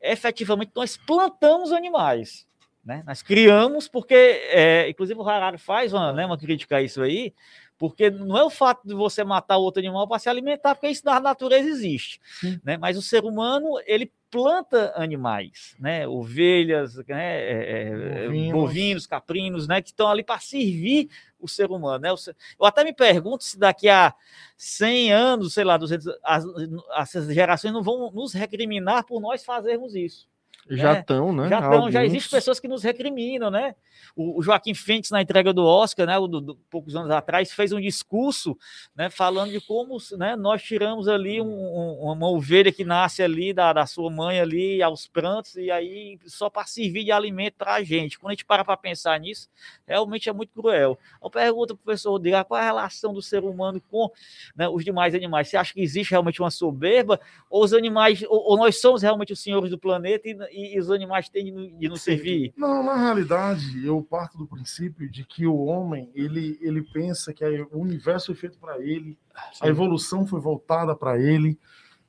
efetivamente, 0.00 0.72
nós 0.74 0.96
plantamos 0.96 1.70
animais. 1.70 2.46
Né? 2.84 3.02
Nós 3.06 3.22
criamos, 3.22 3.88
porque, 3.88 4.14
é, 4.14 4.88
inclusive, 4.88 5.18
o 5.18 5.28
Harari 5.28 5.58
faz 5.58 5.92
uma, 5.92 6.12
né, 6.12 6.26
uma 6.26 6.36
crítica 6.36 6.76
a 6.76 6.82
isso 6.82 7.00
aí, 7.00 7.32
porque 7.78 8.10
não 8.10 8.36
é 8.36 8.44
o 8.44 8.50
fato 8.50 8.86
de 8.86 8.94
você 8.94 9.24
matar 9.24 9.56
outro 9.56 9.80
animal 9.80 10.06
para 10.06 10.18
se 10.18 10.28
alimentar, 10.28 10.74
porque 10.74 10.88
isso 10.88 11.04
na 11.04 11.18
natureza 11.18 11.68
existe. 11.68 12.20
Né? 12.62 12.76
Mas 12.76 12.96
o 12.96 13.02
ser 13.02 13.24
humano, 13.24 13.80
ele 13.86 14.12
planta 14.30 14.92
animais, 14.96 15.76
né? 15.78 16.08
Ovelhas, 16.08 16.96
né? 17.06 17.40
É, 17.40 17.86
é 18.26 18.52
bovinos, 18.52 19.06
caprinos, 19.06 19.68
né? 19.68 19.80
Que 19.80 19.90
estão 19.90 20.08
ali 20.08 20.24
para 20.24 20.40
servir 20.40 21.08
o 21.38 21.46
ser 21.46 21.70
humano, 21.70 22.00
né? 22.00 22.10
Eu 22.10 22.66
até 22.66 22.82
me 22.82 22.92
pergunto 22.92 23.44
se 23.44 23.56
daqui 23.56 23.88
a 23.88 24.12
100 24.56 25.12
anos, 25.12 25.54
sei 25.54 25.62
lá, 25.62 25.76
200, 25.76 26.08
as, 26.24 26.44
as 26.90 27.26
gerações 27.26 27.72
não 27.72 27.82
vão 27.82 28.10
nos 28.10 28.32
recriminar 28.32 29.04
por 29.06 29.20
nós 29.20 29.44
fazermos 29.44 29.94
isso. 29.94 30.26
Já 30.70 31.00
estão, 31.00 31.32
né? 31.32 31.48
Já 31.48 31.60
estão, 31.60 31.90
já 31.90 32.04
existem 32.04 32.30
pessoas 32.30 32.58
que 32.58 32.68
nos 32.68 32.82
recriminam, 32.82 33.50
né? 33.50 33.74
O, 34.16 34.38
o 34.38 34.42
Joaquim 34.42 34.74
Fentes, 34.74 35.10
na 35.10 35.20
entrega 35.20 35.52
do 35.52 35.64
Oscar, 35.64 36.06
né, 36.06 36.14
do, 36.14 36.40
do, 36.40 36.54
poucos 36.70 36.94
anos 36.96 37.10
atrás, 37.10 37.52
fez 37.52 37.72
um 37.72 37.80
discurso 37.80 38.56
né, 38.94 39.10
falando 39.10 39.50
de 39.50 39.60
como 39.60 39.96
né, 40.12 40.36
nós 40.36 40.62
tiramos 40.62 41.08
ali 41.08 41.40
um, 41.40 41.46
um, 41.46 42.12
uma 42.12 42.28
ovelha 42.28 42.72
que 42.72 42.84
nasce 42.84 43.22
ali 43.22 43.52
da, 43.52 43.72
da 43.72 43.86
sua 43.86 44.10
mãe 44.10 44.40
ali 44.40 44.82
aos 44.82 45.06
prantos, 45.06 45.56
e 45.56 45.70
aí 45.70 46.18
só 46.26 46.48
para 46.48 46.66
servir 46.66 47.04
de 47.04 47.12
alimento 47.12 47.54
para 47.54 47.74
a 47.74 47.82
gente. 47.82 48.18
Quando 48.18 48.30
a 48.30 48.34
gente 48.34 48.44
para 48.44 48.64
para 48.64 48.76
pensar 48.76 49.18
nisso, 49.18 49.48
realmente 49.86 50.28
é 50.28 50.32
muito 50.32 50.52
cruel. 50.52 50.98
Eu 51.22 51.30
pergunto 51.30 51.74
para 51.74 51.82
o 51.82 51.84
professor 51.84 52.10
Rodrigo, 52.12 52.44
qual 52.44 52.60
é 52.60 52.62
a 52.62 52.66
relação 52.66 53.12
do 53.12 53.22
ser 53.22 53.44
humano 53.44 53.80
com 53.90 54.10
né, 54.56 54.68
os 54.68 54.84
demais 54.84 55.14
animais? 55.14 55.48
Você 55.48 55.56
acha 55.56 55.74
que 55.74 55.80
existe 55.80 56.10
realmente 56.10 56.40
uma 56.40 56.50
soberba, 56.50 57.20
ou 57.50 57.64
os 57.64 57.72
animais, 57.72 58.22
ou, 58.22 58.50
ou 58.50 58.56
nós 58.56 58.80
somos 58.80 59.02
realmente 59.02 59.32
os 59.32 59.40
senhores 59.40 59.70
do 59.70 59.78
planeta 59.78 60.28
e, 60.28 60.36
e, 60.54 60.76
e 60.76 60.78
os 60.78 60.90
animais 60.90 61.28
têm 61.28 61.76
de, 61.78 61.88
nos 61.88 62.02
servir? 62.02 62.52
Não, 62.56 62.82
na 62.82 62.96
realidade, 62.96 63.84
eu 63.84 64.00
parto 64.02 64.38
do 64.38 64.46
princípio 64.46 65.10
de 65.10 65.24
que 65.24 65.46
o 65.46 65.56
homem 65.64 66.10
ele, 66.14 66.58
ele 66.60 66.82
pensa 66.82 67.32
que 67.32 67.44
o 67.44 67.78
universo 67.78 68.26
foi 68.26 68.34
feito 68.36 68.58
para 68.58 68.78
ele, 68.78 69.18
Sim. 69.52 69.66
a 69.66 69.68
evolução 69.68 70.26
foi 70.26 70.40
voltada 70.40 70.94
para 70.94 71.18
ele. 71.20 71.58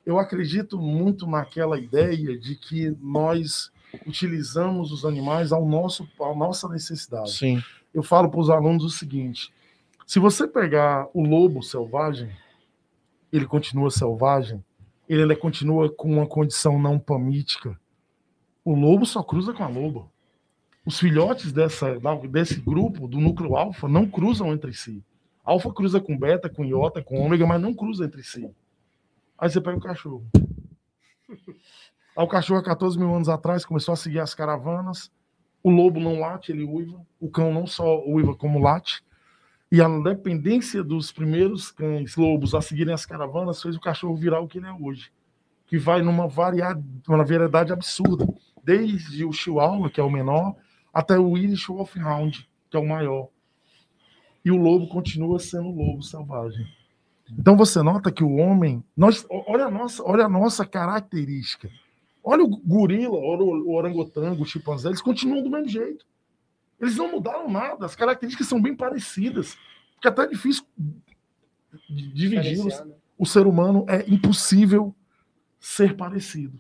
Eu 0.05 0.19
acredito 0.19 0.77
muito 0.77 1.25
naquela 1.25 1.79
ideia 1.79 2.37
de 2.37 2.55
que 2.55 2.95
nós 3.01 3.71
utilizamos 4.05 4.91
os 4.91 5.05
animais 5.05 5.51
ao 5.51 5.65
nosso, 5.65 6.07
à 6.19 6.35
nossa 6.35 6.67
necessidade. 6.69 7.31
Sim. 7.31 7.61
Eu 7.93 8.03
falo 8.03 8.29
para 8.29 8.39
os 8.39 8.49
alunos 8.49 8.83
o 8.83 8.89
seguinte: 8.89 9.51
se 10.05 10.19
você 10.19 10.47
pegar 10.47 11.07
o 11.13 11.23
lobo 11.23 11.63
selvagem, 11.63 12.29
ele 13.31 13.45
continua 13.45 13.89
selvagem, 13.89 14.63
ele 15.07 15.35
continua 15.35 15.89
com 15.89 16.11
uma 16.11 16.27
condição 16.27 16.79
não 16.79 16.99
pamítica. 16.99 17.79
O 18.65 18.75
lobo 18.75 19.05
só 19.05 19.23
cruza 19.23 19.53
com 19.53 19.63
a 19.63 19.67
loba 19.69 20.09
os 20.85 20.99
filhotes 20.99 21.51
dessa, 21.51 21.99
desse 22.29 22.61
grupo, 22.61 23.07
do 23.07 23.19
núcleo 23.19 23.55
alfa, 23.55 23.87
não 23.87 24.05
cruzam 24.05 24.53
entre 24.53 24.71
si. 24.71 25.03
Alfa 25.43 25.73
cruza 25.73 25.99
com 25.99 26.17
beta, 26.17 26.47
com 26.47 26.63
iota, 26.63 27.01
com 27.01 27.19
ômega, 27.19 27.45
mas 27.45 27.59
não 27.59 27.73
cruza 27.73 28.05
entre 28.05 28.21
si. 28.21 28.49
Aí 29.37 29.49
você 29.49 29.59
pega 29.59 29.77
o 29.77 29.81
cachorro. 29.81 30.25
Aí 32.15 32.23
o 32.23 32.27
cachorro, 32.27 32.59
há 32.59 32.63
14 32.63 32.97
mil 32.97 33.13
anos 33.13 33.27
atrás, 33.27 33.65
começou 33.65 33.93
a 33.93 33.97
seguir 33.97 34.19
as 34.19 34.35
caravanas. 34.35 35.11
O 35.63 35.71
lobo 35.71 35.99
não 35.99 36.19
late, 36.19 36.51
ele 36.51 36.63
uiva. 36.63 37.01
O 37.19 37.29
cão 37.29 37.51
não 37.51 37.65
só 37.65 38.03
uiva, 38.05 38.35
como 38.35 38.59
late. 38.59 39.03
E 39.71 39.81
a 39.81 39.89
dependência 39.99 40.83
dos 40.83 41.11
primeiros 41.11 41.71
cães 41.71 42.15
lobos 42.15 42.53
a 42.53 42.61
seguirem 42.61 42.93
as 42.93 43.05
caravanas 43.05 43.61
fez 43.61 43.75
o 43.75 43.81
cachorro 43.81 44.15
virar 44.15 44.39
o 44.39 44.47
que 44.47 44.59
ele 44.59 44.67
é 44.67 44.73
hoje. 44.73 45.11
que 45.65 45.79
vai 45.79 46.03
numa, 46.03 46.27
variedade, 46.27 47.73
absurda, 47.73 48.27
desde 48.65 49.23
o 49.23 49.31
Chihuahua, 49.31 49.89
que 49.89 49.99
é 49.99 50.03
o 50.03 50.09
menor, 50.09 50.55
até 50.91 51.17
o 51.19 51.37
Irish 51.37 51.67
Wolfhound, 51.67 52.49
que 52.69 52.75
é 52.75 52.79
o 52.79 52.87
maior. 52.87 53.29
E 54.43 54.51
o 54.51 54.57
lobo 54.57 54.87
continua 54.87 55.39
sendo 55.39 55.69
lobo 55.69 56.01
selvagem. 56.01 56.65
Então 57.37 57.55
você 57.55 57.81
nota 57.81 58.11
que 58.11 58.23
o 58.23 58.35
homem, 58.35 58.83
nós, 58.95 59.25
olha 59.29 59.65
a 59.65 59.71
nossa, 59.71 60.03
olha 60.03 60.25
a 60.25 60.29
nossa 60.29 60.65
característica. 60.65 61.69
Olha 62.23 62.43
o 62.43 62.47
gorila, 62.47 63.17
olha 63.17 63.43
o 63.43 63.75
orangotango, 63.75 64.43
o 64.43 64.45
chimpanzé, 64.45 64.89
eles 64.89 65.01
continuam 65.01 65.43
do 65.43 65.49
mesmo 65.49 65.69
jeito. 65.69 66.05
Eles 66.79 66.97
não 66.97 67.11
mudaram 67.11 67.49
nada, 67.49 67.85
as 67.85 67.95
características 67.95 68.47
são 68.47 68.61
bem 68.61 68.75
parecidas. 68.75 69.57
Fica 69.95 70.09
até 70.09 70.27
difícil 70.27 70.65
dividi-los. 71.89 72.79
Né? 72.85 72.93
O 73.17 73.25
ser 73.25 73.47
humano 73.47 73.85
é 73.87 74.03
impossível 74.09 74.93
ser 75.59 75.95
parecido. 75.95 76.59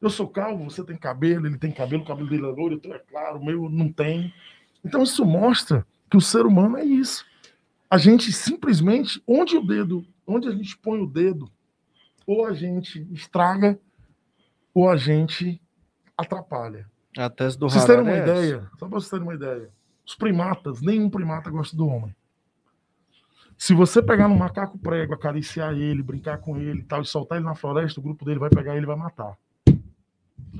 Eu 0.00 0.08
sou 0.08 0.26
calvo, 0.28 0.64
você 0.64 0.82
tem 0.82 0.96
cabelo, 0.96 1.46
ele 1.46 1.58
tem 1.58 1.70
cabelo, 1.70 2.02
o 2.02 2.06
cabelo 2.06 2.28
dele 2.28 2.44
é 2.44 2.48
loiro, 2.48 2.74
então 2.76 2.94
é 2.94 2.98
claro, 2.98 3.38
o 3.38 3.44
meu 3.44 3.68
não 3.68 3.92
tem. 3.92 4.32
Então 4.84 5.02
isso 5.02 5.24
mostra 5.24 5.86
que 6.10 6.16
o 6.16 6.20
ser 6.20 6.46
humano 6.46 6.78
é 6.78 6.84
isso. 6.84 7.24
A 7.88 7.98
gente 7.98 8.32
simplesmente, 8.32 9.22
onde 9.26 9.56
o 9.56 9.66
dedo, 9.66 10.06
onde 10.26 10.48
a 10.48 10.52
gente 10.52 10.78
põe 10.78 11.00
o 11.00 11.06
dedo, 11.06 11.50
ou 12.26 12.46
a 12.46 12.54
gente 12.54 13.06
estraga, 13.12 13.78
ou 14.72 14.88
a 14.88 14.96
gente 14.96 15.60
atrapalha. 16.16 16.88
A 17.18 17.28
tese 17.28 17.58
do 17.58 17.68
Vocês 17.68 17.84
terem 17.84 18.02
uma 18.02 18.12
é 18.12 18.22
ideia, 18.22 18.70
só 18.78 18.86
para 18.86 18.88
vocês 18.88 19.10
terem 19.10 19.24
uma 19.24 19.34
ideia. 19.34 19.70
Os 20.06 20.14
primatas, 20.14 20.80
nenhum 20.80 21.10
primata 21.10 21.50
gosta 21.50 21.76
do 21.76 21.86
homem. 21.86 22.14
Se 23.58 23.74
você 23.74 24.02
pegar 24.02 24.28
no 24.28 24.36
macaco 24.36 24.78
prego, 24.78 25.12
acariciar 25.12 25.74
ele, 25.74 26.02
brincar 26.02 26.38
com 26.38 26.56
ele 26.56 26.80
e 26.80 26.84
tal, 26.84 27.02
e 27.02 27.06
soltar 27.06 27.36
ele 27.36 27.44
na 27.44 27.54
floresta, 27.54 28.00
o 28.00 28.02
grupo 28.02 28.24
dele 28.24 28.38
vai 28.38 28.48
pegar 28.48 28.74
ele 28.74 28.84
e 28.84 28.86
vai 28.86 28.96
matar. 28.96 29.36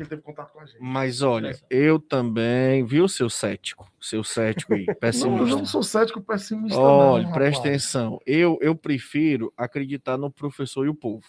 Porque 0.00 0.02
ele 0.02 0.08
teve 0.08 0.22
contato 0.22 0.52
com 0.52 0.60
a 0.60 0.66
gente. 0.66 0.80
Mas 0.80 1.22
olha, 1.22 1.58
eu 1.68 1.98
também, 1.98 2.84
viu, 2.84 3.06
seu 3.06 3.28
cético? 3.28 3.90
Seu 4.00 4.24
cético 4.24 4.74
aí, 4.74 4.86
pessimista. 4.96 5.44
Não, 5.44 5.48
eu 5.48 5.58
não 5.58 5.66
sou 5.66 5.82
cético 5.82 6.20
pessimista. 6.22 6.78
Olha, 6.78 7.24
não, 7.24 7.32
presta 7.32 7.68
atenção. 7.68 8.18
Eu, 8.24 8.58
eu 8.62 8.74
prefiro 8.74 9.52
acreditar 9.56 10.16
no 10.16 10.30
professor 10.30 10.86
e 10.86 10.88
o 10.88 10.94
povo. 10.94 11.26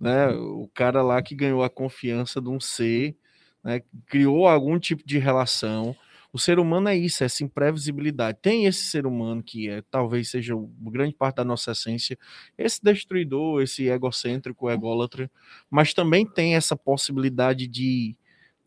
Né? 0.00 0.28
O 0.28 0.68
cara 0.72 1.02
lá 1.02 1.20
que 1.22 1.34
ganhou 1.34 1.62
a 1.62 1.70
confiança 1.70 2.40
de 2.40 2.48
um 2.48 2.58
ser, 2.58 3.16
né? 3.62 3.82
criou 4.06 4.48
algum 4.48 4.78
tipo 4.78 5.02
de 5.06 5.18
relação 5.18 5.94
o 6.34 6.38
ser 6.38 6.58
humano 6.58 6.88
é 6.88 6.96
isso, 6.96 7.22
é 7.22 7.26
essa 7.26 7.44
imprevisibilidade. 7.44 8.38
Tem 8.42 8.66
esse 8.66 8.82
ser 8.82 9.06
humano 9.06 9.40
que 9.40 9.68
é, 9.70 9.82
talvez 9.88 10.28
seja 10.30 10.56
uma 10.56 10.90
grande 10.90 11.14
parte 11.14 11.36
da 11.36 11.44
nossa 11.44 11.70
essência, 11.70 12.18
esse 12.58 12.82
destruidor, 12.82 13.62
esse 13.62 13.86
egocêntrico, 13.86 14.68
ególatra, 14.68 15.30
mas 15.70 15.94
também 15.94 16.26
tem 16.26 16.56
essa 16.56 16.76
possibilidade 16.76 17.68
de, 17.68 18.16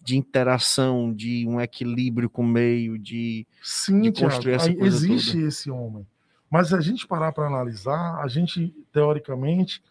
de 0.01 0.15
interação, 0.15 1.13
de 1.13 1.45
um 1.45 1.59
equilíbrio 1.59 2.29
com 2.29 2.41
o 2.41 2.47
meio, 2.47 2.97
de, 2.97 3.45
Sim, 3.61 3.99
de 3.99 4.13
construir 4.13 4.57
Thiago, 4.57 4.71
essa 4.71 4.73
coisa 4.73 5.05
existe 5.05 5.33
toda. 5.33 5.47
esse 5.49 5.69
homem. 5.69 6.07
Mas 6.49 6.69
se 6.69 6.75
a 6.75 6.79
gente 6.79 7.05
parar 7.05 7.33
para 7.33 7.47
analisar, 7.47 8.21
a 8.23 8.29
gente, 8.29 8.73
teoricamente, 8.93 9.83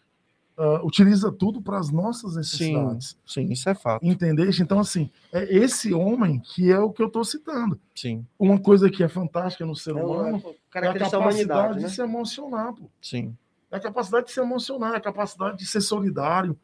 uh, 0.57 0.85
utiliza 0.85 1.31
tudo 1.31 1.61
para 1.61 1.77
as 1.77 1.91
nossas 1.91 2.35
necessidades. 2.35 3.17
Sim, 3.25 3.47
sim, 3.47 3.53
isso 3.53 3.69
é 3.69 3.75
fato. 3.75 4.05
Entendeste? 4.05 4.61
Então, 4.61 4.79
assim, 4.79 5.09
é 5.31 5.55
esse 5.55 5.93
homem 5.93 6.39
que 6.39 6.71
é 6.71 6.79
o 6.79 6.91
que 6.91 7.01
eu 7.01 7.07
estou 7.07 7.23
citando. 7.23 7.79
Sim. 7.95 8.25
Uma 8.37 8.59
coisa 8.59 8.89
que 8.89 9.03
é 9.03 9.07
fantástica 9.07 9.65
no 9.65 9.75
ser 9.75 9.91
é 9.91 10.03
humano 10.03 10.41
é, 10.73 10.79
é 10.79 10.87
a 10.89 11.09
capacidade 11.09 11.79
né? 11.79 11.87
de 11.87 11.93
se 11.93 12.01
emocionar. 12.01 12.73
Pô. 12.73 12.89
Sim. 13.01 13.37
É 13.71 13.77
a 13.77 13.79
capacidade 13.79 14.27
de 14.27 14.31
se 14.31 14.39
emocionar, 14.39 14.93
é 14.93 14.97
a 14.97 15.01
capacidade 15.01 15.57
de 15.57 15.65
ser 15.65 15.81
solidário. 15.81 16.57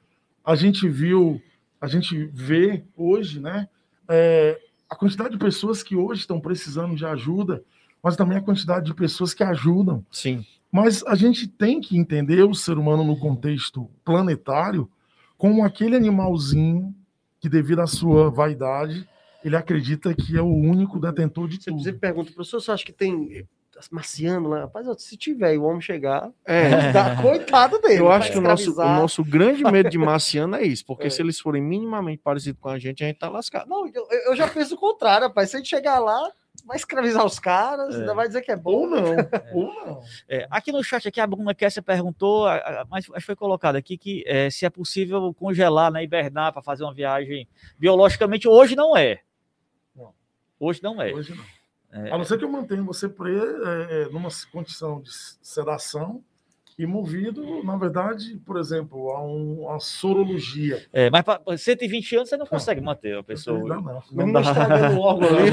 A 0.43 0.55
gente 0.55 0.87
viu, 0.89 1.41
a 1.79 1.87
gente 1.87 2.25
vê 2.33 2.83
hoje, 2.95 3.39
né? 3.39 3.67
É, 4.09 4.59
a 4.89 4.95
quantidade 4.95 5.31
de 5.31 5.37
pessoas 5.37 5.83
que 5.83 5.95
hoje 5.95 6.21
estão 6.21 6.39
precisando 6.39 6.95
de 6.95 7.05
ajuda, 7.05 7.63
mas 8.01 8.15
também 8.15 8.37
a 8.37 8.41
quantidade 8.41 8.85
de 8.85 8.93
pessoas 8.93 9.33
que 9.33 9.43
ajudam. 9.43 10.05
Sim. 10.11 10.45
Mas 10.73 11.03
a 11.05 11.13
gente 11.13 11.47
tem 11.47 11.79
que 11.79 11.95
entender 11.95 12.41
o 12.41 12.55
ser 12.55 12.79
humano 12.79 13.03
no 13.03 13.15
contexto 13.15 13.87
planetário 14.03 14.89
como 15.37 15.63
aquele 15.63 15.95
animalzinho 15.95 16.95
que, 17.39 17.47
devido 17.47 17.81
à 17.81 17.85
sua 17.85 18.31
vaidade, 18.31 19.07
ele 19.45 19.55
acredita 19.55 20.15
que 20.15 20.35
é 20.35 20.41
o 20.41 20.47
único 20.47 20.99
detentor 20.99 21.47
de 21.47 21.59
tudo. 21.59 21.79
Você 21.79 21.93
pergunta, 21.93 22.31
professor, 22.31 22.59
você 22.59 22.71
acha 22.71 22.83
que 22.83 22.91
tem 22.91 23.45
marciano 23.91 24.49
lá? 24.49 24.61
Rapaz, 24.61 24.87
se 25.03 25.15
tiver 25.15 25.53
e 25.53 25.57
o 25.59 25.63
homem 25.63 25.79
chegar, 25.79 26.31
é. 26.43 26.91
dá, 26.91 27.17
coitado 27.21 27.79
dele. 27.79 27.99
Eu 27.99 28.11
acho 28.11 28.31
que 28.31 28.39
o 28.39 28.41
nosso, 28.41 28.71
o 28.71 28.83
nosso 28.83 29.23
grande 29.23 29.63
medo 29.63 29.91
de 29.91 29.99
marciano 29.99 30.55
é 30.55 30.63
isso, 30.63 30.83
porque 30.87 31.05
é. 31.07 31.09
se 31.11 31.21
eles 31.21 31.39
forem 31.39 31.61
minimamente 31.61 32.23
parecidos 32.23 32.59
com 32.59 32.69
a 32.69 32.79
gente, 32.79 33.03
a 33.03 33.07
gente 33.07 33.19
tá 33.19 33.29
lascado. 33.29 33.69
Não, 33.69 33.85
eu, 33.85 34.07
eu 34.25 34.35
já 34.35 34.47
penso 34.47 34.73
o 34.73 34.79
contrário, 34.79 35.27
rapaz. 35.27 35.51
Se 35.51 35.55
a 35.55 35.59
gente 35.59 35.69
chegar 35.69 35.99
lá, 35.99 36.31
vai 36.65 36.77
escravizar 36.77 37.25
os 37.25 37.39
caras, 37.39 37.95
é. 37.95 37.99
ainda 37.99 38.13
vai 38.13 38.27
dizer 38.27 38.41
que 38.41 38.51
é 38.51 38.55
bom. 38.55 38.71
Ou 38.71 38.87
não, 38.87 39.13
é. 39.13 39.51
ou 39.53 39.73
não. 39.73 40.01
É, 40.27 40.47
aqui 40.49 40.71
no 40.71 40.83
chat, 40.83 41.07
aqui 41.07 41.19
a 41.19 41.27
Bruna 41.27 41.53
Kessia 41.53 41.81
perguntou, 41.81 42.45
mas 42.89 43.05
foi 43.23 43.35
colocado 43.35 43.75
aqui 43.75 43.97
que 43.97 44.23
é, 44.25 44.49
se 44.49 44.65
é 44.65 44.69
possível 44.69 45.33
congelar, 45.33 45.91
né, 45.91 46.03
hibernar 46.03 46.53
para 46.53 46.61
fazer 46.61 46.83
uma 46.83 46.93
viagem 46.93 47.47
biologicamente, 47.77 48.47
hoje 48.47 48.75
não 48.75 48.95
é. 48.95 49.21
Não. 49.95 50.13
Hoje 50.59 50.81
não 50.81 51.01
é. 51.01 51.13
Hoje 51.13 51.35
não. 51.35 51.43
É. 52.05 52.11
A 52.11 52.17
não 52.17 52.25
ser 52.25 52.39
que 52.39 52.43
eu 52.43 52.49
mantenha 52.49 52.81
você 52.81 53.07
preso 53.07 53.63
é, 53.65 54.05
numa 54.09 54.29
condição 54.51 54.99
de 54.99 55.11
sedação 55.41 56.23
e 56.77 56.85
movido, 56.85 57.63
na 57.63 57.77
verdade, 57.77 58.41
por 58.45 58.57
exemplo, 58.57 59.11
a, 59.11 59.23
um, 59.23 59.69
a 59.69 59.79
sorologia. 59.79 60.85
É, 60.91 61.09
mas 61.09 61.21
para 61.21 61.41
120 61.55 62.15
anos 62.15 62.29
você 62.29 62.37
não 62.37 62.45
consegue 62.45 62.81
manter 62.81 63.17
a 63.17 63.23
pessoa. 63.23 63.59
Não, 63.59 63.81
não. 63.81 64.03
Não, 64.11 64.27
não 64.27 64.41
está 64.41 64.89
no 64.89 64.99
órgão 64.99 65.29
ali, 65.29 65.51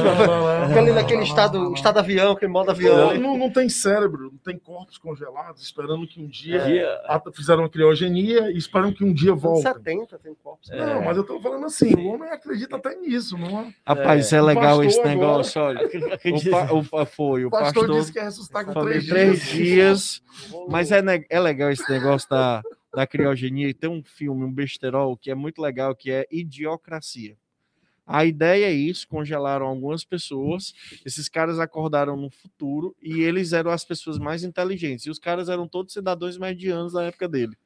fica 0.68 0.80
ali 0.80 0.92
naquele 0.92 1.22
estado, 1.22 1.72
estado 1.74 1.98
avião, 1.98 2.32
aquele 2.32 2.50
modo 2.50 2.70
avião. 2.70 3.14
Não, 3.18 3.36
não, 3.36 3.50
tem 3.50 3.68
cérebro, 3.68 4.30
não 4.32 4.38
tem 4.38 4.58
corpos 4.58 4.96
congelados, 4.98 5.62
esperando 5.62 6.06
que 6.06 6.20
um 6.20 6.26
dia 6.26 6.58
é. 6.58 7.20
fizeram 7.34 7.62
uma 7.62 7.68
criogenia 7.68 8.50
e 8.50 8.56
esperam 8.56 8.92
que 8.92 9.04
um 9.04 9.12
dia 9.12 9.34
volte. 9.34 9.62
70 9.62 10.18
tem 10.18 10.34
corpos. 10.42 10.70
É. 10.70 10.86
Não, 10.86 11.04
mas 11.04 11.16
eu 11.16 11.22
estou 11.22 11.40
falando 11.40 11.66
assim, 11.66 11.94
o 11.94 12.06
homem 12.08 12.30
acredita 12.30 12.76
até 12.76 12.94
nisso, 12.96 13.36
não 13.36 13.60
é? 13.60 13.74
Rapaz, 13.86 14.32
é, 14.32 14.40
legal 14.40 14.82
esse 14.82 15.02
negócio, 15.02 15.60
olha. 15.60 15.80
O, 15.90 16.50
pa, 16.50 17.02
o, 17.02 17.06
foi, 17.06 17.44
o 17.44 17.50
pastor, 17.50 17.86
pastor 17.86 18.00
disse 18.00 18.12
que 18.12 18.18
ia 18.18 18.24
ressuscitar 18.24 18.64
com 18.64 18.72
três 18.72 19.04
dias. 19.04 19.10
Três 19.10 19.42
dias, 19.48 20.22
mas 20.68 20.92
é 20.92 21.02
é 21.28 21.40
legal 21.40 21.70
esse 21.70 21.88
negócio 21.90 22.28
da, 22.28 22.62
da 22.94 23.06
criogenia 23.06 23.68
e 23.68 23.74
tem 23.74 23.88
um 23.88 24.02
filme, 24.02 24.44
um 24.44 24.52
besterol, 24.52 25.16
que 25.16 25.30
é 25.30 25.34
muito 25.34 25.60
legal, 25.60 25.94
que 25.94 26.10
é 26.10 26.26
Idiocracia. 26.30 27.36
A 28.06 28.24
ideia 28.24 28.66
é 28.66 28.72
isso: 28.72 29.06
congelaram 29.06 29.66
algumas 29.66 30.04
pessoas, 30.04 30.74
esses 31.06 31.28
caras 31.28 31.60
acordaram 31.60 32.16
no 32.16 32.28
futuro 32.28 32.96
e 33.00 33.20
eles 33.20 33.52
eram 33.52 33.70
as 33.70 33.84
pessoas 33.84 34.18
mais 34.18 34.42
inteligentes. 34.42 35.06
E 35.06 35.10
os 35.10 35.18
caras 35.18 35.48
eram 35.48 35.68
todos 35.68 35.92
cidadãos 35.92 36.36
medianos 36.36 36.94
da 36.94 37.04
época 37.04 37.28
dele, 37.28 37.56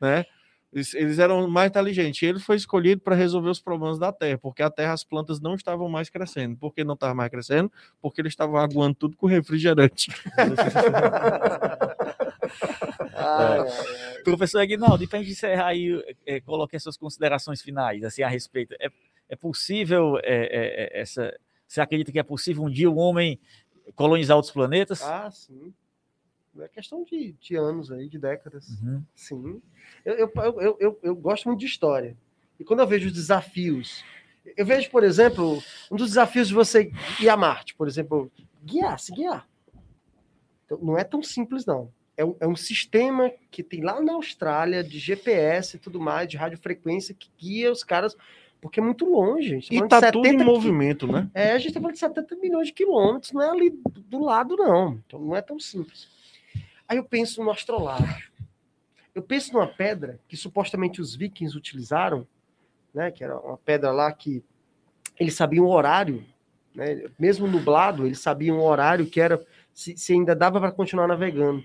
né? 0.00 0.24
Eles, 0.72 1.20
eram 1.20 1.48
mais 1.48 1.70
inteligentes. 1.70 2.20
Ele 2.20 2.40
foi 2.40 2.56
escolhido 2.56 3.00
para 3.00 3.14
resolver 3.14 3.48
os 3.48 3.60
problemas 3.60 3.96
da 3.96 4.12
Terra, 4.12 4.38
porque 4.38 4.60
a 4.60 4.68
Terra, 4.68 4.92
as 4.92 5.04
plantas 5.04 5.40
não 5.40 5.54
estavam 5.54 5.88
mais 5.88 6.10
crescendo. 6.10 6.56
Por 6.56 6.74
que 6.74 6.82
não 6.82 6.94
estavam 6.94 7.14
mais 7.14 7.30
crescendo? 7.30 7.70
Porque 8.02 8.20
eles 8.20 8.32
estavam 8.32 8.56
aguando 8.56 8.96
tudo 8.96 9.16
com 9.16 9.28
refrigerante. 9.28 10.10
é. 13.14 14.22
Professor 14.22 14.60
Aguinaldo, 14.60 15.04
e 15.04 15.06
para 15.06 15.20
encerrar 15.20 15.68
aí, 15.68 16.02
é, 16.26 16.40
coloque 16.40 16.76
as 16.76 16.82
suas 16.82 16.96
considerações 16.96 17.62
finais 17.62 18.02
assim, 18.04 18.22
a 18.22 18.28
respeito. 18.28 18.74
É, 18.80 18.88
é 19.28 19.36
possível 19.36 20.18
é, 20.18 20.22
é, 20.24 20.98
é 20.98 21.00
essa. 21.00 21.34
Você 21.66 21.80
acredita 21.80 22.12
que 22.12 22.18
é 22.18 22.22
possível 22.22 22.62
um 22.62 22.70
dia 22.70 22.90
o 22.90 22.94
um 22.94 22.98
homem 22.98 23.38
colonizar 23.94 24.36
outros 24.36 24.52
planetas? 24.52 25.02
Ah, 25.02 25.30
sim. 25.30 25.72
É 26.58 26.68
questão 26.68 27.04
de, 27.04 27.32
de 27.32 27.56
anos 27.56 27.90
aí, 27.90 28.08
de 28.08 28.18
décadas. 28.18 28.68
Uhum. 28.68 29.02
Sim. 29.14 29.62
Eu, 30.04 30.14
eu, 30.14 30.32
eu, 30.36 30.76
eu, 30.78 31.00
eu 31.02 31.16
gosto 31.16 31.48
muito 31.48 31.60
de 31.60 31.66
história. 31.66 32.16
E 32.58 32.64
quando 32.64 32.80
eu 32.80 32.86
vejo 32.86 33.08
os 33.08 33.12
desafios, 33.12 34.04
eu 34.56 34.64
vejo, 34.64 34.88
por 34.90 35.02
exemplo, 35.02 35.60
um 35.90 35.96
dos 35.96 36.08
desafios 36.10 36.48
de 36.48 36.54
você 36.54 36.92
ir 37.20 37.28
a 37.28 37.36
Marte, 37.36 37.74
por 37.74 37.88
exemplo, 37.88 38.30
guiar, 38.62 38.98
se 39.00 39.12
guiar. 39.12 39.48
Então, 40.64 40.78
não 40.80 40.96
é 40.96 41.02
tão 41.02 41.22
simples, 41.22 41.66
não. 41.66 41.92
É 42.16 42.24
um, 42.24 42.36
é 42.40 42.46
um 42.46 42.56
sistema 42.56 43.30
que 43.50 43.62
tem 43.62 43.82
lá 43.82 44.00
na 44.00 44.12
Austrália 44.14 44.84
de 44.84 44.98
GPS 44.98 45.76
e 45.76 45.80
tudo 45.80 46.00
mais, 46.00 46.28
de 46.28 46.36
radiofrequência, 46.36 47.14
que 47.14 47.28
guia 47.36 47.72
os 47.72 47.82
caras, 47.82 48.16
porque 48.60 48.78
é 48.78 48.82
muito 48.82 49.04
longe. 49.04 49.60
Tá 49.60 49.74
e 49.74 49.88
tá 49.88 50.12
tudo 50.12 50.26
em 50.26 50.36
movimento, 50.36 51.06
né? 51.06 51.28
É, 51.34 51.52
a 51.52 51.58
gente 51.58 51.74
tá 51.74 51.80
falando 51.80 51.94
de 51.94 52.00
70 52.00 52.36
milhões 52.36 52.68
de 52.68 52.72
quilômetros, 52.72 53.32
não 53.32 53.42
é 53.42 53.50
ali 53.50 53.78
do 54.08 54.20
lado, 54.20 54.56
não. 54.56 55.00
Então 55.06 55.20
não 55.20 55.34
é 55.34 55.42
tão 55.42 55.58
simples. 55.58 56.08
Aí 56.88 56.96
eu 56.96 57.04
penso 57.04 57.42
no 57.42 57.50
astrolábio. 57.50 58.32
Eu 59.14 59.22
penso 59.22 59.52
numa 59.52 59.66
pedra 59.66 60.20
que 60.28 60.36
supostamente 60.36 61.00
os 61.00 61.14
vikings 61.14 61.56
utilizaram, 61.56 62.26
né, 62.92 63.10
que 63.10 63.22
era 63.22 63.38
uma 63.38 63.56
pedra 63.56 63.92
lá 63.92 64.12
que 64.12 64.42
eles 65.18 65.34
sabiam 65.34 65.66
o 65.66 65.70
horário, 65.70 66.24
né, 66.74 67.04
mesmo 67.18 67.46
nublado, 67.46 68.06
eles 68.06 68.18
sabiam 68.18 68.58
o 68.58 68.64
horário 68.64 69.06
que 69.06 69.20
era, 69.20 69.44
se, 69.72 69.96
se 69.96 70.12
ainda 70.12 70.34
dava 70.34 70.60
para 70.60 70.72
continuar 70.72 71.06
navegando. 71.06 71.64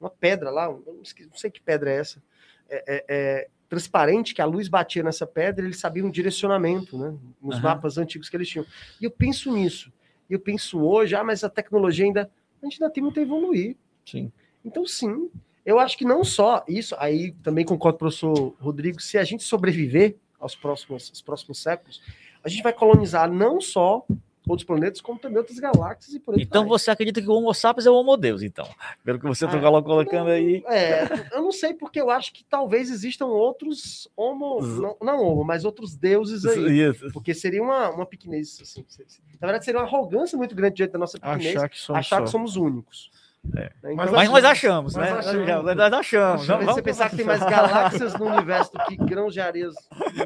Uma 0.00 0.10
pedra 0.10 0.50
lá, 0.50 0.68
não 0.68 1.04
sei 1.04 1.50
que 1.50 1.60
pedra 1.60 1.90
é 1.90 1.96
essa, 1.98 2.22
é, 2.68 2.84
é, 2.86 3.04
é, 3.08 3.48
transparente 3.68 4.34
que 4.34 4.42
a 4.42 4.44
luz 4.44 4.68
batia 4.68 5.02
nessa 5.02 5.26
pedra, 5.26 5.64
eles 5.64 5.78
sabiam 5.78 6.08
o 6.08 6.12
direcionamento, 6.12 6.98
né? 6.98 7.16
Nos 7.40 7.56
Aham. 7.56 7.62
mapas 7.62 7.98
antigos 7.98 8.28
que 8.28 8.36
eles 8.36 8.48
tinham. 8.48 8.66
E 9.00 9.04
eu 9.04 9.10
penso 9.10 9.52
nisso. 9.52 9.92
E 10.28 10.34
eu 10.34 10.40
penso 10.40 10.80
hoje, 10.80 11.14
ah, 11.14 11.24
mas 11.24 11.44
a 11.44 11.48
tecnologia 11.48 12.04
ainda. 12.04 12.30
A 12.62 12.66
gente 12.66 12.82
ainda 12.82 12.92
tem 12.92 13.02
muito 13.02 13.20
a 13.20 13.22
evoluir. 13.22 13.76
Sim. 14.04 14.32
Então, 14.64 14.86
sim, 14.86 15.30
eu 15.64 15.78
acho 15.78 15.98
que 15.98 16.04
não 16.04 16.24
só 16.24 16.64
isso, 16.68 16.94
aí 16.98 17.32
também 17.42 17.64
concordo 17.64 17.98
com 17.98 18.04
o 18.04 18.08
professor 18.08 18.54
Rodrigo, 18.60 19.00
se 19.00 19.18
a 19.18 19.24
gente 19.24 19.42
sobreviver 19.42 20.16
aos 20.38 20.54
próximos, 20.54 21.10
aos 21.10 21.22
próximos 21.22 21.58
séculos, 21.58 22.02
a 22.42 22.48
gente 22.48 22.62
vai 22.62 22.72
colonizar 22.72 23.30
não 23.30 23.60
só 23.60 24.06
outros 24.48 24.66
planetas, 24.66 25.00
como 25.00 25.18
também 25.18 25.38
outras 25.38 25.58
galáxias 25.58 26.14
e 26.14 26.20
por 26.20 26.34
aí 26.34 26.42
Então 26.42 26.62
vai. 26.62 26.68
você 26.70 26.90
acredita 26.90 27.20
que 27.20 27.28
o 27.28 27.32
Homo 27.32 27.52
sapiens 27.52 27.84
é 27.86 27.90
o 27.90 27.94
Homo 27.94 28.16
Deus, 28.16 28.42
então? 28.42 28.68
Pelo 29.04 29.18
que 29.18 29.26
você 29.26 29.44
está 29.44 29.56
Ah, 29.58 29.82
colocando 29.82 30.30
aí. 30.30 30.62
É, 30.68 31.02
eu 31.36 31.42
não 31.42 31.50
sei 31.52 31.74
porque 31.74 32.00
eu 32.00 32.10
acho 32.10 32.32
que 32.32 32.44
talvez 32.44 32.90
existam 32.90 33.26
outros 33.26 34.08
homo, 34.16 34.60
não, 34.62 34.96
não 35.02 35.24
homo, 35.24 35.42
mas 35.44 35.64
outros 35.64 35.96
deuses 35.96 36.44
aí. 36.46 36.80
Isso. 36.90 37.10
Porque 37.12 37.34
seria 37.34 37.62
uma, 37.62 37.90
uma 37.90 38.06
pequenez, 38.06 38.58
assim. 38.62 38.84
Na 39.40 39.46
verdade, 39.48 39.64
seria 39.64 39.80
uma 39.80 39.86
arrogância 39.86 40.38
muito 40.38 40.54
grande 40.54 40.76
diante 40.76 40.92
da 40.92 40.98
nossa 40.98 41.18
pequenez 41.18 41.56
Achar 41.56 41.68
que 41.68 41.78
somos 41.78 41.98
achar 42.00 42.22
que 42.22 42.30
somos 42.30 42.56
únicos. 42.56 43.10
É. 43.54 43.60
Né? 43.60 43.70
Então, 43.78 43.94
Mas 43.96 44.10
Mas 44.10 44.30
nós 44.30 44.44
achamos, 44.44 44.94
Mas 44.94 45.04
né? 45.10 45.18
achamos. 45.18 45.76
Nós 45.76 45.92
achamos. 45.92 46.40
se 46.42 46.46
Vamos- 46.48 46.64
você 46.66 46.82
pensar 46.82 47.10
que 47.10 47.16
tem 47.16 47.24
mais 47.24 47.40
galáxias 47.40 48.14
no 48.14 48.26
universo 48.26 48.72
do 48.72 48.78
que 48.86 48.96
grãos 49.06 49.32
de 49.34 49.40
areias 49.40 49.74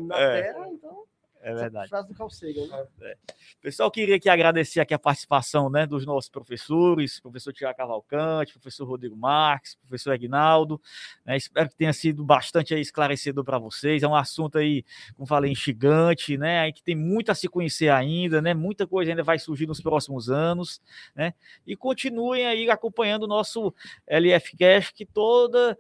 na 0.03 0.19
É. 0.19 0.43
Terra, 0.43 0.67
então. 0.73 1.03
É 1.43 1.55
verdade. 1.55 1.89
Frase 1.89 2.09
do 2.09 2.15
Carl 2.15 2.29
Sagan, 2.29 2.67
né? 2.67 3.15
Pessoal, 3.63 3.91
queria 3.91 4.17
aqui 4.17 4.29
agradecer 4.29 4.79
aqui 4.81 4.93
a 4.93 4.99
participação 4.99 5.71
né, 5.71 5.87
dos 5.87 6.05
nossos 6.05 6.29
professores, 6.29 7.19
professor 7.19 7.53
Tiago 7.53 7.77
Cavalcante, 7.77 8.53
professor 8.53 8.87
Rodrigo 8.87 9.17
Marques, 9.17 9.75
professor 9.77 10.13
Aguinaldo. 10.13 10.81
né, 11.25 11.39
espero 11.39 11.69
que 11.71 11.77
tenha 11.77 11.93
sido 11.95 12.23
bastante 12.23 12.75
aí 12.75 12.81
esclarecedor 12.81 13.43
para 13.43 13.59
vocês. 13.59 14.03
É 14.03 14.09
um 14.09 14.15
assunto 14.15 14.59
aí, 14.59 14.85
como 15.15 15.27
falei, 15.27 15.51
instigante, 15.51 16.37
né? 16.37 16.61
Aí 16.61 16.73
que 16.73 16.83
tem 16.83 16.95
muito 16.95 17.31
a 17.33 17.35
se 17.35 17.49
conhecer 17.49 17.89
ainda, 17.89 18.43
né? 18.43 18.53
Muita 18.53 18.87
coisa 18.87 19.11
ainda 19.11 19.23
vai 19.23 19.39
surgir 19.39 19.67
nos 19.67 19.81
próximos 19.81 20.29
anos, 20.31 20.81
né? 21.15 21.33
E 21.67 21.75
continuem 21.75 22.47
aí 22.47 22.69
acompanhando 22.71 23.23
o 23.23 23.29
nosso 23.29 23.75
LF 24.07 24.57
Cash, 24.59 24.91
que 24.91 25.07
toda 25.07 25.79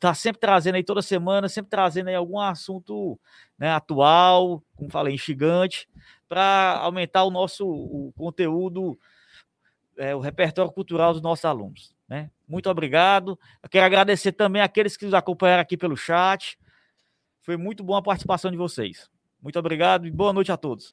tá 0.00 0.14
sempre 0.14 0.40
trazendo 0.40 0.76
aí 0.76 0.82
toda 0.82 1.02
semana, 1.02 1.48
sempre 1.48 1.70
trazendo 1.70 2.08
aí 2.08 2.14
algum 2.14 2.40
assunto 2.40 3.20
né, 3.58 3.70
atual, 3.70 4.64
como 4.74 4.90
falei, 4.90 5.14
instigante, 5.14 5.86
para 6.26 6.78
aumentar 6.78 7.24
o 7.24 7.30
nosso 7.30 7.68
o 7.68 8.12
conteúdo, 8.16 8.98
é, 9.98 10.14
o 10.14 10.20
repertório 10.20 10.72
cultural 10.72 11.12
dos 11.12 11.20
nossos 11.20 11.44
alunos. 11.44 11.94
Né? 12.08 12.30
Muito 12.48 12.68
obrigado. 12.70 13.38
Eu 13.62 13.68
quero 13.68 13.84
agradecer 13.84 14.32
também 14.32 14.62
aqueles 14.62 14.96
que 14.96 15.04
nos 15.04 15.14
acompanharam 15.14 15.60
aqui 15.60 15.76
pelo 15.76 15.96
chat. 15.96 16.58
Foi 17.42 17.56
muito 17.56 17.84
boa 17.84 17.98
a 17.98 18.02
participação 18.02 18.50
de 18.50 18.56
vocês. 18.56 19.10
Muito 19.42 19.58
obrigado 19.58 20.06
e 20.06 20.10
boa 20.10 20.32
noite 20.32 20.50
a 20.50 20.56
todos. 20.56 20.90